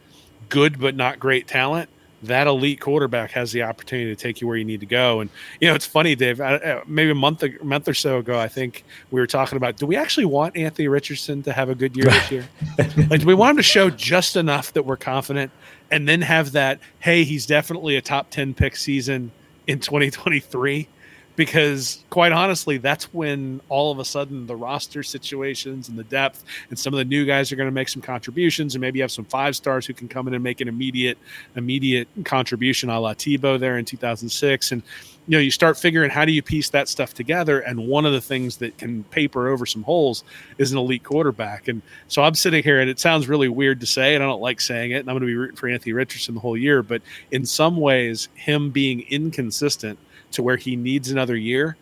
good 0.48 0.78
but 0.78 0.94
not 0.94 1.18
great 1.18 1.46
talent, 1.46 1.88
that 2.22 2.46
elite 2.46 2.80
quarterback 2.80 3.30
has 3.30 3.52
the 3.52 3.62
opportunity 3.62 4.14
to 4.14 4.20
take 4.20 4.40
you 4.40 4.48
where 4.48 4.56
you 4.56 4.64
need 4.64 4.80
to 4.80 4.86
go. 4.86 5.20
And 5.20 5.30
you 5.60 5.68
know, 5.68 5.74
it's 5.74 5.86
funny, 5.86 6.14
Dave. 6.14 6.40
Uh, 6.40 6.80
maybe 6.86 7.10
a 7.10 7.14
month 7.14 7.42
a 7.42 7.52
month 7.62 7.88
or 7.88 7.94
so 7.94 8.18
ago, 8.18 8.38
I 8.38 8.48
think 8.48 8.84
we 9.10 9.20
were 9.20 9.26
talking 9.26 9.56
about: 9.56 9.76
do 9.76 9.86
we 9.86 9.96
actually 9.96 10.26
want 10.26 10.56
Anthony 10.56 10.88
Richardson 10.88 11.42
to 11.44 11.52
have 11.52 11.68
a 11.68 11.74
good 11.74 11.96
year 11.96 12.06
this 12.06 12.30
year? 12.30 12.48
like, 13.10 13.20
do 13.20 13.26
we 13.26 13.34
want 13.34 13.52
him 13.52 13.56
to 13.58 13.62
show 13.62 13.90
just 13.90 14.36
enough 14.36 14.72
that 14.72 14.84
we're 14.84 14.96
confident, 14.96 15.52
and 15.90 16.08
then 16.08 16.20
have 16.22 16.52
that? 16.52 16.80
Hey, 16.98 17.24
he's 17.24 17.46
definitely 17.46 17.96
a 17.96 18.02
top 18.02 18.30
ten 18.30 18.54
pick 18.54 18.76
season 18.76 19.30
in 19.66 19.78
2023 19.78 20.88
because 21.38 22.04
quite 22.10 22.32
honestly, 22.32 22.78
that's 22.78 23.14
when 23.14 23.60
all 23.68 23.92
of 23.92 24.00
a 24.00 24.04
sudden 24.04 24.44
the 24.48 24.56
roster 24.56 25.04
situations 25.04 25.88
and 25.88 25.96
the 25.96 26.02
depth 26.02 26.42
and 26.68 26.76
some 26.76 26.92
of 26.92 26.98
the 26.98 27.04
new 27.04 27.24
guys 27.24 27.52
are 27.52 27.56
going 27.56 27.68
to 27.68 27.72
make 27.72 27.88
some 27.88 28.02
contributions, 28.02 28.74
and 28.74 28.82
maybe 28.82 28.98
have 28.98 29.12
some 29.12 29.24
five 29.24 29.54
stars 29.54 29.86
who 29.86 29.94
can 29.94 30.08
come 30.08 30.26
in 30.26 30.34
and 30.34 30.42
make 30.42 30.60
an 30.60 30.66
immediate 30.66 31.16
immediate 31.54 32.08
contribution, 32.24 32.90
a 32.90 32.98
la 32.98 33.14
Tebow 33.14 33.58
there 33.58 33.78
in 33.78 33.84
2006, 33.84 34.72
and 34.72 34.82
you 35.28 35.32
know 35.32 35.38
you 35.38 35.52
start 35.52 35.78
figuring 35.78 36.10
how 36.10 36.24
do 36.24 36.32
you 36.32 36.42
piece 36.42 36.70
that 36.70 36.88
stuff 36.88 37.14
together? 37.14 37.60
And 37.60 37.86
one 37.86 38.04
of 38.04 38.12
the 38.12 38.20
things 38.20 38.56
that 38.56 38.76
can 38.76 39.04
paper 39.04 39.46
over 39.46 39.64
some 39.64 39.84
holes 39.84 40.24
is 40.58 40.72
an 40.72 40.78
elite 40.78 41.04
quarterback. 41.04 41.68
And 41.68 41.82
so 42.08 42.22
i'm 42.24 42.34
sitting 42.34 42.64
here 42.64 42.80
and 42.80 42.90
it 42.90 42.98
sounds 42.98 43.28
really 43.28 43.48
weird 43.48 43.78
to 43.80 43.86
say 43.86 44.14
and 44.14 44.24
i 44.24 44.26
don't 44.26 44.40
like 44.40 44.60
saying 44.60 44.90
it 44.90 44.96
and 44.96 45.08
i'm 45.08 45.14
going 45.14 45.20
to 45.20 45.26
be 45.26 45.36
rooting 45.36 45.56
for 45.56 45.68
anthony 45.68 45.92
richardson 45.92 46.34
the 46.34 46.40
whole 46.40 46.56
year 46.56 46.82
but 46.82 47.00
in 47.30 47.46
some 47.46 47.76
ways 47.76 48.28
him 48.34 48.70
being 48.70 49.02
inconsistent 49.02 49.98
to 50.32 50.42
where 50.42 50.56
he 50.56 50.76
needs 50.76 51.10
another 51.10 51.36
year 51.36 51.76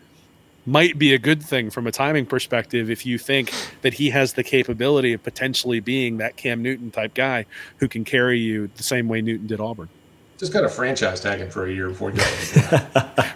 might 0.67 0.99
be 0.99 1.13
a 1.13 1.17
good 1.17 1.41
thing 1.41 1.69
from 1.69 1.87
a 1.87 1.91
timing 1.91 2.25
perspective 2.25 2.91
if 2.91 3.05
you 3.05 3.17
think 3.17 3.51
that 3.81 3.93
he 3.93 4.09
has 4.09 4.33
the 4.33 4.43
capability 4.43 5.13
of 5.13 5.23
potentially 5.23 5.79
being 5.79 6.17
that 6.17 6.35
Cam 6.35 6.61
Newton 6.61 6.91
type 6.91 7.13
guy 7.13 7.45
who 7.77 7.87
can 7.87 8.03
carry 8.03 8.37
you 8.37 8.69
the 8.75 8.83
same 8.83 9.07
way 9.07 9.21
Newton 9.21 9.47
did 9.47 9.61
Auburn. 9.61 9.87
Just 10.37 10.53
got 10.53 10.65
a 10.65 10.69
franchise 10.69 11.21
tag 11.21 11.39
him 11.39 11.49
for 11.49 11.65
a 11.65 11.71
year 11.71 11.87
before 11.89 12.11
he 12.11 12.17
got 12.17 12.27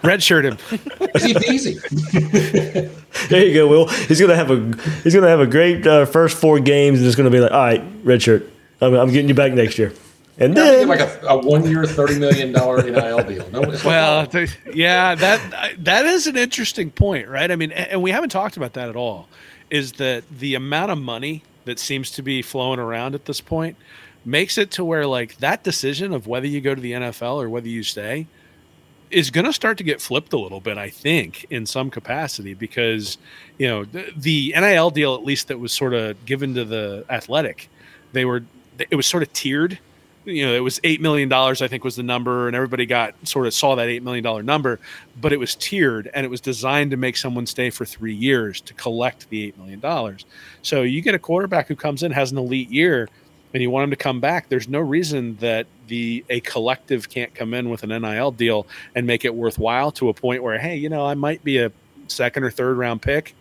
redshirt 0.04 0.44
him. 0.44 0.58
easy 1.16 1.80
peasy. 1.80 3.10
there 3.30 3.46
you 3.46 3.54
go, 3.56 3.68
Will. 3.68 3.88
He's 3.88 4.20
gonna 4.20 4.36
have 4.36 4.52
a 4.52 4.78
he's 5.02 5.16
gonna 5.16 5.30
have 5.30 5.40
a 5.40 5.48
great 5.48 5.88
uh, 5.88 6.06
first 6.06 6.38
four 6.38 6.60
games, 6.60 7.00
and 7.00 7.08
it's 7.08 7.16
gonna 7.16 7.32
be 7.32 7.40
like, 7.40 7.52
all 7.52 7.58
right, 7.58 8.04
redshirt. 8.06 8.48
I'm, 8.82 8.94
I'm 8.94 9.12
getting 9.12 9.30
you 9.30 9.34
back 9.34 9.54
next 9.54 9.80
year. 9.80 9.94
And 10.38 10.56
Yeah, 10.56 10.64
then 10.64 10.88
like 10.88 11.00
a, 11.02 11.20
a 11.28 11.38
one-year, 11.38 11.86
thirty 11.86 12.18
million 12.18 12.52
dollar 12.52 12.82
NIL 12.90 13.24
deal. 13.24 13.50
No, 13.52 13.62
well, 13.86 14.26
th- 14.28 14.58
yeah, 14.74 15.16
that 15.16 15.76
that 15.80 16.06
is 16.06 16.28
an 16.28 16.38
interesting 16.38 16.90
point, 16.92 17.28
right? 17.28 17.52
I 17.52 17.56
mean, 17.56 17.72
and 17.72 18.02
we 18.02 18.12
haven't 18.12 18.30
talked 18.30 18.58
about 18.58 18.74
that 18.74 18.90
at 18.90 18.96
all. 18.96 19.28
Is 19.70 19.94
that 19.94 20.24
the 20.30 20.56
amount 20.56 20.92
of 20.92 20.98
money 20.98 21.44
that 21.66 21.80
seems 21.80 22.12
to 22.12 22.22
be 22.22 22.42
flowing 22.42 22.80
around 22.80 23.14
at 23.16 23.26
this 23.26 23.42
point 23.42 23.78
makes 24.26 24.58
it 24.58 24.72
to 24.72 24.86
where 24.86 25.06
like 25.08 25.38
that 25.38 25.64
decision 25.64 26.14
of 26.14 26.28
whether 26.28 26.48
you 26.48 26.62
go 26.62 26.76
to 26.76 26.82
the 26.82 26.92
NFL 26.94 27.42
or 27.44 27.50
whether 27.50 27.68
you 27.68 27.84
stay 27.84 28.28
is 29.10 29.30
going 29.30 29.46
to 29.46 29.52
start 29.54 29.78
to 29.78 29.84
get 29.84 30.00
flipped 30.00 30.32
a 30.32 30.38
little 30.40 30.62
bit, 30.62 30.78
I 30.78 30.90
think, 30.90 31.46
in 31.50 31.66
some 31.66 31.90
capacity, 31.90 32.54
because 32.54 33.18
you 33.58 33.68
know 33.68 33.84
the, 33.84 34.12
the 34.16 34.54
NIL 34.56 34.90
deal, 34.90 35.14
at 35.16 35.24
least 35.24 35.50
that 35.50 35.60
was 35.60 35.74
sort 35.74 35.94
of 35.94 36.26
given 36.26 36.56
to 36.56 36.64
the 36.66 37.06
athletic, 37.10 37.70
they 38.14 38.26
were 38.26 38.44
it 38.90 38.96
was 38.96 39.06
sort 39.06 39.22
of 39.24 39.32
tiered 39.34 39.78
you 40.26 40.46
know, 40.46 40.54
it 40.54 40.60
was 40.60 40.80
eight 40.84 41.02
million 41.02 41.30
dollars, 41.30 41.62
I 41.62 41.68
think, 41.68 41.84
was 41.84 41.96
the 41.96 42.04
number, 42.04 42.48
and 42.48 42.56
everybody 42.56 42.86
got 42.86 43.16
sort 43.28 43.48
of 43.48 43.54
saw 43.54 43.76
that 43.76 43.88
eight 43.88 44.04
million 44.04 44.24
dollar 44.24 44.44
number, 44.44 44.80
but 45.20 45.34
it 45.34 45.38
was 45.38 45.56
tiered 45.56 46.10
and 46.14 46.26
it 46.26 46.30
was 46.30 46.42
designed 46.42 46.92
to 46.92 46.98
make 46.98 47.18
someone 47.18 47.46
stay 47.46 47.70
for 47.70 47.86
three 47.86 48.14
years 48.14 48.62
to 48.62 48.74
collect 48.76 49.30
the 49.30 49.44
eight 49.46 49.58
million 49.58 49.80
dollars. 49.80 50.26
So 50.62 50.84
you 50.84 51.02
get 51.02 51.16
a 51.16 51.20
quarterback 51.20 51.68
who 51.68 51.76
comes 51.76 52.04
in 52.04 52.12
has 52.12 52.32
an 52.32 52.38
elite 52.38 52.70
year, 52.70 53.10
and 53.54 53.62
you 53.62 53.70
want 53.70 53.86
him 53.86 53.90
to 53.90 53.96
come 53.96 54.20
back. 54.20 54.50
There's 54.50 54.70
no 54.70 54.80
reason 54.80 55.36
that 55.38 55.68
the 55.88 56.24
a 56.30 56.40
collective 56.42 57.10
can't 57.10 57.34
come 57.34 57.54
in 57.54 57.70
with 57.70 57.84
an 57.84 57.90
NIL 57.90 58.32
deal 58.32 58.68
and 58.96 59.06
make 59.06 59.26
it 59.26 59.34
worthwhile 59.34 59.92
to 59.94 60.10
a 60.10 60.14
point 60.14 60.44
where, 60.44 60.58
hey, 60.58 60.76
you 60.76 60.90
know, 60.90 61.06
I 61.06 61.16
might 61.16 61.44
be 61.44 61.58
a 61.58 61.72
second 62.08 62.44
or 62.44 62.52
third 62.52 62.78
round 62.78 63.02
pick 63.02 63.36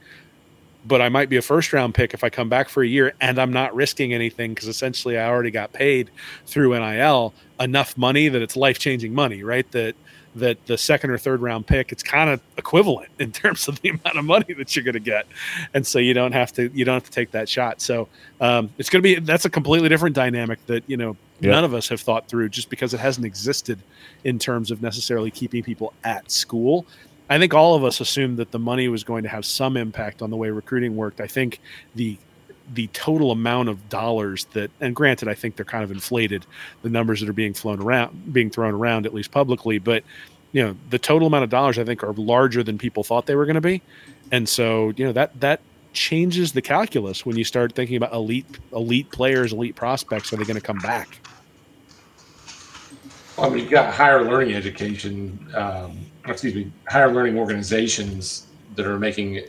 but 0.86 1.00
I 1.02 1.08
might 1.08 1.28
be 1.28 1.36
a 1.36 1.42
first 1.42 1.72
round 1.72 1.94
pick 1.94 2.14
if 2.14 2.24
I 2.24 2.30
come 2.30 2.48
back 2.48 2.68
for 2.68 2.82
a 2.82 2.86
year 2.86 3.12
and 3.20 3.38
I'm 3.38 3.52
not 3.52 3.74
risking 3.74 4.12
anything 4.14 4.54
because 4.54 4.68
essentially 4.68 5.18
I 5.18 5.28
already 5.28 5.50
got 5.50 5.72
paid 5.72 6.10
through 6.46 6.78
NIL 6.78 7.34
enough 7.58 7.96
money 7.98 8.28
that 8.28 8.40
it's 8.40 8.56
life 8.56 8.78
changing 8.78 9.12
money, 9.14 9.42
right? 9.42 9.70
That 9.72 9.94
that 10.36 10.64
the 10.66 10.78
second 10.78 11.10
or 11.10 11.18
third 11.18 11.42
round 11.42 11.66
pick 11.66 11.90
it's 11.90 12.04
kind 12.04 12.30
of 12.30 12.40
equivalent 12.56 13.10
in 13.18 13.32
terms 13.32 13.66
of 13.66 13.80
the 13.80 13.88
amount 13.88 14.16
of 14.16 14.24
money 14.24 14.54
that 14.54 14.76
you're 14.76 14.84
going 14.84 14.92
to 14.92 15.00
get 15.00 15.26
and 15.74 15.84
so 15.84 15.98
you 15.98 16.14
don't 16.14 16.30
have 16.30 16.52
to 16.52 16.70
you 16.72 16.84
don't 16.84 16.94
have 16.94 17.02
to 17.04 17.10
take 17.10 17.32
that 17.32 17.48
shot 17.48 17.80
so 17.80 18.06
um, 18.40 18.70
it's 18.78 18.88
going 18.88 19.02
to 19.02 19.02
be 19.02 19.18
that's 19.18 19.44
a 19.44 19.50
completely 19.50 19.88
different 19.88 20.14
dynamic 20.14 20.64
that 20.66 20.84
you 20.86 20.96
know 20.96 21.16
Yeah. 21.40 21.50
none 21.50 21.64
of 21.64 21.74
us 21.74 21.88
have 21.88 22.00
thought 22.00 22.28
through 22.28 22.48
just 22.50 22.70
because 22.70 22.94
it 22.94 23.00
hasn't 23.00 23.26
existed 23.26 23.80
in 24.22 24.38
terms 24.38 24.70
of 24.70 24.80
necessarily 24.82 25.32
keeping 25.32 25.64
people 25.64 25.92
at 26.04 26.30
school 26.30 26.86
I 27.30 27.38
think 27.38 27.54
all 27.54 27.76
of 27.76 27.84
us 27.84 28.00
assumed 28.00 28.38
that 28.38 28.50
the 28.50 28.58
money 28.58 28.88
was 28.88 29.04
going 29.04 29.22
to 29.22 29.28
have 29.28 29.46
some 29.46 29.76
impact 29.76 30.20
on 30.20 30.30
the 30.30 30.36
way 30.36 30.50
recruiting 30.50 30.96
worked. 30.96 31.20
I 31.20 31.26
think 31.26 31.60
the 31.94 32.18
the 32.74 32.88
total 32.88 33.32
amount 33.32 33.68
of 33.68 33.88
dollars 33.88 34.44
that 34.52 34.70
and 34.80 34.94
granted 34.94 35.28
I 35.28 35.34
think 35.34 35.56
they're 35.56 35.64
kind 35.64 35.82
of 35.82 35.90
inflated 35.90 36.46
the 36.82 36.88
numbers 36.88 37.20
that 37.20 37.28
are 37.28 37.32
being 37.32 37.54
flown 37.54 37.80
around 37.80 38.32
being 38.32 38.50
thrown 38.50 38.74
around 38.74 39.06
at 39.06 39.14
least 39.14 39.30
publicly, 39.30 39.78
but 39.78 40.04
you 40.52 40.62
know, 40.62 40.76
the 40.90 40.98
total 40.98 41.28
amount 41.28 41.44
of 41.44 41.50
dollars 41.50 41.78
I 41.78 41.84
think 41.84 42.02
are 42.02 42.12
larger 42.12 42.62
than 42.62 42.78
people 42.78 43.04
thought 43.04 43.26
they 43.26 43.36
were 43.36 43.46
going 43.46 43.54
to 43.54 43.60
be. 43.60 43.80
And 44.32 44.48
so, 44.48 44.92
you 44.96 45.04
know, 45.04 45.12
that 45.12 45.38
that 45.40 45.60
changes 45.92 46.52
the 46.52 46.62
calculus 46.62 47.26
when 47.26 47.36
you 47.36 47.44
start 47.44 47.74
thinking 47.74 47.96
about 47.96 48.12
elite 48.12 48.46
elite 48.72 49.10
players, 49.10 49.52
elite 49.52 49.76
prospects, 49.76 50.32
are 50.32 50.36
they 50.36 50.44
going 50.44 50.56
to 50.56 50.60
come 50.60 50.78
back? 50.78 51.20
I 53.38 53.48
mean, 53.48 53.60
you've 53.60 53.70
got 53.70 53.94
higher 53.94 54.22
learning 54.22 54.54
education, 54.54 55.48
um, 55.54 55.98
Uh, 56.28 56.32
excuse 56.32 56.54
me, 56.54 56.70
higher 56.88 57.12
learning 57.12 57.38
organizations 57.38 58.46
that 58.76 58.86
are 58.86 58.98
making 58.98 59.40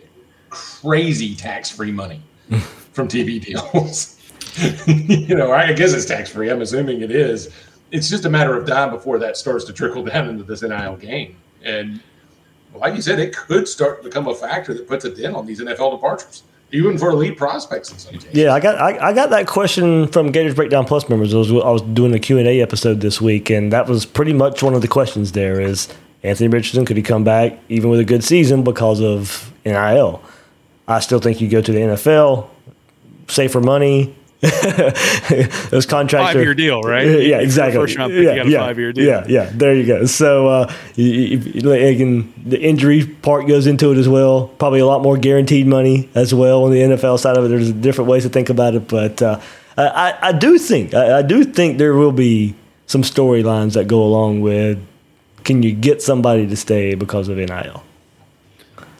crazy 0.49 1.35
tax-free 1.35 1.91
money 1.91 2.21
from 2.93 3.07
TV 3.07 3.43
deals. 3.43 4.17
you 4.87 5.35
know, 5.35 5.51
I 5.51 5.73
guess 5.73 5.93
it's 5.93 6.05
tax-free. 6.05 6.49
I'm 6.49 6.61
assuming 6.61 7.01
it 7.01 7.11
is. 7.11 7.49
It's 7.91 8.09
just 8.09 8.25
a 8.25 8.29
matter 8.29 8.57
of 8.57 8.67
time 8.67 8.89
before 8.89 9.19
that 9.19 9.37
starts 9.37 9.65
to 9.65 9.73
trickle 9.73 10.03
down 10.05 10.29
into 10.29 10.43
this 10.43 10.61
NIL 10.61 10.97
game. 10.97 11.37
And 11.63 12.01
like 12.73 12.95
you 12.95 13.01
said, 13.01 13.19
it 13.19 13.35
could 13.35 13.67
start 13.67 14.01
to 14.01 14.07
become 14.07 14.27
a 14.27 14.35
factor 14.35 14.73
that 14.73 14.87
puts 14.87 15.05
a 15.05 15.13
dent 15.13 15.35
on 15.35 15.45
these 15.45 15.61
NFL 15.61 15.91
departures, 15.91 16.43
even 16.71 16.97
for 16.97 17.09
elite 17.09 17.37
prospects 17.37 17.91
in 17.91 17.99
some 17.99 18.13
cases. 18.13 18.33
Yeah, 18.33 18.53
I 18.53 18.59
got 18.59 18.79
I, 18.79 19.09
I 19.09 19.13
got 19.13 19.29
that 19.31 19.45
question 19.45 20.07
from 20.07 20.31
Gators 20.31 20.55
Breakdown 20.55 20.85
Plus 20.85 21.07
members. 21.09 21.33
I 21.33 21.37
was, 21.37 21.51
I 21.51 21.69
was 21.69 21.81
doing 21.81 22.13
a 22.13 22.19
Q 22.19 22.37
and 22.37 22.47
A 22.47 22.61
episode 22.61 23.01
this 23.01 23.19
week, 23.19 23.49
and 23.49 23.73
that 23.73 23.87
was 23.87 24.05
pretty 24.05 24.33
much 24.33 24.63
one 24.63 24.73
of 24.73 24.81
the 24.81 24.87
questions. 24.87 25.33
There 25.33 25.59
is 25.59 25.89
Anthony 26.23 26.49
Richardson 26.49 26.85
could 26.85 26.97
he 26.97 27.03
come 27.03 27.23
back 27.23 27.57
even 27.69 27.89
with 27.89 27.99
a 27.99 28.05
good 28.05 28.23
season 28.23 28.63
because 28.63 29.01
of 29.01 29.51
NIL? 29.65 30.21
I 30.87 30.99
still 30.99 31.19
think 31.19 31.41
you 31.41 31.49
go 31.49 31.61
to 31.61 31.71
the 31.71 31.79
NFL, 31.79 32.47
safer 33.27 33.61
money. 33.61 34.15
Those 34.41 35.85
contracts 35.85 36.33
Five-year 36.33 36.53
deal, 36.55 36.81
right? 36.81 37.05
Yeah, 37.05 37.11
If 37.13 37.27
you're 37.27 37.39
a 37.39 37.43
exactly. 37.43 37.79
first-round 37.81 38.11
pick, 38.11 38.21
you 38.21 38.27
yeah, 38.29 38.35
got 38.35 38.45
a 38.45 38.49
yeah, 38.49 38.59
five-year 38.59 38.93
deal. 38.93 39.05
Yeah, 39.05 39.25
yeah. 39.27 39.51
There 39.53 39.75
you 39.75 39.85
go. 39.85 40.05
So 40.05 40.47
uh, 40.47 40.73
you, 40.95 41.05
you, 41.05 41.37
you- 41.39 41.71
again, 41.71 42.33
the 42.45 42.59
injury 42.59 43.05
part 43.05 43.47
goes 43.47 43.67
into 43.67 43.91
it 43.91 43.97
as 43.97 44.09
well. 44.09 44.47
Probably 44.47 44.79
a 44.79 44.85
lot 44.85 45.01
more 45.03 45.17
guaranteed 45.17 45.67
money 45.67 46.09
as 46.15 46.33
well 46.33 46.63
on 46.63 46.71
the 46.71 46.79
NFL 46.79 47.19
side 47.19 47.37
of 47.37 47.45
it. 47.45 47.49
There's 47.49 47.71
different 47.71 48.09
ways 48.09 48.23
to 48.23 48.29
think 48.29 48.49
about 48.49 48.73
it, 48.75 48.87
but 48.87 49.21
uh, 49.21 49.39
I, 49.77 49.87
I- 49.87 50.17
I 50.29 50.31
do 50.31 50.57
think 50.57 50.93
I, 50.93 51.19
I 51.19 51.21
do 51.21 51.43
think 51.43 51.77
there 51.77 51.93
will 51.93 52.11
be 52.11 52.55
some 52.87 53.03
storylines 53.03 53.73
that 53.73 53.87
go 53.87 54.01
along 54.03 54.41
with 54.41 54.79
can 55.43 55.63
you 55.63 55.71
get 55.73 56.01
somebody 56.01 56.47
to 56.47 56.55
stay 56.55 56.95
because 56.95 57.27
of 57.29 57.37
NIL? 57.37 57.83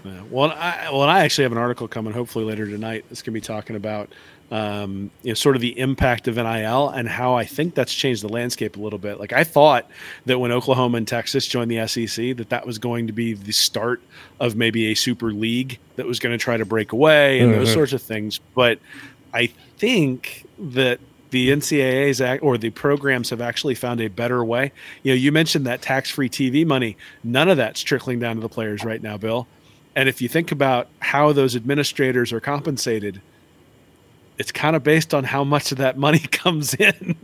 Yeah. 0.04 0.22
Well, 0.30 0.52
I, 0.52 0.90
well, 0.92 1.04
I 1.04 1.22
actually 1.22 1.44
have 1.44 1.52
an 1.52 1.58
article 1.58 1.88
coming 1.88 2.14
hopefully 2.14 2.46
later 2.46 2.66
tonight 2.66 3.06
that's 3.10 3.22
going 3.22 3.34
to 3.34 3.40
be 3.40 3.42
talking 3.42 3.76
about 3.76 4.10
um, 4.50 5.12
you 5.24 5.30
know 5.30 5.34
sort 5.34 5.56
of 5.56 5.62
the 5.62 5.78
impact 5.80 6.28
of 6.28 6.36
NIL 6.36 6.90
and 6.90 7.08
how 7.08 7.36
I 7.36 7.46
think 7.46 7.74
that's 7.76 7.94
changed 7.94 8.22
the 8.24 8.28
landscape 8.30 8.76
a 8.76 8.80
little 8.80 9.00
bit. 9.00 9.20
Like 9.20 9.32
I 9.32 9.44
thought 9.44 9.90
that 10.26 10.40
when 10.40 10.52
Oklahoma 10.52 10.98
and 10.98 11.08
Texas 11.08 11.46
joined 11.48 11.72
the 11.72 11.88
SEC, 11.88 12.36
that 12.38 12.50
that 12.50 12.66
was 12.66 12.78
going 12.78 13.08
to 13.08 13.14
be 13.14 13.34
the 13.34 13.54
start 13.54 14.02
of 14.40 14.56
maybe 14.56 14.88
a 14.92 14.96
super 14.96 15.32
league 15.32 15.78
that 15.96 16.06
was 16.06 16.20
going 16.20 16.38
to 16.38 16.44
try 16.44 16.58
to 16.58 16.66
break 16.66 16.92
away 16.92 17.40
and 17.40 17.54
those 17.54 17.70
Mhm. 17.70 17.74
sorts 17.74 17.94
of 17.94 18.02
things. 18.02 18.40
But 18.56 18.80
I 19.34 19.48
think 19.78 20.46
that 20.60 21.00
the 21.32 21.50
NCAA's 21.50 22.22
act 22.22 22.44
or 22.44 22.58
the 22.58 22.70
programs 22.70 23.30
have 23.32 23.42
actually 23.42 23.76
found 23.76 24.00
a 24.00 24.08
better 24.08 24.44
way. 24.46 24.72
You 25.04 25.12
know, 25.12 25.16
you 25.16 25.32
mentioned 25.32 25.66
that 25.66 25.82
tax-free 25.82 26.30
TV 26.30 26.66
money. 26.66 26.98
None 27.24 27.50
of 27.50 27.58
that's 27.58 27.82
trickling 27.82 28.20
down 28.20 28.36
to 28.36 28.42
the 28.42 28.50
players 28.50 28.84
right 28.86 29.02
now, 29.02 29.18
Bill. 29.18 29.48
And 29.96 30.08
if 30.08 30.22
you 30.22 30.30
think 30.30 30.52
about 30.52 30.88
how 31.00 31.34
those 31.34 31.56
administrators 31.56 32.32
are 32.32 32.40
compensated, 32.40 33.22
it's 34.42 34.52
kind 34.52 34.76
of 34.76 34.82
based 34.82 35.14
on 35.14 35.24
how 35.24 35.44
much 35.44 35.72
of 35.72 35.78
that 35.78 36.00
money 36.00 36.18
comes 36.32 36.74
in, 36.74 37.16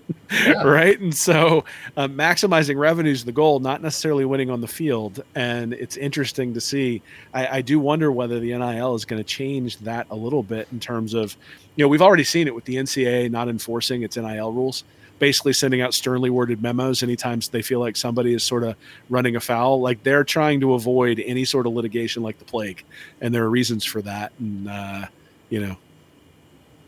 right? 0.64 1.00
And 1.00 1.16
so, 1.16 1.66
uh, 1.98 2.08
maximizing 2.08 2.78
revenue 2.78 3.12
is 3.12 3.26
the 3.26 3.32
goal, 3.32 3.60
not 3.60 3.82
necessarily 3.82 4.24
winning 4.24 4.52
on 4.52 4.62
the 4.62 4.68
field. 4.68 5.24
And 5.34 5.74
it's 5.74 5.98
interesting 5.98 6.54
to 6.54 6.62
see. 6.62 7.02
I, 7.34 7.58
I 7.58 7.62
do 7.64 7.80
wonder 7.80 8.12
whether 8.12 8.40
the 8.40 8.56
NIL 8.56 8.94
is 8.94 9.04
going 9.04 9.20
to 9.20 9.28
change 9.28 9.80
that 9.80 10.06
a 10.12 10.16
little 10.16 10.44
bit 10.44 10.68
in 10.72 10.80
terms 10.80 11.16
of, 11.16 11.36
you 11.76 11.84
know, 11.84 11.88
we've 11.88 12.04
already 12.04 12.24
seen 12.24 12.46
it 12.46 12.54
with 12.54 12.66
the 12.66 12.76
NCAA 12.76 13.32
not 13.32 13.50
enforcing 13.50 14.04
its 14.04 14.16
NIL 14.16 14.52
rules, 14.54 14.84
basically 15.18 15.54
sending 15.54 15.82
out 15.82 15.96
sternly 15.96 16.30
worded 16.30 16.62
memos 16.62 17.02
anytime 17.02 17.40
they 17.52 17.64
feel 17.64 17.80
like 17.80 17.96
somebody 17.96 18.36
is 18.36 18.44
sort 18.44 18.64
of 18.64 18.76
running 19.10 19.36
afoul. 19.36 19.82
Like 19.82 20.04
they're 20.04 20.24
trying 20.24 20.60
to 20.60 20.76
avoid 20.76 21.20
any 21.26 21.46
sort 21.46 21.66
of 21.66 21.74
litigation 21.74 22.22
like 22.22 22.38
the 22.38 22.46
plague, 22.46 22.84
and 23.22 23.34
there 23.34 23.44
are 23.44 23.50
reasons 23.50 23.84
for 23.86 24.04
that. 24.04 24.34
And 24.38 24.70
uh, 24.70 25.08
you 25.50 25.66
know, 25.66 25.78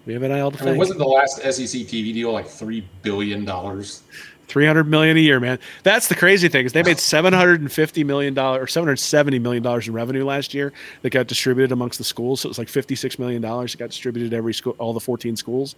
we 0.10 0.14
have 0.14 0.24
NIL 0.24 0.50
to 0.52 0.64
I 0.64 0.66
mean, 0.66 0.78
wasn't 0.78 0.98
the 0.98 1.06
last 1.06 1.38
SEC 1.38 1.82
TV 1.82 2.14
deal 2.14 2.32
like 2.32 2.48
three 2.48 2.84
billion 3.04 3.46
dollars? 3.46 4.02
Three 4.48 4.66
hundred 4.66 4.88
million 4.88 5.18
a 5.18 5.20
year, 5.20 5.40
man. 5.40 5.60
That's 5.84 6.08
the 6.08 6.16
crazy 6.16 6.50
thing 6.50 6.66
is 6.66 6.74
they 6.74 6.82
made 6.82 6.98
seven 6.98 7.32
hundred 7.32 7.62
and 7.62 7.72
fifty 7.72 8.04
million 8.04 8.34
dollars 8.34 8.64
or 8.64 8.66
seven 8.68 8.88
hundred 8.88 8.98
seventy 8.98 9.38
million 9.38 9.62
dollars 9.62 9.88
in 9.88 9.94
revenue 9.94 10.26
last 10.26 10.56
year 10.56 10.74
that 11.04 11.12
got 11.12 11.28
distributed 11.28 11.72
amongst 11.72 12.00
the 12.00 12.04
schools. 12.04 12.42
So 12.42 12.48
it 12.48 12.50
was 12.50 12.58
like 12.58 12.70
fifty 12.70 12.96
six 12.96 13.20
million 13.20 13.40
dollars 13.44 13.74
that 13.74 13.78
got 13.78 13.90
distributed 13.92 14.32
to 14.32 14.38
every 14.38 14.56
school, 14.56 14.76
all 14.80 14.94
the 14.94 15.00
fourteen 15.00 15.36
schools. 15.36 15.76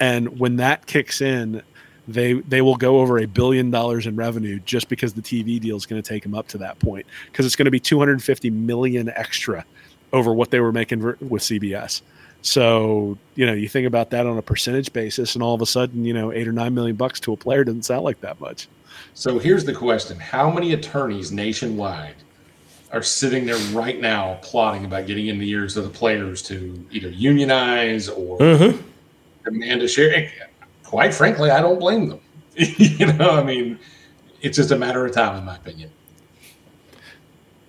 And 0.00 0.40
when 0.40 0.56
that 0.56 0.86
kicks 0.86 1.20
in, 1.20 1.60
they 2.08 2.32
they 2.32 2.62
will 2.62 2.76
go 2.76 3.00
over 3.00 3.18
a 3.18 3.26
billion 3.26 3.70
dollars 3.70 4.06
in 4.06 4.16
revenue 4.16 4.60
just 4.60 4.88
because 4.88 5.12
the 5.12 5.20
TV 5.20 5.60
deal 5.60 5.76
is 5.76 5.84
going 5.84 6.00
to 6.00 6.08
take 6.08 6.22
them 6.22 6.34
up 6.34 6.48
to 6.48 6.58
that 6.58 6.78
point 6.78 7.04
because 7.26 7.44
it's 7.44 7.56
going 7.56 7.66
to 7.66 7.70
be 7.70 7.80
two 7.80 7.98
hundred 7.98 8.22
fifty 8.22 8.48
million 8.48 9.10
extra 9.10 9.66
over 10.14 10.32
what 10.32 10.50
they 10.50 10.60
were 10.60 10.72
making 10.72 11.02
with 11.02 11.42
CBS. 11.42 12.00
So, 12.48 13.16
you 13.36 13.46
know, 13.46 13.54
you 13.54 13.70
think 13.70 13.86
about 13.86 14.10
that 14.10 14.26
on 14.26 14.36
a 14.36 14.42
percentage 14.42 14.92
basis, 14.92 15.34
and 15.34 15.42
all 15.42 15.54
of 15.54 15.62
a 15.62 15.66
sudden, 15.66 16.04
you 16.04 16.12
know, 16.12 16.30
eight 16.30 16.46
or 16.46 16.52
nine 16.52 16.74
million 16.74 16.94
bucks 16.94 17.18
to 17.20 17.32
a 17.32 17.38
player 17.38 17.64
doesn't 17.64 17.84
sound 17.86 18.04
like 18.04 18.20
that 18.20 18.38
much. 18.38 18.68
So 19.14 19.38
here's 19.38 19.64
the 19.64 19.72
question 19.72 20.18
How 20.20 20.50
many 20.50 20.74
attorneys 20.74 21.32
nationwide 21.32 22.16
are 22.92 23.02
sitting 23.02 23.46
there 23.46 23.56
right 23.72 23.98
now 23.98 24.38
plotting 24.42 24.84
about 24.84 25.06
getting 25.06 25.28
in 25.28 25.38
the 25.38 25.48
ears 25.48 25.78
of 25.78 25.84
the 25.84 25.90
players 25.90 26.42
to 26.42 26.86
either 26.90 27.08
unionize 27.08 28.10
or 28.10 28.38
Mhm. 28.38 28.82
demand 29.44 29.80
a 29.82 29.88
share? 29.88 30.14
And 30.14 30.28
Quite 30.82 31.14
frankly, 31.14 31.50
I 31.50 31.62
don't 31.62 31.80
blame 31.80 32.08
them. 32.10 32.20
you 32.56 33.06
know, 33.14 33.30
I 33.30 33.42
mean, 33.42 33.78
it's 34.42 34.56
just 34.58 34.70
a 34.70 34.76
matter 34.78 35.04
of 35.06 35.12
time, 35.12 35.38
in 35.38 35.44
my 35.46 35.56
opinion. 35.56 35.90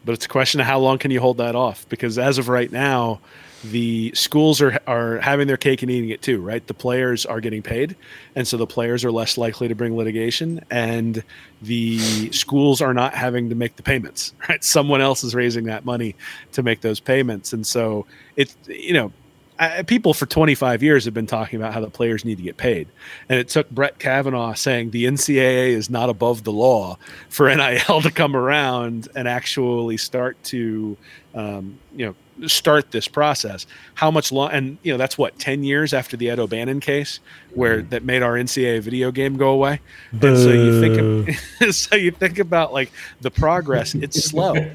But 0.04 0.12
it's 0.12 0.26
a 0.26 0.30
question 0.30 0.60
of 0.60 0.68
how 0.68 0.80
long 0.80 0.98
can 1.00 1.10
you 1.12 1.22
hold 1.22 1.38
that 1.38 1.56
off? 1.56 1.88
Because 1.90 2.20
as 2.20 2.38
of 2.38 2.50
right 2.50 2.72
now, 2.72 3.22
the 3.72 4.12
schools 4.14 4.62
are 4.62 4.80
are 4.88 5.18
having 5.20 5.48
their 5.48 5.58
cake 5.58 5.82
and 5.82 5.92
eating 5.92 6.10
it 6.10 6.22
too, 6.22 6.42
right? 6.42 6.66
The 6.66 6.74
players 6.74 7.26
are 7.26 7.40
getting 7.40 7.62
paid, 7.62 7.96
and 8.36 8.48
so 8.48 8.58
the 8.58 8.68
players 8.68 9.04
are 9.06 9.12
less 9.12 9.38
likely 9.38 9.68
to 9.68 9.76
bring 9.76 9.96
litigation, 9.96 10.64
and 10.70 11.24
the 11.62 12.32
schools 12.32 12.82
are 12.82 12.94
not 12.94 13.14
having 13.14 13.50
to 13.50 13.56
make 13.56 13.76
the 13.76 13.84
payments, 13.84 14.34
right? 14.50 14.64
Someone 14.64 15.02
else 15.02 15.24
is 15.24 15.34
raising 15.36 15.66
that 15.66 15.86
money 15.86 16.16
to 16.54 16.64
make 16.64 16.82
those 16.82 17.00
payments, 17.00 17.54
and 17.54 17.66
so 17.66 18.06
it's 18.36 18.56
you 18.68 18.94
know. 18.94 19.12
I, 19.58 19.84
people 19.84 20.14
for 20.14 20.26
25 20.26 20.84
years 20.84 21.06
have 21.06 21.14
been 21.14 21.28
talking 21.28 21.58
about 21.58 21.74
how 21.74 21.80
the 21.80 21.90
players 21.90 22.26
need 22.26 22.36
to 22.36 22.44
get 22.44 22.58
paid. 22.58 22.90
And 23.30 23.40
it 23.40 23.48
took 23.48 23.70
Brett 23.70 24.00
Kavanaugh 24.00 24.54
saying 24.54 24.90
the 24.90 25.06
NCAA 25.06 25.70
is 25.70 25.90
not 25.90 26.10
above 26.10 26.44
the 26.44 26.52
law 26.52 26.98
for 27.30 27.48
NIL 27.48 28.02
to 28.02 28.12
come 28.12 28.36
around 28.36 29.08
and 29.16 29.30
actually 29.30 29.96
start 29.96 30.36
to, 30.44 30.98
um, 31.34 31.80
you 31.96 32.08
know, 32.08 32.16
start 32.48 32.92
this 32.92 33.08
process. 33.08 33.66
How 33.94 34.12
much 34.12 34.32
long? 34.32 34.52
And 34.52 34.78
you 34.84 34.92
know, 34.92 34.98
that's 34.98 35.18
what 35.18 35.38
10 35.40 35.64
years 35.64 35.94
after 35.94 36.18
the 36.18 36.30
Ed 36.30 36.40
O'Bannon 36.40 36.80
case, 36.80 37.20
where 37.54 37.82
that 37.84 38.04
made 38.04 38.22
our 38.24 38.34
NCAA 38.34 38.82
video 38.82 39.12
game 39.12 39.38
go 39.38 39.50
away. 39.50 39.80
And 40.12 40.38
so 40.38 40.50
you 40.50 40.82
think, 40.82 41.38
so 41.74 41.96
you 41.96 42.12
think 42.12 42.40
about 42.40 42.74
like 42.74 42.92
the 43.22 43.32
progress. 43.32 43.96
It's 43.96 44.24
slow. 44.24 44.56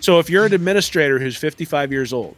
So 0.00 0.20
if 0.20 0.30
you're 0.30 0.46
an 0.46 0.52
administrator 0.52 1.18
who's 1.18 1.36
55 1.36 1.90
years 1.90 2.12
old 2.12 2.36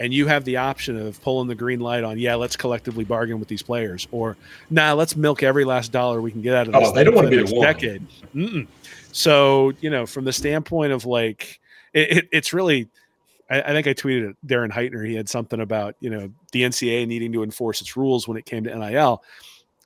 and 0.00 0.12
you 0.12 0.26
have 0.26 0.44
the 0.44 0.56
option 0.56 0.96
of 1.00 1.22
pulling 1.22 1.46
the 1.46 1.54
green 1.54 1.78
light 1.78 2.02
on, 2.02 2.18
yeah, 2.18 2.34
let's 2.34 2.56
collectively 2.56 3.04
bargain 3.04 3.38
with 3.38 3.46
these 3.46 3.62
players, 3.62 4.08
or 4.10 4.36
nah, 4.68 4.94
let's 4.94 5.14
milk 5.14 5.44
every 5.44 5.64
last 5.64 5.92
dollar 5.92 6.20
we 6.20 6.32
can 6.32 6.42
get 6.42 6.56
out 6.56 6.66
of 6.66 6.74
Oh, 6.74 6.92
they 6.92 7.04
don't 7.04 7.14
wanna 7.14 7.30
be 7.30 7.36
the 7.36 7.54
one. 7.54 7.64
decade. 7.64 8.04
Mm-mm. 8.34 8.66
So 9.12 9.72
you 9.80 9.90
know, 9.90 10.06
from 10.06 10.24
the 10.24 10.32
standpoint 10.32 10.92
of 10.92 11.06
like, 11.06 11.60
it, 11.92 12.16
it, 12.18 12.28
it's 12.32 12.52
really. 12.52 12.88
I, 13.50 13.62
I 13.62 13.72
think 13.72 13.86
I 13.86 13.94
tweeted 13.94 14.30
at 14.30 14.36
Darren 14.46 14.70
Heitner. 14.70 15.06
He 15.06 15.14
had 15.14 15.28
something 15.28 15.60
about 15.60 15.96
you 16.00 16.10
know 16.10 16.30
the 16.52 16.62
NCAA 16.62 17.06
needing 17.06 17.32
to 17.32 17.42
enforce 17.42 17.80
its 17.80 17.96
rules 17.96 18.28
when 18.28 18.36
it 18.36 18.46
came 18.46 18.64
to 18.64 18.76
NIL 18.76 19.22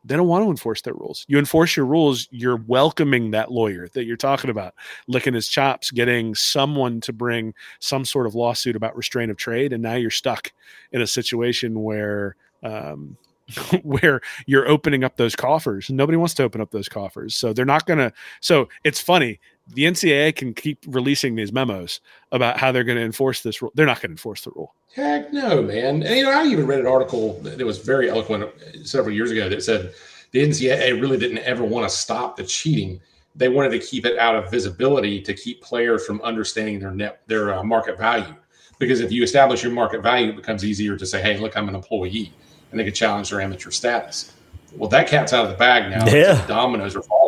they 0.04 0.16
don't 0.16 0.28
want 0.28 0.44
to 0.44 0.50
enforce 0.50 0.82
their 0.82 0.94
rules. 0.94 1.24
You 1.28 1.38
enforce 1.38 1.76
your 1.76 1.86
rules, 1.86 2.28
you're 2.30 2.56
welcoming 2.66 3.30
that 3.30 3.52
lawyer 3.52 3.88
that 3.94 4.04
you're 4.04 4.16
talking 4.16 4.50
about, 4.50 4.74
licking 5.06 5.34
his 5.34 5.48
chops, 5.48 5.90
getting 5.90 6.34
someone 6.34 7.00
to 7.02 7.12
bring 7.12 7.54
some 7.78 8.04
sort 8.04 8.26
of 8.26 8.34
lawsuit 8.34 8.76
about 8.76 8.96
restraint 8.96 9.30
of 9.30 9.36
trade, 9.36 9.72
and 9.72 9.82
now 9.82 9.94
you're 9.94 10.10
stuck 10.10 10.52
in 10.92 11.02
a 11.02 11.06
situation 11.06 11.82
where 11.82 12.36
um, 12.62 13.16
where 13.82 14.20
you're 14.46 14.68
opening 14.68 15.04
up 15.04 15.16
those 15.16 15.36
coffers. 15.36 15.88
Nobody 15.90 16.16
wants 16.16 16.34
to 16.34 16.42
open 16.42 16.60
up 16.60 16.70
those 16.70 16.88
coffers, 16.88 17.34
so 17.36 17.52
they're 17.52 17.64
not 17.64 17.86
going 17.86 17.98
to. 17.98 18.12
So 18.40 18.68
it's 18.82 19.00
funny. 19.00 19.38
The 19.74 19.84
NCAA 19.84 20.36
can 20.36 20.54
keep 20.54 20.78
releasing 20.86 21.34
these 21.34 21.52
memos 21.52 22.00
about 22.30 22.58
how 22.58 22.72
they're 22.72 22.84
going 22.84 22.98
to 22.98 23.04
enforce 23.04 23.42
this 23.42 23.62
rule. 23.62 23.72
They're 23.74 23.86
not 23.86 24.00
going 24.00 24.10
to 24.10 24.14
enforce 24.14 24.42
the 24.42 24.50
rule. 24.54 24.74
Heck 24.94 25.32
no, 25.32 25.62
man. 25.62 26.02
And, 26.02 26.16
you 26.16 26.24
know, 26.24 26.30
I 26.30 26.44
even 26.44 26.66
read 26.66 26.80
an 26.80 26.86
article 26.86 27.40
that 27.42 27.58
was 27.64 27.78
very 27.78 28.10
eloquent 28.10 28.50
several 28.84 29.14
years 29.14 29.30
ago 29.30 29.48
that 29.48 29.62
said 29.62 29.94
the 30.32 30.40
NCAA 30.40 31.00
really 31.00 31.18
didn't 31.18 31.38
ever 31.38 31.64
want 31.64 31.88
to 31.88 31.94
stop 31.94 32.36
the 32.36 32.44
cheating. 32.44 33.00
They 33.34 33.48
wanted 33.48 33.70
to 33.70 33.78
keep 33.78 34.04
it 34.04 34.18
out 34.18 34.34
of 34.34 34.50
visibility 34.50 35.20
to 35.22 35.32
keep 35.32 35.62
players 35.62 36.04
from 36.04 36.20
understanding 36.20 36.80
their 36.80 36.90
net 36.90 37.22
their 37.26 37.54
uh, 37.54 37.62
market 37.62 37.96
value. 37.96 38.34
Because 38.78 39.00
if 39.00 39.12
you 39.12 39.22
establish 39.22 39.62
your 39.62 39.72
market 39.72 40.02
value, 40.02 40.30
it 40.30 40.36
becomes 40.36 40.64
easier 40.64 40.96
to 40.96 41.06
say, 41.06 41.22
"Hey, 41.22 41.38
look, 41.38 41.56
I'm 41.56 41.68
an 41.68 41.74
employee," 41.74 42.32
and 42.70 42.80
they 42.80 42.84
could 42.84 42.94
challenge 42.94 43.30
their 43.30 43.40
amateur 43.40 43.70
status. 43.70 44.32
Well, 44.76 44.90
that 44.90 45.06
cat's 45.06 45.32
out 45.32 45.44
of 45.44 45.50
the 45.50 45.56
bag 45.56 45.90
now. 45.90 46.04
Yeah. 46.06 46.34
just 46.34 46.48
dominoes 46.48 46.96
are 46.96 47.02
falling. 47.02 47.21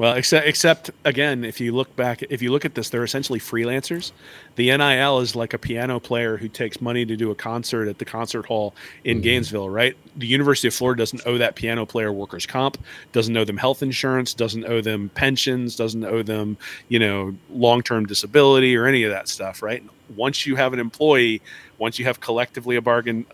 Well, 0.00 0.14
except 0.14 0.46
except 0.46 0.90
again, 1.04 1.44
if 1.44 1.60
you 1.60 1.72
look 1.76 1.94
back, 1.94 2.22
if 2.30 2.40
you 2.40 2.52
look 2.52 2.64
at 2.64 2.74
this, 2.74 2.88
they're 2.88 3.04
essentially 3.04 3.38
freelancers. 3.38 4.12
The 4.56 4.74
NIL 4.74 5.20
is 5.20 5.36
like 5.36 5.52
a 5.52 5.58
piano 5.58 6.00
player 6.00 6.38
who 6.38 6.48
takes 6.48 6.80
money 6.80 7.04
to 7.04 7.16
do 7.18 7.30
a 7.30 7.34
concert 7.34 7.86
at 7.86 7.98
the 7.98 8.06
concert 8.06 8.46
hall 8.46 8.74
in 9.04 9.18
mm-hmm. 9.18 9.24
Gainesville, 9.24 9.68
right? 9.68 9.94
The 10.16 10.26
University 10.26 10.68
of 10.68 10.74
Florida 10.74 11.02
doesn't 11.02 11.20
owe 11.26 11.36
that 11.36 11.54
piano 11.54 11.84
player 11.84 12.14
workers' 12.14 12.46
comp, 12.46 12.82
doesn't 13.12 13.36
owe 13.36 13.44
them 13.44 13.58
health 13.58 13.82
insurance, 13.82 14.32
doesn't 14.32 14.64
owe 14.64 14.80
them 14.80 15.10
pensions, 15.10 15.76
doesn't 15.76 16.06
owe 16.06 16.22
them, 16.22 16.56
you 16.88 16.98
know, 16.98 17.36
long 17.50 17.82
term 17.82 18.06
disability 18.06 18.74
or 18.74 18.86
any 18.86 19.02
of 19.04 19.10
that 19.10 19.28
stuff, 19.28 19.62
right? 19.62 19.84
Once 20.16 20.46
you 20.46 20.56
have 20.56 20.72
an 20.72 20.80
employee, 20.80 21.42
once 21.76 21.98
you 21.98 22.06
have 22.06 22.20
collectively 22.20 22.76
a 22.76 22.80
bargain 22.80 23.26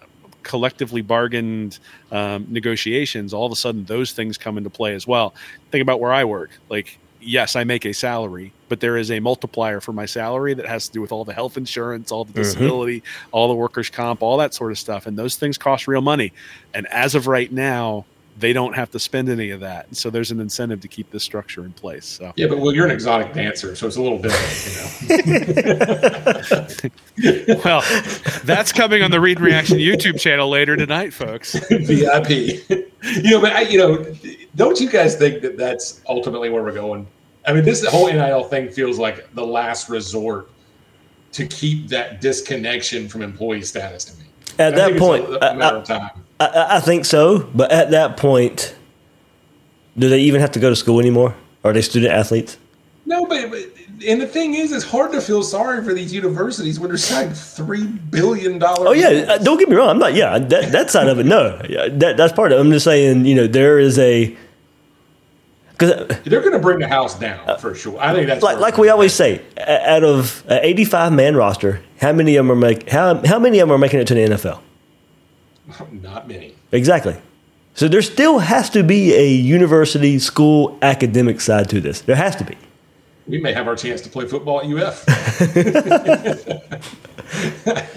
collectively 0.47 1.03
bargained 1.03 1.79
um, 2.13 2.47
negotiations, 2.49 3.35
all 3.35 3.45
of 3.47 3.53
a 3.53 3.57
sudden 3.57 3.85
those 3.85 4.13
things 4.13 4.39
come 4.39 4.57
into 4.57 4.71
play 4.71 4.95
as 4.95 5.07
well. 5.07 5.35
Think 5.71 5.83
about 5.83 6.01
where 6.01 6.13
I 6.13 6.25
work. 6.25 6.51
Like, 6.71 6.99
yes, 7.21 7.57
I 7.57 7.65
make 7.65 7.85
a 7.85 7.93
salary, 7.93 8.53
but 8.69 8.79
there 8.79 8.97
is 8.97 9.11
a 9.11 9.19
multiplier 9.19 9.81
for 9.81 9.93
my 9.93 10.07
salary 10.07 10.55
that 10.55 10.67
has 10.67 10.87
to 10.87 10.93
do 10.93 11.01
with 11.01 11.11
all 11.11 11.25
the 11.25 11.33
health 11.35 11.57
insurance, 11.57 12.13
all 12.13 12.25
the 12.25 12.33
Mhm. 12.33 12.37
disability, 12.37 13.03
all 13.33 13.49
the 13.49 13.55
workers' 13.55 13.91
comp, 13.91 14.23
all 14.23 14.37
that 14.39 14.55
sort 14.55 14.71
of 14.71 14.79
stuff. 14.79 15.07
And 15.07 15.19
those 15.19 15.35
things 15.37 15.59
cost 15.59 15.89
real 15.89 16.01
money. 16.01 16.33
And 16.73 16.87
as 16.87 17.15
of 17.17 17.27
right 17.27 17.51
now, 17.51 18.07
they 18.39 18.53
don't 18.53 18.75
have 18.75 18.91
to 18.91 18.99
spend 18.99 19.31
any 19.31 19.49
of 19.51 19.61
that. 19.61 19.97
So 19.97 20.11
there's 20.11 20.31
an 20.31 20.41
incentive 20.41 20.83
to 20.83 20.89
keep 20.89 21.11
this 21.11 21.25
structure 21.25 21.65
in 21.65 21.73
place. 21.73 22.05
So 22.05 22.35
Yeah, 22.37 22.49
but 22.49 22.59
well, 22.59 22.75
you're 22.75 22.85
an 22.85 22.91
exotic 22.91 23.33
dancer, 23.33 23.75
so 23.75 23.87
it's 23.87 23.97
a 23.97 24.03
little 24.03 24.19
different, 24.19 25.09
you 25.09 25.17
know. 27.55 27.61
well, 27.65 27.83
that's 28.45 28.73
coming 28.73 29.03
on 29.03 29.11
the 29.11 29.21
Read 29.21 29.39
and 29.39 29.47
Reaction 29.47 29.79
YouTube 29.79 30.21
channel 30.21 30.49
later 30.49 30.77
tonight, 30.77 31.13
folks. 31.13 31.55
VIP. 31.71 32.29
you 32.69 33.31
know, 33.31 33.41
but 33.41 33.53
I, 33.53 33.63
you 33.63 33.79
know, 33.79 34.05
don't 34.55 34.81
you 34.81 34.91
guys 34.91 35.17
think 35.17 35.43
that 35.43 35.57
that's 35.57 36.01
ultimately 36.09 36.51
where 36.51 36.63
we're 36.63 36.73
going? 36.73 37.07
I 37.47 37.53
mean, 37.53 37.65
this 37.65 37.85
whole 37.87 38.09
NIL 38.09 38.45
thing 38.45 38.69
feels 38.71 38.99
like 38.99 39.33
the 39.35 39.47
last 39.47 39.89
resort 39.89 40.51
to 41.33 41.47
keep 41.47 41.89
that 41.89 42.21
disconnection 42.21 43.09
from 43.09 43.23
employee 43.23 43.63
status 43.63 44.05
to 44.07 44.19
me. 44.21 44.27
At 44.59 44.75
I 44.75 44.77
that 44.77 44.85
think 44.87 44.97
it's 44.97 45.01
point, 45.01 45.25
a, 45.25 45.47
a 45.47 45.51
I- 45.53 45.55
matter 45.55 45.77
I- 45.77 45.81
of 45.81 45.87
time. 45.87 46.11
I, 46.41 46.77
I- 46.77 46.81
think 46.81 47.05
so, 47.05 47.49
but 47.55 47.71
at 47.73 47.91
that 47.93 48.17
point, 48.17 48.75
do 49.99 50.09
they 50.09 50.21
even 50.21 50.41
have 50.41 50.53
to 50.53 50.61
go 50.61 50.69
to 50.71 50.77
school 50.77 51.01
anymore? 51.01 51.35
Are 51.65 51.73
they 51.73 51.83
student 51.83 52.13
athletes? 52.13 52.59
No, 53.07 53.25
but, 53.25 53.51
but 53.51 53.61
and 54.07 54.21
the 54.21 54.27
thing 54.27 54.55
is, 54.55 54.73
it's 54.73 54.85
hard 54.85 55.13
to 55.13 55.21
feel 55.21 55.43
sorry 55.43 55.83
for 55.85 55.95
these 55.95 56.13
universities 56.13 56.79
when 56.81 56.89
they're 56.91 56.99
signing 56.99 57.33
three 57.35 57.87
billion 57.87 58.59
dollars. 58.59 58.89
Oh 58.89 58.93
yeah, 58.93 59.33
uh, 59.35 59.39
don't 59.39 59.59
get 59.59 59.69
me 59.69 59.77
wrong. 59.77 59.89
I'm 59.91 59.99
not. 59.99 60.15
Yeah, 60.15 60.39
that 60.39 60.73
that 60.73 60.91
side 60.91 61.09
of 61.09 61.19
it. 61.21 61.25
No, 61.27 61.57
that 61.59 62.17
that's 62.17 62.33
part 62.33 62.51
of. 62.53 62.59
it. 62.59 62.61
I'm 62.61 62.71
just 62.73 62.85
saying. 62.85 63.25
You 63.25 63.37
know, 63.37 63.47
there 63.47 63.79
is 63.79 63.99
a 63.99 64.37
because 65.71 66.09
they're 66.25 66.41
going 66.41 66.53
to 66.53 66.59
bring 66.59 66.79
the 66.79 66.89
house 66.89 67.19
down 67.19 67.59
for 67.59 67.75
sure. 67.75 67.99
I 68.01 68.13
think 68.13 68.27
that's 68.27 68.43
like 68.43 68.59
like 68.59 68.77
we 68.79 68.89
always 68.89 69.13
say, 69.13 69.43
out 69.61 70.03
of 70.05 70.43
an 70.49 70.61
85 70.63 71.13
man 71.13 71.37
roster, 71.37 71.83
how 72.01 72.13
many 72.13 72.37
of 72.37 72.45
them 72.47 72.51
are 72.53 72.57
make 72.61 72.89
how 72.91 73.25
how 73.27 73.39
many 73.39 73.61
of 73.61 73.69
them 73.69 73.75
are 73.75 73.79
making 73.79 74.01
it 74.01 74.07
to 74.09 74.15
the 74.15 74.21
NFL? 74.21 74.61
not 75.93 76.29
many. 76.29 76.55
Exactly. 76.73 77.17
So 77.75 77.89
there 77.89 78.03
still 78.03 78.39
has 78.39 78.71
to 78.71 78.83
be 78.83 79.15
a 79.15 79.29
university 79.29 80.19
school 80.19 80.79
academic 80.81 81.41
side 81.41 81.69
to 81.71 81.81
this. 81.81 82.01
There 82.01 82.17
has 82.17 82.35
to 82.37 82.45
be. 82.45 82.57
We 83.29 83.39
may 83.39 83.53
have 83.53 83.67
our 83.67 83.77
chance 83.77 84.01
to 84.03 84.09
play 84.09 84.27
football 84.27 84.61
at 84.61 84.67
UF. 84.67 85.05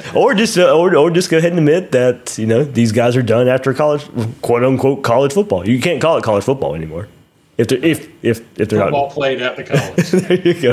or 0.16 0.34
just 0.34 0.58
uh, 0.58 0.76
or, 0.76 0.96
or 0.98 1.12
just 1.12 1.30
go 1.30 1.38
ahead 1.38 1.52
and 1.52 1.60
admit 1.60 1.91
that 1.91 2.38
you 2.38 2.48
know 2.48 2.64
these 2.64 2.91
guys 2.91 3.16
are 3.16 3.22
done 3.22 3.48
after 3.48 3.74
college 3.74 4.10
quote 4.41 4.64
unquote 4.64 5.04
college 5.04 5.32
football. 5.34 5.68
You 5.68 5.80
can't 5.80 6.02
call 6.02 6.18
it 6.18 6.24
college 6.24 6.44
football 6.44 6.74
anymore. 6.74 7.08
If 7.60 7.68
they're 7.68 7.78
if 7.84 8.10
if 8.24 8.40
if 8.60 8.70
they're 8.70 8.80
football 8.80 9.08
not 9.08 9.14
played 9.14 9.41
at 9.41 9.56
the 9.56 9.64
college 9.64 10.10
there 10.12 10.41
you 10.41 10.54
go. 10.60 10.72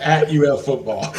at 0.00 0.30
UF 0.30 0.64
football. 0.64 1.12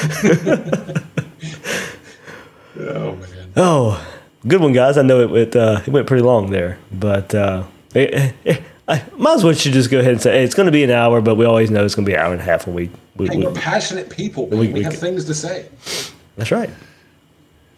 oh 2.80 3.16
man. 3.16 3.39
Oh, 3.61 4.02
good 4.48 4.61
one, 4.61 4.72
guys. 4.72 4.98
I 4.98 5.02
know 5.02 5.22
it, 5.36 5.38
it, 5.49 5.56
uh, 5.56 5.81
it 5.86 5.90
went 5.91 6.07
pretty 6.07 6.23
long 6.23 6.49
there, 6.49 6.80
but 6.91 7.36
uh, 7.36 7.64
Eh, 7.95 8.07
eh, 8.14 8.31
eh, 8.45 8.61
I 8.88 9.03
might 9.18 9.34
as 9.34 9.44
well 9.44 9.53
should 9.53 9.73
just 9.73 9.90
go 9.90 9.99
ahead 9.99 10.11
and 10.14 10.22
say 10.22 10.31
hey, 10.38 10.44
it's 10.44 10.53
going 10.56 10.68
to 10.68 10.72
be 10.72 10.84
an 10.84 10.91
hour, 10.91 11.22
but 11.22 11.36
we 11.36 11.45
always 11.45 11.69
know 11.72 11.84
it's 11.84 11.95
going 11.95 12.06
to 12.06 12.10
be 12.10 12.14
an 12.15 12.22
hour 12.22 12.31
and 12.31 12.41
a 12.41 12.45
half 12.45 12.68
when 12.68 12.76
we. 12.76 12.90
we, 13.18 13.27
Hey, 13.27 13.38
we 13.38 13.45
we're 13.45 13.52
passionate 13.53 14.10
people. 14.10 14.45
We- 14.48 14.57
We, 14.60 14.68
we 14.73 14.84
have 14.84 14.94
can- 14.94 15.02
things 15.02 15.26
to 15.26 15.34
say. 15.34 15.68
that's 16.38 16.52
right. 16.52 16.69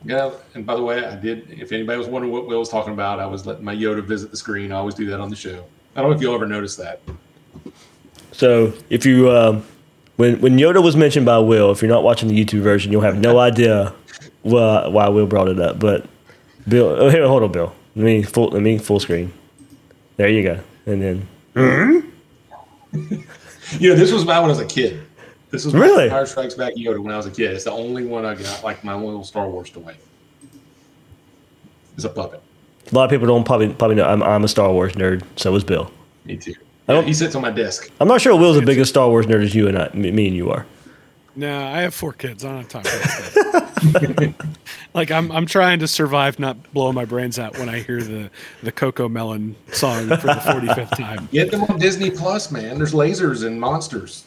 Yeah, 0.03 0.31
and 0.53 0.65
by 0.65 0.75
the 0.75 0.81
way, 0.83 1.03
I 1.05 1.15
did. 1.15 1.47
If 1.49 1.71
anybody 1.71 1.97
was 1.97 2.07
wondering 2.07 2.33
what 2.33 2.45
Will 2.47 2.59
was 2.59 2.69
talking 2.69 2.91
about, 2.93 3.19
I 3.19 3.25
was 3.25 3.45
letting 3.45 3.63
my 3.63 3.75
Yoda 3.75 4.03
visit 4.03 4.31
the 4.31 4.37
screen. 4.37 4.71
I 4.71 4.75
always 4.77 4.95
do 4.95 5.05
that 5.07 5.19
on 5.19 5.29
the 5.29 5.35
show. 5.35 5.63
I 5.95 6.01
don't 6.01 6.09
know 6.09 6.15
if 6.15 6.21
you'll 6.21 6.35
ever 6.35 6.47
notice 6.47 6.75
that. 6.77 7.01
So 8.33 8.73
if 8.89 9.05
you 9.05 9.29
um, 9.31 9.63
when 10.17 10.41
when 10.41 10.57
Yoda 10.57 10.83
was 10.83 10.95
mentioned 10.95 11.25
by 11.25 11.37
Will, 11.39 11.71
if 11.71 11.81
you're 11.81 11.89
not 11.91 12.03
watching 12.03 12.27
the 12.29 12.35
YouTube 12.45 12.61
version, 12.61 12.91
you'll 12.91 13.01
have 13.01 13.19
no 13.19 13.37
idea 13.49 13.93
why, 14.43 14.87
why 14.87 15.09
Will 15.09 15.27
brought 15.27 15.47
it 15.47 15.59
up. 15.59 15.79
But 15.79 16.05
Bill, 16.67 16.87
oh, 16.87 17.09
here, 17.09 17.27
hold 17.27 17.43
on, 17.43 17.51
Bill. 17.51 17.73
Let 17.95 18.05
me 18.05 18.23
full 18.23 18.49
let 18.49 18.61
me 18.61 18.77
full 18.77 18.99
screen. 18.99 19.33
There 20.17 20.29
you 20.29 20.43
go, 20.43 20.59
and 20.85 21.01
then 21.01 21.27
mm-hmm. 21.55 22.07
You 23.79 23.89
know, 23.89 23.95
this 23.95 24.11
was 24.11 24.25
mine 24.25 24.41
when 24.41 24.51
I 24.51 24.53
was 24.53 24.59
a 24.59 24.65
kid. 24.65 25.01
This 25.49 25.65
was 25.65 25.73
my 25.73 25.81
Really? 25.81 26.03
Empire 26.05 26.25
Strikes 26.25 26.53
Back 26.55 26.75
Yoda 26.75 26.99
when 26.99 27.13
I 27.13 27.17
was 27.17 27.25
a 27.25 27.31
kid. 27.31 27.51
It's 27.51 27.65
the 27.65 27.71
only 27.71 28.05
one 28.05 28.25
I 28.25 28.35
got, 28.35 28.63
like 28.63 28.83
my 28.83 28.95
little 28.95 29.23
Star 29.23 29.49
Wars 29.49 29.69
toy. 29.69 29.95
It's 31.95 32.05
a 32.05 32.09
puppet. 32.09 32.41
a 32.91 32.95
lot 32.95 33.03
of 33.05 33.09
people 33.09 33.27
don't 33.27 33.43
probably 33.43 33.73
probably 33.73 33.95
know 33.95 34.05
I'm 34.05 34.23
I'm 34.23 34.43
a 34.43 34.47
Star 34.47 34.71
Wars 34.71 34.93
nerd. 34.93 35.23
So 35.35 35.53
is 35.55 35.63
Bill. 35.63 35.91
Me 36.25 36.37
too. 36.37 36.53
I 36.87 36.93
don't- 36.93 37.05
he 37.07 37.13
sits 37.13 37.35
on 37.35 37.41
my 37.41 37.51
desk. 37.51 37.89
I'm 37.99 38.07
not 38.07 38.21
sure 38.21 38.35
Will's 38.35 38.57
the 38.59 38.65
biggest 38.65 38.89
Star 38.91 39.07
Wars 39.09 39.25
nerd 39.25 39.43
as 39.43 39.53
you 39.55 39.67
and 39.67 39.77
I, 39.77 39.89
me, 39.93 40.11
me 40.11 40.27
and 40.27 40.35
you 40.35 40.49
are. 40.49 40.65
No, 41.35 41.63
I 41.63 41.81
have 41.81 41.93
four 41.93 42.11
kids. 42.13 42.43
I 42.43 42.49
don't 42.49 42.57
have 42.57 42.67
time 42.69 42.83
for 42.83 42.97
that 42.97 43.31
stuff. 43.31 43.60
like 44.93 45.11
I'm, 45.11 45.31
I'm 45.31 45.45
trying 45.45 45.79
to 45.79 45.87
survive, 45.87 46.39
not 46.39 46.71
blowing 46.73 46.95
my 46.95 47.05
brains 47.05 47.39
out 47.39 47.57
when 47.57 47.69
I 47.69 47.79
hear 47.79 48.01
the 48.01 48.29
the 48.63 48.71
Coco 48.71 49.09
Melon 49.09 49.55
song 49.71 50.07
for 50.07 50.15
the 50.15 50.33
45th 50.33 50.97
time. 50.97 51.29
Get 51.31 51.51
them 51.51 51.63
on 51.63 51.79
Disney 51.79 52.11
Plus, 52.11 52.51
man. 52.51 52.77
There's 52.77 52.93
lasers 52.93 53.45
and 53.45 53.59
monsters. 53.59 54.25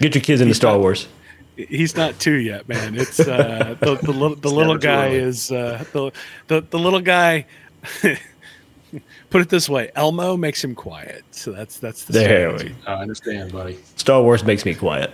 Get 0.00 0.14
your 0.14 0.22
kids 0.22 0.40
into 0.40 0.54
Star 0.54 0.78
Wars. 0.78 1.08
He's 1.56 1.96
not 1.96 2.18
two 2.20 2.36
yet, 2.36 2.68
man. 2.68 2.94
It's 2.96 3.18
uh, 3.18 3.74
the 3.80 3.96
the 3.96 4.12
little 4.12 4.36
the 4.36 4.48
little 4.48 4.74
never 4.74 4.78
too 4.78 4.86
guy 4.86 5.08
is 5.08 5.50
uh, 5.50 5.84
the, 5.92 6.12
the 6.46 6.60
the 6.60 6.78
little 6.78 7.00
guy. 7.00 7.46
Put 9.30 9.42
it 9.42 9.50
this 9.50 9.68
way, 9.68 9.90
Elmo 9.94 10.36
makes 10.36 10.64
him 10.64 10.74
quiet. 10.74 11.24
So 11.32 11.52
that's 11.52 11.78
that's 11.78 12.04
the 12.04 12.12
There 12.14 12.56
strategy. 12.56 12.74
we. 12.80 12.86
I 12.86 13.02
understand, 13.02 13.52
buddy. 13.52 13.78
Star 13.96 14.22
Wars 14.22 14.44
makes 14.44 14.64
me 14.64 14.74
quiet. 14.74 15.10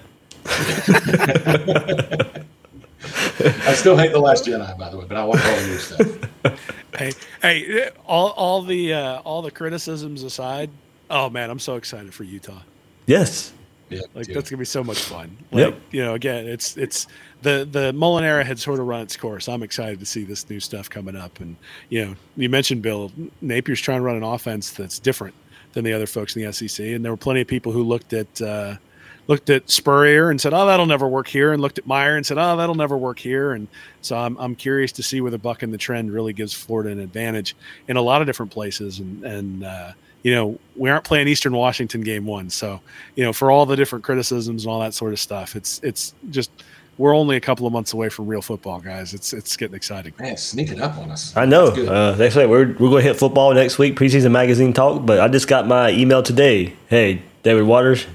I 3.66 3.74
still 3.74 3.96
hate 3.96 4.12
the 4.12 4.18
Last 4.20 4.44
Jedi, 4.46 4.78
by 4.78 4.90
the 4.90 4.98
way, 4.98 5.04
but 5.06 5.16
I 5.16 5.22
like 5.22 5.44
all 5.44 5.56
the 5.56 5.66
new 5.66 5.78
stuff. 5.78 6.56
Hey, 6.96 7.12
hey, 7.42 7.90
all 8.06 8.28
all 8.30 8.62
the 8.62 8.92
uh, 8.94 9.18
all 9.20 9.42
the 9.42 9.50
criticisms 9.50 10.22
aside, 10.22 10.70
oh 11.10 11.28
man, 11.30 11.50
I'm 11.50 11.58
so 11.58 11.74
excited 11.76 12.14
for 12.14 12.24
Utah. 12.24 12.60
Yes. 13.06 13.52
Yeah, 13.90 14.00
Like 14.14 14.26
dude. 14.26 14.36
that's 14.36 14.48
gonna 14.50 14.58
be 14.60 14.64
so 14.64 14.82
much 14.82 14.98
fun. 15.00 15.36
Like, 15.52 15.60
Yep. 15.66 15.80
You 15.90 16.04
know, 16.04 16.14
again, 16.14 16.46
it's 16.46 16.76
it's 16.76 17.06
the 17.42 17.68
the 17.70 17.92
Mullen 17.92 18.24
era 18.24 18.42
had 18.44 18.58
sort 18.58 18.80
of 18.80 18.86
run 18.86 19.02
its 19.02 19.16
course. 19.16 19.48
I'm 19.48 19.62
excited 19.62 19.98
to 20.00 20.06
see 20.06 20.24
this 20.24 20.48
new 20.48 20.58
stuff 20.60 20.88
coming 20.88 21.16
up. 21.16 21.38
And 21.40 21.56
you 21.90 22.04
know, 22.04 22.14
you 22.36 22.48
mentioned 22.48 22.80
Bill 22.82 23.12
Napier's 23.42 23.80
trying 23.80 23.98
to 23.98 24.02
run 24.04 24.16
an 24.16 24.22
offense 24.22 24.70
that's 24.70 24.98
different 24.98 25.34
than 25.74 25.84
the 25.84 25.92
other 25.92 26.06
folks 26.06 26.34
in 26.36 26.42
the 26.44 26.52
SEC. 26.52 26.86
And 26.86 27.04
there 27.04 27.12
were 27.12 27.16
plenty 27.18 27.40
of 27.42 27.46
people 27.48 27.72
who 27.72 27.82
looked 27.82 28.12
at 28.14 28.40
uh, 28.40 28.76
looked 29.26 29.50
at 29.50 29.70
Spurrier 29.70 30.30
and 30.30 30.40
said, 30.40 30.52
"Oh, 30.52 30.66
that'll 30.66 30.86
never 30.86 31.08
work 31.08 31.28
here," 31.28 31.52
and 31.52 31.62
looked 31.62 31.78
at 31.78 31.86
Meyer 31.86 32.16
and 32.16 32.24
said, 32.24 32.38
"Oh, 32.38 32.56
that'll 32.56 32.74
never 32.74 32.96
work 32.96 33.18
here." 33.18 33.52
And 33.52 33.68
so 34.00 34.16
I'm 34.16 34.36
I'm 34.38 34.54
curious 34.54 34.92
to 34.92 35.02
see 35.02 35.20
where 35.20 35.30
the 35.30 35.38
buck 35.38 35.62
and 35.62 35.72
the 35.72 35.78
trend 35.78 36.12
really 36.12 36.32
gives 36.32 36.52
Florida 36.52 36.90
an 36.90 37.00
advantage 37.00 37.56
in 37.88 37.96
a 37.96 38.02
lot 38.02 38.20
of 38.20 38.26
different 38.26 38.52
places. 38.52 38.98
And 39.00 39.24
and 39.24 39.64
uh, 39.64 39.92
you 40.22 40.34
know, 40.34 40.58
we 40.76 40.90
aren't 40.90 41.04
playing 41.04 41.28
Eastern 41.28 41.54
Washington 41.54 42.00
game 42.00 42.26
one, 42.26 42.50
so 42.50 42.80
you 43.14 43.24
know, 43.24 43.32
for 43.32 43.50
all 43.50 43.66
the 43.66 43.76
different 43.76 44.04
criticisms 44.04 44.64
and 44.64 44.72
all 44.72 44.80
that 44.80 44.94
sort 44.94 45.12
of 45.12 45.20
stuff, 45.20 45.56
it's 45.56 45.80
it's 45.82 46.14
just 46.30 46.50
we're 46.98 47.14
only 47.14 47.36
a 47.36 47.40
couple 47.40 47.66
of 47.66 47.72
months 47.72 47.92
away 47.92 48.08
from 48.08 48.26
real 48.26 48.42
football, 48.42 48.80
guys. 48.80 49.14
It's 49.14 49.32
it's 49.32 49.56
getting 49.56 49.74
exciting. 49.74 50.12
Man, 50.18 50.36
sneaking 50.36 50.80
up 50.80 50.96
on 50.98 51.10
us. 51.10 51.36
I 51.36 51.44
know. 51.44 51.66
That's 51.66 51.76
good. 51.76 51.88
Uh, 51.88 52.12
they 52.12 52.30
say 52.30 52.46
we're 52.46 52.68
we're 52.68 52.90
going 52.90 53.02
to 53.02 53.08
hit 53.08 53.18
football 53.18 53.52
next 53.54 53.78
week, 53.78 53.96
preseason 53.96 54.30
magazine 54.30 54.72
talk. 54.72 55.04
But 55.04 55.20
I 55.20 55.28
just 55.28 55.48
got 55.48 55.66
my 55.66 55.90
email 55.90 56.22
today. 56.22 56.74
Hey, 56.88 57.22
David 57.42 57.64
Waters, 57.64 58.06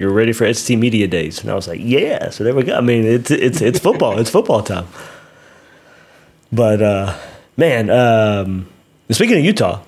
you're 0.00 0.10
ready 0.10 0.32
for 0.32 0.52
SEC 0.52 0.76
Media 0.78 1.06
Days, 1.06 1.40
and 1.42 1.50
I 1.50 1.54
was 1.54 1.68
like, 1.68 1.78
yeah. 1.82 2.30
So 2.30 2.42
there 2.42 2.54
we 2.54 2.62
go. 2.64 2.74
I 2.74 2.80
mean, 2.80 3.04
it's 3.04 3.30
it's 3.30 3.60
it's 3.60 3.78
football. 3.78 4.18
it's 4.18 4.30
football 4.30 4.62
time. 4.62 4.88
But 6.50 6.82
uh, 6.82 7.16
man, 7.56 7.90
um, 7.90 8.66
speaking 9.10 9.38
of 9.38 9.44
Utah, 9.44 9.82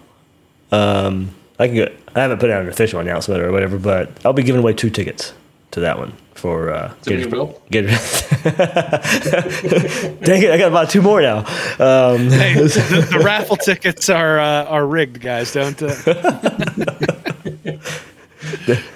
um, 0.70 1.30
I 1.58 1.66
can 1.66 1.76
go. 1.76 1.88
I 2.14 2.20
haven't 2.20 2.38
put 2.40 2.50
out 2.50 2.60
an 2.62 2.68
official 2.68 3.00
announcement 3.00 3.40
or 3.42 3.50
whatever, 3.50 3.78
but 3.78 4.10
I'll 4.24 4.34
be 4.34 4.42
giving 4.42 4.60
away 4.60 4.74
two 4.74 4.90
tickets 4.90 5.32
to 5.70 5.80
that 5.80 5.98
one 5.98 6.12
for 6.34 6.70
uh, 6.70 6.92
To 7.04 7.10
me 7.16 7.22
and 7.22 7.54
Gators- 7.70 8.28
Dang 10.20 10.42
it! 10.42 10.50
I 10.50 10.58
got 10.58 10.68
about 10.68 10.90
two 10.90 11.00
more 11.00 11.22
now. 11.22 11.38
Um, 11.78 12.28
Hey, 12.28 12.52
the, 12.54 13.08
the 13.10 13.18
raffle 13.24 13.56
tickets 13.56 14.10
are 14.10 14.38
uh, 14.38 14.64
are 14.64 14.84
rigged, 14.86 15.22
guys. 15.22 15.52
Don't. 15.54 15.80
Uh, 15.82 15.94
shh. 18.66 18.78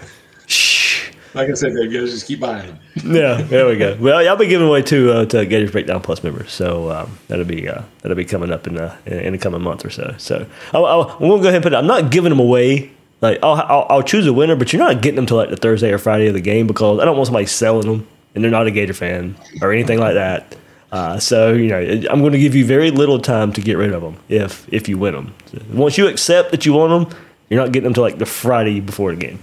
Like 1.37 1.51
I 1.51 1.55
said, 1.55 1.75
Dave, 1.75 1.93
you 1.93 2.01
guys 2.01 2.11
just 2.11 2.27
keep 2.27 2.41
buying. 2.41 2.79
Yeah, 3.05 3.43
there 3.43 3.67
we 3.67 3.77
go. 3.77 3.97
Well, 4.01 4.27
I'll 4.27 4.37
be 4.37 4.47
giving 4.47 4.67
away 4.67 4.81
two 4.81 5.13
uh, 5.13 5.27
to 5.27 5.45
Gators 5.45 5.71
Breakdown 5.71 6.01
Plus 6.01 6.25
members, 6.25 6.51
so 6.51 6.91
um, 6.91 7.19
that'll 7.29 7.45
be 7.45 7.69
uh, 7.69 7.83
that'll 8.01 8.17
be 8.17 8.25
coming 8.25 8.51
up 8.51 8.67
in 8.67 8.79
a 8.79 8.99
in 9.05 9.35
a 9.35 9.39
coming 9.39 9.61
month 9.61 9.85
or 9.85 9.91
so. 9.91 10.15
So 10.19 10.47
I'm 10.73 10.83
gonna 10.83 11.19
go 11.19 11.37
ahead 11.41 11.57
and 11.57 11.63
put 11.63 11.75
it. 11.75 11.77
I'm 11.77 11.87
not 11.87 12.11
giving 12.11 12.31
them 12.31 12.41
away. 12.41 12.91
Like 13.21 13.39
I'll, 13.43 13.55
I'll 13.55 13.87
I'll 13.91 14.03
choose 14.03 14.27
a 14.27 14.33
winner, 14.33 14.57
but 14.57 14.73
you're 14.73 14.83
not 14.83 15.03
getting 15.03 15.17
them 15.17 15.27
till 15.27 15.37
like 15.37 15.51
the 15.51 15.57
Thursday 15.57 15.93
or 15.93 15.99
Friday 15.99 16.27
of 16.27 16.35
the 16.35 16.41
game 16.41 16.67
because 16.67 17.01
I 17.01 17.05
don't 17.05 17.17
want 17.17 17.27
somebody 17.27 17.47
selling 17.47 17.87
them 17.87 18.07
and 18.35 18.43
they're 18.43 18.51
not 18.51 18.67
a 18.67 18.71
Gator 18.71 18.95
fan 18.95 19.35
or 19.61 19.73
anything 19.73 19.99
like 19.99 20.15
that. 20.15 20.57
Uh, 20.93 21.19
so 21.19 21.53
you 21.53 21.69
know, 21.69 21.81
I'm 22.11 22.21
going 22.21 22.33
to 22.33 22.39
give 22.39 22.55
you 22.55 22.65
very 22.65 22.91
little 22.91 23.19
time 23.19 23.53
to 23.55 23.61
get 23.61 23.77
rid 23.77 23.93
of 23.93 24.03
them 24.03 24.17
if 24.29 24.73
if 24.73 24.89
you 24.89 24.97
win 24.99 25.15
them. 25.15 25.35
Once 25.73 25.99
you 25.99 26.07
accept 26.07 26.53
that 26.53 26.65
you 26.65 26.73
want 26.73 27.11
them, 27.11 27.19
you're 27.51 27.61
not 27.61 27.73
getting 27.73 27.85
them 27.85 27.95
till 27.95 28.05
like 28.05 28.19
the 28.19 28.27
Friday 28.27 28.81
before 28.81 29.15
the 29.15 29.21
game. 29.21 29.43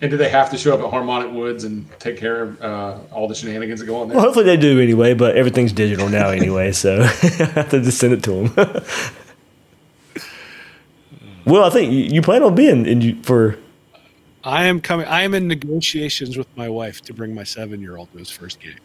And 0.00 0.10
do 0.12 0.16
they 0.16 0.28
have 0.28 0.50
to 0.50 0.58
show 0.58 0.74
up 0.74 0.80
at 0.80 0.90
Harmonic 0.90 1.32
Woods 1.32 1.64
and 1.64 1.88
take 1.98 2.16
care 2.16 2.42
of 2.42 2.62
uh, 2.62 2.98
all 3.10 3.26
the 3.26 3.34
shenanigans 3.34 3.80
that 3.80 3.86
go 3.86 4.00
on 4.00 4.08
there? 4.08 4.16
Well, 4.16 4.24
hopefully 4.24 4.44
they 4.44 4.56
do 4.56 4.80
anyway, 4.80 5.12
but 5.12 5.36
everything's 5.36 5.72
digital 5.72 6.08
now 6.08 6.28
anyway, 6.28 6.70
so 6.70 7.02
I 7.02 7.06
have 7.06 7.70
to 7.70 7.80
just 7.80 7.98
send 7.98 8.12
it 8.12 8.22
to 8.22 8.48
them. 8.48 8.84
well, 11.44 11.64
I 11.64 11.70
think 11.70 11.92
you, 11.92 11.98
you 11.98 12.22
plan 12.22 12.44
on 12.44 12.54
being 12.54 12.86
in 12.86 13.22
for. 13.24 13.58
I 14.44 14.66
am 14.66 14.80
coming. 14.80 15.06
I 15.06 15.22
am 15.22 15.34
in 15.34 15.48
negotiations 15.48 16.38
with 16.38 16.46
my 16.56 16.68
wife 16.68 17.00
to 17.02 17.12
bring 17.12 17.34
my 17.34 17.44
seven 17.44 17.80
year 17.80 17.96
old 17.96 18.12
to 18.12 18.18
his 18.18 18.30
first 18.30 18.60
game. 18.60 18.78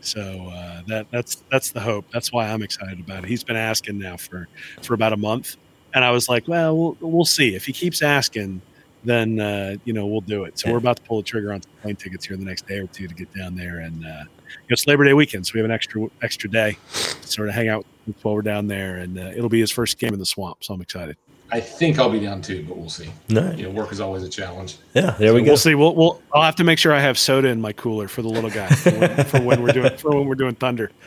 So 0.00 0.48
uh, 0.52 0.82
that 0.88 1.06
that's 1.12 1.44
that's 1.50 1.70
the 1.70 1.80
hope. 1.80 2.06
That's 2.12 2.32
why 2.32 2.48
I'm 2.48 2.62
excited 2.62 2.98
about 2.98 3.22
it. 3.22 3.28
He's 3.28 3.44
been 3.44 3.56
asking 3.56 3.98
now 3.98 4.16
for 4.16 4.48
for 4.82 4.94
about 4.94 5.12
a 5.12 5.16
month, 5.16 5.56
and 5.94 6.04
I 6.04 6.10
was 6.10 6.28
like, 6.28 6.48
well, 6.48 6.76
we'll, 6.76 6.96
we'll 7.00 7.24
see. 7.24 7.54
If 7.54 7.66
he 7.66 7.72
keeps 7.72 8.02
asking, 8.02 8.62
then 9.06 9.40
uh, 9.40 9.76
you 9.84 9.92
know 9.92 10.06
we'll 10.06 10.20
do 10.20 10.44
it. 10.44 10.58
So 10.58 10.70
we're 10.70 10.78
about 10.78 10.96
to 10.96 11.02
pull 11.02 11.18
the 11.18 11.22
trigger 11.22 11.52
on 11.52 11.62
some 11.62 11.72
plane 11.82 11.96
tickets 11.96 12.26
here 12.26 12.34
in 12.34 12.40
the 12.40 12.46
next 12.46 12.66
day 12.66 12.78
or 12.78 12.86
two 12.86 13.08
to 13.08 13.14
get 13.14 13.32
down 13.34 13.54
there, 13.54 13.80
and 13.80 14.04
uh, 14.04 14.24
it's 14.68 14.86
Labor 14.86 15.04
Day 15.04 15.14
weekend, 15.14 15.46
so 15.46 15.52
we 15.54 15.60
have 15.60 15.64
an 15.64 15.70
extra 15.70 16.06
extra 16.22 16.50
day 16.50 16.76
to 16.92 17.28
sort 17.28 17.48
of 17.48 17.54
hang 17.54 17.68
out 17.68 17.86
while 18.22 18.34
we're 18.34 18.42
down 18.42 18.66
there, 18.66 18.96
and 18.96 19.18
uh, 19.18 19.32
it'll 19.34 19.48
be 19.48 19.60
his 19.60 19.70
first 19.70 19.98
game 19.98 20.12
in 20.12 20.18
the 20.18 20.26
swamp. 20.26 20.62
So 20.62 20.74
I'm 20.74 20.80
excited. 20.80 21.16
I 21.50 21.60
think 21.60 21.98
I'll 21.98 22.10
be 22.10 22.18
down 22.18 22.42
too, 22.42 22.64
but 22.66 22.76
we'll 22.76 22.88
see. 22.88 23.08
No. 23.28 23.52
You 23.52 23.64
know, 23.64 23.70
work 23.70 23.92
is 23.92 24.00
always 24.00 24.24
a 24.24 24.28
challenge. 24.28 24.78
Yeah, 24.94 25.12
there 25.12 25.32
we 25.32 25.42
go. 25.42 25.52
We'll 25.52 25.56
see. 25.56 25.76
We'll, 25.76 25.94
we'll 25.94 26.20
I'll 26.34 26.42
have 26.42 26.56
to 26.56 26.64
make 26.64 26.78
sure 26.78 26.92
I 26.92 26.98
have 26.98 27.18
soda 27.18 27.48
in 27.48 27.60
my 27.60 27.72
cooler 27.72 28.08
for 28.08 28.22
the 28.22 28.28
little 28.28 28.50
guy 28.50 28.66
for 28.68 28.90
when, 28.90 29.24
for 29.24 29.42
when 29.42 29.62
we're 29.62 29.72
doing 29.72 29.96
for 29.96 30.10
when 30.10 30.26
we're 30.26 30.34
doing 30.34 30.54
thunder. 30.54 30.90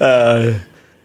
Uh, 0.00 0.56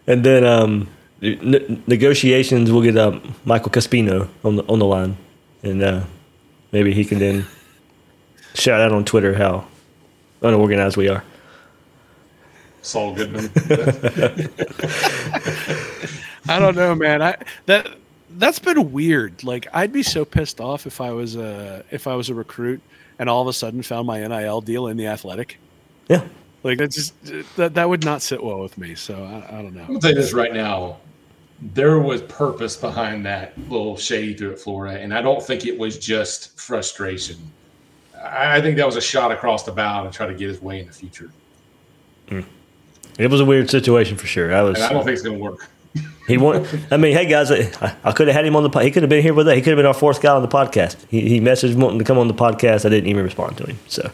and 0.06 0.24
then 0.24 0.44
um, 0.44 0.88
ne- 1.24 1.82
negotiations, 1.86 2.70
we'll 2.70 2.82
get 2.82 2.96
uh, 2.96 3.18
Michael 3.44 3.70
Caspino 3.70 4.28
on 4.44 4.56
the 4.56 4.64
on 4.64 4.78
the 4.78 4.86
line, 4.86 5.16
and 5.62 5.82
uh, 5.82 6.04
maybe 6.72 6.92
he 6.92 7.04
can 7.04 7.18
then 7.18 7.46
shout 8.54 8.80
out 8.80 8.92
on 8.92 9.04
Twitter 9.04 9.34
how 9.34 9.66
unorganized 10.42 10.96
we 10.96 11.08
are. 11.08 11.24
Saul 12.82 13.14
Goodman. 13.14 13.50
I 16.46 16.58
don't 16.58 16.76
know, 16.76 16.94
man. 16.94 17.22
I 17.22 17.36
that 17.66 17.88
that's 18.36 18.58
been 18.58 18.92
weird. 18.92 19.42
Like 19.42 19.66
I'd 19.72 19.92
be 19.92 20.02
so 20.02 20.24
pissed 20.24 20.60
off 20.60 20.86
if 20.86 21.00
I 21.00 21.10
was 21.10 21.36
a 21.36 21.84
if 21.90 22.06
I 22.06 22.14
was 22.14 22.28
a 22.28 22.34
recruit 22.34 22.82
and 23.18 23.30
all 23.30 23.40
of 23.40 23.48
a 23.48 23.52
sudden 23.52 23.82
found 23.82 24.06
my 24.06 24.26
NIL 24.26 24.60
deal 24.60 24.88
in 24.88 24.96
the 24.96 25.06
athletic. 25.06 25.58
Yeah. 26.08 26.26
Like 26.62 26.78
that 26.78 26.90
just 26.90 27.14
that 27.56 27.74
that 27.74 27.88
would 27.88 28.04
not 28.04 28.22
sit 28.22 28.42
well 28.42 28.60
with 28.60 28.76
me. 28.76 28.94
So 28.94 29.24
I, 29.24 29.58
I 29.58 29.62
don't 29.62 29.74
know. 29.74 29.86
I'll 29.88 29.98
tell 29.98 30.10
you 30.10 30.16
this 30.16 30.32
right 30.32 30.52
now. 30.52 30.98
There 31.62 31.98
was 31.98 32.20
purpose 32.22 32.76
behind 32.76 33.24
that 33.26 33.52
little 33.70 33.96
shady 33.96 34.34
through 34.34 34.52
at 34.52 34.58
Florida, 34.58 35.00
and 35.00 35.14
I 35.14 35.22
don't 35.22 35.42
think 35.42 35.64
it 35.66 35.78
was 35.78 35.98
just 35.98 36.58
frustration. 36.60 37.36
I 38.22 38.60
think 38.60 38.76
that 38.76 38.86
was 38.86 38.96
a 38.96 39.00
shot 39.00 39.32
across 39.32 39.64
the 39.64 39.72
bow 39.72 40.04
to 40.04 40.10
try 40.10 40.26
to 40.26 40.34
get 40.34 40.48
his 40.48 40.60
way 40.60 40.80
in 40.80 40.86
the 40.86 40.92
future. 40.92 41.30
It 43.18 43.30
was 43.30 43.40
a 43.40 43.44
weird 43.44 43.70
situation 43.70 44.16
for 44.16 44.26
sure. 44.26 44.52
I 44.54 44.62
was. 44.62 44.76
And 44.76 44.84
I 44.84 44.92
don't 44.92 45.04
think 45.04 45.14
it's 45.14 45.22
going 45.22 45.36
to 45.38 45.42
work. 45.42 45.68
He 46.26 46.38
want. 46.38 46.66
I 46.90 46.96
mean, 46.96 47.14
hey 47.14 47.26
guys, 47.26 47.52
I, 47.52 47.94
I 48.02 48.12
could 48.12 48.26
have 48.28 48.34
had 48.34 48.46
him 48.46 48.56
on 48.56 48.62
the. 48.62 48.70
po- 48.70 48.80
He 48.80 48.90
could 48.90 49.02
have 49.02 49.10
been 49.10 49.22
here 49.22 49.34
with 49.34 49.46
us. 49.46 49.54
He 49.54 49.60
could 49.60 49.70
have 49.72 49.76
been 49.76 49.84
our 49.86 49.92
fourth 49.94 50.22
guy 50.22 50.34
on 50.34 50.40
the 50.40 50.48
podcast. 50.48 50.96
He, 51.10 51.20
he 51.28 51.38
messaged 51.40 51.74
wanting 51.76 51.98
to 51.98 52.04
come 52.04 52.16
on 52.18 52.28
the 52.28 52.34
podcast. 52.34 52.86
I 52.86 52.88
didn't 52.88 53.10
even 53.10 53.22
respond 53.22 53.58
to 53.58 53.66
him. 53.66 53.78
So, 53.88 54.10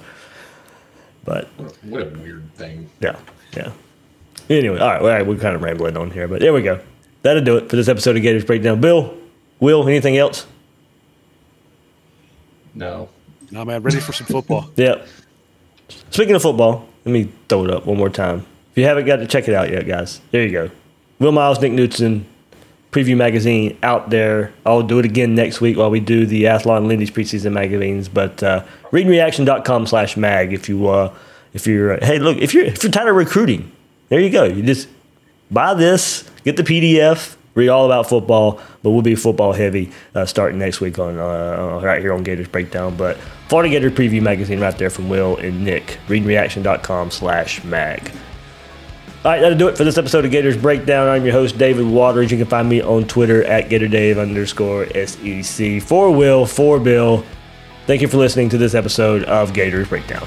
but 1.25 1.47
What 1.85 2.03
a 2.03 2.07
weird 2.19 2.53
thing. 2.57 2.91
yeah, 3.01 3.17
yeah. 3.57 3.71
Anyway, 4.51 4.79
all 4.81 4.89
right, 4.89 5.01
all 5.01 5.07
right, 5.07 5.25
we're 5.25 5.37
kind 5.39 5.55
of 5.55 5.62
rambling 5.62 5.97
on 5.97 6.11
here, 6.11 6.27
but 6.27 6.41
there 6.41 6.53
we 6.53 6.62
go. 6.62 6.81
That'll 7.23 7.45
do 7.45 7.57
it 7.57 7.69
for 7.69 7.77
this 7.77 7.89
episode 7.89 8.17
of 8.17 8.23
Gators 8.23 8.45
Breakdown. 8.45 8.81
Bill, 8.81 9.15
Will, 9.59 9.87
anything 9.87 10.17
else? 10.17 10.47
No. 12.75 13.09
No 13.51 13.65
man, 13.65 13.83
ready 13.83 14.01
for 14.01 14.13
some 14.13 14.27
football. 14.27 14.71
Yep. 14.77 15.07
Speaking 16.11 16.35
of 16.37 16.43
football, 16.43 16.89
let 17.05 17.13
me 17.13 17.33
throw 17.49 17.65
it 17.65 17.71
up 17.71 17.85
one 17.87 17.99
more 17.99 18.11
time. 18.11 18.47
If 18.73 18.79
you 18.79 18.85
haven't 18.85 19.07
got 19.07 19.17
to 19.17 19.27
check 19.27 19.49
it 19.49 19.55
out 19.55 19.71
yet, 19.71 19.87
guys, 19.87 20.21
there 20.31 20.45
you 20.45 20.53
go. 20.53 20.71
Will 21.19 21.33
Miles, 21.33 21.61
Nick 21.61 21.73
Newton, 21.73 22.27
preview 22.93 23.17
magazine 23.17 23.77
out 23.83 24.11
there. 24.11 24.53
I'll 24.65 24.83
do 24.83 24.99
it 25.01 25.05
again 25.05 25.35
next 25.35 25.61
week 25.61 25.77
while 25.77 25.91
we 25.91 25.99
do 26.01 26.27
the 26.27 26.45
Athlon 26.45 26.79
and 26.79 26.89
Lindy's 26.89 27.11
preseason 27.11 27.53
magazines. 27.53 28.09
But 28.09 28.43
uh, 28.43 28.65
readingreaction.com 28.93 29.87
slash 29.87 30.17
mag 30.17 30.53
if 30.53 30.69
you 30.69 30.89
uh, 30.89 31.13
if 31.53 31.67
you're 31.67 31.95
uh, 31.95 32.07
hey 32.07 32.19
look 32.19 32.39
if 32.39 32.55
you're 32.55 32.65
if 32.65 32.83
you're 32.83 32.93
tired 32.93 33.09
of 33.09 33.17
recruiting, 33.17 33.71
there 34.09 34.21
you 34.21 34.31
go. 34.31 34.45
You 34.45 34.63
just 34.63 34.89
buy 35.51 35.75
this, 35.75 36.29
get 36.45 36.57
the 36.57 36.63
PDF, 36.63 37.37
read 37.55 37.69
all 37.69 37.87
about 37.87 38.09
football. 38.09 38.61
But 38.83 38.91
we'll 38.91 39.03
be 39.03 39.15
football 39.15 39.53
heavy 39.53 39.93
uh, 40.15 40.27
starting 40.27 40.59
next 40.59 40.81
week 40.81 40.99
on 40.99 41.19
uh, 41.19 41.81
right 41.83 42.01
here 42.01 42.13
on 42.13 42.23
Gators 42.23 42.49
Breakdown. 42.49 42.97
But 42.97 43.17
Florida 43.49 43.71
Gator 43.71 43.91
preview 43.91 44.23
magazine 44.23 44.61
right 44.61 44.77
there 44.77 44.91
from 44.91 45.09
Will 45.09 45.37
and 45.37 45.65
Nick. 45.65 45.99
Readingreaction.com 46.09 47.11
slash 47.11 47.63
mag. 47.65 48.11
All 49.23 49.31
right, 49.33 49.41
that'll 49.41 49.59
do 49.59 49.69
it 49.69 49.77
for 49.77 49.85
this 49.85 49.99
episode 49.99 50.25
of 50.25 50.31
Gators 50.31 50.57
Breakdown. 50.57 51.07
I'm 51.07 51.25
your 51.25 51.35
host, 51.35 51.59
David 51.59 51.87
Waters. 51.87 52.31
You 52.31 52.39
can 52.39 52.47
find 52.47 52.67
me 52.67 52.81
on 52.81 53.07
Twitter 53.07 53.45
at 53.45 53.69
GatorDave 53.69 54.19
underscore 54.19 54.87
SEC. 54.95 55.83
For 55.83 56.11
Will, 56.11 56.47
for 56.47 56.81
Bill, 56.81 57.23
thank 57.87 58.01
you 58.01 58.09
for 58.09 58.17
listening 58.17 58.49
to 58.49 58.57
this 58.57 58.75
episode 58.75 59.25
of 59.25 59.53
Gators 59.53 59.89
Breakdown. 59.89 60.27